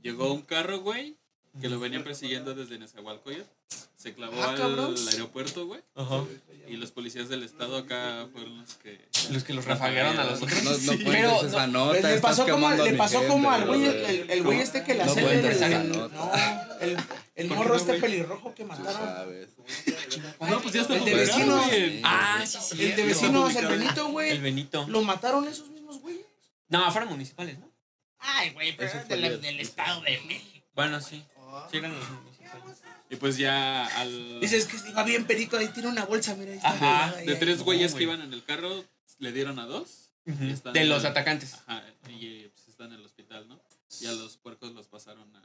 Llegó 0.00 0.32
un 0.32 0.40
carro, 0.42 0.80
güey, 0.80 1.18
que 1.60 1.68
lo 1.68 1.80
venía 1.80 2.02
persiguiendo 2.04 2.54
desde 2.54 2.78
Nezahualcóyotl. 2.78 3.48
Se 3.96 4.14
clavó 4.14 4.42
Ah, 4.42 4.54
al 4.54 5.08
aeropuerto, 5.08 5.66
güey. 5.66 5.80
Ajá. 5.94 6.24
Y 6.68 6.76
los 6.76 6.90
policías 6.90 7.28
del 7.28 7.42
estado 7.42 7.76
acá 7.76 8.28
fueron 8.32 8.58
los 8.58 8.74
que. 8.76 8.98
Los 9.30 9.44
que 9.44 9.52
los 9.52 9.64
rafaguearon 9.66 10.18
a 10.18 10.24
los 10.24 10.40
otros. 10.42 10.62
No, 10.62 10.70
no 10.70 10.76
Sí. 10.76 10.86
cuentes 10.86 11.04
Pero 11.06 11.46
esa 11.46 11.66
no, 11.66 11.86
nota. 11.92 12.08
Le, 12.10 12.20
pasó 12.20 12.46
como, 12.48 12.70
le 12.70 12.92
pasó 12.94 13.18
gente, 13.18 13.28
como 13.32 13.50
al 13.50 13.66
güey, 13.66 13.84
el, 13.84 14.42
güey 14.42 14.60
este 14.60 14.84
que 14.84 14.94
la 14.94 15.04
No 15.04 15.12
hace 15.12 15.20
el, 15.20 15.92
no, 15.92 16.10
el, 16.80 16.96
el 17.34 17.48
¿Por 17.48 17.56
morro 17.58 17.74
este 17.76 17.94
pelirrojo 17.94 18.54
que 18.54 18.64
mataron. 18.64 18.92
sabes. 18.94 19.48
No, 20.48 20.60
pues 20.62 20.72
ya 20.74 20.82
está 20.82 20.96
El 20.96 21.04
de 21.04 21.14
vecinos. 21.14 21.66
Ah, 22.04 22.42
sí, 22.46 22.58
sí. 22.62 22.84
El 22.84 22.96
de 22.96 23.04
vecinos, 23.04 23.54
el 23.56 23.66
Benito, 23.66 24.08
güey. 24.08 24.30
El 24.30 24.40
Benito. 24.40 24.86
Lo 24.88 25.02
mataron 25.02 25.46
esos 25.46 25.68
mismos 25.68 26.00
güeyes. 26.00 26.24
No, 26.68 26.90
fueron 26.92 27.10
municipales, 27.10 27.58
¿no? 27.58 27.68
Ay, 28.18 28.50
güey, 28.50 28.76
pero 28.76 28.92
del, 29.08 29.24
el- 29.24 29.40
del 29.40 29.60
Estado 29.60 30.00
de 30.02 30.20
México. 30.26 30.66
Bueno, 30.74 31.00
sí. 31.00 31.22
Sí 31.70 31.76
eran 31.78 31.92
los 31.98 32.10
municipales. 32.10 32.78
Y 33.10 33.16
pues 33.16 33.36
ya 33.36 33.86
al. 34.00 34.40
Dices 34.40 34.66
que 34.66 34.76
iba 34.88 35.02
bien 35.04 35.24
perico, 35.26 35.56
ahí 35.56 35.68
tiene 35.68 35.88
una 35.88 36.04
bolsa, 36.04 36.34
mira. 36.36 36.52
Ahí 36.52 36.56
está 36.58 36.70
Ajá, 36.70 37.16
ahí, 37.18 37.26
De 37.26 37.32
ahí. 37.34 37.38
tres 37.38 37.58
No, 37.58 37.64
güeyes 37.64 37.92
güey. 37.92 37.98
que 37.98 38.04
iban 38.12 38.22
en 38.22 38.32
el 38.32 38.44
carro, 38.44 38.84
le 39.18 39.32
dieron 39.32 39.58
a 39.58 39.66
dos. 39.66 40.12
y 40.26 40.50
están 40.50 40.72
De 40.72 40.84
los 40.84 41.02
el- 41.04 41.10
atacantes. 41.10 41.54
Ajá, 41.66 41.82
y 42.08 42.26
eh, 42.44 42.50
pues 42.54 42.68
están 42.68 42.88
en 42.92 43.00
el 43.00 43.04
hospital, 43.04 43.48
¿no? 43.48 43.60
Y 44.00 44.06
a 44.06 44.12
los 44.12 44.36
puercos 44.36 44.72
los 44.72 44.86
pasaron 44.88 45.34
a. 45.36 45.42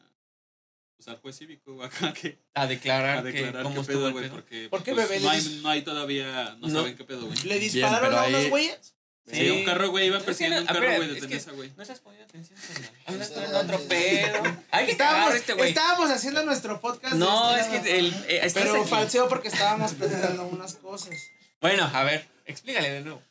Pues 0.98 1.08
al 1.10 1.18
juez 1.18 1.38
cívico, 1.38 1.84
acá 1.84 2.14
que. 2.14 2.38
A 2.54 2.68
declarar, 2.68 3.18
A 3.20 3.24
declarar 3.24 3.58
que 3.58 3.64
cómo 3.64 3.76
qué 3.76 3.82
estuvo 3.82 4.00
pedo, 4.04 4.12
güey, 4.12 4.30
porque. 4.30 4.70
¿Por 4.70 4.84
qué, 4.84 4.94
pues, 4.94 5.10
bebé? 5.10 5.22
No 5.22 5.30
hay, 5.30 5.60
no 5.64 5.70
hay 5.70 5.82
todavía. 5.82 6.56
No, 6.60 6.68
No. 6.68 6.80
saben 6.82 6.96
qué 6.96 7.04
pedo, 7.04 7.26
güey. 7.26 7.38
¿Le 7.44 7.60
dispararon 7.60 8.14
a 8.14 8.24
unos 8.28 8.50
güeyes? 8.50 8.95
Sí, 9.32 9.50
un 9.50 9.64
carro, 9.66 9.90
güey, 9.90 10.12
que 10.12 10.20
persiguiendo 10.20 10.56
no- 10.58 10.62
un 10.62 10.68
carro, 10.68 10.96
güey, 10.98 11.16
es 11.16 11.22
desde 11.22 11.36
esa, 11.36 11.52
güey. 11.52 11.72
No 11.76 11.82
estás 11.82 12.00
poniendo 12.00 12.28
atención, 12.30 12.60
carnal. 12.68 12.92
Andas 13.08 13.32
en 13.32 13.56
otro 13.56 13.80
pedo. 13.88 14.44
Hay 14.72 14.86
que 14.86 14.92
Estábamos, 14.92 15.34
este 15.36 15.54
güey. 15.54 15.70
estábamos 15.70 16.10
haciendo 16.12 16.44
nuestro 16.46 16.80
podcast. 16.80 17.16
No, 17.16 17.56
es 17.56 17.66
que 17.68 17.98
el. 18.00 18.14
eh, 18.28 18.40
estás 18.44 18.64
Pero 18.64 18.82
aquí. 18.82 18.90
falseó 18.90 19.28
porque 19.28 19.48
estábamos 19.48 19.94
platicando 19.96 20.46
unas 20.46 20.76
cosas. 20.76 21.16
Bueno, 21.60 21.90
a 21.92 22.04
ver, 22.04 22.28
explícale 22.46 22.92
de 22.92 23.02
nuevo. 23.02 23.22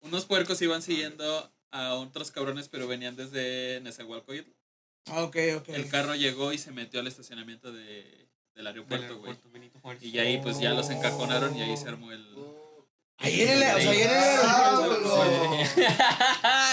Unos 0.00 0.24
puercos 0.26 0.60
iban 0.62 0.82
siguiendo 0.82 1.50
a 1.70 1.94
otros 1.94 2.30
cabrones, 2.30 2.68
pero 2.68 2.86
venían 2.86 3.16
desde 3.16 3.80
Nezahualcóyotl. 3.82 4.50
Ok, 5.10 5.36
ok. 5.56 5.68
El 5.68 5.88
carro 5.88 6.14
llegó 6.14 6.52
y 6.52 6.58
se 6.58 6.70
metió 6.72 7.00
al 7.00 7.06
estacionamiento 7.06 7.72
de, 7.72 8.26
del 8.54 8.66
aeropuerto, 8.66 9.18
güey. 9.18 9.36
Y 10.00 10.18
ahí 10.18 10.38
pues 10.42 10.58
ya 10.58 10.70
los 10.70 10.88
encajonaron 10.90 11.54
y 11.56 11.62
ahí 11.62 11.76
se 11.76 11.88
armó 11.88 12.12
el... 12.12 12.24
Ahí 13.18 13.42
en 13.42 13.48
el, 13.48 13.62
o 13.62 13.80
sea, 13.80 13.90
ahí 13.90 14.02
en 14.02 14.10
el 14.10 14.16
aeropuerto. 14.16 15.54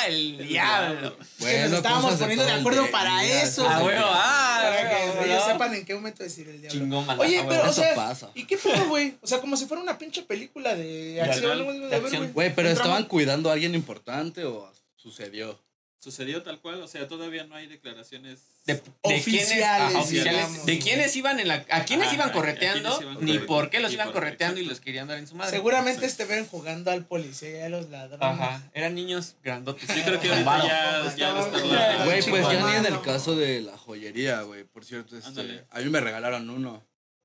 el 0.07 0.47
diablo. 0.47 1.17
que 1.39 1.59
nos 1.63 1.73
estábamos 1.73 2.15
poniendo 2.15 2.45
de 2.45 2.51
acuerdo 2.51 2.91
para 2.91 3.23
eso. 3.23 3.65
Ah, 3.67 3.79
ah, 3.79 4.59
Para 4.63 5.23
que 5.23 5.31
ellos 5.31 5.43
sepan 5.45 5.73
en 5.75 5.85
qué 5.85 5.95
momento 5.95 6.23
decir 6.23 6.49
el 6.49 6.61
diablo. 6.61 6.79
Chingón, 6.79 7.05
mala, 7.05 7.21
Oye, 7.21 7.39
ah, 7.39 7.45
pero, 7.47 7.69
o 7.69 7.73
sea, 7.73 7.95
pasa. 7.95 8.31
¿y 8.33 8.45
qué 8.45 8.57
pedo, 8.57 8.87
güey? 8.89 9.17
O 9.21 9.27
sea, 9.27 9.39
como 9.39 9.55
si 9.55 9.65
fuera 9.65 9.83
una 9.83 9.97
pinche 9.97 10.23
película 10.23 10.75
de 10.75 11.21
acción. 11.21 12.31
güey, 12.33 12.53
pero 12.53 12.69
estaban 12.69 13.05
cuidando 13.05 13.49
a 13.49 13.53
alguien 13.53 13.75
importante 13.75 14.43
o 14.43 14.71
sucedió. 14.95 15.59
Sucedió 16.03 16.41
tal 16.41 16.59
cual, 16.59 16.81
o 16.81 16.87
sea, 16.87 17.07
todavía 17.07 17.43
no 17.43 17.53
hay 17.53 17.67
declaraciones... 17.67 18.39
de, 18.65 18.73
de 18.73 18.81
Oficiales, 19.03 19.47
quiénes, 19.49 19.63
ajá, 19.63 19.99
oficiales, 19.99 20.33
digamos. 20.47 20.65
de 20.65 20.79
quiénes 20.79 21.15
iban 21.15 21.39
en 21.39 21.47
la 21.47 21.63
a 21.69 21.85
quiénes 21.85 22.07
Ajá, 22.07 22.15
iban 22.15 22.31
correteando 22.31 22.97
quiénes 22.97 23.13
iban 23.21 23.25
ni 23.25 23.37
por 23.37 23.69
qué 23.69 23.79
los 23.81 23.93
iban 23.93 24.11
correteando 24.11 24.59
y 24.59 24.65
los 24.65 24.79
querían 24.79 25.07
dar 25.07 25.19
en 25.19 25.27
su 25.27 25.35
madre 25.35 25.51
Seguramente 25.51 26.07
estuvieron 26.07 26.47
jugando 26.47 26.89
al 26.89 27.05
policía 27.05 27.59
y 27.59 27.61
a 27.61 27.69
los 27.69 27.89
ladrones. 27.91 28.19
ajá 28.39 28.63
eran 28.73 28.95
niños 28.95 29.35
grandotes 29.43 29.87
Yo 29.95 30.03
creo 30.03 30.19
que 30.19 30.29
ahorita 30.29 31.15
ya, 31.15 32.03
Güey, 32.05 32.23
pues 32.23 32.47
ya 32.51 32.65
ni 32.67 32.75
en 32.77 32.85
el 32.87 33.01
caso 33.01 33.35
de 33.35 33.61
la 33.61 33.77
joyería, 33.77 34.41
güey. 34.41 34.63
Por 34.63 34.83
cierto, 34.83 35.15
este, 35.15 35.27
Ándale. 35.29 35.65
a 35.69 35.79
mí 35.81 35.89
me 35.89 35.99
regalaron 35.99 36.49
uno. 36.49 36.83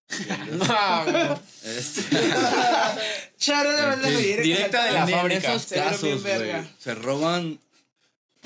No, 0.50 1.04
güey. 1.04 1.38
Este, 1.64 2.02
Charo 3.38 3.70
de 3.72 3.82
verdad, 3.82 4.08
directa 4.10 4.84
de 4.84 4.92
la 4.92 5.06
fábrica. 5.06 5.54
esos 5.54 5.66
casos, 5.72 6.22
güey, 6.22 6.62
se 6.78 6.94
roban 6.94 7.58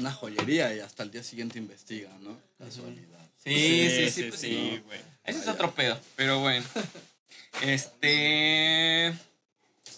una 0.01 0.13
joyería 0.13 0.75
y 0.75 0.81
hasta 0.81 1.03
el 1.03 1.11
día 1.11 1.23
siguiente 1.23 1.59
investigan, 1.59 2.23
¿no? 2.25 2.37
Casualidad. 2.59 3.19
sí 3.43 3.55
sí 3.55 3.91
sí, 3.91 4.11
sí, 4.11 4.23
pues 4.29 4.41
sí, 4.41 4.49
sí. 4.49 4.83
güey. 4.87 5.01
ese 5.25 5.39
es 5.41 5.49
otro 5.49 5.73
pedo 5.75 5.99
pero 6.17 6.41
bueno 6.41 6.65
este 7.63 9.15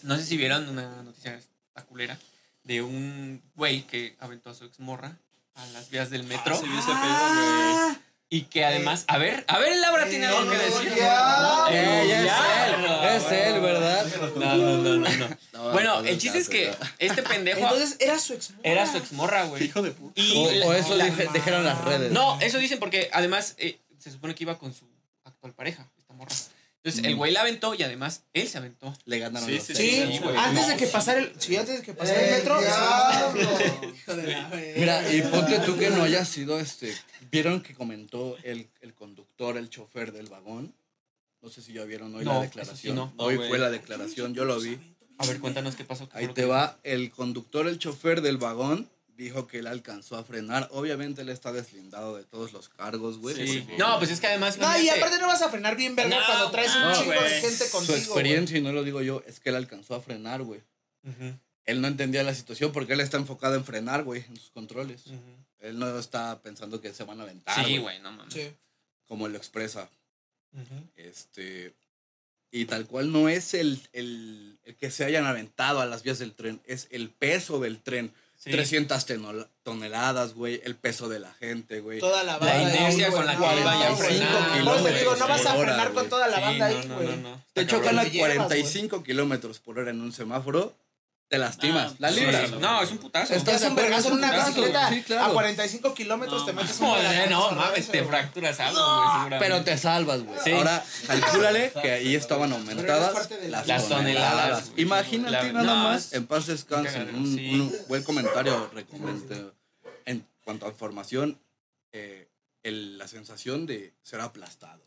no 0.03 0.17
sé 0.17 0.25
si 0.25 0.37
vieron 0.37 0.69
una 0.69 1.03
noticia 1.03 1.35
esta 1.35 1.85
culera 1.89 2.19
de 2.65 2.83
un 2.83 3.43
güey 3.55 3.83
que 3.87 4.17
aventó 4.21 4.51
a 4.51 4.55
su 4.55 4.65
exmorra 4.65 5.17
a 5.55 5.67
las 5.69 5.91
vías 5.91 6.11
del 6.11 6.25
metro 6.25 6.55
Ah, 6.87 7.87
güey. 7.89 8.03
Y 8.35 8.45
que 8.45 8.65
además, 8.65 9.05
a 9.09 9.19
ver, 9.19 9.45
a 9.47 9.59
ver, 9.59 9.77
Laura 9.77 10.07
tiene 10.09 10.25
algo 10.25 10.51
que 10.51 10.57
decir. 10.57 10.95
ya. 10.97 11.67
Eh, 11.71 12.07
ya 12.09 12.25
Ya. 12.25 13.17
es 13.17 13.25
él. 13.25 13.37
Es 13.37 13.47
él, 13.55 13.61
¿verdad? 13.61 14.07
No, 14.37 14.57
no, 14.57 14.97
no. 14.97 15.09
No, 15.19 15.32
Bueno, 15.73 16.03
no, 16.03 16.09
el 16.09 16.19
chiste 16.19 16.39
es 16.39 16.49
que 16.49 16.69
no. 16.69 16.77
este 16.99 17.23
pendejo 17.23 17.61
Entonces 17.61 17.97
era 18.01 18.19
su 18.19 18.35
ex. 18.35 18.53
era 18.63 18.91
su 18.91 18.99
exmorra, 18.99 19.45
güey. 19.45 19.65
Hijo 19.65 19.83
de 19.83 19.91
puta. 19.93 20.21
Y 20.21 20.37
O, 20.37 20.69
o 20.69 20.73
eso 20.73 20.95
la- 20.97 21.07
dije- 21.07 21.29
dijeron 21.33 21.65
las 21.65 21.83
redes. 21.85 22.13
No, 22.13 22.41
eso 22.41 22.59
dicen 22.59 22.79
porque 22.79 23.09
además 23.13 23.55
eh, 23.59 23.79
se 23.99 24.11
supone 24.11 24.35
que 24.35 24.45
iba 24.45 24.59
con 24.59 24.73
su 24.75 24.87
actual 25.25 25.53
pareja, 25.55 25.91
esta 25.99 26.13
morra. 26.15 26.33
Entonces 26.85 27.05
el 27.05 27.15
güey 27.15 27.31
la 27.31 27.43
aventó 27.43 27.75
y 27.75 27.83
además 27.85 28.25
él 28.33 28.49
se 28.49 28.59
aventó. 28.59 28.93
Le 29.05 29.21
ganaron 29.21 29.49
Sí, 29.49 29.55
los 29.55 29.63
sí, 29.65 29.75
Sí, 29.77 29.91
Sí, 30.15 30.19
güey. 30.19 30.37
antes 30.37 30.67
de 30.67 30.77
que 30.77 30.87
pasara 30.89 31.21
el, 31.21 31.33
sí, 31.39 31.57
antes 31.57 31.77
de 31.79 31.83
que 31.83 31.95
pasara 31.95 32.21
el 32.21 32.29
Eh, 32.29 32.33
metro. 32.39 32.61
diablo. 32.61 33.59
Hijo 33.95 34.17
de 34.17 34.27
la. 34.27 34.49
Mira, 34.77 35.13
y 35.15 35.23
ponte 35.23 35.59
tú 35.61 35.77
que 35.79 35.91
no 35.91 36.03
haya 36.03 36.25
sido 36.25 36.59
este. 36.59 36.93
¿Vieron 37.31 37.63
que 37.63 37.75
comentó 37.75 38.37
el, 38.43 38.69
el 38.81 38.95
conductor, 38.95 39.57
el 39.57 39.69
chofer 39.71 40.13
del 40.13 40.27
vagón? 40.27 40.75
No 41.41 41.49
sé 41.51 41.63
si 41.63 41.73
ya 41.73 41.85
vieron 41.85 42.15
hoy 42.17 42.25
No, 42.25 42.35
la 42.35 42.41
declaración. 42.43 42.77
sí 42.77 42.93
no. 42.93 43.13
Hoy 43.17 43.37
No, 43.39 43.47
fue 43.49 43.59
la 43.59 43.71
declaración, 43.71 44.35
yo 44.35 44.45
lo 44.45 44.59
vi. 44.61 44.77
A 45.19 45.27
ver, 45.27 45.41
cuéntanos 45.41 45.77
qué 45.77 45.85
pasó. 45.85 46.09
Ahí 46.13 46.27
te 46.29 46.35
que- 46.35 46.45
va. 46.47 46.79
El 46.83 47.11
conductor, 47.11 47.67
el 47.69 47.79
chofer 47.79 48.23
del 48.23 48.39
vagón, 48.39 48.89
dijo 49.17 49.47
que 49.47 49.59
él 49.59 49.67
alcanzó 49.67 50.17
a 50.17 50.25
frenar. 50.25 50.69
Obviamente 50.73 51.23
él 51.23 51.29
está 51.29 51.53
deslindado 51.53 52.17
de 52.17 52.25
todos 52.25 52.53
los 52.53 52.69
cargos, 52.69 53.19
güey. 53.19 53.37
Sí. 53.37 53.61
porque 53.61 53.79
No, 53.79 53.99
pues 53.99 54.11
es 54.11 54.21
que 54.21 54.27
además. 54.27 54.59
No, 54.59 54.81
y 54.81 54.89
aparte 54.89 55.19
no 55.19 55.27
vas 55.29 55.43
a 55.43 55.49
frenar 55.51 55.77
bien 55.77 55.95
verga 55.95 56.19
No, 56.19 56.27
cuando 56.27 56.51
traes 56.51 56.75
un 56.75 56.83
no, 56.83 56.95
chingo 56.95 57.13
de 57.13 57.29
gente 57.41 57.71
contigo. 57.71 57.97
Su 57.99 58.03
experiencia, 58.05 58.59
y 58.59 58.63
no 58.63 58.73
lo 58.73 58.83
digo 58.83 59.01
yo, 59.03 59.23
es 59.27 59.39
que 59.39 59.51
él 59.51 59.57
alcanzó 59.57 59.95
a 59.95 60.01
frenar, 60.01 60.43
güey. 60.43 60.61
Ujú, 61.05 61.37
Él 61.65 61.81
no 61.81 61.87
entendía 61.89 62.23
la 62.25 62.35
situación 62.35 62.73
porque 62.73 62.95
él 62.95 63.01
está 63.01 63.17
enfocado 63.19 63.55
en 63.55 63.65
frenar, 63.65 64.03
güey, 64.03 64.25
en 64.29 64.37
sus 64.37 64.51
controles. 64.51 65.07
ujú. 65.07 65.37
Él 65.61 65.79
no 65.79 65.97
está 65.97 66.41
pensando 66.43 66.81
que 66.81 66.93
se 66.93 67.05
van 67.05 67.21
a 67.21 67.23
aventar. 67.23 67.65
Sí, 67.65 67.79
güey, 67.79 68.01
no 68.01 68.11
mames. 68.11 68.35
Sí. 68.35 68.51
Como 69.07 69.27
él 69.27 69.33
lo 69.33 69.39
expresa. 69.39 69.89
Ujú. 70.53 70.89
Este. 70.97 71.73
Y 72.53 72.67
tal 72.67 72.87
cual 72.87 73.11
no 73.11 73.29
es 73.31 73.55
el, 73.55 73.81
el, 73.95 74.59
el 74.67 74.75
que 74.77 74.91
se 74.91 75.05
hayan 75.05 75.25
aventado 75.27 75.81
a 75.81 75.87
las 75.87 76.03
vías 76.03 76.19
del 76.19 76.33
tren, 76.35 76.61
es 76.67 76.87
el 76.91 77.09
peso 77.09 77.59
del 77.59 77.81
tren. 77.81 78.13
Sí. 78.39 78.51
300 78.51 79.07
teno- 79.07 79.47
toneladas, 79.63 80.35
güey, 80.35 80.61
el 80.65 80.75
peso 80.75 81.09
de 81.09 81.21
la 81.21 81.33
gente, 81.35 81.81
güey. 81.81 82.01
Toda 82.01 82.25
la 82.25 82.33
La 82.33 82.39
banda. 82.39 82.63
inercia 82.77 83.09
güey, 83.09 83.17
con 83.17 83.27
la 83.27 83.33
que 83.35 83.39
no, 83.39 83.61
iba 83.61 83.81
ya 83.81 83.91
güey, 83.93 84.09
frenando. 84.09 84.41
no. 84.41 84.65
Por 84.65 84.75
eso 84.77 84.85
te 84.85 84.99
digo, 84.99 85.17
no 85.17 85.29
vas 85.29 85.47
a 85.47 85.51
por 85.55 85.61
hora, 85.61 85.73
frenar 85.75 85.93
con 85.93 86.09
toda 86.09 86.27
la 86.29 86.37
Sí, 86.37 86.43
banda 86.43 86.71
no, 86.71 86.77
ahí, 86.79 86.89
no, 86.89 86.95
güey. 86.97 87.07
no, 87.09 87.17
no. 87.17 87.43
Te 87.55 87.61
Está 87.63 87.77
chocan 87.77 87.99
a 87.99 88.03
Te 88.03 88.11
llevas, 88.11 88.35
45 88.35 89.03
kilómetros 89.05 89.61
por 89.61 89.79
hora 89.79 89.91
en 89.93 90.01
un 90.01 90.13
semáforo, 90.13 90.75
te 91.33 91.39
lastimas. 91.39 91.93
Ah, 91.93 91.97
la 91.99 92.11
libras. 92.11 92.51
sí, 92.51 92.57
No, 92.61 92.83
es 92.83 92.91
un 92.91 92.99
putazo. 92.99 93.33
Estás 93.35 93.63
Es 93.63 93.69
un 93.71 93.75
vergazo 93.75 94.09
en 94.09 94.15
una 94.17 94.33
bicicleta. 94.33 94.91
Sí, 94.91 95.03
claro. 95.03 95.31
A 95.31 95.33
45 95.33 95.95
kilómetros 95.95 96.41
No, 96.41 96.45
te 96.47 96.53
metes 96.53 96.79
un 96.79 96.89
Joder, 96.89 97.31
no 97.31 97.51
mames, 97.53 97.89
te 97.89 98.05
fracturas 98.05 98.61
algo, 98.61 99.25
güey. 99.29 99.39
Pero 99.39 99.65
te 99.65 99.79
salvas, 99.79 100.23
güey. 100.25 100.39
Sí. 100.45 100.51
Ahora, 100.51 100.85
calcúlale 101.07 101.73
que 101.83 101.91
ahí 101.91 102.15
estaban 102.17 102.53
aumentadas 102.53 103.31
las, 103.49 103.67
las 103.67 103.89
toneladas. 103.89 104.73
Imagínate 104.77 105.31
La- 105.33 105.53
nada 105.53 105.65
no, 105.65 105.85
más, 105.85 106.13
en 106.13 106.27
paz 106.27 106.49
descanse, 106.49 106.93
Cagadero, 106.93 107.17
un, 107.17 107.75
buen 107.89 108.03
comentario 108.03 108.69
recomendé 108.75 109.53
en 110.05 110.27
cuanto 110.45 110.67
a 110.67 110.69
información, 110.69 111.41
eh, 111.95 112.29
el- 112.63 112.99
la 112.99 113.09
sensación 113.09 113.65
de 113.65 113.95
ser 114.03 114.21
aplastados. 114.21 114.85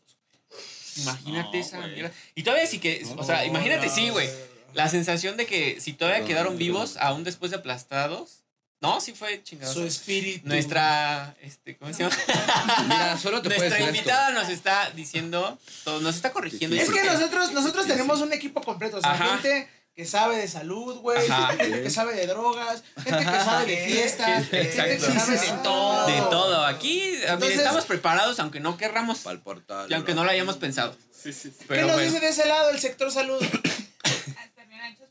Imagínate 0.98 1.58
No, 1.58 1.64
esa 1.64 1.86
mierda. 1.88 2.12
Y 2.36 2.44
todavía 2.44 2.68
sí 2.68 2.78
que, 2.78 3.04
o 3.16 3.24
sea, 3.24 3.44
imagínate, 3.44 3.88
sí, 3.88 4.10
güey. 4.10 4.28
La 4.74 4.88
sensación 4.88 5.36
de 5.36 5.46
que 5.46 5.80
si 5.80 5.92
todavía 5.92 6.20
No, 6.20 6.26
quedaron 6.26 6.52
no, 6.54 6.58
vivos, 6.58 6.94
no. 6.96 7.00
aún 7.02 7.24
después 7.24 7.50
de 7.50 7.58
aplastados. 7.58 8.42
No, 8.82 9.00
sí 9.00 9.14
fue 9.14 9.42
chingado. 9.42 9.72
Su 9.72 9.84
espíritu. 9.86 10.46
Nuestra, 10.46 11.34
este, 11.40 11.76
¿cómo 11.78 11.92
se 11.94 12.02
llama? 12.02 12.14
Mira, 12.88 13.16
solo 13.18 13.40
te 13.40 13.48
Nuestra 13.48 13.70
decir 13.70 13.86
invitada 13.88 14.30
nos 14.32 14.50
está 14.50 14.90
diciendo, 14.90 15.58
todo, 15.82 16.00
nos 16.00 16.14
está 16.16 16.30
corrigiendo. 16.30 16.76
Sí, 16.76 16.82
Es 16.82 16.90
que 16.90 17.02
nosotros, 17.04 17.52
nosotros 17.52 17.86
tenemos 17.86 18.20
un 18.20 18.32
equipo 18.34 18.60
completo. 18.60 18.98
O 18.98 19.00
sea, 19.00 19.12
Ajá. 19.12 19.38
gente 19.38 19.68
que 19.94 20.04
sabe 20.04 20.36
de 20.36 20.46
salud, 20.46 20.98
güey. 20.98 21.26
Gente 21.58 21.82
que 21.84 21.88
sabe 21.90 22.14
de 22.14 22.26
drogas. 22.26 22.82
Gente 23.02 23.18
que 23.24 23.24
sabe 23.24 23.64
de 23.64 23.86
fiestas. 23.90 24.42
Sí, 24.44 24.50
Gente 24.50 24.98
que 24.98 25.00
sabe 25.00 25.38
de 25.38 25.48
todo. 25.64 26.06
De 26.06 26.20
todo. 26.30 26.66
Aquí, 26.66 27.00
Entonces- 27.22 27.56
estamos 27.58 27.86
preparados, 27.86 28.38
aunque 28.40 28.60
no 28.60 28.76
querramos, 28.76 29.20
Para 29.20 29.36
el 29.36 29.40
portal. 29.40 29.86
y 29.90 29.94
aunque 29.94 30.12
no 30.12 30.22
lo 30.22 30.30
hayamos 30.30 30.58
pensado. 30.58 30.94
Sí, 31.10 31.32
sí, 31.32 31.48
sí. 31.48 31.56
¿Qué 31.60 31.64
Pero 31.66 31.86
nos 31.86 31.96
bueno. 31.96 32.10
dice 32.10 32.20
de 32.20 32.28
ese 32.30 32.44
lado 32.44 32.68
el 32.68 32.78
sector 32.78 33.10
salud? 33.10 33.42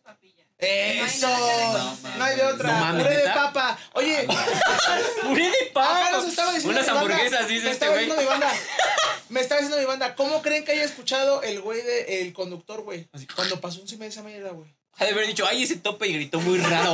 Papilla. 0.04 0.44
Eso. 0.58 1.28
No 1.28 1.98
No 2.18 2.24
hay 2.24 2.36
de 2.38 2.44
otra. 2.46 2.72
No 2.72 2.80
mames, 2.80 3.04
Puré 3.04 3.18
de 3.18 3.24
¿neta? 3.28 3.34
papa. 3.34 3.78
Oye, 3.94 4.28
¡Puré 5.24 5.44
de 5.44 5.50
acá 5.50 5.74
pavo! 5.74 6.12
nos 6.18 6.26
estaba 6.28 6.54
diciendo 6.54 6.80
Unas 6.80 6.88
mi 6.88 6.94
banda, 6.94 7.02
hamburguesas, 7.16 7.48
dice 7.48 7.64
me 7.66 7.72
este 7.72 7.86
estaba 7.86 7.92
güey. 7.94 8.06
diciendo 8.06 8.22
mi 8.22 8.28
banda. 8.40 8.54
Me 9.30 9.40
estaba 9.42 9.62
diciendo 9.62 9.80
mi 9.82 9.86
banda, 9.88 10.16
¿cómo 10.16 10.42
creen 10.42 10.64
que 10.64 10.72
haya 10.74 10.84
escuchado 10.84 11.42
el 11.44 11.60
güey 11.62 11.82
de 11.82 12.22
el 12.22 12.34
conductor, 12.34 12.82
güey? 12.84 13.08
Así. 13.12 13.28
Cuando 13.28 13.60
pasó 13.60 13.82
un 13.82 13.88
cima 13.88 14.04
de 14.06 14.12
esa 14.12 14.22
mierda, 14.24 14.52
güey. 14.52 14.74
Ha 14.98 15.04
de 15.06 15.12
haber 15.12 15.28
dicho, 15.28 15.46
ay, 15.46 15.64
ese 15.64 15.76
tope 15.76 16.08
y 16.08 16.14
gritó 16.14 16.40
muy 16.40 16.58
raro. 16.60 16.94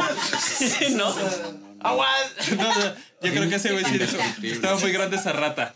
¿No? 0.92 1.14
¡Aguas! 1.82 2.32
No, 2.58 2.64
no, 2.64 2.96
yo 3.22 3.32
creo 3.32 3.48
que 3.50 3.56
ese 3.56 3.72
güey 3.74 3.86
sí 3.86 3.98
dijo, 4.00 4.18
estaba 4.44 4.78
muy 4.80 4.92
grande 4.92 5.18
esa 5.18 5.32
rata. 5.34 5.76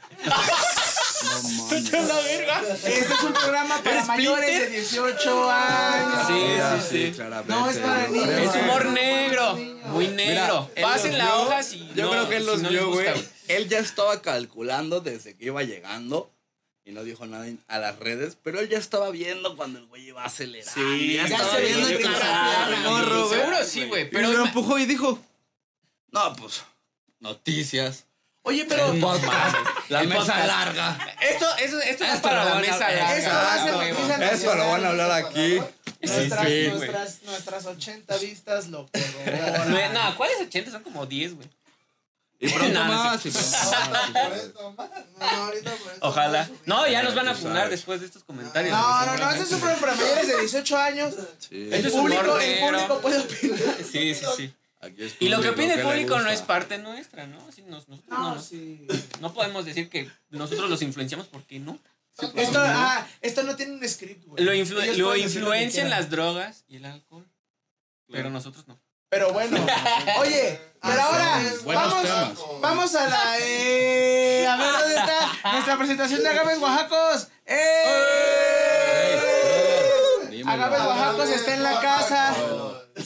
No 1.23 1.49
mames. 1.49 1.91
la 1.91 2.19
verga! 2.19 2.61
Este 2.73 2.99
es 2.99 3.23
un 3.23 3.33
programa 3.33 3.77
para 3.77 3.91
¿Eres 3.95 4.07
mayores 4.07 4.45
de 4.47 4.55
Splinter? 4.55 4.71
18 4.81 5.51
años. 5.51 6.27
Sí, 6.27 6.87
sí, 6.89 7.05
sí. 7.07 7.11
claramente. 7.13 7.53
No, 7.53 7.69
es 7.69 7.77
para 7.77 8.07
niños. 8.07 8.29
Es 8.29 8.55
humor 8.61 8.85
negro. 8.87 9.55
Muy 9.87 10.07
negro. 10.09 10.69
él 10.75 10.83
Pasen 10.83 11.11
los 11.11 11.17
la 11.19 11.25
vio, 11.25 11.41
hoja 11.43 11.63
si 11.63 11.87
Yo 11.95 12.03
no- 12.05 12.11
creo 12.11 12.29
que 12.29 12.35
él 12.37 12.43
si 12.43 12.47
los 12.49 12.61
no 12.61 12.69
les 12.69 12.79
vio, 12.81 12.89
gusta, 12.91 13.11
güey. 13.13 13.25
Él 13.47 13.69
ya 13.69 13.79
estaba 13.79 14.21
calculando 14.21 15.01
desde 15.01 15.35
que 15.37 15.45
iba 15.45 15.63
llegando 15.63 16.31
y 16.83 16.91
no 16.91 17.03
dijo 17.03 17.25
nada 17.25 17.47
a 17.67 17.79
las 17.79 17.97
redes, 17.99 18.37
pero 18.43 18.59
él 18.59 18.69
ya 18.69 18.77
estaba 18.77 19.09
viendo 19.09 19.55
cuando 19.55 19.79
el 19.79 19.85
güey 19.85 20.07
iba 20.07 20.21
a 20.23 20.25
acelerar. 20.25 20.71
Sí, 20.73 21.13
ya 21.15 21.27
ya 21.27 21.35
estaba 21.37 21.55
se 21.55 21.61
viendo 21.61 21.87
plana, 21.99 22.79
morro, 22.89 23.27
güey. 23.27 23.39
Seguro 23.39 23.63
sí, 23.65 23.85
güey. 23.85 24.09
Pero 24.09 24.27
Pero 24.29 24.39
lo 24.39 24.45
empujó 24.45 24.77
y 24.79 24.85
dijo, 24.85 25.19
no, 26.11 26.33
pues, 26.35 26.63
noticias, 27.19 28.05
Oye, 28.47 28.65
pero 28.65 28.91
el 28.91 28.99
podcast, 29.01 29.55
la 29.89 30.01
El 30.01 30.07
mesa 30.07 30.19
podcast. 30.19 30.47
larga. 30.47 30.97
esto, 31.21 31.47
eso, 31.57 31.79
esto 31.81 32.03
es 32.03 32.13
Esto 32.13 32.21
para 32.29 32.45
la 32.45 32.55
mesa 32.55 32.77
larga. 32.79 33.17
Esto 33.17 33.29
va 33.31 33.53
a 33.53 33.63
ser 33.63 34.33
Eso 34.33 34.55
lo 34.55 34.69
van 34.69 34.85
a 34.85 34.89
hablar 34.89 35.11
aquí. 35.11 35.59
nuestras, 36.01 36.47
Sí, 36.47 36.67
nuestras, 36.71 37.21
nuestras 37.23 37.65
80 37.65 38.17
vistas 38.17 38.67
lo 38.67 38.81
No, 38.83 38.87
corroboran. 39.25 39.93
no, 39.93 40.15
¿cuáles 40.17 40.37
80? 40.41 40.71
Son 40.71 40.83
como 40.83 41.05
10, 41.07 41.35
güey. 41.35 41.49
Y 42.39 42.49
pronto 42.49 42.79
más. 42.83 43.21
Ojalá. 46.01 46.49
No, 46.65 46.87
ya 46.87 47.01
nos 47.01 47.15
van 47.15 47.29
a 47.29 47.33
funar 47.33 47.69
después 47.69 47.99
de 48.01 48.05
estos 48.07 48.23
comentarios. 48.23 48.73
No, 48.77 49.05
no, 49.05 49.17
no, 49.17 49.31
este 49.31 49.43
es 49.43 49.51
un 49.53 49.59
programa 49.59 49.81
para 49.81 49.95
mayores 49.95 50.27
de 50.27 50.39
18 50.41 50.77
años. 50.77 51.15
Sí. 51.39 51.69
El 51.71 51.73
Esto 51.73 51.91
público 51.97 52.99
puede 53.01 53.19
opinar. 53.19 53.59
Sí, 53.91 54.13
sí, 54.13 54.25
sí. 54.37 54.53
Aquí 54.85 55.03
es 55.03 55.15
Y 55.19 55.27
lo 55.29 55.41
que 55.41 55.49
opine 55.49 55.73
el 55.73 55.81
público 55.81 56.17
no 56.19 56.29
es 56.29 56.41
parte 56.41 56.77
nuestra, 56.77 57.25
¿no? 57.27 57.39
Nos- 57.45 57.57
nosotros 57.59 57.99
no, 58.07 58.35
No, 58.35 58.41
sí. 58.41 58.87
no 59.19 59.33
podemos 59.33 59.65
decir 59.65 59.89
que 59.89 60.09
nosotros 60.29 60.69
los 60.69 60.81
influenciamos 60.81 61.27
porque 61.27 61.59
no. 61.59 61.77
Esto, 62.35 62.59
ah, 62.63 63.05
esto 63.21 63.43
no 63.43 63.55
tiene 63.57 63.73
un 63.73 63.89
script, 63.89 64.23
güey. 64.25 64.41
Lo, 64.43 64.53
influ- 64.53 64.95
lo 64.95 65.15
influencian 65.17 65.89
las 65.89 66.09
drogas 66.09 66.63
y 66.67 66.77
el 66.77 66.85
alcohol, 66.85 67.27
pero 68.09 68.29
nosotros 68.29 68.65
no. 68.67 68.79
Pero 69.09 69.33
bueno, 69.33 69.57
oye, 70.19 70.59
pero 70.81 71.01
Ah, 71.01 71.05
ahora 71.05 71.43
vamos, 71.63 72.01
temas. 72.03 72.39
vamos 72.61 72.95
a 72.95 73.07
la. 73.07 73.37
Eh, 73.39 74.47
a 74.47 74.55
ver 74.55 74.71
dónde 74.71 74.95
está 74.95 75.31
nuestra 75.51 75.77
presentación 75.77 76.23
de 76.23 76.29
Agaves 76.29 76.59
Oaxacos. 76.59 77.27
¡Eh! 77.45 79.21
Agaves 80.45 80.79
Oaxacos 80.81 81.29
está 81.29 81.53
en 81.55 81.63
la 81.63 81.81
casa. 81.81 82.35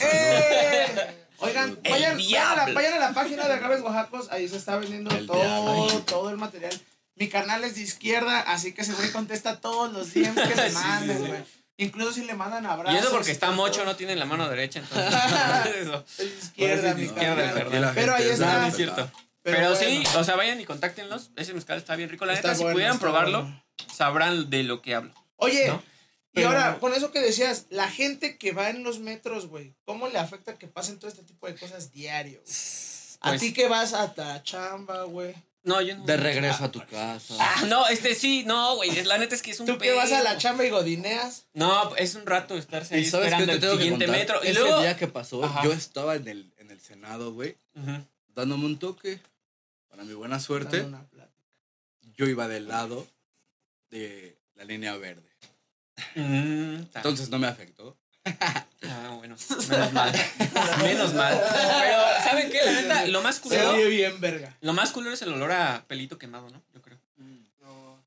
¡Eh! 0.00 1.19
Oigan, 1.40 1.78
vayan, 1.82 1.82
vayan, 1.82 2.04
a 2.12 2.14
la, 2.56 2.64
diablo. 2.64 2.74
vayan 2.74 2.92
a 2.94 2.98
la 2.98 3.12
página 3.14 3.46
de 3.48 3.54
Agaves 3.54 3.80
Oaxacos, 3.82 4.30
ahí 4.30 4.48
se 4.48 4.56
está 4.56 4.76
vendiendo 4.76 5.10
El 5.14 5.26
todo, 5.26 5.40
diablo. 5.40 6.02
todo 6.06 6.30
el 6.30 6.36
material. 6.36 6.78
Mi 7.16 7.28
canal 7.28 7.62
es 7.64 7.74
de 7.74 7.82
izquierda, 7.82 8.40
así 8.40 8.72
que 8.72 8.82
ese 8.82 8.94
güey 8.94 9.10
contesta 9.10 9.60
todos 9.60 9.92
los 9.92 10.12
DMs 10.14 10.34
que 10.34 10.54
Sí, 10.68 10.74
manden, 10.74 11.16
sí, 11.18 11.22
sí. 11.24 11.28
güey. 11.28 11.44
Incluso 11.78 12.12
si 12.12 12.24
le 12.24 12.34
mandan 12.34 12.66
abrazos. 12.66 12.94
Y 12.94 12.98
eso 12.98 13.10
porque 13.10 13.30
está 13.30 13.50
mocho, 13.52 13.84
no 13.86 13.96
tiene 13.96 14.14
la 14.16 14.26
mano 14.26 14.48
derecha, 14.48 14.80
entonces. 14.80 15.14
eso. 15.80 16.04
Es 16.10 16.16
de 16.18 16.24
izquierda, 16.26 16.94
mi 16.94 17.02
izquierda, 17.04 17.52
perdón. 17.54 17.92
Pero 17.94 18.14
ahí 18.14 18.28
está. 18.28 18.60
No, 18.60 18.66
es 18.66 18.76
cierto. 18.76 19.10
Pero 19.42 19.56
Pero, 19.56 19.70
bueno. 19.74 19.86
sí, 19.86 20.04
o 20.18 20.22
sea, 20.24 20.36
vayan 20.36 20.60
y 20.60 20.66
contáctenlos. 20.66 21.30
Ese 21.36 21.54
mezcal 21.54 21.78
está 21.78 21.96
bien 21.96 22.10
rico. 22.10 22.26
La 22.26 22.34
Está 22.34 22.48
neta, 22.48 22.58
si 22.58 22.64
pudieran 22.70 22.98
probarlo, 22.98 23.42
bueno. 23.44 23.62
sabrán 23.94 24.50
de 24.50 24.62
lo 24.64 24.82
que 24.82 24.94
hablo. 24.94 25.14
Oye, 25.36 25.68
¿No? 25.68 25.82
Y 26.34 26.42
ahora, 26.42 26.78
con 26.78 26.94
eso 26.94 27.10
que 27.10 27.20
decías, 27.20 27.66
la 27.70 27.88
gente 27.90 28.38
que 28.38 28.52
va 28.52 28.70
en 28.70 28.82
los 28.84 28.98
metros, 29.00 29.46
güey, 29.48 29.74
¿cómo 29.84 30.08
le 30.08 30.18
afecta 30.18 30.58
que 30.58 30.66
pasen 30.68 30.98
todo 30.98 31.08
este 31.10 31.22
tipo 31.22 31.46
de 31.46 31.56
cosas 31.56 31.90
diario? 31.92 32.40
güey? 32.44 32.56
a 33.22 33.28
Pues- 33.30 33.40
ti 33.42 33.52
que 33.52 33.68
vas 33.68 33.92
a 33.92 34.12
la 34.16 34.42
chamba, 34.42 35.02
güey. 35.04 35.34
No, 35.62 35.82
yo 35.82 35.94
no. 35.94 36.06
De 36.06 36.16
regreso 36.16 36.64
a 36.64 36.70
tu 36.72 36.80
casa. 36.86 37.34
Ah, 37.38 37.64
no, 37.68 37.86
este 37.88 38.14
sí, 38.14 38.44
no, 38.46 38.76
güey. 38.76 38.88
es- 38.98 39.06
La 39.06 39.18
neta 39.18 39.34
es 39.34 39.42
que 39.42 39.50
es 39.50 39.60
un 39.60 39.66
Tú 39.66 39.76
que 39.76 39.92
vas 39.92 40.10
a 40.10 40.22
la 40.22 40.38
chamba 40.38 40.64
y 40.64 40.70
godineas. 40.70 41.44
No, 41.52 41.94
es 41.96 42.14
un 42.14 42.24
rato 42.24 42.56
estarse 42.56 42.94
ahí 42.94 43.02
Y 43.02 43.04
sabes 43.04 43.26
qué 43.34 43.42
esperando 43.42 43.60
te 43.66 43.72
el 43.72 43.78
siguiente 43.78 44.06
metro. 44.06 44.40
Y 44.42 44.54
luego. 44.54 44.80
día 44.80 44.96
que 44.96 45.06
pasó, 45.06 45.44
Ajá. 45.44 45.62
yo 45.62 45.72
estaba 45.74 46.16
en 46.16 46.28
el, 46.28 46.50
en 46.56 46.70
el 46.70 46.80
Senado, 46.80 47.34
güey, 47.34 47.56
Ujú. 47.74 48.02
dándome 48.34 48.64
un 48.64 48.78
toque. 48.78 49.20
Para 49.90 50.04
mi 50.04 50.14
buena 50.14 50.40
suerte, 50.40 50.86
yo 52.16 52.26
iba 52.26 52.48
del 52.48 52.66
lado 52.68 53.06
de 53.90 54.38
la 54.54 54.64
línea 54.64 54.96
verde. 54.96 55.29
Mm, 56.14 56.74
Entonces 56.94 57.28
no 57.28 57.38
me 57.38 57.46
afectó. 57.46 57.96
Ah, 58.24 59.14
bueno, 59.16 59.34
menos 59.68 59.92
mal. 59.92 60.12
menos 60.82 61.14
mal. 61.14 61.40
Pero, 61.80 62.02
¿saben 62.22 62.50
qué? 62.50 62.60
La 62.64 62.72
neta, 62.72 63.06
lo 63.06 63.22
más 63.22 63.36
Se 63.36 63.40
culero. 63.42 63.70
oye 63.70 63.88
bien, 63.88 64.20
verga. 64.20 64.56
Lo 64.60 64.72
más 64.72 64.90
culero 64.92 65.14
es 65.14 65.22
el 65.22 65.32
olor 65.32 65.52
a 65.52 65.84
pelito 65.86 66.18
quemado, 66.18 66.48
¿no? 66.50 66.62
Yo 66.74 66.82
creo. 66.82 66.98
No. 67.58 68.00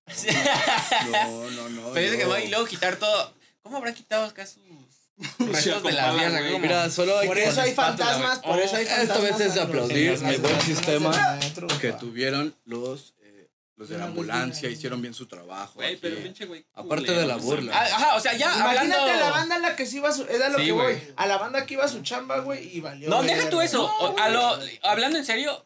No, 1.12 1.50
no, 1.52 1.70
no. 1.70 1.94
Pelito 1.94 2.18
quemado 2.18 2.40
y 2.40 2.50
luego 2.50 2.66
quitar 2.66 2.98
todo. 2.98 3.34
¿Cómo 3.62 3.78
habrán 3.78 3.94
quitado 3.94 4.26
acá 4.26 4.46
sus 4.46 4.62
restos 5.40 5.84
de 5.84 5.92
la 5.94 6.14
vida? 6.14 6.60
Mira, 6.60 6.90
solo 6.90 7.18
hay 7.20 7.28
Por 7.28 7.38
eso 7.38 7.62
hay 7.62 7.74
fantasmas, 7.74 8.40
por 8.40 8.60
eso 8.60 8.76
hay 8.76 8.86
fantasmas. 8.86 9.30
Esto 9.32 9.44
es 9.44 9.54
de 9.56 9.62
aplaudir 9.62 10.12
el 10.12 10.38
buen 10.40 10.62
sistema 10.62 11.40
que 11.80 11.94
tuvieron 11.94 12.54
los, 12.66 13.14
los 13.76 13.90
de 13.90 13.98
la 13.98 14.06
ambulancia, 14.06 14.70
hicieron 14.70 15.02
bien 15.02 15.14
su 15.14 15.26
trabajo. 15.26 15.74
Güey, 15.76 15.94
aquí. 15.94 16.00
pero 16.02 16.18
pinche 16.22 16.46
güey. 16.46 16.64
Aparte 16.74 17.06
culero, 17.06 17.20
de 17.22 17.26
la 17.28 17.38
no 17.38 17.42
burla. 17.44 17.72
Ah, 17.76 17.86
Ajá, 17.96 18.16
o 18.16 18.20
sea, 18.20 18.34
ya 18.38 18.54
Imagínate 18.56 18.94
hablando. 18.94 19.14
a 19.14 19.18
la 19.18 19.30
banda 19.32 19.56
a 19.56 19.60
la 19.60 19.76
que 19.76 19.86
sí 19.86 19.98
iba 19.98 20.10
a 20.10 20.14
su. 20.14 20.24
Es 20.26 20.42
a 20.42 20.50
lo 20.50 20.60
Sí, 20.60 20.66
que 20.66 20.72
voy. 20.72 20.84
güey. 20.94 21.02
A 21.16 21.26
la 21.26 21.38
banda 21.38 21.66
que 21.66 21.74
iba 21.74 21.84
a 21.84 21.88
su 21.88 22.02
chamba, 22.04 22.40
güey, 22.40 22.76
y 22.78 22.82
valió. 22.82 23.10
No, 23.10 23.24
deja 23.24 23.50
tú 23.50 23.62
eso. 23.62 23.80
No, 23.80 23.98
O- 24.10 24.20
a 24.20 24.30
lo, 24.30 24.60
hablando 24.84 25.18
en 25.18 25.26
serio, 25.26 25.66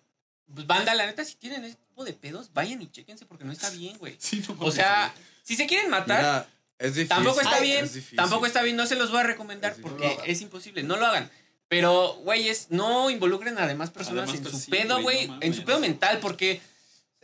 pues, 0.53 0.65
banda, 0.65 0.93
la 0.95 1.05
neta, 1.05 1.25
si 1.25 1.35
tienen 1.35 1.63
ese 1.65 1.75
tipo 1.75 2.05
de 2.05 2.13
pedos, 2.13 2.51
vayan 2.53 2.81
y 2.81 2.89
chéquense 2.89 3.25
porque 3.25 3.43
no 3.43 3.51
está 3.51 3.69
bien, 3.71 3.97
güey. 3.97 4.15
Sí, 4.19 4.41
no 4.47 4.53
O 4.53 4.57
mames, 4.57 4.75
sea, 4.75 5.13
si 5.43 5.55
se 5.57 5.67
quieren 5.67 5.89
matar, 5.89 6.17
Mira, 6.19 6.47
es 6.79 6.93
difícil. 6.95 7.09
tampoco 7.09 7.41
está 7.41 7.55
es 7.57 7.61
bien. 7.61 7.83
difícil. 7.85 8.15
Tampoco 8.15 8.45
está 8.45 8.61
bien, 8.61 8.75
no 8.77 8.85
se 8.87 8.95
los 8.95 9.11
voy 9.11 9.19
a 9.19 9.23
recomendar 9.23 9.73
Es 9.73 9.79
porque 9.79 10.07
difícil. 10.07 10.31
es 10.31 10.41
imposible. 10.41 10.83
No 10.83 10.95
lo 10.95 11.05
hagan. 11.07 11.29
Pero, 11.67 12.13
güeyes, 12.23 12.67
no 12.69 13.09
involucren 13.09 13.57
a 13.57 13.67
demás 13.67 13.91
personas 13.91 14.29
Además, 14.29 14.37
en 14.37 14.43
pues, 14.43 14.53
su 14.55 14.59
sí, 14.61 14.71
pedo, 14.71 15.01
güey, 15.01 15.25
güey. 15.25 15.27
no 15.27 15.33
en 15.41 15.53
su 15.53 15.59
mames. 15.61 15.65
pedo 15.65 15.79
mental, 15.81 16.19
porque. 16.21 16.61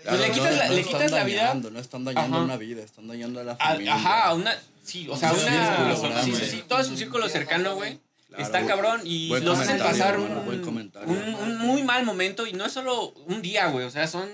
Claro, 0.02 0.18
le 0.18 0.32
quitas 0.32 0.58
la- 0.58 0.70
le 0.70 0.82
están 0.82 0.94
quitas 1.00 1.12
la 1.12 1.24
vida. 1.24 1.54
No 1.54 1.80
están 1.80 2.04
dañando 2.04 2.38
Ajá. 2.38 2.46
una 2.46 2.58
vida, 2.58 2.84
están 2.84 3.08
dañando 3.08 3.40
a 3.40 3.44
la 3.44 3.56
familia. 3.56 3.96
ajá, 3.96 4.34
una. 4.34 4.58
Sí, 4.84 5.08
o 5.10 5.16
sea, 5.16 5.32
Un 5.32 5.40
una. 5.40 5.96
círculo, 5.96 6.24
Sí, 6.24 6.36
sí, 6.36 6.46
sí, 6.52 6.64
todo 6.68 6.84
su 6.84 6.98
círculo 6.98 7.30
cercano, 7.30 7.76
güey. 7.76 8.00
Claro. 8.28 8.44
Está 8.44 8.66
cabrón 8.66 9.02
y 9.06 9.30
los 9.42 9.60
hacen 9.60 9.78
pasar 9.78 10.20
un, 10.20 10.32
un, 10.36 11.36
un 11.36 11.58
muy 11.60 11.84
mal 11.84 12.04
momento 12.04 12.48
y 12.48 12.54
no 12.54 12.66
es 12.66 12.72
solo 12.74 13.10
un 13.28 13.42
día, 13.44 13.68
güey. 13.68 13.86
O 13.86 13.92
sea, 13.92 14.08
son 14.08 14.28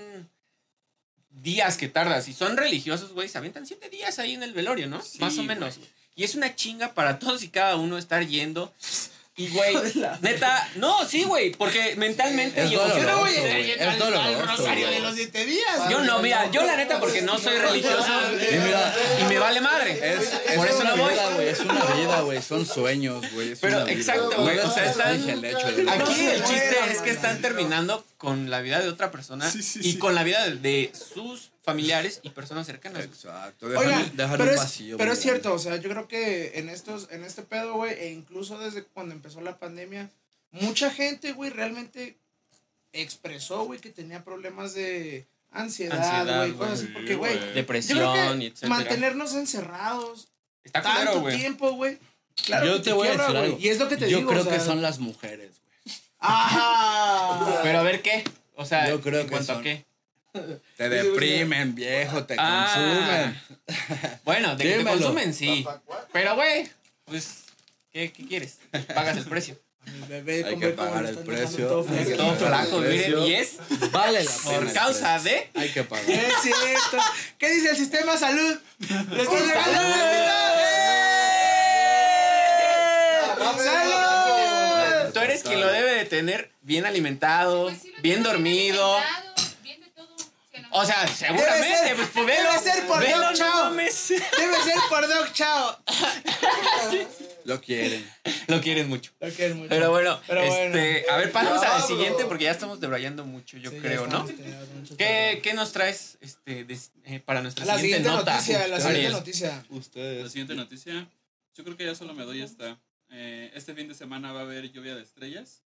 días 1.30 1.76
que 1.76 1.88
tardas. 1.88 2.26
Y 2.28 2.32
son 2.32 2.56
religiosos, 2.56 3.12
güey. 3.12 3.28
Se 3.28 3.38
avientan 3.38 3.66
siete 3.66 3.88
días 3.90 4.18
ahí 4.18 4.32
en 4.34 4.42
el 4.42 4.52
velorio, 4.54 4.88
¿no? 4.88 5.02
Sí, 5.02 5.18
Más 5.20 5.36
o 5.38 5.42
menos. 5.42 5.78
Y 6.16 6.24
es 6.24 6.34
una 6.34 6.54
chinga 6.56 6.94
para 6.94 7.18
todos 7.18 7.42
y 7.42 7.48
cada 7.48 7.76
uno 7.76 7.98
estar 7.98 8.26
yendo. 8.26 8.72
Y, 9.40 9.48
güey, 9.48 9.74
neta, 10.20 10.68
no, 10.76 11.04
sí, 11.08 11.24
güey, 11.24 11.50
porque 11.52 11.94
mentalmente 11.96 12.62
Es 12.62 12.70
y 12.70 12.74
doloroso, 12.74 12.98
Yo 12.98 13.06
no 13.06 13.18
voy 13.20 13.30
a 13.30 13.32
emocionalmente- 13.32 13.74
güey, 13.76 13.88
es 13.90 13.98
doloroso, 13.98 14.46
rosario 14.56 14.90
de 14.90 15.00
los 15.00 15.14
siete 15.14 15.46
días. 15.46 15.88
Yo 15.90 16.00
no, 16.02 16.18
mira, 16.20 16.50
yo 16.50 16.62
la 16.62 16.76
neta 16.76 17.00
porque 17.00 17.22
no 17.22 17.38
soy 17.38 17.56
religioso 17.58 18.06
Y 18.52 18.56
mira, 18.58 18.94
y 19.20 19.24
me 19.24 19.38
vale 19.38 19.60
madre. 19.60 19.92
es, 20.14 20.20
es 20.50 20.56
Por 20.56 20.66
eso 20.68 20.80
una 20.80 20.90
no 20.90 21.02
voy. 21.04 21.12
vida. 21.14 21.42
Es 21.42 21.60
una 21.60 21.84
vida, 21.84 22.20
güey. 22.20 22.42
Son 22.42 22.66
sueños, 22.66 23.24
güey. 23.32 23.54
Pero, 23.60 23.86
exacto, 23.88 24.30
No 24.36 24.42
güey, 24.42 24.58
o 24.58 24.70
sea, 24.70 24.84
están- 24.90 25.14
Aquí 25.88 26.26
el 26.26 26.44
chiste 26.44 26.76
es 26.90 26.98
que 27.00 27.10
están 27.10 27.40
terminando 27.40 28.04
con 28.20 28.50
la 28.50 28.60
vida 28.60 28.80
de 28.82 28.88
otra 28.90 29.10
persona 29.10 29.50
Sí, 29.50 29.62
sí, 29.62 29.78
y 29.82 29.92
sí. 29.92 29.98
con 29.98 30.14
la 30.14 30.22
vida 30.24 30.44
de, 30.46 30.56
de 30.56 30.92
sus 30.94 31.52
familiares 31.62 32.20
y 32.22 32.28
personas 32.28 32.66
cercanas. 32.66 33.02
Exacto. 33.02 33.66
Pero, 33.66 33.80
un 33.80 34.48
es, 34.50 34.56
vacío. 34.58 34.98
pero 34.98 35.08
muy 35.12 35.16
es 35.16 35.22
cierto, 35.22 35.54
o 35.54 35.58
sea, 35.58 35.76
yo 35.76 35.88
creo 35.88 36.06
que 36.06 36.58
en 36.58 36.68
estos, 36.68 37.08
en 37.10 37.24
este 37.24 37.40
pedo, 37.42 37.76
güey, 37.76 37.94
e 37.94 38.10
incluso 38.10 38.58
desde 38.58 38.84
cuando 38.84 39.14
empezó 39.14 39.40
la 39.40 39.58
pandemia, 39.58 40.10
mucha 40.50 40.90
gente, 40.90 41.32
güey, 41.32 41.48
realmente 41.48 42.18
expresó, 42.92 43.64
güey, 43.64 43.80
que 43.80 43.88
tenía 43.88 44.22
problemas 44.22 44.74
de 44.74 45.26
ansiedad, 45.50 46.26
güey, 46.40 46.52
cosas 46.52 46.74
así, 46.74 46.86
Sí, 46.88 46.92
porque, 46.92 47.14
güey, 47.14 47.38
yo 47.40 47.52
Depresión 47.54 47.98
creo 47.98 48.34
y 48.34 48.38
que 48.40 48.46
etcétera. 48.48 48.68
mantenernos 48.68 49.34
encerrados 49.34 50.28
Está 50.62 50.82
tanto 50.82 51.20
güey. 51.22 51.38
tiempo, 51.38 51.72
güey, 51.72 51.96
claro 52.44 52.66
Yo 52.66 52.82
te 52.82 52.92
voy 52.92 53.08
a 53.08 53.12
decir 53.12 53.36
algo. 53.36 53.58
Y 53.58 53.68
es 53.68 53.78
lo 53.78 53.88
que 53.88 53.96
te 53.96 54.10
Yo 54.10 54.18
digo, 54.18 54.28
creo 54.30 54.42
o 54.42 54.44
sea, 54.44 54.52
que 54.58 54.60
son 54.62 54.82
las 54.82 54.98
mujeres, 54.98 55.52
güey. 55.64 55.69
Ajá. 56.20 57.60
Pero 57.62 57.78
a 57.78 57.82
ver 57.82 58.02
qué. 58.02 58.24
O 58.56 58.64
sea, 58.64 58.88
Yo 58.88 59.00
creo 59.00 59.20
¿en 59.20 59.26
que 59.26 59.32
cuanto 59.32 59.52
a 59.54 59.62
qué? 59.62 59.84
Te 60.76 60.88
deprimen, 60.88 61.74
viejo, 61.74 62.24
te 62.24 62.36
Ah. 62.38 63.34
consumen. 63.66 64.20
Bueno, 64.24 64.54
de 64.56 64.62
que 64.64 64.70
te 64.72 64.78
Dímelo. 64.78 64.96
consumen, 64.98 65.34
sí. 65.34 65.66
Pero, 66.12 66.34
güey, 66.36 66.70
pues, 67.06 67.44
¿qué, 67.92 68.12
¿qué 68.12 68.26
quieres? 68.26 68.58
Pagas 68.94 69.16
el 69.16 69.24
precio. 69.24 69.58
Mi 69.86 70.06
bebé, 70.06 70.44
Hay 70.44 70.52
con 70.52 70.60
que 70.60 70.68
pagar 70.68 71.06
el 71.06 71.16
precio. 71.18 71.66
todo 71.66 71.86
Hay 71.90 72.04
que 72.04 72.14
flaco, 72.14 72.78
miren, 72.80 73.18
y 73.22 73.32
es 73.34 73.56
Vale 73.90 74.22
la 74.22 74.30
pena. 74.30 74.42
por 74.60 74.72
causa 74.74 75.18
precio. 75.18 75.40
de... 75.54 75.60
Hay 75.60 75.68
que 75.70 75.84
pagar. 75.84 76.08
Es 76.10 76.34
cierto. 76.42 76.98
¿Qué 77.38 77.50
dice 77.50 77.70
el 77.70 77.76
sistema 77.78 78.16
salud? 78.18 78.58
¡Les 78.78 79.22
estoy 79.22 79.40
Eres 85.30 85.42
quien 85.42 85.60
lo 85.60 85.66
debe 85.68 85.92
de 85.94 86.04
tener 86.04 86.50
bien 86.62 86.86
alimentado, 86.86 87.64
Pues 87.64 87.82
sí 87.82 87.92
bien 88.02 88.22
dormido. 88.22 88.96
alimentado, 88.96 89.34
Bien 89.62 89.80
de 89.80 89.86
todo. 89.88 90.08
¿sí 90.18 90.56
o 90.56 90.60
no? 90.62 90.68
O 90.72 90.84
sea, 90.84 91.06
seguramente, 91.08 91.76
ser- 91.78 91.96
pues, 91.96 92.08
pues 92.12 92.26
debe 92.26 92.38
velo, 92.38 92.60
ser 92.62 92.86
por 92.86 93.00
velo, 93.00 93.18
Doc 93.18 93.30
no 93.30 93.36
Chao. 93.36 93.64
mames. 93.64 94.08
Debe 94.38 94.56
ser 94.64 94.74
por 94.88 95.08
Doc 95.08 95.32
Chao. 95.32 95.78
Lo 97.44 97.60
quieren. 97.60 98.06
Lo 98.48 98.60
quieren 98.60 98.88
mucho. 98.88 99.12
Lo 99.18 99.28
quiero 99.30 99.54
mucho. 99.56 99.68
Pero 99.70 99.90
bueno, 99.90 100.20
Pero 100.26 100.44
bueno. 100.44 100.76
este, 100.76 101.10
a 101.10 101.16
ver, 101.16 101.32
pasamos 101.32 101.62
al 101.62 101.82
siguiente 101.82 102.24
porque 102.26 102.44
ya 102.44 102.50
estamos 102.50 102.80
debrayando 102.80 103.24
mucho, 103.24 103.56
yo 103.56 103.70
Sí, 103.70 103.78
creo, 103.80 104.06
¿no? 104.06 104.24
mucho 104.24 104.96
¿Qué. 104.96 105.40
¿Qué 105.42 105.54
nos 105.54 105.72
traes 105.72 106.18
este, 106.20 106.66
eh, 107.06 107.20
para 107.20 107.40
nuestra 107.42 107.64
La 107.64 107.76
siguiente, 107.78 108.08
siguiente 108.08 108.18
nota? 108.18 108.32
noticia, 108.34 108.58
la 108.68 108.76
siguiente 108.76 108.88
Ariel? 108.98 109.12
noticia. 109.12 109.64
La 109.70 109.76
Ustedes. 109.76 110.28
siguiente 110.32 110.54
noticia. 110.54 111.08
Yo 111.56 111.64
creo 111.64 111.76
que 111.76 111.86
ya 111.86 111.94
solo 111.94 112.14
me 112.14 112.24
doy 112.24 112.42
esta. 112.42 112.78
Eh, 113.10 113.50
este 113.54 113.74
fin 113.74 113.88
de 113.88 113.94
semana 113.94 114.32
va 114.32 114.40
a 114.40 114.42
haber 114.42 114.70
lluvia 114.70 114.94
de 114.94 115.02
estrellas. 115.02 115.62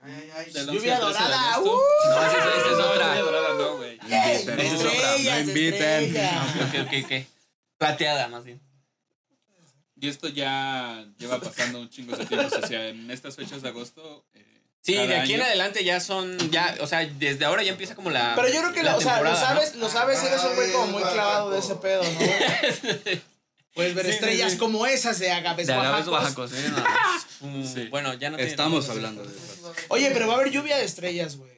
Ay, 0.00 0.12
ay, 0.12 0.30
ay. 0.36 0.52
Del 0.52 0.68
11 0.68 0.72
Lluvia 0.78 0.96
al 0.96 1.02
13 1.02 1.18
de 1.18 1.24
dorada. 1.28 1.60
¡uh! 1.60 1.64
No, 1.64 2.26
esa, 2.26 2.38
esa 2.38 2.70
es 2.72 2.78
No, 2.78 2.90
otra. 2.90 3.06
lluvia 3.08 3.22
dorada 3.22 3.54
no, 3.54 3.76
güey. 3.76 3.98
No 3.98 4.04
inviten. 4.06 4.60
Esa 4.60 4.74
es 4.74 4.80
otra. 4.84 5.18
No 5.34 5.40
inviten. 5.40 6.04
estrellas. 6.04 6.54
Ok, 6.68 6.86
ok, 6.86 7.04
ok. 7.04 7.26
Plateada, 7.78 8.28
más 8.28 8.44
bien. 8.44 8.60
Y 10.00 10.08
esto 10.08 10.28
ya 10.28 11.04
lleva 11.18 11.40
pasando 11.40 11.80
un 11.80 11.88
chingo 11.88 12.16
de 12.16 12.26
tiempo. 12.26 12.56
O 12.62 12.66
sea, 12.66 12.88
en 12.88 13.10
estas 13.10 13.34
fechas 13.36 13.62
de 13.62 13.68
agosto. 13.70 14.24
eh, 14.34 14.42
Sí, 14.82 14.94
cada 14.94 15.06
de 15.08 15.16
aquí 15.16 15.32
en 15.34 15.40
año- 15.40 15.46
adelante 15.48 15.82
ya 15.84 15.98
son, 15.98 16.38
ya, 16.52 16.76
o 16.80 16.86
sea, 16.86 17.04
desde 17.04 17.44
ahora 17.44 17.64
ya 17.64 17.72
empieza 17.72 17.96
como 17.96 18.10
la. 18.10 18.34
Pero 18.36 18.48
yo 18.48 18.60
creo 18.60 18.72
que, 18.72 18.82
la 18.84 18.92
lo, 18.92 18.98
o 18.98 19.00
sea, 19.00 19.20
lo 19.20 19.24
temporada, 19.24 19.54
¿no? 19.54 19.60
sabes, 19.60 19.74
lo 19.76 19.88
sabes, 19.88 20.22
eres 20.22 20.44
un 20.44 20.54
güey 20.54 20.70
como 20.72 20.86
muy 20.88 21.02
clavado 21.02 21.50
de 21.50 21.58
ese 21.58 21.74
pedo, 21.76 22.02
¿no? 22.04 22.20
Puedes 23.76 23.94
ver 23.94 24.06
Sí, 24.06 24.10
estrellas 24.12 24.52
sí. 24.52 24.58
como 24.58 24.86
esas 24.86 25.18
de 25.20 25.30
agaves 25.30 25.66
De 25.68 25.72
agaves 25.74 26.08
oaxacos. 26.08 26.50
oaxacos, 26.50 26.52
¿eh? 26.52 26.82
No, 27.42 27.48
mm, 27.48 27.64
Sí. 27.74 27.86
Bueno, 27.90 28.14
ya 28.14 28.30
no 28.30 28.36
tiene- 28.36 28.50
Estamos 28.50 28.88
hablando 28.88 29.22
de 29.22 29.28
eso. 29.36 29.72
Oye, 29.88 30.10
pero 30.12 30.26
va 30.26 30.32
a 30.34 30.36
haber 30.38 30.50
lluvia 30.50 30.76
de 30.78 30.84
estrellas, 30.84 31.36
güey. 31.36 31.52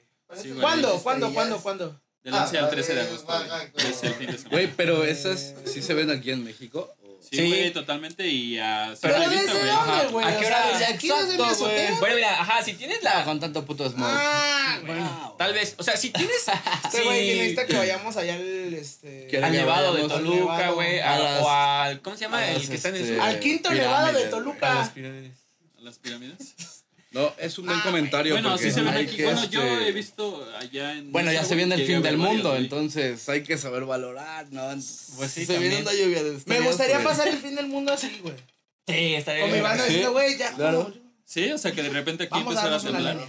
¿Cuándo? 0.61 0.99
¿Cuándo? 1.01 1.33
¿Cuándo? 1.33 1.59
¿Cuándo? 1.63 2.01
Del 2.23 2.35
11 2.35 2.59
al 2.59 2.69
13 2.69 2.95
de 2.95 3.01
Ah, 3.01 3.05
agosto. 3.05 3.33
de 3.75 3.93
semana. 3.95 4.37
Güey, 4.51 4.67
pero 4.77 5.05
esas 5.05 5.55
sí 5.65 5.81
se 5.81 5.95
ven 5.95 6.11
aquí 6.11 6.31
en 6.33 6.45
México. 6.45 6.93
¿O? 7.19 7.23
Sí, 7.31 7.37
Sí. 7.37 7.49
güey, 7.49 7.73
totalmente. 7.73 8.27
Y 8.27 8.59
a 8.59 8.95
Pero 9.03 9.15
simple 9.19 9.37
vista, 9.37 9.53
desde 9.55 9.67
güey. 9.67 9.75
dónde, 9.77 9.93
Ajá. 9.93 10.05
güey. 10.09 10.25
¿A 10.27 10.29
O 10.29 10.39
qué 10.41 10.47
sea, 10.47 10.57
hora? 10.65 10.73
desde 10.79 10.85
aquí, 10.95 11.09
desde 11.09 11.25
mi 11.27 11.33
Exacto, 11.35 11.45
azotea. 11.67 11.97
Bueno, 12.01 12.15
mira, 12.15 12.41
ajá, 12.41 12.63
si 12.63 12.73
tienes 12.75 13.03
la. 13.03 13.25
con 13.25 13.41
tanto 13.41 13.65
puto 13.67 13.91
smoke. 13.91 14.11
Ah, 14.11 14.77
Wow. 14.79 14.87
bueno. 14.87 15.35
Tal 15.39 15.53
vez, 15.53 15.75
o 15.79 15.83
sea, 15.83 15.97
si 15.97 16.11
tienes. 16.11 16.47
Este 16.85 17.03
güey 17.05 17.27
que 17.27 17.33
si- 17.33 17.39
necesita 17.39 17.67
que 17.67 17.77
vayamos 17.77 18.17
allá 18.17 18.35
al 18.35 18.75
este. 18.75 19.27
Quiere 19.29 19.45
al 19.45 19.53
que 19.53 19.59
Nevado 19.59 19.95
de 19.95 20.03
al 20.03 20.09
Toluca, 20.09 20.37
Nevado, 20.57 20.75
güey. 20.77 21.01
a 21.01 21.15
a- 21.15 21.19
las- 21.19 21.43
O 21.43 21.51
al. 21.51 22.01
¿Cómo 22.03 22.17
se 22.17 22.23
llama? 22.25 22.39
a 22.39 22.49
El 22.51 22.59
las, 22.59 22.69
que 22.69 22.75
está 22.77 22.89
en 22.89 22.95
el 22.97 23.03
este, 23.03 23.15
sur. 23.17 23.25
Al 23.25 23.41
quinto 23.41 23.71
nevado 23.71 24.07
de 24.07 24.13
güey. 24.13 24.23
A 24.23 24.25
las 24.27 24.31
Toluca. 24.31 24.91
pirámides. 24.95 25.37
A 25.77 25.81
las 25.83 25.99
pirámides. 25.99 26.55
No, 27.11 27.33
es 27.39 27.59
un 27.59 27.65
buen 27.67 27.79
Ah, 27.79 27.83
comentario. 27.83 28.35
Bueno, 28.35 28.51
porque 28.51 28.65
sí 28.65 28.71
se 28.71 28.83
ven 28.83 28.95
aquí. 28.95 29.17
que, 29.17 29.25
Bueno, 29.25 29.45
yo 29.47 29.63
este, 29.63 29.89
he 29.89 29.93
visto 29.93 30.47
allá 30.59 30.93
en. 30.93 31.11
Bueno, 31.11 31.33
ya 31.33 31.43
se 31.45 31.55
viene 31.55 31.75
el 31.75 31.87
fin 31.87 32.03
del 32.03 32.19
mundo, 32.19 32.55
entonces 32.55 33.27
hay 33.31 33.43
que 33.43 33.57
saber 33.57 33.85
valorar, 33.87 34.47
¿no? 34.51 34.69
Pues 35.17 35.31
sí, 35.33 35.47
se 35.47 35.55
también. 35.55 35.73
viene 35.73 35.83
una 35.83 35.93
lluvia 35.95 36.23
de 36.23 36.39
Me 36.47 36.61
gustaría 36.61 36.97
pues. 36.97 37.07
pasar 37.07 37.29
el 37.29 37.39
fin 37.39 37.55
del 37.57 37.67
mundo 37.69 37.93
así, 37.95 38.21
güey. 38.23 38.35
Sí, 38.87 39.15
estaría 39.15 39.41
Con 39.43 39.51
mi 39.51 39.55
bien. 39.55 39.65
banda 39.65 39.83
Sí, 39.85 39.89
diciendo, 39.89 40.13
güey, 40.13 40.37
ya. 40.39 40.53
claro. 40.53 40.93
Sí, 41.25 41.51
o 41.53 41.59
sea 41.59 41.73
que 41.73 41.83
de 41.83 41.91
repente 41.91 42.25
aquí 42.25 42.31
Vamos 42.33 42.57
a 42.57 42.67
empezara 42.67 42.77
a 42.77 42.81
temblar. 42.81 43.29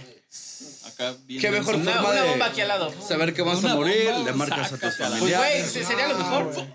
Acá 0.86 1.14
bien. 1.26 1.40
Qué 1.40 1.50
mejor 1.50 1.74
Una, 1.76 1.92
forma 1.92 2.10
una 2.10 2.22
de 2.22 2.28
bomba 2.30 2.46
aquí 2.46 2.60
al 2.60 2.68
lado. 2.68 2.94
saber 3.06 3.32
que 3.34 3.42
vas 3.42 3.58
Una 3.60 3.72
a 3.72 3.76
morir, 3.76 4.10
bomba, 4.12 4.30
le 4.30 4.36
marcas 4.36 4.72
a 4.72 4.78
tus 4.78 4.82
la 4.98 5.08
Pues, 5.08 5.20
güey, 5.20 5.32
familiares. 5.32 5.70
se- 5.72 5.84
sería 5.84 6.08
lo 6.08 6.18
mejor. 6.18 6.66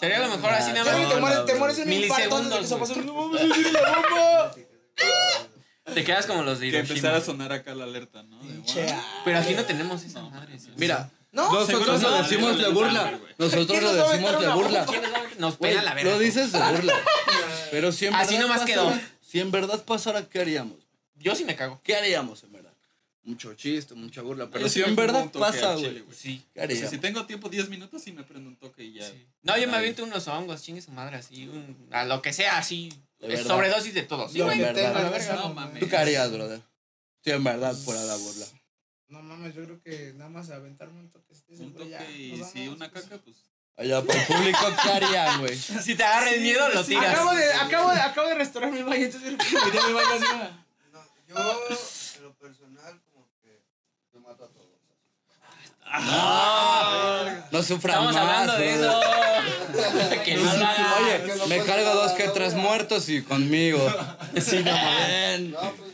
Sería 0.00 0.18
lo 0.20 0.28
mejor 0.28 0.50
así 0.52 0.72
nada 0.72 0.84
más. 0.98 1.08
te 1.14 1.20
mueres, 1.20 1.44
te 1.44 1.54
mueres 1.54 1.78
en 1.78 1.88
un 1.88 1.92
infarto 1.92 2.38
Milisegundos. 2.42 2.70
No 3.04 3.80
la 3.80 4.00
bomba. 4.02 4.54
Te 5.84 6.04
quedas 6.04 6.26
como 6.26 6.42
los 6.42 6.60
de 6.60 6.70
Que 6.70 6.78
empezara 6.78 7.16
a 7.16 7.20
sonar 7.20 7.52
acá 7.52 7.74
la 7.74 7.84
alerta, 7.84 8.22
¿no? 8.22 8.38
De, 8.42 8.54
Pinche, 8.54 8.84
wow. 8.84 9.02
Pero 9.24 9.38
aquí 9.38 9.54
no 9.54 9.64
tenemos 9.64 10.02
esa 10.04 10.22
madre. 10.22 10.58
sí. 10.58 10.68
Mira, 10.76 11.10
No, 11.32 11.46
Seguro 11.66 11.86
nosotros 11.96 12.02
no, 12.02 12.10
lo 12.10 12.22
decimos 12.22 12.58
de 12.58 12.68
burla. 12.68 13.18
Nosotros 13.38 13.66
¿Quién 13.66 13.82
lo 13.84 13.92
nos 13.92 13.98
va 14.00 14.08
a 14.08 14.12
decimos 14.12 14.32
de 14.40 14.46
una 14.46 14.54
burla. 14.54 14.86
¿Quién 14.86 15.02
nos 15.02 15.12
va 15.12 15.16
a- 15.18 15.22
Nos 15.38 15.58
Güey, 15.58 15.70
pela 15.72 15.82
la 15.82 15.94
verga. 15.94 16.10
Lo 16.12 16.18
dices 16.18 16.52
de 16.52 16.58
burla. 16.58 16.94
Pero 17.70 17.90
si 17.92 18.06
en 18.06 18.14
Así 18.14 18.34
verdad 18.34 18.40
nomás 18.48 18.60
pasara- 18.62 18.74
quedó. 18.90 19.00
Si 19.26 19.40
en 19.40 19.50
verdad 19.50 19.84
pasara, 19.84 20.28
¿qué 20.28 20.40
haríamos? 20.40 20.76
Yo 21.16 21.34
sí 21.34 21.44
me 21.44 21.56
cago. 21.56 21.80
¿Qué 21.82 21.96
haríamos 21.96 22.42
en 22.44 22.52
verdad? 22.52 22.68
mucho 23.24 23.54
chiste, 23.54 23.94
mucha 23.94 24.20
burla. 24.20 24.50
Pero 24.50 24.62
Yo 24.64 24.68
si 24.68 24.80
sí 24.80 24.80
en 24.82 24.96
me 24.96 25.02
verdad 25.02 25.22
un 25.22 25.30
toque 25.30 25.44
pasa, 25.44 25.72
al 25.74 25.78
chile, 25.78 26.00
güey. 26.00 26.16
Sí. 26.18 26.38
¿Qué 26.38 26.42
O 26.50 26.52
sea, 26.54 26.64
haríamos? 26.64 26.90
si 26.90 26.98
tengo 26.98 27.24
tiempo 27.24 27.48
10 27.48 27.68
minutos, 27.68 28.02
sí 28.02 28.10
me 28.12 28.24
prendo 28.24 28.48
un 28.48 28.56
toque 28.56 28.82
y 28.82 28.94
ya. 28.94 29.06
sí. 29.08 29.26
No, 29.42 29.56
yo 29.56 29.68
me 29.68 29.76
aviento 29.76 30.02
unos 30.02 30.26
hongos, 30.26 30.60
chingue 30.62 30.82
su 30.82 30.90
madre, 30.90 31.16
así, 31.16 31.46
un, 31.46 31.86
a 31.92 32.04
lo 32.04 32.20
que 32.20 32.32
sea, 32.32 32.58
así, 32.58 32.88
De 33.28 33.34
verdad. 33.36 33.44
sobredosis 33.46 33.94
de 33.94 34.02
todo. 34.02 34.28
Sí, 34.28 34.38
Lo 34.38 34.44
güey. 34.46 34.58
que 34.58 34.64
tengan, 34.66 35.36
No, 35.36 35.54
mames. 35.54 35.80
¿Tú 35.80 35.88
qué 35.88 35.96
harías, 35.96 36.30
brother? 36.32 36.60
Si 37.24 37.30
en 37.30 37.44
verdad 37.44 37.74
fuera 37.74 38.02
la 38.02 38.16
burla. 38.16 38.46
No 39.08 39.22
mames, 39.22 39.54
yo 39.54 39.64
creo 39.64 39.80
que 39.82 40.12
nada 40.16 40.30
más 40.30 40.50
aventarme 40.50 41.00
un 41.00 41.10
toque. 41.10 41.32
este, 41.32 41.54
Un 41.56 41.72
toque 41.74 42.12
y 42.12 42.42
si 42.44 42.68
una 42.68 42.90
caca, 42.90 43.18
pues. 43.18 43.36
Allá 43.76 44.02
por 44.02 44.14
el 44.14 44.26
público, 44.26 44.58
¿qué 44.82 44.88
harían, 44.90 45.40
güey? 45.40 45.56
Si 45.82 45.94
te 45.94 46.02
agarra 46.04 46.30
el 46.30 46.40
miedo, 46.42 46.68
lo 46.70 46.82
Sí, 46.82 46.90
tiras. 46.90 47.14
acabo, 47.14 47.32
de, 47.34 47.52
acabo, 47.54 47.90
de, 47.92 48.00
acabo 48.00 48.28
de 48.28 48.34
restaurar 48.34 48.70
mi 48.72 48.82
baño, 48.82 49.04
entonces 49.06 49.30
miré 49.64 49.86
mi 49.86 49.92
baño 49.92 50.08
así 50.12 50.24
como... 50.26 50.44
No, 50.92 51.08
yo, 51.28 51.68
en 52.16 52.22
lo 52.24 52.34
personal, 52.34 53.00
como 53.10 53.28
que 53.40 53.62
yo 54.12 54.20
mato 54.20 54.44
a 54.44 54.48
todos. 54.48 54.68
No 57.50 57.62
sufran 57.62 57.96
Estamos 58.06 58.14
más, 58.14 58.22
hablando 58.22 58.52
de 58.58 58.78
brother. 58.78 58.90
eso. 58.90 60.22
que 60.24 60.36
no 60.36 60.50
hagas. 60.50 61.00
Oye, 61.00 61.46
me 61.48 61.64
cargo 61.64 61.94
dos 61.94 62.12
que 62.12 62.28
tres 62.28 62.54
muertos 62.54 63.08
y 63.08 63.22
conmigo. 63.22 63.78
Sí, 64.40 64.62
no. 64.64 64.72
No, 65.50 65.72
pues. 65.72 65.92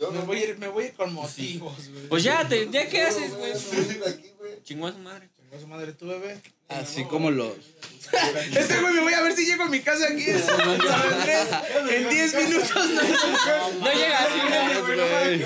Yo 0.00 0.10
Me 0.12 0.20
voy 0.20 0.38
a 0.38 0.44
ir, 0.44 0.58
me 0.58 0.68
voy 0.68 0.84
a 0.84 0.86
ir 0.88 0.94
con 0.94 1.12
motivos, 1.12 1.88
güey. 1.90 2.06
Pues 2.08 2.22
ya, 2.22 2.46
te, 2.46 2.68
¿ya 2.70 2.88
qué 2.88 3.02
haces, 3.02 3.34
güey? 3.36 3.52
A. 3.52 3.56
Chingó 4.64 4.86
a 4.88 4.92
su 4.92 4.98
madre. 4.98 5.28
Chingó 5.36 5.60
su 5.60 5.66
madre, 5.66 5.92
tu 5.92 6.06
bebé. 6.06 6.40
Así 6.68 7.04
como 7.04 7.30
los. 7.30 7.52
Este 8.54 8.80
güey 8.80 8.94
me 8.94 9.00
voy 9.00 9.12
a 9.14 9.22
ver 9.22 9.34
si 9.34 9.44
llego 9.44 9.64
a 9.64 9.68
mi 9.68 9.80
casa 9.80 10.06
aquí 10.06 10.24
en 10.28 12.08
10 12.08 12.34
minutos. 12.34 12.70
No, 12.74 13.70
No 13.80 13.92
llega 13.92 14.18
así, 14.24 14.40
güey. 14.48 15.44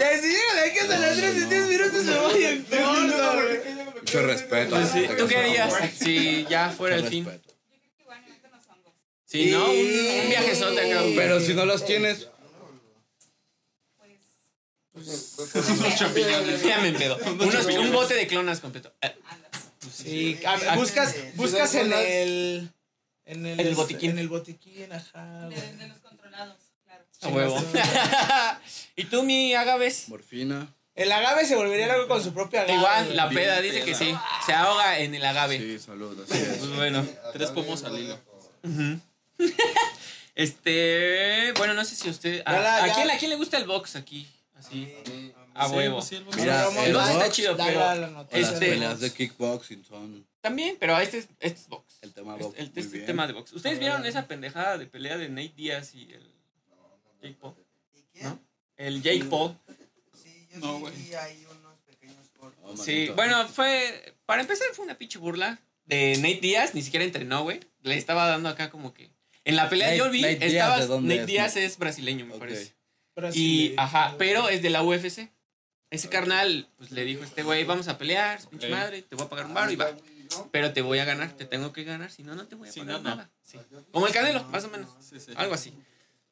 De 0.00 0.20
si 0.20 0.28
llego 0.28 0.54
de 0.54 0.60
aquí 0.70 0.78
a 0.78 0.86
San 0.86 1.04
Andrés 1.04 1.36
en 1.36 1.48
10 1.50 1.66
minutos 1.68 2.04
me 2.04 2.18
voy 2.18 2.44
en 2.44 2.62
corto. 2.64 3.94
Mucho 4.00 4.22
respeto. 4.22 4.76
Pues 4.76 4.92
¿Tú 4.92 5.26
qué 5.26 5.34
que 5.34 5.36
harías 5.36 5.74
si 5.98 6.46
ya 6.48 6.70
fuera 6.70 6.96
el 6.96 7.06
fin? 7.06 7.24
que. 7.24 7.40
Si 9.26 9.50
no, 9.52 9.64
un, 9.70 9.76
un 9.76 10.28
viajezote 10.28 10.80
acá. 10.92 11.02
Pero 11.14 11.38
si 11.40 11.54
no 11.54 11.64
los 11.66 11.84
tienes, 11.84 12.28
Pues. 14.92 15.36
Unos 15.54 15.96
champiñones. 15.96 16.62
Ya 16.62 16.78
me 16.80 16.92
pedo. 16.92 17.16
Unos, 17.38 17.66
un 17.66 17.92
bote 17.92 18.14
de 18.14 18.26
clonas 18.26 18.60
completo. 18.60 18.92
Eh, 19.02 19.14
Andas. 19.24 19.50
Sí, 19.94 20.38
a- 20.46 20.74
buscas, 20.76 21.14
buscas 21.36 21.74
en 21.74 21.92
el... 21.92 22.70
En 23.24 23.46
el, 23.46 23.60
el 23.60 23.74
botiquín. 23.76 24.10
En 24.12 24.18
el 24.18 24.28
botiquín, 24.28 24.92
ajá, 24.92 25.48
De, 25.48 25.56
de 25.76 25.86
los. 25.88 25.99
A 27.22 27.28
huevo. 27.28 27.56
¿Y 28.96 29.04
tú, 29.04 29.22
mi 29.22 29.54
Agaves? 29.54 30.08
morfina. 30.08 30.74
El 30.94 31.10
agave 31.12 31.46
se 31.46 31.54
volvería 31.56 31.86
loco 31.96 32.08
con 32.08 32.22
su 32.22 32.32
propia 32.34 32.62
agave. 32.62 32.76
Igual, 32.78 33.16
la 33.16 33.28
peda 33.28 33.60
dice 33.60 33.76
peda. 33.76 33.84
que 33.86 33.94
sí. 33.94 34.14
Se 34.44 34.52
ahoga 34.52 34.98
en 34.98 35.14
el 35.14 35.24
agave. 35.24 35.58
Sí, 35.58 35.78
salud, 35.78 36.18
así 36.22 36.38
es. 36.38 36.58
Pues 36.58 36.76
bueno. 36.76 37.06
Tres 37.32 37.50
pomos 37.50 37.84
al 37.84 37.98
hilo. 37.98 38.18
Este. 40.34 41.52
Bueno, 41.58 41.74
no 41.74 41.84
sé 41.84 41.96
si 41.96 42.08
usted. 42.08 42.42
¿A, 42.46 42.52
Ya 42.52 42.60
la- 42.60 42.84
¿a 42.84 42.86
ya- 42.86 42.94
quién, 42.94 43.10
¿A 43.10 43.18
quién 43.18 43.30
le 43.30 43.36
gusta 43.36 43.58
el 43.58 43.66
box 43.66 43.96
aquí? 43.96 44.26
Así. 44.56 44.94
A 45.54 45.68
huevo. 45.68 46.00
sí, 46.00 46.16
el 46.16 46.24
box. 46.24 46.36
Mira, 46.36 46.64
Vamos, 46.66 46.84
el 46.86 46.94
box 46.94 47.08
está 47.10 47.30
chido, 47.30 47.56
pero 47.56 47.80
la- 47.80 47.94
la 47.96 48.06
noticia 48.08 48.40
las 48.40 48.52
este- 48.52 48.64
de 48.66 48.70
peleas 48.72 49.00
de 49.00 49.12
kickboxing 49.12 49.84
son 49.84 50.26
También, 50.40 50.76
pero 50.78 50.98
este 50.98 51.18
es, 51.18 51.28
este 51.40 51.60
es 51.60 51.68
box. 51.68 51.98
el 52.02 52.12
tema 52.14 52.32
Este- 52.34 52.44
box. 52.44 52.58
el, 52.58 52.70
muy 52.70 52.80
este 52.80 52.92
bien. 52.94 53.06
tema 53.06 53.26
de 53.26 53.32
box. 53.32 53.52
¿Ustedes 53.52 53.78
vieron 53.78 54.06
esa 54.06 54.26
pendejada 54.26 54.78
de 54.78 54.86
pelea 54.86 55.16
de 55.18 55.28
Nate 55.28 55.52
Diaz 55.56 55.94
y 55.94 56.12
el 56.12 56.30
Jake 57.22 57.36
Paul? 57.40 57.54
¿Y 57.94 58.02
quién? 58.12 58.24
¿No? 58.28 58.38
El 58.76 59.02
Jake 59.02 59.24
Paul. 59.24 59.56
Sí, 60.22 60.48
yo 60.52 60.58
No, 60.60 60.74
sí 60.76 60.80
güey. 60.80 60.94
vi 60.96 61.14
ahí 61.14 61.46
unos 61.50 61.78
pequeños 61.86 62.26
cortos. 62.38 62.60
Oh, 62.64 62.76
Sí, 62.76 63.08
bueno, 63.14 63.46
fue. 63.48 64.14
Para 64.26 64.42
empezar, 64.42 64.66
fue 64.74 64.84
una 64.84 64.96
pinche 64.96 65.18
burla 65.18 65.60
de 65.84 66.16
Nate 66.16 66.40
Diaz. 66.40 66.74
Ni 66.74 66.82
siquiera 66.82 67.04
entrenó, 67.04 67.42
güey. 67.42 67.60
Le 67.82 67.96
estaba 67.96 68.26
dando 68.26 68.48
acá 68.48 68.70
como 68.70 68.92
que. 68.94 69.10
En 69.44 69.56
la 69.56 69.68
pelea 69.68 69.88
Nate- 69.88 69.96
yo 69.98 70.10
vi, 70.10 70.22
Nate 70.22 70.36
Diaz, 70.36 70.52
estaba. 70.52 70.78
¿de 70.80 70.86
dónde 70.86 71.08
Nate 71.14 71.20
es? 71.22 71.26
Diaz 71.26 71.56
es 71.56 71.78
brasileño, 71.78 72.26
me 72.26 72.34
parece. 72.38 72.74
Pero 73.14 73.30
Y, 73.34 73.74
ajá, 73.76 74.14
pero 74.18 74.48
es 74.48 74.62
de 74.62 74.70
la 74.70 74.82
UFC. 74.82 75.30
Ese 75.90 76.08
carnal, 76.08 76.68
pues 76.76 76.92
le 76.92 77.04
dijo 77.04 77.22
a 77.22 77.26
este 77.26 77.42
güey, 77.42 77.64
vamos 77.64 77.88
a 77.88 77.98
pelear, 77.98 78.38
pinche 78.48 78.68
madre, 78.68 79.02
te 79.02 79.16
voy 79.16 79.26
a 79.26 79.28
pagar 79.28 79.46
un 79.46 79.54
bar 79.54 79.70
y 79.72 79.76
va. 79.76 79.90
Pero 80.52 80.72
te 80.72 80.80
voy 80.82 81.00
a 81.00 81.04
ganar, 81.04 81.32
te 81.36 81.44
tengo 81.44 81.72
que 81.72 81.82
ganar, 81.82 82.12
si 82.12 82.22
no, 82.22 82.36
no 82.36 82.46
te 82.46 82.54
voy 82.54 82.68
a 82.68 82.72
pagar 82.72 82.86
no. 82.86 83.00
nada. 83.02 83.30
Sí. 83.42 83.58
Como 83.90 84.06
el 84.06 84.12
Canelo, 84.12 84.44
más 84.44 84.64
o 84.64 84.68
menos. 84.68 84.88
Sí, 85.00 85.18
sí. 85.18 85.32
Algo 85.34 85.54
así. 85.54 85.74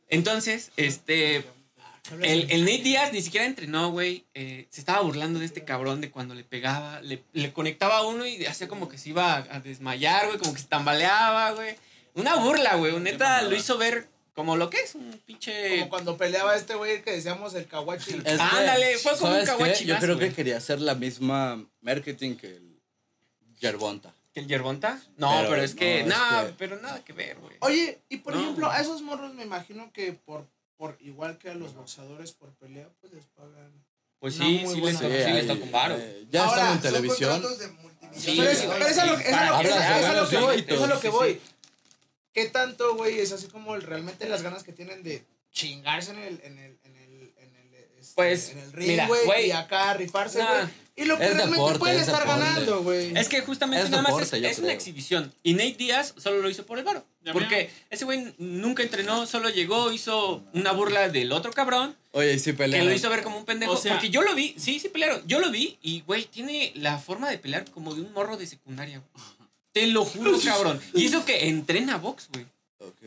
Entonces, 0.09 0.71
este. 0.77 1.45
El, 2.23 2.51
el 2.51 2.65
Nate 2.65 2.79
Díaz 2.79 3.13
ni 3.13 3.21
siquiera 3.21 3.45
entrenó, 3.45 3.91
güey. 3.91 4.25
eh, 4.33 4.67
se 4.71 4.81
estaba 4.81 5.03
burlando 5.03 5.41
de 5.41 5.45
este 5.45 5.65
cabrón 5.65 6.01
de 6.01 6.11
cuando 6.11 6.35
le 6.35 6.43
pegaba. 6.43 7.03
Le, 7.03 7.23
le 7.35 7.53
conectaba 7.53 7.99
a 7.99 8.07
uno 8.07 8.27
y 8.27 8.47
hacía 8.47 8.67
como 8.67 8.89
que 8.89 8.97
se 8.97 9.11
iba 9.11 9.35
a, 9.35 9.57
a 9.57 9.61
desmayar, 9.61 10.27
güey. 10.27 10.39
Como 10.39 10.55
que 10.55 10.61
se 10.61 10.69
tambaleaba, 10.69 11.51
güey. 11.53 11.77
Una 12.15 12.37
burla, 12.37 12.77
güey. 12.77 12.99
Neta 12.99 13.43
lo 13.43 13.55
hizo 13.55 13.77
ver 13.77 14.09
como 14.35 14.57
lo 14.57 14.71
que 14.71 14.79
es, 14.81 14.95
un 14.95 15.21
pinche. 15.27 15.81
Como 15.81 15.91
cuando 15.91 16.17
peleaba 16.17 16.55
este 16.57 16.77
güey 16.77 17.03
que 17.03 17.11
decíamos 17.11 17.55
el 17.55 17.67
kawachi. 17.67 18.15
Es 18.15 18.23
que, 18.23 18.31
Ándale, 18.31 18.97
fue 18.99 19.19
como 19.19 19.37
un 19.37 19.45
¿sabes 19.45 19.79
qué? 19.81 19.85
Yo 19.85 19.99
creo 19.99 20.19
que 20.19 20.33
quería 20.33 20.57
hacer 20.57 20.81
la 20.81 20.95
misma 20.95 21.63
marketing 21.81 22.37
que 22.37 22.47
el 22.57 22.81
Yerbonta. 23.59 24.15
¿Que 24.39 24.43
el 24.45 24.49
Yerbonta? 24.49 25.03
No, 25.17 25.33
pero, 25.39 25.51
Pero 25.51 25.63
es 25.63 25.75
que. 25.75 26.05
no, 26.05 26.17
No, 26.31 26.41
es 26.43 26.47
que- 26.47 26.53
pero 26.59 26.81
nada 26.81 27.05
que 27.05 27.13
ver, 27.13 27.39
güey. 27.39 27.57
Oye, 27.61 28.01
y 28.09 28.19
por 28.19 28.35
No, 28.35 28.41
ejemplo, 28.41 28.67
güey. 28.69 28.79
a 28.79 28.83
esos 28.83 29.03
morros 29.03 29.35
me 29.35 29.43
imagino 29.43 29.93
que 29.93 30.13
por, 30.13 30.47
por 30.77 30.97
igual 31.01 31.39
que 31.39 31.51
a 31.51 31.55
los 31.55 31.75
boxeadores 31.75 32.31
por 32.33 32.51
pelea, 32.55 32.89
pues 33.01 33.13
les 33.13 33.25
pagan. 33.27 33.73
Pues 34.21 34.35
sí, 34.35 34.65
sí, 34.73 34.81
les, 34.81 34.97
Sí, 34.99 35.51
un 35.51 35.73
varo. 35.73 35.97
eh, 35.99 36.25
ya 36.31 36.45
Ahora, 36.45 36.61
están 36.63 36.73
en 36.77 36.81
televisión. 36.83 37.43
de. 37.43 37.49
Sí, 38.19 38.37
pero 38.39 38.51
es, 38.51 38.65
güey, 38.67 38.79
pero 38.79 38.89
es 38.91 38.99
a 38.99 39.07
lo, 39.07 39.19
es 39.19 39.27
a 39.33 40.29
que 40.29 40.37
voy. 40.39 40.65
Es 40.69 40.81
a 40.83 40.87
lo 40.87 41.01
que 41.01 41.09
voy. 41.09 41.41
¿Qué 42.33 42.47
tanto, 42.47 42.95
güey, 42.95 43.19
es 43.19 43.33
así 43.33 43.49
como 43.49 43.75
el- 43.75 43.83
realmente 43.83 44.29
las 44.29 44.43
ganas 44.43 44.63
que 44.63 44.73
tienen 44.73 45.03
de 45.03 45.25
chingarse 45.51 46.13
en 46.13 46.19
el, 46.19 46.41
en 46.45 46.59
el, 46.59 46.79
en 46.85 46.97
el, 46.97 47.33
en 47.39 47.57
el, 47.57 47.75
este, 47.99 48.13
Pues, 48.15 48.51
en 48.51 48.59
el 48.61 48.73
ring, 48.73 48.89
mira, 48.91 49.07
güey, 49.09 49.25
güey. 49.25 49.47
y 49.49 49.51
acá 49.51 49.95
rifarse, 49.95 50.39
Nah. 50.39 50.69
Y 51.01 51.05
lo 51.05 51.17
que 51.17 51.25
Es 51.25 51.31
realmente 51.35 51.57
deporte, 51.57 51.79
pueden 51.79 51.97
es 52.01 52.09
estar 52.09 52.21
deporte. 52.23 52.41
ganando, 52.45 52.83
güey. 52.83 53.17
Es 53.17 53.29
que 53.29 53.41
justamente 53.43 53.85
Es 53.85 53.91
nada 53.91 54.03
más 54.03 54.33
es, 54.33 54.59
una 54.59 54.73
exhibición. 54.73 55.33
Y 55.45 55.55
Nate 55.55 55.75
Díaz 55.79 56.15
solo 56.17 56.43
lo 56.43 56.51
hizo 56.51 56.67
por 56.67 56.79
el 56.79 56.85
varo. 56.85 57.05
Porque 57.33 57.71
ese 57.91 58.05
güey 58.05 58.35
nunca 58.39 58.83
entrenó, 58.83 59.27
solo 59.27 59.49
llegó, 59.51 59.93
hizo 59.93 60.43
una 60.55 60.73
burla 60.73 61.09
del 61.09 61.31
otro 61.33 61.53
cabrón 61.53 61.95
Oye, 62.13 62.33
y 62.35 62.39
sí 62.39 62.51
que 62.53 62.57
pelean. 62.59 62.87
lo 62.87 62.93
hizo 62.93 63.09
ver 63.11 63.23
como 63.23 63.37
un 63.39 63.45
pendejo. 63.45 63.73
O 63.73 63.77
sea- 63.77 63.93
porque 63.93 64.11
yo 64.11 64.23
lo 64.23 64.35
vi, 64.35 64.55
sí, 64.59 64.81
sí 64.81 64.89
pelearon. 64.89 65.23
Yo 65.27 65.39
lo 65.41 65.51
vi 65.51 65.79
y, 65.83 66.01
güey, 66.01 66.25
tiene 66.25 66.73
la 66.75 66.99
forma 66.99 67.31
de 67.31 67.39
pelear 67.39 67.71
como 67.71 67.95
de 67.95 68.01
un 68.01 68.13
morro 68.13 68.37
de 68.37 68.47
secundaria, 68.47 68.99
güey. 69.13 69.25
Te 69.73 69.87
lo 69.87 70.05
juro, 70.05 70.33
cabrón. 70.45 70.81
Y 70.95 71.07
eso 71.07 71.25
que 71.25 71.49
entrena 71.49 71.99
box, 71.99 72.29
güey. 72.33 72.47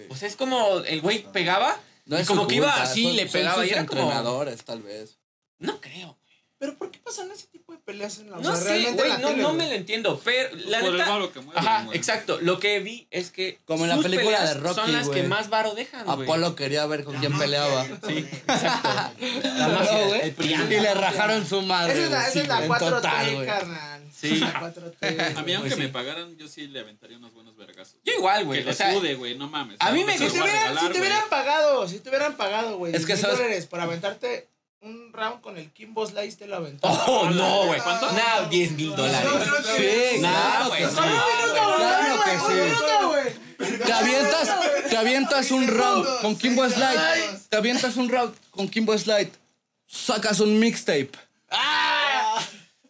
O 0.10 0.16
sea, 0.16 0.28
es 0.28 0.36
como 0.36 0.80
el 0.80 1.02
güey 1.02 1.24
pegaba 1.32 1.78
No 2.06 2.18
y 2.18 2.22
es 2.22 2.28
como 2.28 2.48
que 2.48 2.56
iba 2.56 2.82
así, 2.82 3.04
son- 3.04 3.16
le 3.16 3.24
son 3.24 3.32
pegaba 3.32 3.56
sus 3.62 3.66
y 3.66 3.74
era 3.74 3.86
como... 3.86 4.02
entrenadores, 4.02 4.64
tal 4.64 4.82
vez. 4.82 5.18
No 5.60 5.82
creo. 5.82 6.18
Pero 6.62 6.76
¿por 6.78 6.92
qué 6.92 7.00
pasan 7.00 7.32
ese 7.32 7.48
tipo 7.48 7.74
de 7.74 7.80
peleas 7.80 8.20
en 8.20 8.30
la 8.30 8.38
o 8.38 8.40
No 8.42 8.56
sea, 8.56 8.64
sé, 8.76 8.92
güey, 8.94 9.10
la 9.10 9.18
no, 9.18 9.30
tele, 9.30 9.42
no 9.42 9.54
me 9.54 9.66
lo 9.68 9.74
entiendo. 9.74 10.22
Pero 10.24 10.56
la 10.68 10.80
Por 10.82 10.90
el 10.90 10.98
neta... 10.98 11.10
varo 11.10 11.34
que 11.34 11.40
mueve, 11.40 11.60
Ajá, 11.60 11.80
mueve. 11.86 11.98
exacto. 11.98 12.38
Lo 12.40 12.60
que 12.60 12.80
vi 12.82 13.08
es 13.10 13.32
que 13.32 13.60
Como 13.66 13.86
en 13.86 13.90
la 13.90 13.98
película 13.98 14.46
de 14.46 14.54
Rocky, 14.54 14.76
son 14.76 14.94
las 14.94 15.10
que 15.10 15.22
güey. 15.22 15.28
más 15.28 15.50
varo 15.50 15.74
dejan, 15.74 16.06
güey. 16.06 16.22
Apolo 16.22 16.56
quería 16.56 16.86
ver 16.86 17.04
con 17.04 17.16
quién 17.18 17.36
peleaba. 17.36 17.84
Sí, 18.08 18.20
exacto. 18.48 19.26
La 19.44 19.68
No, 19.68 19.74
mafia, 19.80 20.06
güey. 20.06 20.22
el 20.22 20.32
PRI. 20.34 20.54
Y 20.54 20.80
le 20.80 20.94
rajaron 20.94 21.48
su 21.48 21.64
madre. 21.64 21.94
Esa 21.94 22.04
es 22.04 22.12
la, 22.12 22.28
esa 22.30 22.42
es 22.42 22.48
la 22.48 22.58
güey, 22.58 22.70
4T, 22.70 22.86
en 22.86 22.90
total, 22.92 23.34
güey. 23.36 23.48
carnal. 23.48 24.04
Sí. 24.16 24.36
La 24.36 24.62
4T. 24.62 25.36
A 25.38 25.42
mí, 25.42 25.54
aunque 25.54 25.70
Pues 25.70 25.74
sí. 25.74 25.80
me 25.82 25.88
pagaran, 25.90 26.38
yo 26.38 26.48
sí 26.48 26.68
le 26.68 26.80
aventaría 26.82 27.18
unos 27.18 27.34
buenos 27.34 27.58
vergazos. 27.58 27.96
Yo 28.04 28.14
igual, 28.14 28.40
Que 28.42 28.46
güey. 28.46 28.64
le 28.66 28.70
O 28.70 28.74
sea, 28.76 28.94
sude, 28.94 29.16
güey, 29.16 29.36
no 29.36 29.48
mames. 29.50 29.78
a 29.80 29.92
mí 29.92 30.02
No 30.02 30.06
me- 30.06 30.18
se 30.20 30.30
Si 30.30 30.36
te 30.38 30.44
hubieran, 30.44 31.28
pagado, 31.28 31.88
si 31.88 32.00
te 32.02 32.10
hubieran 32.10 32.38
pagado, 32.38 32.78
güey, 32.78 32.96
Es 32.96 33.08
que 33.08 33.14
que 33.14 33.18
sabes- 33.20 33.38
dólares 33.40 33.66
por 33.66 33.80
aventarte 33.80 34.51
un 34.82 35.14
round 35.14 35.42
con 35.42 35.58
el 35.58 35.72
Kimbo 35.72 36.06
Slice 36.08 36.38
te 36.38 36.48
lo 36.48 36.56
aventó. 36.58 36.88
Oh, 36.88 37.30
no, 37.30 37.66
güey. 37.66 37.80
¿Cuánto? 37.82 38.12
No, 38.12 38.50
10 38.50 38.72
mil 38.72 38.96
dólares. 38.96 39.30
Sí, 39.78 40.20
claro 40.20 40.70
güey, 40.70 40.80
que 40.80 40.86
no. 40.86 40.92
sí. 40.92 41.10
Claro 41.54 42.24
que 42.24 43.30
sí. 43.30 43.78
Te 43.86 43.94
avientas, 43.94 44.50
te 44.90 44.98
avientas 44.98 45.52
un 45.52 45.68
round 45.68 46.22
con 46.22 46.36
Kimbo 46.36 46.68
Slide. 46.68 47.40
Te 47.50 47.58
avientas 47.58 47.96
un 47.98 48.10
round 48.10 48.34
con 48.50 48.68
Kimbo 48.68 48.98
Slide. 48.98 49.32
Sacas 49.86 50.40
un 50.40 50.58
mixtape. 50.60 51.12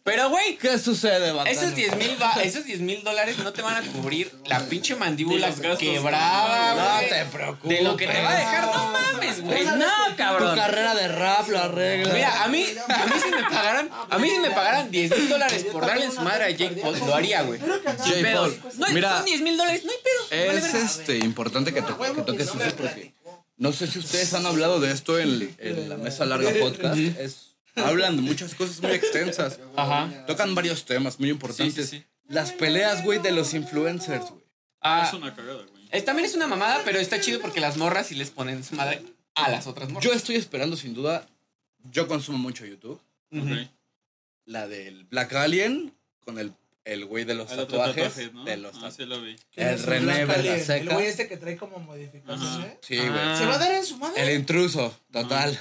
Pero, 0.04 0.30
güey, 0.30 0.56
¿Qué 0.56 0.78
sucede, 0.78 1.30
bacano? 1.30 1.50
esos 1.56 1.76
10 1.76 1.96
mil 1.96 2.16
esos 2.42 2.64
10 2.64 2.80
mil 2.80 3.04
dólares 3.04 3.38
no 3.38 3.52
te 3.52 3.62
van 3.62 3.76
a 3.76 3.92
cubrir 3.92 4.32
la 4.46 4.58
pinche 4.60 4.96
mandíbula 4.96 5.52
quebrada, 5.78 6.74
No 6.74 6.96
güey. 6.96 7.08
te 7.08 7.24
preocupes. 7.26 7.68
De 7.78 7.84
lo 7.84 7.96
que 7.96 8.06
te 8.06 8.22
va 8.22 8.30
a 8.30 8.36
dejar, 8.36 8.66
no 8.74 8.90
mames, 8.92 9.40
güey. 9.42 9.64
No, 9.64 9.86
Tu 10.10 10.16
cabrón. 10.16 10.56
carrera 10.56 10.94
de 10.94 11.08
rap 11.08 11.48
lo 11.48 11.58
arregla. 11.58 12.14
Mira, 12.14 12.42
a 12.44 12.48
mí, 12.48 12.64
a 12.88 13.06
mí 13.06 13.12
si 13.22 13.30
me 13.30 13.42
pagaran, 13.44 13.90
a 14.10 14.18
mí 14.18 14.28
si 14.30 14.38
me 14.40 14.50
pagaran 14.50 14.90
10 14.90 15.10
mil 15.18 15.28
dólares 15.28 15.66
por 15.70 15.86
darle 15.86 16.04
en 16.06 16.12
su 16.12 16.20
madre 16.22 16.44
a 16.44 16.50
Jake 16.50 16.80
Paul, 16.82 16.98
lo 16.98 17.14
haría, 17.14 17.42
güey. 17.42 17.60
Sin 17.60 18.12
Jake 18.12 18.22
pedos. 18.22 18.54
Paul. 18.54 18.72
No, 18.78 18.86
hay- 18.86 18.94
Mira, 18.94 19.16
son 19.18 19.24
10 19.24 19.40
mil 19.42 19.56
dólares, 19.56 19.84
no 19.84 19.92
hay 19.92 19.98
pedo. 20.02 20.56
Es 20.56 20.74
este, 20.74 21.18
importante 21.18 21.72
que, 21.72 21.82
to- 21.82 21.96
que 21.98 22.22
toques 22.22 22.48
eso 22.48 22.58
porque 22.76 23.14
No 23.56 23.72
sé 23.72 23.86
si 23.86 24.00
ustedes 24.00 24.34
han 24.34 24.46
hablado 24.46 24.80
de 24.80 24.90
esto 24.90 25.18
en, 25.20 25.54
en 25.58 25.88
la 25.88 25.96
mesa 25.96 26.24
larga 26.24 26.50
podcast. 26.60 26.98
Es, 26.98 27.51
hablan 27.76 28.16
de 28.16 28.22
muchas 28.22 28.54
cosas 28.54 28.80
muy 28.80 28.92
extensas. 28.92 29.58
Ajá. 29.76 30.26
Tocan 30.26 30.54
varios 30.54 30.84
temas 30.84 31.18
muy 31.18 31.30
importantes. 31.30 31.74
Sí, 31.74 31.82
sí, 31.82 31.98
sí. 31.98 32.04
Las 32.28 32.52
peleas, 32.52 33.04
güey, 33.04 33.18
de 33.18 33.32
los 33.32 33.54
influencers, 33.54 34.30
güey. 34.30 34.42
Ah, 34.80 35.04
Es 35.06 35.14
una 35.14 35.34
cagada, 35.34 35.62
güey. 35.70 35.88
es- 35.90 36.04
también 36.04 36.26
es 36.26 36.34
una 36.34 36.46
mamada, 36.46 36.80
pero 36.84 36.98
está 36.98 37.20
chido 37.20 37.40
porque 37.40 37.60
las 37.60 37.76
morras 37.76 38.06
sí 38.08 38.14
les 38.14 38.30
ponen 38.30 38.64
su 38.64 38.74
madre 38.74 39.02
a 39.34 39.50
las 39.50 39.66
otras 39.66 39.88
morras. 39.90 40.04
Yo 40.04 40.12
estoy 40.12 40.36
esperando, 40.36 40.76
sin 40.76 40.94
duda. 40.94 41.26
Yo 41.90 42.06
consumo 42.08 42.38
mucho 42.38 42.64
YouTube. 42.66 43.00
Ujú. 43.30 43.42
Ok. 43.52 43.68
La 44.44 44.66
del 44.68 45.04
Black 45.04 45.32
Alien 45.34 45.94
con 46.24 46.38
el, 46.38 46.52
el 46.84 47.04
güey 47.04 47.24
de 47.24 47.34
los 47.34 47.50
El 47.52 47.58
tatuajes. 47.58 47.94
tatuaje, 47.94 48.30
¿no? 48.32 48.44
De 48.44 48.56
los 48.56 48.76
Ah, 48.82 48.90
sí 48.90 49.04
lo 49.04 49.20
vi. 49.22 49.36
¿Quién 49.54 49.68
El 49.68 49.82
René. 49.82 50.22
El 50.22 50.88
güey 50.88 51.06
este 51.06 51.28
que 51.28 51.36
trae 51.36 51.56
como 51.56 51.78
modificaciones. 51.78 52.48
Ajá. 52.48 52.76
Sí, 52.82 52.96
güey. 52.98 53.10
Ah. 53.12 53.36
¿Se 53.38 53.46
va 53.46 53.54
a 53.54 53.58
dar 53.58 53.72
en 53.72 53.84
su 53.84 53.96
madre? 53.98 54.22
El 54.22 54.38
intruso, 54.38 54.96
total. 55.12 55.58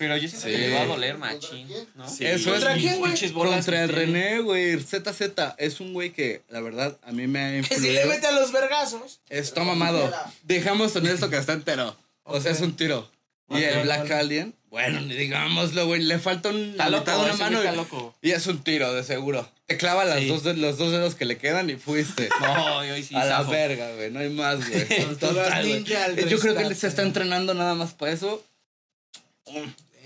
Pero 0.00 0.16
yo 0.16 0.28
siento 0.30 0.46
Sí. 0.46 0.52
que 0.54 0.58
le 0.58 0.74
va 0.74 0.80
a 0.80 0.86
doler, 0.86 1.18
machín. 1.18 1.68
¿no? 1.94 2.08
Sí. 2.08 2.24
Eso 2.24 2.54
es 2.54 2.64
¿Contra 2.64 2.74
quién, 2.80 2.98
güey? 3.00 3.32
Contra 3.34 3.82
el. 3.84 3.90
René, 3.90 4.40
güey. 4.40 4.78
ZZ 4.80 5.20
es 5.58 5.78
un 5.78 5.92
güey 5.92 6.10
que, 6.14 6.40
la 6.48 6.62
verdad, 6.62 6.96
a 7.02 7.12
mí 7.12 7.26
me 7.26 7.38
ha 7.58 7.62
Que 7.68 7.74
si 7.74 7.82
le 7.82 7.88
influido. 7.96 8.08
mete 8.08 8.26
a 8.28 8.32
los 8.32 8.50
vergazos. 8.50 9.20
Está 9.28 9.62
mamado. 9.62 10.10
Dejamos 10.42 10.96
en 10.96 11.06
esto 11.06 11.28
que 11.28 11.36
está 11.36 11.52
entero. 11.52 11.94
O 12.22 12.40
sea, 12.40 12.50
es 12.52 12.62
un 12.62 12.74
tiro. 12.76 13.10
Y 13.50 13.62
el 13.62 13.82
Black 13.82 14.02
vale. 14.04 14.14
Alien, 14.14 14.54
bueno, 14.70 15.02
digámoslo, 15.02 15.84
güey. 15.86 16.00
Le 16.02 16.18
falta 16.18 16.48
un, 16.48 16.78
la 16.78 16.88
loco, 16.88 17.00
mitad 17.02 17.16
de 17.18 17.24
una 17.24 17.36
mano. 17.36 17.62
y- 17.72 17.76
loco. 17.76 18.14
Y 18.22 18.30
es 18.30 18.46
un 18.46 18.62
tiro, 18.64 18.94
de 18.94 19.04
seguro. 19.04 19.46
Te 19.66 19.76
clava 19.76 20.06
las 20.06 20.20
Sí. 20.20 20.28
dos, 20.28 20.44
de- 20.44 20.54
los 20.56 20.78
dos 20.78 20.92
dedos 20.92 21.14
que 21.14 21.26
le 21.26 21.36
quedan 21.36 21.68
y 21.68 21.76
fuiste. 21.76 22.30
No, 22.40 22.76
hoy 22.78 23.02
sí. 23.02 23.14
a 23.16 23.26
la 23.26 23.42
verga, 23.42 23.92
güey. 23.96 24.10
No 24.10 24.20
hay 24.20 24.30
más, 24.30 24.66
güey. 24.66 24.86
Total, 25.20 25.62
güey. 25.62 25.74
ninja 25.74 26.04
al 26.06 26.16
Yo 26.26 26.38
creo 26.38 26.56
que 26.56 26.62
él 26.62 26.74
se 26.74 26.86
está 26.86 27.02
entrenando 27.02 27.52
nada 27.52 27.74
más 27.74 27.92
para 27.92 28.12
eso. 28.12 28.42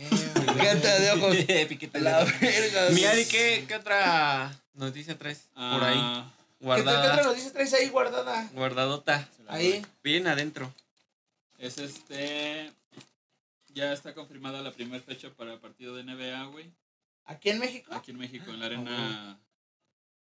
Piquete 0.08 0.88
de 1.00 1.10
ojos. 1.12 1.36
Piquete 1.68 1.98
de 1.98 2.04
La 2.04 2.20
ojos. 2.20 2.40
verga. 2.40 2.88
Mi 2.90 3.00
güey. 3.00 3.04
Adi, 3.06 3.24
¿qué, 3.26 3.64
¿qué 3.66 3.74
otra 3.76 4.60
noticia 4.74 5.18
traes 5.18 5.48
por 5.54 5.84
ahí? 5.84 5.96
Ah, 5.98 6.32
¿Qué, 6.58 6.66
qué 6.66 6.80
otra 6.80 6.84
Guardada. 6.84 7.22
noticia 7.22 7.52
traes 7.52 7.72
ahí 7.74 7.88
guardada? 7.88 8.48
Guardadota. 8.54 9.28
Ahí. 9.48 9.84
Bien 10.02 10.26
adentro. 10.26 10.72
Es 11.58 11.78
este. 11.78 12.72
Ya 13.68 13.92
está 13.92 14.14
confirmada 14.14 14.62
la 14.62 14.72
primera 14.72 15.02
fecha 15.02 15.30
para 15.30 15.54
el 15.54 15.58
partido 15.58 15.96
de 15.96 16.04
NBA, 16.04 16.44
güey. 16.46 16.70
¿Aquí 17.26 17.50
en 17.50 17.58
México? 17.58 17.92
Aquí 17.94 18.10
en 18.12 18.18
México, 18.18 18.50
en 18.50 18.60
la 18.60 18.66
Arena 18.66 19.38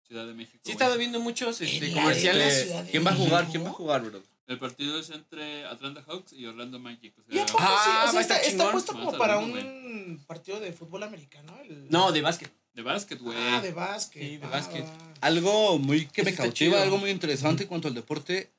Ciudad 0.07 0.27
de 0.27 0.35
México. 0.35 0.61
Sí 0.65 0.71
he 0.71 0.73
estado 0.73 0.97
viendo 0.97 1.21
muchos 1.21 1.61
este, 1.61 1.93
comerciales. 1.93 2.73
¿Quién 2.91 3.05
va 3.05 3.11
a 3.11 3.15
jugar? 3.17 3.47
¿Quién 3.51 3.65
va 3.65 3.71
a 3.71 3.73
jugar, 3.73 4.03
bro? 4.03 4.23
El 4.47 4.59
partido 4.59 4.99
es 4.99 5.09
entre 5.11 5.65
Atlanta 5.67 6.03
Hawks 6.07 6.33
y 6.35 6.45
Orlando 6.47 6.79
Magic. 6.79 7.15
O 7.19 7.23
¿Y 7.33 7.39
a 7.39 7.47
sea, 7.47 7.47
poco 7.47 7.59
Ah? 7.67 8.07
O 8.09 8.23
sea, 8.23 8.37
está, 8.43 8.71
puesto 8.73 8.93
como 8.93 9.17
para 9.17 9.39
un 9.39 10.23
partido 10.27 10.61
de 10.61 10.73
fútbol 10.73 11.03
americano. 11.03 11.57
El... 11.63 11.89
No, 11.91 12.13
de 12.13 12.21
básquet. 12.21 12.53
de 12.75 12.83
básquet, 12.83 13.19
güey. 13.21 13.39
Ah, 13.39 13.61
de 13.63 13.73
básquet. 13.73 14.23
Sí, 14.23 14.37
de 14.37 14.45
Ah, 14.47 14.51
básquet. 14.51 14.85
Algo 15.23 15.79
muy 15.79 16.07
que 16.07 16.23
me 16.25 16.35
cautiva, 16.35 16.53
chido. 16.53 16.83
algo 16.83 16.99
muy 16.99 17.11
interesante 17.11 17.63
en 17.63 17.69
cuanto 17.71 17.89
al 17.89 17.95
deporte. 17.95 18.51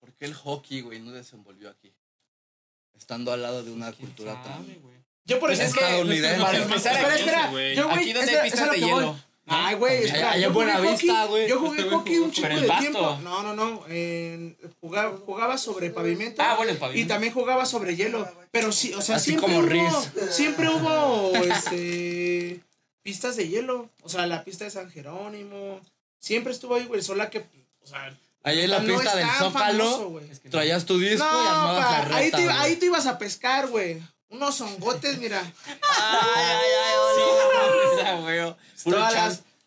¿Por 0.00 0.12
qué 0.12 0.26
el 0.26 0.34
hockey, 0.34 0.82
güey, 0.82 1.00
no 1.00 1.12
desenvolvió 1.12 1.70
aquí? 1.70 1.90
Estando 2.94 3.32
al 3.32 3.40
lado 3.42 3.64
de 3.64 3.70
una 3.72 3.92
cultura 3.92 4.34
tan. 4.42 4.62
Sabe, 4.66 4.74
güey. 4.82 4.94
Yo 5.24 5.40
por 5.40 5.48
Pues 5.48 5.58
eso 5.60 5.68
es 5.68 5.74
que 5.74 5.80
estadounidense. 5.84 6.42
para 6.42 6.58
empezar, 6.58 6.92
Espera, 6.96 7.12
aquí- 7.14 7.20
espera. 7.22 7.46
Yo, 7.74 7.88
güey, 7.88 7.98
Aquí 8.02 8.12
donde 8.12 8.38
hay 8.38 8.50
pistas 8.50 8.70
de 8.70 8.78
lo 8.78 8.86
que 8.86 8.92
voy. 8.92 9.14
Ay, 9.46 9.74
güey, 9.76 9.98
Allá- 9.98 10.06
espera. 10.06 10.30
allá 10.32 10.46
en 10.46 10.52
Buenavista, 10.54 11.24
güey. 11.26 11.48
Yo 11.48 11.58
jugué 11.58 11.78
Este 11.78 11.82
güey 11.84 11.96
hockey 11.98 12.18
un 12.18 12.30
chico 12.32 12.48
Pero 12.48 12.60
de 12.62 12.66
en 12.66 12.78
tiempo. 12.78 13.18
No, 13.22 13.42
no, 13.42 13.54
no. 13.54 13.84
jugaba, 14.80 15.16
jugaba 15.26 15.58
sobre 15.58 15.90
pavimento. 15.90 16.42
Ah, 16.42 16.54
bueno, 16.56 16.70
en 16.70 16.76
Y 16.76 16.80
pavimento. 16.80 17.12
también 17.14 17.32
jugaba 17.34 17.66
sobre 17.66 17.94
hielo. 17.94 18.26
Pero 18.50 18.72
sí, 18.72 18.94
o 18.94 19.02
sea, 19.02 19.16
Así 19.16 19.30
siempre 19.32 19.46
como 19.54 19.58
hubo, 19.60 19.68
Riz. 19.68 19.92
siempre 20.30 20.68
hubo 20.70 21.32
este, 21.34 22.60
pistas 23.02 23.36
de 23.36 23.48
hielo. 23.48 23.90
O 24.02 24.08
sea, 24.08 24.26
la 24.26 24.44
pista 24.44 24.64
de 24.64 24.70
San 24.70 24.90
Jerónimo. 24.90 25.80
Siempre 26.18 26.52
estuvo 26.52 26.74
ahí, 26.76 26.86
güey. 26.86 27.02
Sola 27.02 27.28
que, 27.28 27.44
o 27.82 27.86
sea, 27.86 28.16
Ahí 28.46 28.60
en 28.60 28.70
la 28.70 28.80
no 28.80 28.94
pista 28.98 29.14
del 29.16 29.26
Zócalo, 29.38 29.84
famoso, 29.84 30.08
güey. 30.10 30.30
Es 30.30 30.40
que 30.40 30.48
no. 30.48 30.52
traías 30.52 30.84
tu 30.84 30.98
disco 30.98 31.24
No, 31.24 31.44
y 31.44 31.46
armabas 31.46 31.84
pa, 31.84 32.08
la 32.08 32.16
ahí, 32.16 32.24
reta. 32.26 32.36
te, 32.38 32.44
güey. 32.44 32.56
ahí 32.58 32.76
te 32.76 32.86
ibas 32.86 33.06
a 33.06 33.18
pescar, 33.18 33.68
güey. 33.68 34.02
Unos 34.28 34.56
zongotes, 34.56 35.18
mira. 35.18 35.42
Sí, 37.14 37.20
no, 37.20 37.53
esa, 38.04 38.20
güey. 38.20 38.54
Puro 38.84 38.98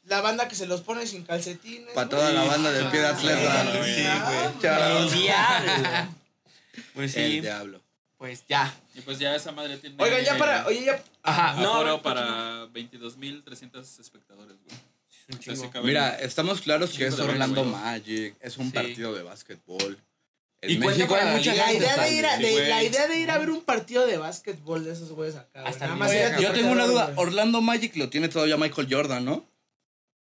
la 0.05 0.21
banda 0.21 0.47
que 0.47 0.55
se 0.55 0.67
los 0.67 0.81
pone 0.81 1.05
sin 1.05 1.23
calcetines. 1.23 1.93
Para 1.93 2.07
toda 2.07 2.31
la 2.31 2.43
banda 2.45 2.71
del 2.71 2.87
pie 2.87 3.01
de 3.01 3.07
atleta. 3.07 3.63
Sí, 3.83 4.03
güey. 4.23 4.61
Chao. 4.61 4.97
El 5.03 5.11
diablo. 5.11 6.15
Pues 6.93 7.11
sí, 7.11 7.19
El 7.19 7.41
diablo. 7.41 7.81
pues 8.17 8.43
ya. 8.47 8.73
Y 8.95 9.01
pues 9.01 9.19
ya 9.19 9.35
esa 9.35 9.51
madre 9.51 9.77
tiene. 9.77 9.95
Oigan, 9.99 10.23
ya 10.23 10.37
para. 10.37 10.65
Oye, 10.65 10.85
ya. 10.85 11.03
Ajá, 11.23 11.51
aforo 11.51 11.87
no. 11.87 12.01
para 12.01 12.65
22.300 12.67 13.99
espectadores, 13.99 14.57
güey. 14.63 14.77
Mira, 15.83 16.17
estamos 16.19 16.61
claros 16.61 16.91
que 16.91 17.05
es 17.07 17.19
Orlando. 17.19 17.65
Magic, 17.65 18.35
es 18.39 18.57
un 18.57 18.67
Sí. 18.67 18.71
partido 18.71 19.13
de 19.13 19.23
básquetbol. 19.23 19.99
En 20.61 20.71
Y 20.71 20.75
cuenta 20.79 20.95
México 20.97 21.15
hay 21.15 21.25
la 21.25 21.31
mucha. 21.37 21.53
La 21.55 21.63
gente 21.65 21.77
idea, 21.85 21.97
de 22.03 22.11
ir 22.13 22.25
a, 22.25 22.37
de- 22.37 22.47
Sí, 22.47 22.55
la 22.67 22.83
idea 22.83 23.07
de 23.07 23.19
ir 23.19 23.29
a 23.31 23.37
ver 23.37 23.49
un 23.51 23.61
partido 23.61 24.07
de 24.07 24.17
básquetbol 24.17 24.83
de 24.85 24.91
esos 24.93 25.11
güeyes 25.11 25.35
acá. 25.35 25.63
Hasta 25.63 25.85
Nada 25.85 25.97
más 25.97 26.11
Yo 26.41 26.51
tengo 26.51 26.71
una 26.71 26.85
duda. 26.87 27.13
Orlando 27.15 27.61
Magic 27.61 27.95
lo 27.95 28.09
tiene 28.09 28.27
todavía 28.27 28.57
Michael 28.57 28.87
Jordan, 28.89 29.23
¿no? 29.23 29.45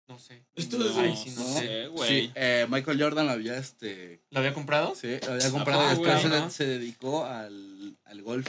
No 0.09 0.19
sé. 0.19 0.45
Esto 0.55 0.79
No, 0.79 0.87
es- 0.87 0.97
Ay, 0.97 1.17
sí, 1.17 1.31
no 1.37 1.43
no 1.49 1.59
sé. 1.61 1.87
güey. 1.89 2.09
Sí, 2.09 2.33
eh, 2.37 2.67
Michael 2.69 3.01
Jordan 3.03 3.29
había 3.29 3.57
este. 3.59 4.21
¿Lo 4.31 4.39
había 4.41 4.55
comprado? 4.55 4.95
Sí, 4.95 5.19
lo 5.27 5.33
había 5.33 5.51
comprado 5.51 5.85
y 5.85 5.89
después 5.91 6.11
güey, 6.13 6.23
se, 6.23 6.29
no? 6.29 6.51
se 6.51 6.67
dedicó 6.67 7.25
al, 7.25 7.97
al 8.05 8.23
golf. 8.23 8.47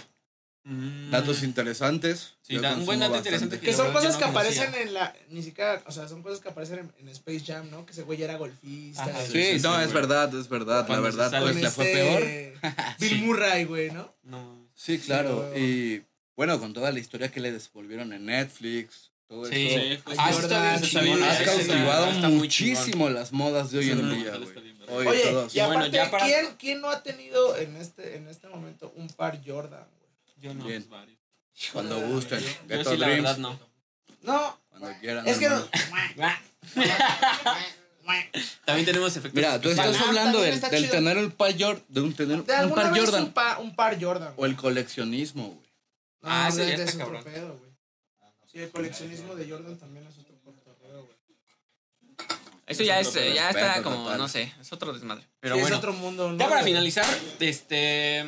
Mm. 0.69 1.11
Datos 1.11 1.43
interesantes. 1.43 2.33
Sí, 2.41 2.57
da- 2.57 2.73
un 2.75 2.85
buen 2.85 2.99
dato 2.99 3.13
bastante. 3.13 3.29
interesante 3.29 3.59
Que 3.65 3.71
la 3.71 3.77
son 3.77 3.93
cosas 3.93 4.17
que 4.17 4.23
aparecen 4.25 4.75
en 4.75 4.93
la. 4.93 5.15
Ni 5.29 5.41
siquiera. 5.41 5.81
O 5.85 5.91
sea, 5.93 6.09
son 6.09 6.21
cosas 6.23 6.41
que 6.41 6.49
aparecen 6.49 6.79
en, 6.79 6.91
en 6.99 7.09
Space 7.09 7.43
Jam, 7.45 7.69
¿no? 7.71 7.85
Que 7.85 7.93
ese 7.93 8.03
güey 8.03 8.17
ya 8.17 8.25
era 8.25 8.35
golfista. 8.37 9.03
Ajá, 9.03 9.21
Sí, 9.25 9.31
Sí, 9.31 9.43
sí, 9.59 9.63
no, 9.63 9.75
sí, 9.77 9.81
es 9.83 9.91
güey. 9.91 9.93
verdad, 9.93 10.35
es 10.35 10.49
verdad. 10.49 10.79
La 10.81 10.85
Cuando 10.87 11.03
verdad, 11.03 11.31
sale. 11.31 11.43
pues 11.43 11.53
con 11.55 11.61
le 11.63 11.69
fue 11.71 11.85
este 11.91 12.51
peor. 12.61 12.73
Bill. 12.99 13.21
Murray, 13.23 13.63
güey, 13.63 13.91
¿no? 13.91 14.13
No. 14.23 14.67
Sí, 14.75 14.99
claro. 14.99 15.49
Sí, 15.55 15.61
y 15.61 16.03
bueno, 16.35 16.59
con 16.59 16.73
toda 16.73 16.91
la 16.91 16.99
historia 16.99 17.31
que 17.31 17.39
le 17.39 17.51
devolvieron 17.53 18.11
en 18.11 18.25
Netflix, 18.25 19.11
todo 19.29 19.45
Sí. 19.45 19.67
eso. 19.69 19.79
Sí, 19.79 20.01
pues, 20.03 20.17
Ah, 20.19 20.25
sí. 20.31 20.37
eso 20.37 20.41
está 20.47 20.61
bien 20.61 20.73
Jordan, 20.73 20.89
chingón, 20.89 21.17
sí, 21.17 21.23
Ha 21.23 21.33
ese 21.33 21.43
está- 21.43 21.67
cautivado 21.73 22.05
está 22.11 22.29
muchísimo 22.29 23.09
las 23.09 23.31
modas 23.31 23.71
de 23.71 23.77
hoy 23.79 23.85
Sí, 23.85 23.91
en 23.91 24.09
día, 24.15 24.35
güey. 24.37 24.67
Oye, 24.89 25.19
todos. 25.31 25.53
y 25.55 25.59
Bueno, 25.59 25.73
aparte, 25.79 25.97
ya 25.97 26.11
para- 26.11 26.25
¿quién, 26.25 26.45
¿quién 26.57 26.81
no 26.81 26.89
ha 26.89 27.03
tenido 27.03 27.57
en 27.57 27.75
este, 27.77 28.15
en 28.17 28.27
este 28.29 28.47
momento 28.47 28.93
un 28.95 29.07
par 29.09 29.39
Jordan? 29.45 29.85
Yo 30.39 30.53
no. 30.53 30.65
Bien. 30.65 30.87
Varios. 30.89 31.17
Cuando 31.73 31.99
gusten. 32.01 32.39
Yo 32.39 32.83
sí, 32.83 32.97
la 32.97 33.07
Dreams. 33.07 33.23
verdad, 33.23 33.37
no. 33.37 33.59
No, 34.23 34.59
Cuando 34.69 34.99
quieran. 34.99 35.27
es 35.27 35.37
que 35.37 35.49
no. 35.49 35.67
También 38.65 38.85
tenemos 38.85 39.11
efectos 39.17 39.33
Mira, 39.33 39.59
tú 39.59 39.69
estás 39.69 39.99
hablando 40.01 40.41
del, 40.41 40.53
está 40.55 40.69
del 40.69 40.89
tener 40.89 41.17
un 41.17 41.31
par 41.31 41.51
Jordan, 41.59 41.83
de 41.89 42.01
un 42.01 42.13
tener 42.13 42.43
De 42.43 42.65
un 42.65 42.73
par 42.73 42.97
Jordan 42.97 43.23
Un, 43.23 43.31
pa- 43.33 43.57
un 43.59 43.75
par 43.75 44.01
Jordan. 44.01 44.33
o 44.37 44.45
el 44.45 44.55
coleccionismo, 44.55 45.47
güey. 45.47 45.67
No, 46.21 46.29
Ah, 46.29 46.47
ese 46.49 46.73
es 46.73 46.93
otro 46.95 46.97
cabrón. 47.05 47.23
pedo, 47.23 47.57
güey. 47.57 47.71
Sí, 48.51 48.59
el 48.59 48.69
coleccionismo 48.71 49.35
de 49.35 49.49
Jordan 49.49 49.77
también 49.77 50.07
es 50.07 50.17
otro 50.17 50.35
cotorreo, 50.43 51.03
güey. 51.05 51.17
Eso 52.65 52.83
ya 52.83 52.99
es, 52.99 53.07
Respeto 53.13 53.35
ya 53.35 53.49
está 53.49 53.75
total. 53.77 53.83
como, 53.83 54.15
no 54.15 54.27
sé, 54.27 54.53
es 54.59 54.73
otro 54.73 54.93
desmadre. 54.93 55.25
Pero 55.39 55.55
Sí, 55.55 55.61
bueno. 55.61 55.75
es 55.75 55.79
otro 55.79 55.93
mundo, 55.93 56.31
¿no? 56.31 56.37
Ya 56.37 56.47
para 56.49 56.63
finalizar, 56.63 57.05
este. 57.39 58.25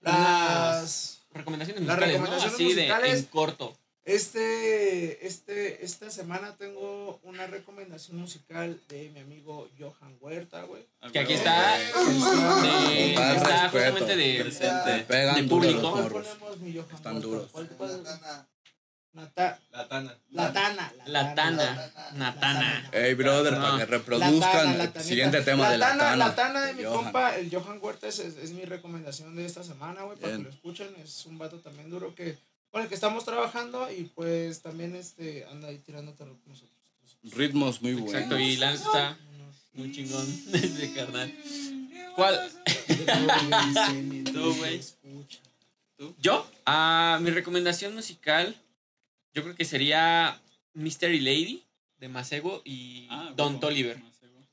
Las. 0.00 1.22
Recomendaciones 1.32 1.84
Las 1.84 1.96
musicales, 1.98 2.20
recomendaciones 2.20 2.60
¿no? 2.60 2.66
Así 2.66 2.74
de 2.74 3.10
en 3.18 3.22
corto. 3.26 3.76
Este, 4.04 5.26
este, 5.26 5.84
esta 5.84 6.10
semana 6.10 6.56
tengo 6.56 7.20
una 7.22 7.46
recomendación 7.46 8.16
musical 8.16 8.80
de 8.88 9.10
mi 9.10 9.20
amigo 9.20 9.68
Johan 9.78 10.16
Huerta, 10.18 10.62
güey. 10.62 10.86
Que 11.12 11.18
aquí 11.18 11.34
está. 11.34 11.76
De- 11.76 13.14
está 13.14 13.68
justamente 13.68 14.16
de. 14.16 14.40
Presente. 14.44 15.04
Público. 15.46 15.80
los 15.82 15.90
¿Cuál 15.90 16.02
morros. 16.04 16.26
ponemos, 16.28 16.60
mi 16.60 16.72
Johan 16.74 16.94
Están 16.96 17.12
Huerta? 17.16 17.28
duros. 17.28 17.48
¿Cuál- 17.52 17.68
cuál? 17.76 18.02
Nata- 19.14 19.58
La 19.72 19.88
tana. 19.88 20.16
La 20.30 20.52
Tana. 20.52 20.92
La 21.06 21.34
Tana. 21.34 21.90
Natana. 22.14 22.88
Ey, 22.92 23.14
brother, 23.14 23.54
No. 23.54 23.60
para 23.60 23.72
que 23.72 23.78
La 23.78 23.86
reproduzcan 23.86 24.40
Tana, 24.40 24.76
la 24.76 24.84
el 24.84 25.00
siguiente 25.02 25.40
tema 25.42 25.64
la 25.64 25.70
de 25.72 25.78
la 25.78 25.88
tana, 25.88 25.98
Tana. 26.04 26.16
La 26.16 26.34
Tana 26.36 26.66
de 26.66 26.74
mi 26.74 26.84
Johan. 26.84 27.04
compa, 27.04 27.36
el 27.36 27.50
Johan 27.50 27.78
Huerta, 27.82 28.06
es, 28.06 28.50
mi 28.52 28.64
recomendación 28.64 29.34
de 29.34 29.44
esta 29.46 29.64
semana, 29.64 30.02
güey, 30.02 30.18
para 30.18 30.36
que 30.36 30.42
lo 30.44 30.50
escuchen. 30.50 30.88
Es 31.02 31.26
un 31.26 31.38
vato 31.38 31.58
también 31.58 31.90
duro 31.90 32.14
que 32.14 32.38
con 32.70 32.82
el 32.82 32.88
que 32.88 32.94
estamos 32.94 33.24
trabajando 33.24 33.90
y 33.90 34.04
pues 34.04 34.60
también 34.60 34.94
este 34.94 35.46
anda 35.50 35.68
ahí 35.68 35.78
tirando 35.78 36.12
terror 36.12 36.36
con 36.44 36.52
nosotros. 36.52 36.74
Ritmos 37.34 37.82
muy 37.82 37.94
buenos. 37.94 38.12
Exacto, 38.14 38.38
y 38.38 38.56
Lance 38.56 38.84
está 38.84 39.16
muy 39.72 39.90
chingón 39.90 40.26
ese 40.52 40.92
carnal. 40.92 41.34
¿Cuál? 42.14 42.50
Tú, 44.32 44.54
güey. 44.56 44.80
¿Yo? 46.20 46.46
Ah, 46.66 47.18
mi 47.20 47.30
recomendación 47.30 47.94
musical, 47.94 48.54
yo 49.34 49.42
creo 49.42 49.54
que 49.54 49.64
sería 49.64 50.40
Mystery 50.74 51.20
Lady 51.20 51.64
de 51.98 52.08
Masego 52.08 52.62
y 52.64 53.06
Ah, 53.10 53.32
Don. 53.36 53.60
Toliver. 53.60 54.00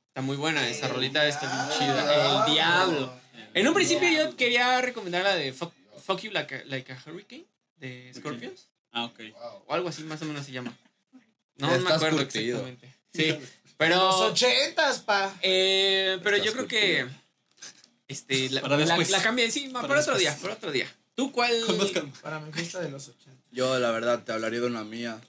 Está 0.07 0.21
muy 0.21 0.37
buena 0.37 0.67
esa 0.69 0.87
rolita, 0.87 1.27
está 1.27 1.45
bien 1.67 1.77
chida. 1.79 2.45
El 2.47 2.53
diablo. 2.53 3.13
En 3.53 3.67
un 3.67 3.73
principio 3.73 4.09
yo 4.09 4.35
quería 4.37 4.81
recomendar 4.81 5.23
la 5.23 5.35
de 5.35 5.51
Fuck, 5.53 5.73
Fuck 6.05 6.21
You 6.21 6.31
Like 6.31 6.55
a, 6.55 6.63
Like 6.65 6.91
a 6.93 6.97
Hurricane 7.05 7.45
de 7.77 8.11
Scorpions. 8.15 8.67
Ah, 8.91 9.05
ok. 9.05 9.19
O 9.67 9.73
algo 9.73 9.89
así 9.89 10.03
más 10.03 10.21
o 10.21 10.25
menos 10.25 10.45
se 10.45 10.51
llama. 10.53 10.73
No 11.57 11.67
me 11.79 11.89
acuerdo 11.93 12.17
curtido. 12.17 12.65
exactamente. 12.67 12.95
Sí, 13.13 13.27
Los 13.29 13.39
pero... 13.77 14.09
ochentas, 14.27 14.99
pa. 14.99 15.33
Eh, 15.41 16.17
pero 16.23 16.37
Estás 16.37 16.45
yo 16.51 16.53
creo 16.53 16.67
que... 16.67 17.07
Este, 18.07 18.49
la, 18.51 18.61
Para 18.61 18.77
la, 18.77 18.85
después. 18.85 19.09
la 19.09 19.21
cambié, 19.21 19.49
sí, 19.51 19.69
Para 19.69 19.87
por 19.87 19.97
otro 19.97 20.17
día, 20.17 20.37
por 20.37 20.51
otro 20.51 20.71
día. 20.71 20.87
¿Tú 21.15 21.31
cuál? 21.31 21.53
Para 22.21 22.39
mi 22.39 22.51
fiesta 22.53 22.79
de 22.81 22.89
los 22.89 23.07
ochentas. 23.07 23.44
Yo, 23.55 23.79
la 23.79 23.89
verdad, 23.91 24.23
te 24.23 24.31
hablaría 24.33 24.59
de 24.61 24.67
una 24.67 24.83
mía. 24.83 25.19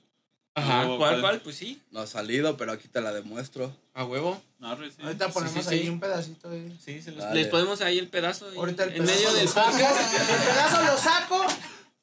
Ajá, 0.54 0.84
¿cuál, 0.86 0.98
¿cuál? 0.98 1.20
cuál? 1.20 1.40
Pues 1.42 1.56
sí, 1.56 1.80
No 1.90 2.00
ha 2.00 2.06
salido, 2.06 2.56
pero 2.56 2.72
aquí 2.72 2.88
te 2.88 3.00
la 3.00 3.12
demuestro. 3.12 3.74
a 3.94 4.04
huevo. 4.04 4.42
No, 4.58 4.74
re, 4.74 4.90
sí. 4.90 4.96
Ahorita 5.02 5.28
ponemos 5.28 5.64
sí, 5.64 5.70
ahí 5.74 5.82
sí. 5.84 5.88
un 5.90 6.00
pedacito 6.00 6.48
de. 6.50 6.72
Sí, 6.84 7.00
se 7.02 7.12
los- 7.12 7.32
les 7.34 7.46
ponemos 7.48 7.80
ahí 7.82 7.98
el 7.98 8.08
pedazo. 8.08 8.48
ahí 8.48 8.56
Ahorita 8.56 8.84
el 8.84 8.90
en 8.96 9.04
pedazo 9.04 9.14
medio 9.14 9.32
del 9.34 9.46
podcast. 9.48 10.12
El 10.12 10.46
pedazo 10.48 10.82
lo 10.82 10.98
saco 10.98 11.46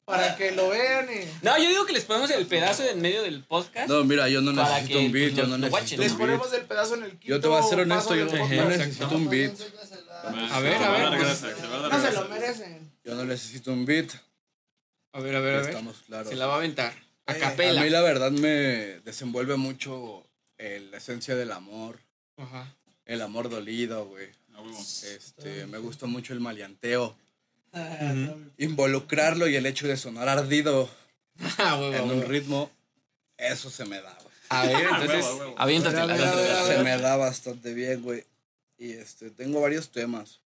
para 0.04 0.36
que 0.36 0.52
lo 0.52 0.68
vean 0.70 1.08
y. 1.12 1.44
No, 1.44 1.58
yo 1.58 1.68
digo 1.68 1.84
que 1.84 1.92
les 1.94 2.04
ponemos 2.04 2.30
el 2.30 2.46
pedazo 2.46 2.84
en 2.84 3.00
medio 3.02 3.22
del 3.22 3.42
podcast. 3.42 3.88
No, 3.88 4.04
mira, 4.04 4.28
yo 4.28 4.40
no 4.40 4.52
necesito 4.52 4.98
que, 5.00 5.06
un 5.06 5.12
beat, 5.12 5.32
pues, 5.34 5.36
yo 5.36 5.46
no 5.48 5.58
necesito 5.58 5.74
watchen. 5.74 5.98
un 5.98 6.04
Les 6.04 6.12
beat. 6.16 6.20
ponemos 6.20 6.52
el 6.52 6.64
pedazo 6.66 6.94
en 6.94 7.02
el 7.02 7.10
quinto 7.10 7.26
Yo 7.26 7.40
te 7.40 7.48
voy 7.48 7.58
a 7.58 7.62
ser 7.64 7.80
honesto, 7.80 8.14
yo 8.14 8.24
no 8.26 8.68
necesito 8.68 9.16
un 9.16 9.28
beat. 9.28 9.52
A 10.52 10.60
ver, 10.60 10.74
a 10.82 10.90
ver, 10.90 11.18
pues, 11.18 11.42
No 11.42 12.00
se 12.00 12.12
lo 12.12 12.28
merecen. 12.28 12.92
Yo 13.04 13.14
no 13.16 13.24
necesito 13.24 13.72
un 13.72 13.84
beat. 13.84 14.10
A 15.14 15.20
ver, 15.20 15.36
a 15.36 15.40
ver, 15.40 15.54
a 15.54 15.58
ver. 15.60 15.68
Estamos 15.70 15.96
claros. 16.06 16.28
Se 16.28 16.36
la 16.36 16.46
va 16.46 16.54
a 16.54 16.56
aventar. 16.56 16.92
A 17.26 17.32
Eh, 17.32 17.36
A 17.36 17.38
capela. 17.38 17.82
mí 17.82 17.88
la 17.88 18.02
verdad 18.02 18.30
me 18.32 19.00
desenvuelve 19.04 19.56
mucho 19.56 20.26
la 20.58 20.96
esencia 20.98 21.34
del 21.36 21.52
amor. 21.52 22.00
Ajá. 22.36 22.74
El 23.06 23.22
amor 23.22 23.48
dolido, 23.48 24.06
güey. 24.06 24.28
A. 24.54 24.62
Este, 24.80 25.66
me 25.66 25.78
gusta 25.78 26.06
mucho 26.06 26.32
el 26.32 26.40
maleanteo. 26.40 27.16
Ujú. 27.72 28.50
Involucrarlo 28.58 29.48
y 29.48 29.56
el 29.56 29.66
hecho 29.66 29.86
de 29.88 29.96
sonar 29.96 30.28
ardido 30.28 30.88
Ah, 31.58 31.76
huevo, 31.78 31.92
en 31.94 32.10
un 32.18 32.22
ritmo, 32.26 32.70
eso 33.36 33.68
se 33.70 33.84
me 33.84 34.00
da, 34.00 34.16
güey. 34.22 34.34
A 34.50 34.66
ver, 34.66 34.86
entonces, 35.00 35.26
aviéntate. 35.56 35.96
A 35.98 36.02
a 36.04 36.06
a 36.06 36.62
a 36.62 36.66
Se 36.66 36.82
me 36.84 36.96
da 36.98 37.16
bastante 37.16 37.74
bien, 37.74 38.02
güey. 38.02 38.24
Y 38.78 38.92
este, 38.92 39.30
tengo 39.30 39.60
varios 39.60 39.90
temas. 39.90 40.40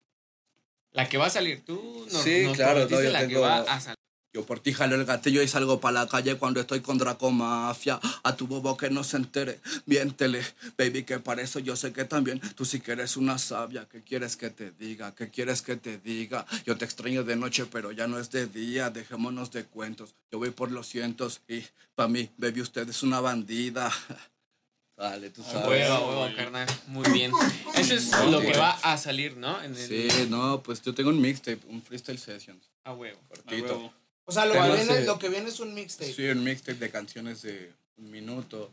La 0.92 1.08
que 1.10 1.18
va 1.18 1.26
a 1.28 1.30
salir 1.30 1.64
tú, 1.66 2.08
no, 2.12 2.20
Sí, 2.24 2.44
nos 2.46 2.56
claro, 2.56 2.82
no, 2.82 2.90
yo 2.90 3.10
la 3.10 3.28
que 3.28 3.38
va 3.38 3.60
a 3.60 3.80
salir. 3.82 3.98
Yo 4.34 4.46
por 4.46 4.60
ti 4.60 4.74
jalo 4.74 4.96
el 4.96 5.06
gatillo 5.06 5.42
y 5.42 5.48
salgo 5.48 5.80
pa' 5.80 5.92
la 5.92 6.08
calle 6.08 6.36
cuando 6.36 6.60
estoy 6.60 6.82
con 6.82 6.98
Dracomafia. 6.98 8.00
A 8.24 8.36
tu 8.36 8.46
bobo 8.46 8.76
que 8.78 8.90
no 8.90 9.04
se 9.04 9.18
entere, 9.18 9.60
miéntele. 9.86 10.44
Baby, 10.78 11.04
que 11.04 11.20
para 11.20 11.42
eso 11.42 11.60
yo 11.60 11.76
sé 11.76 11.92
que 11.94 12.06
también 12.06 12.40
tú 12.56 12.66
sí 12.66 12.80
que 12.80 12.92
eres 12.92 13.18
una 13.18 13.38
sabia. 13.40 13.88
¿Qué 13.90 14.04
quieres 14.04 14.36
que 14.38 14.50
te 14.50 14.72
diga? 14.72 15.16
¿Qué 15.16 15.30
quieres 15.30 15.62
que 15.62 15.76
te 15.78 15.98
diga? 15.98 16.46
Yo 16.66 16.78
te 16.78 16.86
extraño 16.86 17.24
de 17.24 17.36
noche, 17.36 17.66
pero 17.66 17.92
ya 17.92 18.08
no 18.08 18.20
es 18.20 18.30
de 18.30 18.46
día. 18.48 18.90
Dejémonos 18.90 19.52
de 19.52 19.64
cuentos. 19.66 20.14
Yo 20.32 20.40
voy 20.40 20.52
por 20.52 20.72
los 20.72 20.88
cientos 20.88 21.42
y 21.48 21.64
pa' 21.96 22.08
mí, 22.08 22.30
baby, 22.38 22.62
usted 22.62 22.88
es 22.90 23.02
una 23.04 23.22
bandida. 23.22 23.92
Dale, 24.98 25.30
tú 25.30 25.42
A 25.44 25.46
sabes. 25.46 25.68
huevo, 25.68 25.94
a 25.96 26.08
huevo, 26.26 26.36
carnal. 26.36 26.68
Muy 26.88 27.10
bien. 27.12 27.32
Eso 27.76 27.94
es 27.94 28.12
lo 28.32 28.42
que 28.42 28.58
va 28.58 28.72
a 28.72 28.98
salir, 28.98 29.38
¿no? 29.38 29.62
En 29.64 29.76
el, 29.76 29.88
Sí, 29.88 30.28
no, 30.30 30.62
pues 30.64 30.82
yo 30.82 30.94
tengo 30.94 31.10
un 31.12 31.22
mixtape, 31.22 31.60
un 31.70 31.82
freestyle 31.84 32.18
sessions. 32.18 32.64
A 32.84 32.94
huevo. 32.94 33.20
A 33.26 33.28
Cortito. 33.28 33.74
huevo. 33.78 33.94
O 34.30 34.32
sea, 34.32 34.46
lo 34.46 34.54
que, 34.54 34.60
viene, 34.76 34.94
de- 34.96 35.06
lo 35.06 35.18
que 35.20 35.30
viene 35.30 35.50
es 35.50 35.60
un 35.60 35.74
mixtape. 35.74 36.14
Sí, 36.14 36.28
un 36.28 36.44
mixtape 36.44 36.78
de 36.80 36.90
canciones 36.92 37.42
de 37.42 37.72
un 37.98 38.12
minuto, 38.12 38.70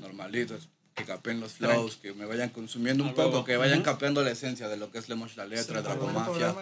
normalitos, 0.00 0.68
que 0.94 1.04
capen 1.04 1.40
los 1.40 1.52
flows, 1.52 1.96
que 1.96 2.12
me 2.12 2.26
vayan 2.26 2.50
consumiendo 2.50 3.02
un 3.04 3.14
poco, 3.14 3.44
que 3.44 3.56
vayan 3.56 3.82
capeando 3.82 4.22
la 4.22 4.30
esencia 4.32 4.68
de 4.68 4.76
lo 4.76 4.90
que 4.90 4.98
es 4.98 5.08
Lemosh 5.08 5.36
la 5.36 5.46
letra, 5.46 5.80
Dracomafia. 5.82 6.54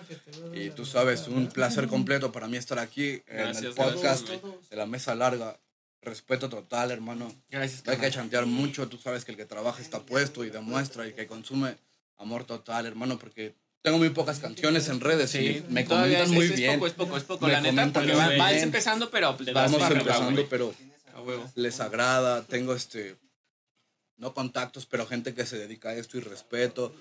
Y 0.54 0.70
tú 0.70 0.84
sabes, 0.86 1.26
un 1.28 1.48
placer 1.48 1.88
completo 1.88 2.30
para 2.30 2.46
mí 2.46 2.56
estar 2.56 2.78
aquí 2.78 3.22
en 3.26 3.38
el 3.38 3.44
Gracias, 3.52 3.74
podcast 3.74 4.28
gracias, 4.28 4.70
de 4.70 4.76
la 4.76 4.86
mesa 4.86 5.14
larga. 5.14 5.58
Respeto 6.00 6.48
total, 6.48 6.92
hermano. 6.92 7.34
Gracias, 7.50 7.82
hay 7.88 7.98
que 7.98 8.10
chantear 8.10 8.46
mucho, 8.46 8.88
tú 8.88 8.98
sabes 8.98 9.24
que 9.24 9.32
el 9.32 9.36
que 9.36 9.44
trabaja 9.46 9.82
está 9.82 10.00
puesto 10.00 10.44
y 10.44 10.50
demuestra 10.50 11.08
y 11.08 11.12
que 11.12 11.26
consume 11.26 11.76
amor 12.18 12.44
total, 12.44 12.86
hermano, 12.86 13.18
porque 13.18 13.54
tengo 13.88 13.98
muy 13.98 14.10
pocas 14.10 14.38
canciones 14.38 14.88
en 14.88 15.00
redes 15.00 15.30
Sí, 15.30 15.38
y 15.38 15.64
me 15.72 15.84
comentan 15.84 16.22
es- 16.22 16.28
muy 16.30 16.46
es 16.46 16.56
bien. 16.56 16.74
poco, 16.74 16.86
es 16.86 16.92
poco, 16.94 17.16
es 17.16 17.24
poco, 17.24 17.46
Me 17.46 17.52
la 17.52 17.60
neta, 17.60 17.92
porque 17.92 18.14
va- 18.14 18.36
vas 18.36 18.52
empezando, 18.54 19.10
pero 19.10 19.36
pues 19.36 19.52
vas 19.52 19.70
Vamos 19.72 19.90
empezando, 19.90 20.46
pero 20.48 20.74
A 21.14 21.20
huevo. 21.20 21.50
les 21.54 21.80
agrada, 21.80 22.42
tengo 22.44 22.74
este, 22.74 23.16
no 24.16 24.34
contactos, 24.34 24.86
pero 24.86 25.06
gente 25.06 25.34
que 25.34 25.46
se 25.46 25.58
dedica 25.58 25.90
a 25.90 25.94
esto 25.94 26.16
y 26.16 26.20
respeto. 26.20 26.94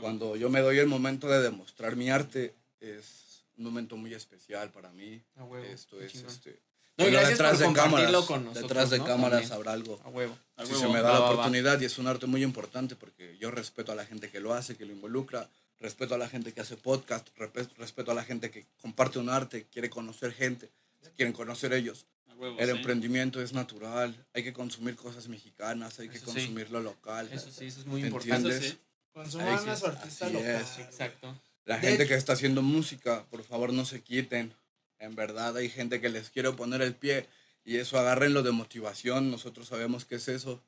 Cuando 0.00 0.36
yo 0.36 0.48
me 0.50 0.60
doy 0.60 0.78
el 0.78 0.86
momento 0.86 1.28
de 1.28 1.40
demostrar 1.40 1.96
mi 1.96 2.10
arte, 2.10 2.54
es 2.80 3.44
un 3.58 3.64
momento 3.64 3.96
muy 3.96 4.14
especial 4.14 4.70
para 4.70 4.90
mí. 4.90 5.22
A 5.36 5.44
huevo. 5.44 5.64
Esto 5.64 6.00
es 6.00 6.14
este. 6.14 6.58
No, 6.96 7.06
pero 7.06 7.10
gracias 7.12 7.38
por 7.38 7.64
compartirlo 7.64 7.96
cámaras, 8.04 8.24
con 8.26 8.44
nosotros, 8.44 8.62
detrás 8.68 8.90
de 8.90 8.98
¿no? 8.98 9.04
cámaras 9.06 9.40
También. 9.40 9.52
habrá 9.56 9.72
algo. 9.72 10.00
A 10.04 10.08
huevo. 10.08 10.38
A 10.56 10.64
Si 10.66 10.72
huevo. 10.72 10.80
se 10.86 10.88
me 10.92 11.00
da 11.02 11.08
Va, 11.08 11.12
la 11.12 11.18
va, 11.20 11.24
va. 11.26 11.30
oportunidad 11.32 11.80
y 11.80 11.84
es 11.86 11.98
un 11.98 12.06
arte 12.06 12.26
muy 12.26 12.42
importante 12.42 12.96
porque 12.96 13.36
yo 13.38 13.50
respeto 13.50 13.92
a 13.92 13.94
la 13.94 14.04
gente 14.04 14.30
que 14.30 14.40
lo 14.40 14.52
hace, 14.54 14.76
que 14.76 14.84
lo 14.84 14.92
involucra, 14.92 15.48
respeto 15.82 16.14
a 16.14 16.18
la 16.18 16.28
gente 16.28 16.52
que 16.52 16.60
hace 16.62 16.76
podcast, 16.76 17.28
respe- 17.36 17.68
respeto 17.76 18.12
a 18.12 18.14
la 18.14 18.24
gente 18.24 18.50
que 18.50 18.66
comparte 18.80 19.18
un 19.18 19.28
arte, 19.28 19.66
quiere 19.70 19.90
conocer 19.90 20.32
gente, 20.32 20.70
quieren 21.16 21.32
conocer 21.34 21.72
ellos. 21.74 22.06
Huevo, 22.36 22.58
El 22.58 22.70
sí. 22.70 22.76
emprendimiento 22.76 23.40
es 23.42 23.52
natural, 23.52 24.26
hay 24.32 24.42
que 24.42 24.52
consumir 24.52 24.96
cosas 24.96 25.28
mexicanas, 25.28 25.98
hay 26.00 26.08
que 26.08 26.18
sí. 26.18 26.24
consumir 26.24 26.70
lo 26.70 26.80
local. 26.80 27.28
Eso 27.30 27.50
sí, 27.52 27.66
eso 27.66 27.80
es 27.80 27.86
muy 27.86 28.00
¿Me 28.00 28.08
importante. 28.08 28.48
Entiendes? 28.48 28.70
sí. 28.70 28.78
Consuman 29.12 29.68
a 29.68 29.76
su 29.76 29.86
artista 29.86 30.24
así 30.26 30.34
local. 30.34 30.50
es. 30.62 30.78
Exacto. 30.78 31.38
La 31.66 31.76
De 31.76 31.82
gente 31.88 32.02
hecho- 32.04 32.08
que 32.08 32.14
está 32.16 32.32
haciendo 32.32 32.62
música, 32.62 33.24
por 33.30 33.44
favor 33.44 33.72
no 33.72 33.84
se 33.84 34.00
quiten. 34.02 34.54
En 34.98 35.14
verdad 35.14 35.56
hay 35.56 35.68
gente 35.68 36.00
que 36.00 36.08
les 36.08 36.30
quiere 36.30 36.50
poner 36.52 36.80
el 36.82 36.94
pie 36.94 37.28
y 37.64 37.76
eso 37.76 37.98
agárrenlo 37.98 38.42
de 38.42 38.50
motivación, 38.52 39.30
nosotros 39.30 39.68
sabemos 39.68 40.04
qué 40.04 40.16
es 40.16 40.26
eso. 40.28 40.62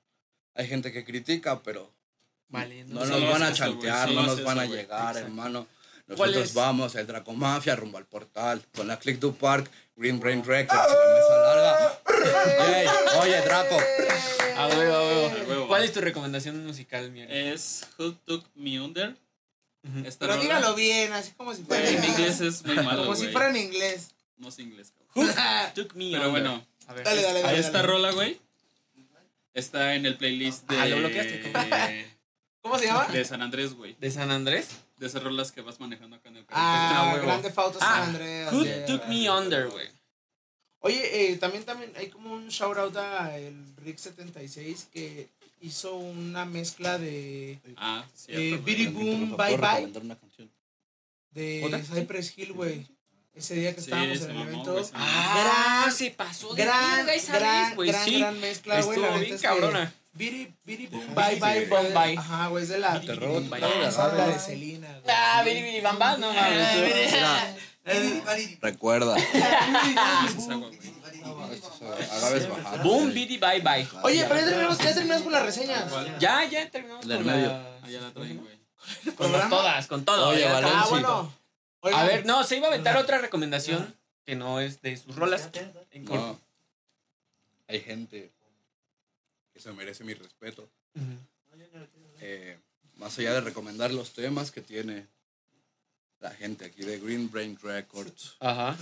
Hay 0.54 0.68
gente 0.68 0.92
que 0.92 1.04
critica, 1.04 1.62
pero 1.62 1.92
Vale. 2.54 2.84
no 2.84 3.00
No 3.00 3.06
nos 3.06 3.30
van 3.30 3.42
a 3.42 3.48
eso, 3.48 3.56
chantear, 3.56 4.08
solo 4.08 4.22
no 4.22 4.32
es 4.32 4.36
nos 4.38 4.44
van 4.44 4.56
eso, 4.56 4.60
a 4.60 4.66
güey. 4.66 4.78
llegar, 4.80 5.00
Exacto. 5.08 5.18
hermano. 5.26 5.66
¿Cuál 6.16 6.30
Nosotros 6.32 6.54
vamos, 6.54 6.94
el 6.96 7.06
Dracomafia 7.06 7.76
rumbo 7.76 7.96
al 7.98 8.04
portal, 8.04 8.62
con 8.74 8.86
la 8.88 8.98
Click 8.98 9.18
to 9.20 9.32
Park, 9.34 9.70
Green 9.96 10.20
Brain 10.20 10.44
Records, 10.44 10.82
la 10.92 11.14
mesa 11.14 11.38
larga. 11.38 12.78
Ey, 12.80 12.86
oye, 13.22 13.40
Draco. 13.40 13.76
A 14.56 14.66
huevo, 14.68 14.94
a 14.94 14.98
A 15.40 15.44
huevo. 15.48 15.66
¿Cuál 15.68 15.84
es 15.84 15.92
tu 15.92 16.00
recomendación 16.00 16.64
musical, 16.66 17.10
mi? 17.10 17.22
Es 17.22 17.86
Who 17.98 18.12
Took 18.26 18.44
Me 18.54 18.78
Under. 18.80 19.16
Esta 20.04 20.20
Pero 20.26 20.32
rola- 20.34 20.42
dígalo 20.42 20.74
bien, 20.74 21.12
así 21.12 21.32
como 21.32 21.54
si 21.54 21.62
fuera 21.62 21.86
En 21.88 22.02
inglés 22.04 22.40
es 22.40 22.64
muy 22.64 22.74
malo, 22.76 23.02
Como 23.04 23.16
si 23.16 23.28
fuera 23.28 23.48
en 23.50 23.56
inglés. 23.56 24.10
No 24.36 24.50
sé 24.50 24.62
inglés, 24.62 24.92
cabrón. 25.14 25.34
Took 25.74 25.94
me 25.94 26.10
Pero 26.10 26.28
under. 26.28 26.30
bueno, 26.30 26.66
A 26.86 26.92
ver. 26.94 27.04
Dale, 27.04 27.22
dale, 27.22 27.38
a 27.40 27.42
dale. 27.42 27.58
esta 27.58 27.72
dale. 27.78 27.88
rola, 27.88 28.10
güey, 28.12 28.38
está 29.54 29.94
en 29.94 30.04
el 30.06 30.16
playlist 30.16 30.68
de... 30.68 30.78
Ah, 30.78 30.86
lo 30.86 30.96
bloqueaste, 30.98 31.52
¿Cómo 32.64 32.78
se 32.78 32.86
llama? 32.86 33.06
De 33.08 33.22
San 33.26 33.42
Andrés, 33.42 33.74
güey. 33.74 33.94
¿De 34.00 34.10
San 34.10 34.30
Andrés? 34.30 34.68
De 34.96 35.06
esas 35.06 35.22
rolas 35.22 35.52
que 35.52 35.60
vas 35.60 35.78
manejando 35.80 36.16
acá 36.16 36.30
en 36.30 36.38
el 36.38 36.46
Ah, 36.48 37.10
Ah, 37.10 37.12
huevo. 37.12 37.26
Grande 37.26 37.50
Fauto 37.52 37.78
San 37.78 37.88
Ah, 37.92 38.04
Andreas. 38.04 38.50
Who 38.54 38.64
yeah. 38.64 38.86
Took 38.86 39.06
Me 39.06 39.28
Under, 39.30 39.68
güey. 39.68 39.86
Oye, 40.78 41.32
eh, 41.32 41.36
también, 41.36 41.64
también 41.64 41.92
hay 41.94 42.08
como 42.08 42.32
un 42.32 42.48
shout 42.48 42.78
out 42.78 42.96
a 42.96 43.36
el 43.38 43.54
Rick76 43.76 44.86
que 44.90 45.28
hizo 45.60 45.94
una 45.94 46.46
mezcla 46.46 46.96
de, 46.96 47.58
Ah, 47.76 48.02
eh, 48.28 48.58
Bidi 48.64 48.86
güey. 48.86 48.94
Boom 49.10 49.36
¿Puedo 49.36 49.36
Bye 49.36 49.56
Bye 49.58 49.66
recomendar 49.68 50.02
una 50.02 50.16
canción? 50.18 50.50
de 51.32 51.62
¿Otra? 51.66 51.82
Cypress 51.82 52.32
Hill, 52.38 52.52
güey. 52.54 52.86
Ese 53.34 53.56
día 53.56 53.74
que 53.74 53.80
Sí, 53.82 53.90
estábamos 53.90 54.20
en 54.22 54.30
el 54.30 54.36
mamó, 54.36 54.50
evento. 54.70 54.90
Ah, 54.94 55.90
se 55.94 56.10
pasó 56.12 56.54
de 56.54 56.64
gran, 56.64 57.04
gran, 57.04 57.76
gran, 57.76 58.04
Sí. 58.06 58.18
gran 58.20 58.40
mezcla, 58.40 58.80
güey. 58.82 59.00
La 59.00 59.06
Estuvo 59.08 59.18
neta 59.18 59.18
bien 59.20 59.34
es 59.34 59.40
que 59.42 59.46
sí. 60.16 61.66
fue 61.68 61.82
de- 61.84 61.94
Bye. 61.94 62.18
Ajá, 62.18 62.48
güey, 62.48 62.62
es 62.62 62.68
de 62.68 62.78
la... 62.78 62.98
Bidi 62.98 63.12
robo 63.14 63.40
rola 63.40 64.26
de 64.26 64.38
Selena. 64.38 65.00
Ah, 65.08 65.42
Bidi 65.44 65.62
Bidi 65.62 65.80
Bamba, 65.80 66.16
no 66.16 66.32
mames. 66.32 67.58
recuerda. 68.60 69.16
Boom, 72.82 73.12
Bidi 73.12 73.38
Bye 73.38 73.60
Bye. 73.60 73.86
Oye, 74.02 74.24
pero 74.28 74.40
ya 74.40 74.46
terminamos, 74.46 74.78
ya 74.78 74.94
terminamos 74.94 75.22
con 75.22 75.32
las 75.32 75.42
reseñas. 75.42 75.84
Ya, 76.18 76.44
ya 76.44 76.70
terminamos 76.70 77.06
con 77.06 77.26
la... 77.26 77.76
Ah, 77.82 77.88
ya 77.88 78.00
la 78.00 78.10
traen, 78.12 78.38
güey. 78.40 79.14
Con 79.16 79.32
las 79.32 79.48
todas, 79.48 79.86
con 79.86 80.04
todo. 80.04 80.28
Oye. 80.28 80.46
Ah, 80.46 80.52
Valencia. 80.52 80.84
bueno. 80.90 81.32
A 81.92 82.04
ver, 82.04 82.24
no, 82.26 82.44
se 82.44 82.56
iba 82.56 82.66
a 82.66 82.70
aventar 82.70 82.96
otra 82.96 83.18
recomendación 83.18 83.94
que 84.24 84.36
no 84.36 84.60
es 84.60 84.80
de 84.80 84.96
sus 84.96 85.14
rolas. 85.16 85.50
Hay 87.68 87.80
gente 87.80 88.33
se 89.64 89.72
merece 89.72 90.04
mi 90.04 90.12
respeto. 90.12 90.68
Ujú. 90.94 91.18
Eh, 92.20 92.58
más 92.96 93.18
allá 93.18 93.32
de 93.32 93.40
recomendar 93.40 93.92
los 93.94 94.12
temas 94.12 94.50
que 94.50 94.60
tiene 94.60 95.06
la 96.20 96.30
gente 96.32 96.66
aquí 96.66 96.82
de 96.82 96.98
Green 96.98 97.30
Brain 97.30 97.58
Records, 97.62 98.36
Ajá. 98.40 98.76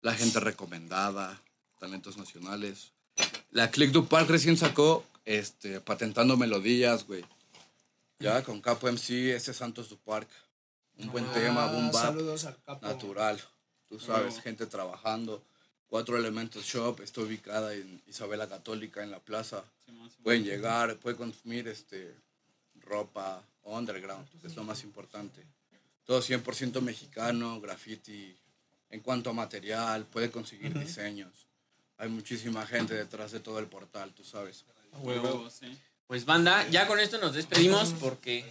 la 0.00 0.14
gente 0.14 0.38
recomendada, 0.38 1.40
talentos 1.80 2.16
nacionales. 2.16 2.92
La 3.50 3.70
Click 3.72 3.92
to 3.92 4.06
Park 4.08 4.28
recién 4.30 4.56
sacó 4.56 5.04
este, 5.24 5.80
patentando 5.80 6.36
melodías, 6.36 7.04
güey. 7.04 7.24
Ya 8.20 8.42
con 8.44 8.60
Capo 8.60 8.86
MC, 8.88 9.34
ese 9.34 9.52
Santos 9.52 9.88
du 9.88 9.96
Park. 9.98 10.28
Un 10.98 11.10
buen 11.10 11.26
tema, 11.32 11.66
boom 11.66 11.86
Ah, 11.88 11.90
bap, 11.92 12.02
Saludos 12.04 12.44
al 12.44 12.62
capo. 12.62 12.86
natural. 12.86 13.40
Tú 13.88 13.98
sabes, 13.98 14.34
Huevo. 14.34 14.42
gente 14.42 14.66
trabajando. 14.66 15.42
Cuatro 15.88 16.18
Elementos 16.18 16.64
Shop, 16.64 17.00
está 17.00 17.22
ubicada 17.22 17.74
en 17.74 18.02
Isabela 18.06 18.48
Católica, 18.48 19.02
en 19.02 19.10
la 19.10 19.20
plaza. 19.20 19.64
Pueden 20.22 20.44
llegar, 20.44 20.96
pueden 20.98 21.16
consumir 21.16 21.66
este, 21.68 22.14
ropa 22.80 23.42
underground, 23.62 24.26
es 24.44 24.54
lo 24.56 24.64
más 24.64 24.82
importante. 24.82 25.44
Todo 26.04 26.20
100% 26.20 26.80
mexicano, 26.80 27.60
graffiti. 27.60 28.36
En 28.90 29.00
cuanto 29.00 29.30
a 29.30 29.32
material, 29.34 30.04
puede 30.06 30.30
conseguir 30.30 30.78
diseños. 30.78 31.46
Hay 31.98 32.08
muchísima 32.08 32.66
gente 32.66 32.94
detrás 32.94 33.32
de 33.32 33.40
todo 33.40 33.58
el 33.58 33.66
portal, 33.66 34.12
tú 34.14 34.24
sabes. 34.24 34.64
Huevo, 35.02 35.50
sí. 35.50 35.76
Pues 36.06 36.24
banda, 36.24 36.66
ya 36.70 36.86
con 36.86 36.98
esto 37.00 37.18
nos 37.18 37.34
despedimos 37.34 37.92
porque 38.00 38.50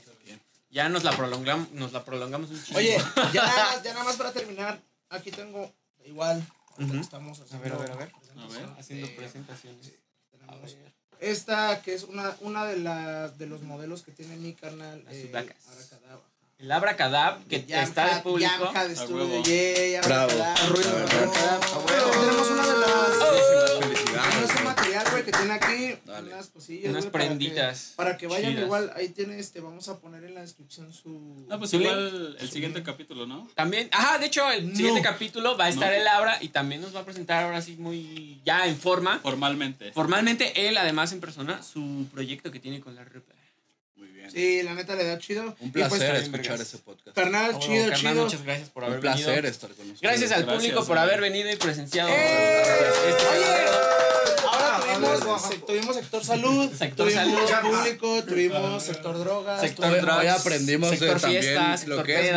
ya 0.69 0.89
nos 0.89 1.03
la 1.03 1.15
prolongamos, 1.15 1.71
nos 1.71 1.91
la 1.91 2.05
prolongamos 2.05 2.51
un 2.51 2.63
chingo. 2.63 2.79
Oye, 2.79 2.97
ya, 3.33 3.81
ya 3.83 3.93
nada 3.93 4.03
más 4.03 4.15
para 4.15 4.31
terminar, 4.31 4.79
aquí 5.09 5.31
tengo 5.31 5.73
igual. 6.05 6.45
Ujú. 6.79 6.97
Estamos 6.99 7.39
a 7.39 7.43
haciendo, 7.43 7.63
ver, 7.63 7.73
a 7.73 7.77
ver, 7.77 7.91
a 7.91 7.95
ver. 7.95 8.11
A 8.37 8.47
ver. 8.47 8.69
Haciendo 8.79 9.07
Eh, 9.07 9.13
presentaciones. 9.17 9.93
tenemos 10.31 10.77
Esta 11.19 11.81
que 11.81 11.93
es 11.95 12.03
una, 12.03 12.35
una 12.41 12.65
de, 12.65 12.77
las 12.77 13.37
de 13.37 13.47
los 13.47 13.61
modelos 13.63 14.03
que 14.03 14.11
tiene 14.11 14.35
mi 14.37 14.53
canal. 14.53 15.03
Las 15.05 15.13
eh. 15.15 15.31
Abracadabra. 15.33 16.23
El 16.59 16.71
Abracadab, 16.71 17.45
que 17.47 17.65
está 17.69 18.15
de 18.15 18.21
público. 18.21 18.49
Yamha 18.73 18.87
de 18.87 18.93
A 18.93 19.43
yay, 19.43 19.99
Bravo. 20.01 20.31
Abracadabra. 20.31 20.67
Ruido, 20.67 20.89
Bravo. 20.91 21.07
Abracadabra, 21.11 21.67
a 21.67 21.77
huevo. 21.77 22.11
También 22.11 22.27
Tenemos 22.27 22.49
una 22.49 22.65
de 22.67 22.77
las. 22.79 23.87
Muchísimas 23.87 24.06
Tenemos 24.21 24.51
felicidades. 24.51 24.59
un 24.59 24.63
material, 24.67 25.05
güey, 25.11 25.23
que 25.25 25.31
tiene 25.31 25.53
aquí 25.53 25.99
Dale. 26.05 26.33
unas 26.33 26.47
cosillas. 26.47 26.89
Unas 26.89 27.03
güey, 27.03 27.11
para 27.11 27.23
que- 27.23 27.27
prenditas. 27.29 27.93
Para 27.95 28.17
que, 28.17 28.27
vayan 28.27 28.51
chidas. 28.51 28.65
igual, 28.65 28.93
ahí 28.95 29.09
tiene 29.09 29.39
este, 29.39 29.59
vamos 29.59 29.87
a 29.89 29.99
poner 29.99 30.23
en 30.23 30.33
la 30.35 30.41
descripción 30.41 30.91
su. 30.93 31.45
No, 31.47 31.57
pues 31.57 31.71
Su 31.71 31.77
igual 31.81 32.35
el 32.39 32.47
Su 32.47 32.53
siguiente 32.53 32.79
link. 32.79 32.85
capítulo, 32.85 33.25
¿no? 33.27 33.47
También, 33.55 33.89
ajá, 33.91 34.17
de 34.17 34.25
hecho, 34.27 34.49
el 34.51 34.69
No. 34.69 34.75
siguiente 34.75 35.01
capítulo 35.01 35.57
va 35.57 35.65
a 35.65 35.69
estar 35.69 35.91
No. 35.91 35.97
el 35.99 36.07
Abra 36.07 36.37
y 36.41 36.49
también 36.49 36.81
nos 36.81 36.95
va 36.95 37.01
a 37.01 37.05
presentar 37.05 37.43
ahora 37.43 37.61
sí 37.61 37.75
muy 37.77 38.41
ya 38.45 38.67
en 38.67 38.77
forma. 38.77 39.19
Formalmente. 39.19 39.91
Formalmente 39.93 40.67
él, 40.67 40.77
además 40.77 41.11
en 41.13 41.19
persona, 41.19 41.61
su 41.63 42.07
proyecto 42.13 42.51
que 42.51 42.59
tiene 42.59 42.79
con 42.79 42.95
la 42.95 43.03
rupa. 43.03 43.33
Sí, 44.31 44.63
la 44.63 44.73
neta 44.73 44.95
le 44.95 45.03
da 45.05 45.17
chido. 45.19 45.55
Un 45.59 45.71
pues, 45.71 45.87
placer 45.87 45.99
también, 46.13 46.23
escuchar 46.35 46.61
ese 46.61 46.77
podcast. 46.79 47.15
Carnal, 47.15 47.51
Oh, 47.55 47.59
chido, 47.59 47.89
carnal, 47.89 47.97
chido. 48.13 48.23
Muchas 48.25 48.43
gracias 48.43 48.69
por 48.69 48.83
haber 48.83 48.95
Un 48.97 49.01
placer 49.01 49.25
venido. 49.27 49.47
estar 49.47 49.69
con 49.71 49.85
ustedes. 49.91 50.01
Gracias 50.01 50.31
al 50.31 50.43
Gracias, 50.43 50.61
público 50.61 50.85
por 50.85 50.97
haber 50.97 51.21
venido 51.21 51.51
y 51.51 51.55
presenciado. 51.55 52.09
¡Eh! 52.09 52.63
este 53.09 54.47
Ahora 54.47 54.79
tuvimos, 55.17 55.41
se- 55.41 55.57
tuvimos 55.59 55.95
sector 55.95 56.23
salud, 56.25 56.71
Sector 56.73 57.07
tuvimos 57.11 57.49
salud. 57.49 57.69
público, 57.77 58.23
tuvimos 58.23 58.83
sector 58.83 59.17
drogas, 59.19 59.61
Sector 59.61 60.01
drugs, 60.01 60.17
Hoy 60.19 60.27
aprendimos 60.27 60.91
de 60.91 60.97
sector 60.97 61.21
también 61.21 61.43
lo 61.87 62.03
que 62.03 62.13
es 62.29 62.33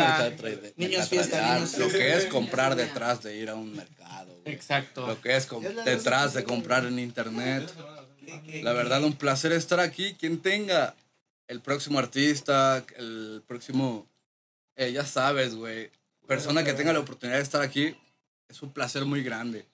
Niños 0.77 1.09
fiesta, 1.09 1.37
mercatradear, 1.37 1.61
niños 1.61 1.77
lo 1.77 1.87
que 1.89 2.13
es 2.13 2.25
comprar 2.25 2.75
detrás 2.75 3.23
de 3.23 3.35
ir 3.37 3.49
a 3.49 3.55
un 3.55 3.75
mercado, 3.75 4.39
güey. 4.43 4.53
Exacto. 4.55 5.07
lo 5.07 5.19
que 5.21 5.35
es 5.35 5.47
detrás 5.85 6.33
de 6.33 6.43
comprar 6.43 6.85
en 6.85 6.99
internet. 6.99 7.71
La 8.61 8.73
verdad, 8.73 9.03
un 9.03 9.13
placer 9.13 9.51
estar 9.51 9.79
aquí. 9.79 10.15
Quien 10.19 10.41
tenga 10.41 10.95
el 11.51 11.59
próximo 11.59 11.99
artista, 11.99 12.83
el 12.97 13.43
próximo, 13.45 14.07
eh, 14.77 14.93
ya 14.93 15.05
sabes, 15.05 15.53
güey, 15.53 15.91
persona 16.25 16.63
que 16.63 16.71
tenga 16.73 16.93
la 16.93 16.99
oportunidad 16.99 17.37
de 17.37 17.43
estar 17.43 17.61
aquí, 17.61 17.93
es 18.47 18.61
un 18.61 18.71
placer 18.71 19.03
muy 19.03 19.21
grande. 19.21 19.65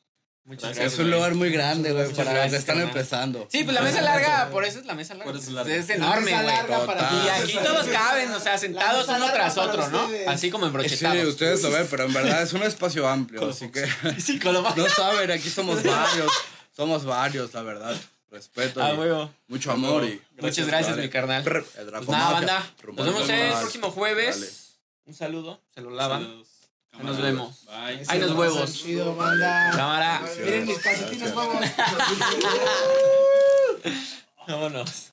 Muchas 0.44 0.76
Gracias, 0.76 0.94
es 0.94 0.99
un 0.99 1.12
lugar 1.12 1.36
muy 1.36 1.52
grande, 1.52 1.91
güey, 1.91 2.12
para 2.14 2.34
los 2.34 2.52
que 2.52 2.58
están 2.58 2.78
carnal. 2.78 2.88
empezando. 2.88 3.48
Sí, 3.52 3.64
pues 3.64 3.76
la 3.76 3.82
mesa 3.82 4.02
larga, 4.02 4.49
por 4.49 4.64
eso 4.64 4.80
es 4.80 4.86
la 4.86 4.95
mesa 4.95 5.14
larga. 5.14 5.32
Por 5.32 5.40
eso 5.40 5.49
es 5.49 5.54
larga. 5.54 5.76
Es 5.76 5.90
enorme, 5.90 6.32
güey. 6.32 7.26
Y 7.26 7.28
aquí 7.30 7.58
todos 7.64 7.86
caben, 7.88 8.32
o 8.32 8.40
sea, 8.40 8.58
sentados 8.58 9.08
uno 9.10 9.32
tras 9.32 9.58
otro, 9.58 9.88
¿no? 9.90 10.10
Así 10.28 10.49
como 10.49 10.66
Sí, 10.66 10.68
embrochetados. 10.70 11.26
ustedes 11.28 11.62
lo 11.62 11.70
ven, 11.70 11.86
pero 11.91 12.06
en 12.06 12.14
verdad 12.14 12.41
es 12.41 12.54
un 12.54 12.64
espacio 12.64 13.08
amplio, 13.08 13.49
así 13.49 13.70
que 13.72 13.86
Sí, 14.20 14.40
no 14.44 14.90
saben, 14.90 15.30
aquí 15.30 15.49
somos 15.49 15.84
varios, 15.84 16.32
somos 16.76 17.06
varios, 17.06 17.54
la 17.54 17.62
verdad. 17.62 17.95
Respeto, 18.30 18.82
Ah, 18.84 19.30
mucho 19.48 19.72
amor 19.72 20.04
y 20.04 20.22
Muchas 20.40 20.68
gracias, 20.68 20.91
Dale. 20.95 21.04
mi 21.04 21.10
carnal. 21.10 21.44
el 21.45 21.64
Pues 21.91 22.10
nada, 22.10 22.32
banda. 22.32 22.74
rumbo 22.82 23.04
Nos 23.04 23.14
vemos 23.14 23.30
el 23.30 23.52
próximo 23.54 23.91
jueves. 23.91 24.40
Dale. 24.40 24.52
Un 25.06 25.14
saludo. 25.14 25.62
Se 25.74 25.82
lo 25.82 25.91
lavan. 25.91 26.24
Saludos. 26.24 26.48
Ahí 26.91 27.04
nos 27.06 27.22
vemos. 27.22 27.66
Bye. 27.66 28.04
Ay, 28.08 28.20
los 28.20 28.32
huevos. 28.32 28.74
Chido, 28.74 29.16
banda. 29.16 29.72
Cámara. 29.76 30.22
Miren 30.44 30.66
mis 30.66 30.80
calcetines, 30.80 31.34
vamos. 31.34 31.64
Vámonos. 34.48 35.04